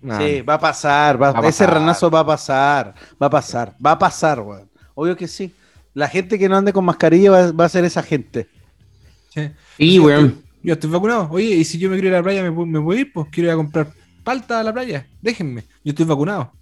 Nah, 0.00 0.18
Sí, 0.18 0.40
va 0.40 0.54
a 0.54 0.60
pasar, 0.60 1.20
va- 1.22 1.32
Va 1.32 1.40
a 1.40 1.48
ese 1.50 1.64
pasar. 1.64 1.74
ranazo 1.74 2.10
va 2.10 2.20
a 2.20 2.26
pasar, 2.26 2.94
va 3.22 3.26
a 3.26 3.30
pasar, 3.30 3.74
va 3.84 3.90
a 3.92 3.98
pasar, 3.98 4.40
weón. 4.40 4.68
Obvio 4.94 5.14
que 5.14 5.28
sí. 5.28 5.52
La 5.94 6.08
gente 6.08 6.38
que 6.38 6.48
no 6.48 6.56
ande 6.56 6.72
con 6.72 6.84
mascarilla 6.86 7.30
va, 7.30 7.52
va 7.52 7.64
a 7.66 7.68
ser 7.68 7.84
esa 7.84 8.02
gente. 8.02 8.46
Sí. 9.36 9.50
Sí, 9.78 9.94
Yo 9.96 10.02
weón. 10.04 10.26
estoy- 10.26 10.42
Yo 10.62 10.72
estoy 10.72 10.90
vacunado. 10.90 11.28
Oye, 11.30 11.46
y 11.54 11.64
si 11.64 11.78
yo 11.78 11.88
me 11.88 11.94
quiero 11.96 12.08
ir 12.08 12.14
a 12.14 12.18
la 12.18 12.22
playa, 12.24 12.42
¿me, 12.42 12.50
puedo- 12.50 12.66
me 12.66 12.80
puedo 12.80 12.98
ir? 12.98 13.12
Pues 13.12 13.28
quiero 13.30 13.48
ir 13.48 13.52
a 13.52 13.56
comprar 13.56 13.86
palta 14.24 14.58
a 14.58 14.64
la 14.64 14.72
playa. 14.72 15.06
Déjenme. 15.22 15.62
Yo 15.84 15.90
estoy 15.90 16.04
vacunado. 16.06 16.52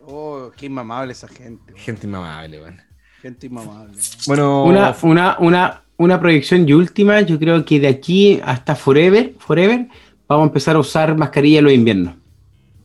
Oh, 0.00 0.50
qué 0.56 0.66
inmamable 0.66 1.12
esa 1.12 1.28
gente, 1.28 1.72
weón. 1.72 1.78
Gente 1.84 2.06
inmamable, 2.06 2.60
weón. 2.62 2.80
Gente 3.20 3.46
inmamable. 3.48 3.98
Bueno, 4.26 4.64
Una, 4.64 4.96
una, 5.02 5.36
una, 5.40 5.82
una 5.98 6.20
proyección 6.20 6.66
y 6.66 6.72
última, 6.72 7.20
yo 7.20 7.38
creo 7.38 7.62
que 7.64 7.78
de 7.80 7.88
aquí 7.88 8.40
hasta 8.44 8.74
forever, 8.74 9.34
forever, 9.38 9.88
vamos 10.26 10.44
a 10.44 10.48
empezar 10.48 10.76
a 10.76 10.78
usar 10.78 11.14
mascarilla 11.16 11.58
en 11.58 11.64
los 11.64 11.74
inviernos. 11.74 12.14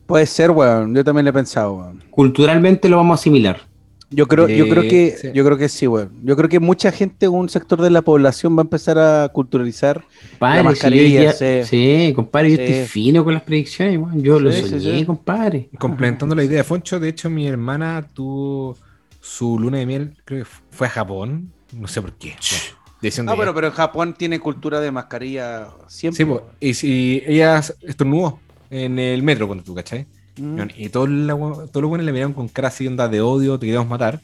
Puede 0.05 0.25
ser, 0.25 0.51
weón. 0.51 0.93
Yo 0.93 1.03
también 1.05 1.23
lo 1.25 1.29
he 1.29 1.33
pensado, 1.33 1.75
weón. 1.75 2.03
Culturalmente 2.09 2.89
lo 2.89 2.97
vamos 2.97 3.17
a 3.17 3.21
asimilar. 3.21 3.61
Yo 4.15 4.27
creo, 4.27 4.47
yo 4.47 4.67
creo 4.69 4.83
que, 4.83 5.15
sí. 5.19 5.29
yo 5.33 5.43
creo 5.45 5.57
que 5.57 5.69
sí, 5.69 5.87
weón. 5.87 6.11
Yo 6.23 6.35
creo 6.35 6.49
que 6.49 6.59
mucha 6.59 6.91
gente, 6.91 7.27
un 7.27 7.49
sector 7.49 7.81
de 7.81 7.89
la 7.89 8.01
población 8.01 8.55
va 8.55 8.61
a 8.61 8.63
empezar 8.63 8.97
a 8.99 9.29
culturalizar. 9.29 10.03
Compadre, 10.31 10.57
La 10.57 10.63
mascarilla, 10.63 11.33
sí. 11.33 11.63
sí, 11.65 12.13
compadre, 12.15 12.51
yo 12.51 12.57
Sí. 12.57 12.63
estoy 12.63 12.85
fino 12.87 13.23
con 13.23 13.33
las 13.33 13.43
predicciones, 13.43 13.97
weón. 13.97 14.21
Yo 14.21 14.39
lo 14.39 14.51
soñé, 14.51 14.99
sí. 14.99 15.05
compadre. 15.05 15.69
complementando 15.79 16.35
la 16.35 16.43
idea 16.43 16.57
de 16.57 16.63
Foncho, 16.63 16.99
de 16.99 17.09
hecho, 17.09 17.29
mi 17.29 17.47
hermana 17.47 18.07
tuvo 18.13 18.77
su 19.19 19.57
luna 19.59 19.77
de 19.79 19.85
miel, 19.85 20.13
creo 20.25 20.43
que 20.43 20.49
fue 20.71 20.87
a 20.87 20.89
Japón. 20.89 21.51
No 21.71 21.87
sé 21.87 22.01
por 22.01 22.13
qué. 22.13 22.35
No, 23.23 23.35
pero, 23.35 23.53
pero 23.53 23.67
en 23.67 23.73
Japón 23.73 24.13
tiene 24.17 24.39
cultura 24.39 24.79
de 24.79 24.89
mascarilla 24.89 25.67
siempre. 25.87 26.17
Sí, 26.17 26.25
po, 26.25 26.43
y 26.61 26.73
si 26.73 27.21
ella 27.25 27.61
estornudó 27.81 28.39
en 28.69 28.97
el 28.97 29.21
metro 29.23 29.45
cuando 29.45 29.63
tú, 29.63 29.75
¿cachai? 29.75 30.07
Mm. 30.37 30.61
Y 30.75 30.89
todos 30.89 31.09
todos 31.71 31.81
los 31.81 31.89
buenos 31.89 32.05
le 32.05 32.11
miraron 32.11 32.33
con 32.33 32.47
cara 32.47 32.69
así, 32.69 32.87
onda 32.87 33.07
de 33.07 33.21
odio, 33.21 33.59
te 33.59 33.65
queremos 33.65 33.87
matar. 33.87 34.21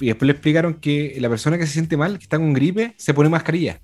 Y 0.00 0.06
después 0.06 0.26
le 0.26 0.32
explicaron 0.32 0.74
que 0.74 1.16
la 1.20 1.28
persona 1.28 1.56
que 1.56 1.66
se 1.66 1.72
siente 1.74 1.96
mal, 1.96 2.18
que 2.18 2.24
está 2.24 2.36
con 2.36 2.52
gripe, 2.52 2.94
se 2.96 3.14
pone 3.14 3.28
mascarilla. 3.28 3.80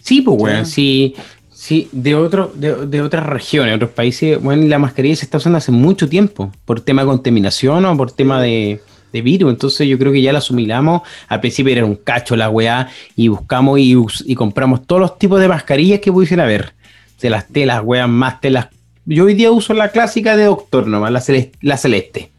Sí, 0.00 0.22
pues, 0.22 0.40
weón, 0.40 0.66
Sí. 0.66 1.14
sí. 1.16 1.22
Sí, 1.58 1.88
de, 1.90 2.14
otro, 2.14 2.52
de, 2.54 2.86
de 2.86 3.00
otras 3.00 3.24
regiones, 3.24 3.74
otros 3.76 3.90
países, 3.92 4.38
bueno, 4.42 4.66
la 4.68 4.78
mascarilla 4.78 5.16
se 5.16 5.24
está 5.24 5.38
usando 5.38 5.56
hace 5.56 5.72
mucho 5.72 6.06
tiempo, 6.06 6.52
por 6.66 6.82
tema 6.82 7.00
de 7.00 7.08
contaminación 7.08 7.82
o 7.86 7.96
por 7.96 8.12
tema 8.12 8.42
de, 8.42 8.82
de 9.10 9.22
virus. 9.22 9.52
Entonces 9.52 9.88
yo 9.88 9.98
creo 9.98 10.12
que 10.12 10.20
ya 10.20 10.34
la 10.34 10.40
asimilamos. 10.40 11.00
Al 11.28 11.40
principio 11.40 11.72
era 11.72 11.86
un 11.86 11.96
cacho 11.96 12.36
la 12.36 12.50
weá 12.50 12.90
y 13.16 13.28
buscamos 13.28 13.78
y, 13.78 13.96
y 14.26 14.34
compramos 14.34 14.86
todos 14.86 15.00
los 15.00 15.18
tipos 15.18 15.40
de 15.40 15.48
mascarillas 15.48 16.00
que 16.00 16.12
pudiesen 16.12 16.40
haber. 16.40 16.74
De 17.22 17.30
las 17.30 17.48
telas, 17.48 17.80
weas, 17.82 18.06
más 18.08 18.38
telas. 18.42 18.68
Yo 19.06 19.24
hoy 19.24 19.34
día 19.34 19.50
uso 19.52 19.72
la 19.72 19.88
clásica 19.90 20.36
de 20.36 20.44
doctor 20.44 20.86
nomás, 20.86 21.12
la 21.12 21.20
celeste, 21.20 21.56
la 21.62 21.76
celeste 21.76 22.30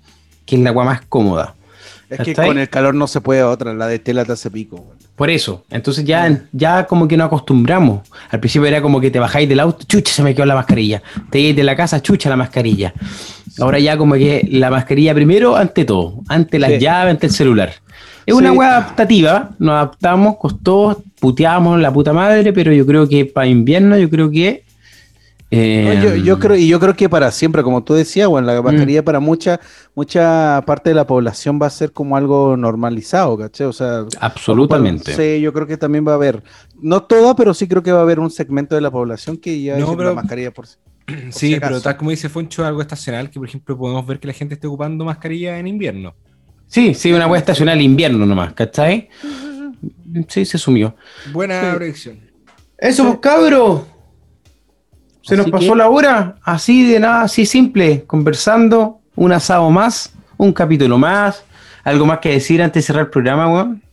que 0.45 0.55
es 0.55 0.61
la 0.61 0.71
weá 0.71 0.85
más 0.85 1.01
cómoda. 1.09 1.55
Es 2.09 2.19
que 2.21 2.33
con 2.33 2.57
el 2.57 2.69
calor 2.69 2.95
no 2.95 3.05
se 3.07 3.19
puede 3.19 3.43
otra, 3.43 3.73
la 3.73 3.85
de 3.87 3.99
tela 3.99 4.23
te 4.23 4.31
hace 4.31 4.49
pico. 4.49 4.93
Por 5.17 5.29
eso. 5.29 5.65
Entonces 5.69 6.05
ya, 6.05 6.43
ya 6.53 6.85
como 6.87 7.05
que 7.05 7.17
nos 7.17 7.27
acostumbramos. 7.27 8.07
Al 8.29 8.39
principio 8.39 8.65
era 8.65 8.81
como 8.81 9.01
que 9.01 9.11
te 9.11 9.19
bajáis 9.19 9.49
del 9.49 9.59
auto, 9.59 9.83
chucha, 9.85 10.13
se 10.13 10.23
me 10.23 10.33
quedó 10.33 10.45
la 10.45 10.55
mascarilla. 10.55 11.03
Te 11.29 11.39
ibas 11.39 11.57
de 11.57 11.63
la 11.65 11.75
casa, 11.75 12.01
chucha, 12.01 12.29
la 12.29 12.37
mascarilla. 12.37 12.93
Ahora 13.59 13.77
ya 13.79 13.97
como 13.97 14.13
que 14.13 14.47
la 14.49 14.69
mascarilla 14.69 15.13
primero 15.13 15.57
ante 15.57 15.83
todo. 15.83 16.21
Ante 16.29 16.59
las 16.59 16.71
Sí. 16.73 16.79
llaves, 16.79 17.11
ante 17.11 17.27
el 17.27 17.33
celular. 17.33 17.73
Es 18.25 18.33
una 18.35 18.51
Sí. 18.51 18.57
hueá 18.57 18.69
adaptativa. 18.77 19.49
Nos 19.59 19.71
adaptamos, 19.73 20.37
costó, 20.37 21.03
puteamos 21.19 21.77
la 21.81 21.91
puta 21.91 22.13
madre, 22.13 22.53
pero 22.53 22.71
yo 22.71 22.85
creo 22.85 23.09
que 23.09 23.25
para 23.25 23.47
invierno, 23.47 23.97
yo 23.97 24.09
creo 24.09 24.31
que... 24.31 24.63
eh, 25.49 25.93
No, 25.95 26.03
yo, 26.03 26.15
yo 26.15 26.39
creo, 26.39 26.55
y 26.57 26.67
yo 26.67 26.79
creo 26.79 26.95
que 26.95 27.07
para 27.07 27.31
siempre, 27.31 27.63
como 27.63 27.83
tú 27.83 27.93
decías, 27.93 28.27
bueno, 28.27 28.47
la 28.53 28.61
mascarilla 28.61 29.03
para 29.03 29.19
mucha, 29.19 29.59
mucha 29.95 30.61
parte 30.65 30.89
de 30.89 30.95
la 30.95 31.07
población 31.07 31.59
va 31.61 31.67
a 31.67 31.69
ser 31.69 31.91
como 31.93 32.17
algo 32.17 32.57
normalizado, 32.57 33.37
¿cachai? 33.37 33.67
O 33.67 33.73
sea, 33.73 34.05
Absolutamente. 34.19 35.13
Sí, 35.15 35.41
yo 35.41 35.53
creo 35.53 35.65
que 35.67 35.77
también 35.77 36.05
va 36.07 36.11
a 36.11 36.15
haber, 36.15 36.43
no 36.81 37.03
toda, 37.03 37.35
pero 37.35 37.53
sí 37.53 37.67
creo 37.67 37.81
que 37.81 37.91
va 37.91 37.99
a 37.99 38.03
haber 38.03 38.19
un 38.19 38.29
segmento 38.29 38.75
de 38.75 38.81
la 38.81 38.91
población 38.91 39.37
que 39.37 39.61
ya 39.61 39.77
No, 39.77 39.91
es 39.91 39.97
pero- 39.97 40.09
la 40.09 40.15
mascarilla 40.15 40.51
por 40.51 40.67
sí. 40.67 40.75
Sí, 41.31 41.53
si 41.53 41.59
pero 41.61 41.79
tal 41.79 41.95
como 41.95 42.09
dice 42.11 42.27
Foncho, 42.27 42.65
algo 42.65 42.81
estacional, 42.81 43.29
que 43.29 43.39
por 43.39 43.47
ejemplo 43.47 43.77
podemos 43.77 44.05
ver 44.05 44.19
que 44.19 44.27
la 44.27 44.33
gente 44.33 44.55
esté 44.55 44.67
ocupando 44.67 45.05
mascarilla 45.05 45.57
en 45.57 45.67
invierno. 45.67 46.13
Sí, 46.67 46.93
sí, 46.93 47.13
una 47.13 47.27
hueá 47.27 47.39
estacional 47.39 47.79
invierno 47.81 48.25
nomás, 48.25 48.51
¿cachai? 48.53 49.07
Sí, 50.27 50.43
se 50.45 50.57
sumió. 50.57 50.95
Buena 51.31 51.61
Sí. 51.71 51.77
predicción. 51.77 52.19
Eso, 52.77 53.05
pues, 53.05 53.19
cabro. 53.19 53.85
Se 55.27 55.37
nos 55.37 55.49
pasó 55.49 55.73
que- 55.73 55.77
la 55.77 55.89
hora, 55.89 56.35
así 56.43 56.89
de 56.91 56.99
nada, 56.99 57.23
así 57.23 57.45
simple, 57.45 58.03
conversando, 58.05 59.01
un 59.15 59.31
asado 59.31 59.69
más, 59.69 60.13
un 60.37 60.53
capítulo 60.53 60.97
más, 60.97 61.43
algo 61.83 62.05
más 62.05 62.19
que 62.19 62.29
decir 62.29 62.61
antes 62.61 62.83
de 62.83 62.87
cerrar 62.87 63.05
el 63.05 63.09
programa, 63.11 63.47
weón. 63.51 63.83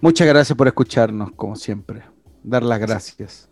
Muchas 0.00 0.26
gracias 0.26 0.56
por 0.56 0.66
escucharnos, 0.66 1.30
como 1.36 1.54
siempre. 1.56 2.02
Dar 2.42 2.62
las 2.64 2.80
gracias. 2.80 3.48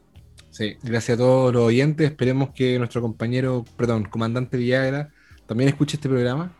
Sí, 0.51 0.77
gracias 0.83 1.17
a 1.17 1.19
todos 1.19 1.53
los 1.55 1.63
oyentes. 1.63 2.11
Esperemos 2.11 2.51
que 2.51 2.77
nuestro 2.79 3.01
compañero, 3.01 3.65
perdón, 3.77 4.05
comandante 4.05 4.57
Villagra, 4.57 5.11
también 5.47 5.69
escuche 5.69 5.97
este 5.97 6.09
programa. 6.09 6.53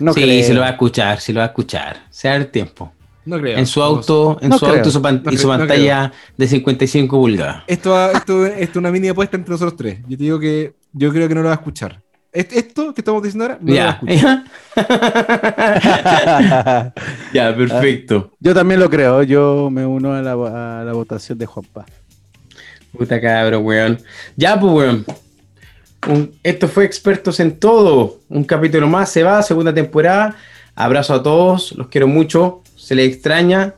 No 0.00 0.12
sí, 0.12 0.22
creo. 0.22 0.44
se 0.44 0.52
lo 0.54 0.60
va 0.62 0.66
a 0.66 0.70
escuchar, 0.70 1.20
se 1.20 1.32
lo 1.32 1.38
va 1.38 1.44
a 1.44 1.48
escuchar, 1.48 2.06
sea 2.10 2.34
el 2.34 2.50
tiempo. 2.50 2.92
No 3.26 3.38
creo. 3.38 3.58
En 3.58 3.66
su 3.66 3.82
auto, 3.82 4.38
en 4.40 4.48
No 4.48 4.58
su 4.58 4.64
creo. 4.66 4.78
auto 4.78 4.90
su 4.90 5.02
pan- 5.02 5.22
No 5.24 5.30
y 5.32 5.36
su 5.36 5.46
no 5.46 5.58
pantalla 5.58 6.12
de 6.36 6.48
55 6.48 7.16
pulgadas. 7.18 7.62
Esto, 7.66 8.10
esto, 8.10 8.46
esto 8.46 8.70
es 8.72 8.76
una 8.76 8.90
mini 8.90 9.08
apuesta 9.08 9.36
entre 9.36 9.52
nosotros 9.52 9.76
tres. 9.76 9.98
Yo 10.08 10.16
te 10.16 10.24
digo 10.24 10.40
que 10.40 10.74
yo 10.92 11.12
creo 11.12 11.28
que 11.28 11.34
no 11.34 11.42
lo 11.42 11.48
va 11.48 11.54
a 11.54 11.58
escuchar. 11.58 12.00
Est- 12.32 12.52
Esto 12.52 12.94
que 12.94 13.00
estamos 13.00 13.22
diciendo 13.22 13.44
ahora, 13.44 13.58
no 13.60 13.74
lo 13.74 13.80
va 13.80 13.90
a 13.90 14.00
Ya, 14.00 14.14
escuchar. 14.14 14.44
ya, 17.32 17.54
perfecto. 17.56 18.32
Yo 18.40 18.54
también 18.54 18.80
lo 18.80 18.90
creo, 18.90 19.22
yo 19.22 19.68
me 19.70 19.86
uno 19.86 20.14
a 20.14 20.22
la, 20.22 20.32
a 20.80 20.84
la 20.84 20.92
votación 20.92 21.38
de 21.38 21.46
Juanpa. 21.46 21.84
Puta 22.96 23.20
cabro, 23.20 23.60
weón. 23.60 23.98
Ya, 24.36 24.58
pues, 24.58 24.72
weón. 24.72 25.04
Un- 26.08 26.32
esto 26.42 26.66
fue 26.68 26.84
Expertos 26.84 27.40
en 27.40 27.58
Todo. 27.58 28.18
Un 28.28 28.44
capítulo 28.44 28.88
más, 28.88 29.10
se 29.10 29.22
va, 29.22 29.42
segunda 29.42 29.72
temporada. 29.74 30.36
Abrazo 30.74 31.14
a 31.14 31.22
todos, 31.22 31.72
los 31.72 31.88
quiero 31.88 32.08
mucho. 32.08 32.62
Se 32.90 32.96
les 32.96 33.06
extraña. 33.14 33.76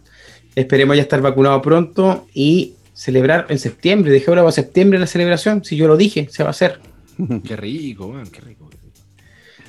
Esperemos 0.54 0.96
ya 0.96 1.02
estar 1.02 1.20
vacunados 1.20 1.60
pronto 1.60 2.26
y 2.32 2.76
celebrar 2.94 3.44
en 3.50 3.58
septiembre. 3.58 4.10
Dejé 4.10 4.30
ahora 4.30 4.40
para 4.40 4.52
septiembre 4.52 4.98
la 4.98 5.06
celebración. 5.06 5.62
Si 5.62 5.76
yo 5.76 5.86
lo 5.86 5.98
dije, 5.98 6.28
se 6.30 6.42
va 6.42 6.48
a 6.48 6.52
hacer. 6.52 6.80
Qué 7.46 7.54
rico, 7.54 8.06
weón, 8.06 8.26
qué 8.30 8.40
rico. 8.40 8.70
qué 8.70 8.78
rico. 8.78 8.98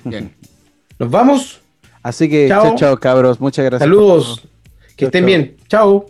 Bien. 0.06 0.34
Nos 0.98 1.12
vamos. 1.12 1.60
Así 2.02 2.30
que, 2.30 2.48
Chao. 2.48 2.64
chao, 2.68 2.76
chao, 2.78 2.98
cabros. 3.02 3.42
Muchas 3.42 3.66
gracias. 3.66 3.82
Saludos. 3.82 4.48
Que 4.96 5.04
Chao, 5.04 5.08
estén 5.08 5.24
chao. 5.24 5.28
bien. 5.28 5.58
Chao. 5.68 6.06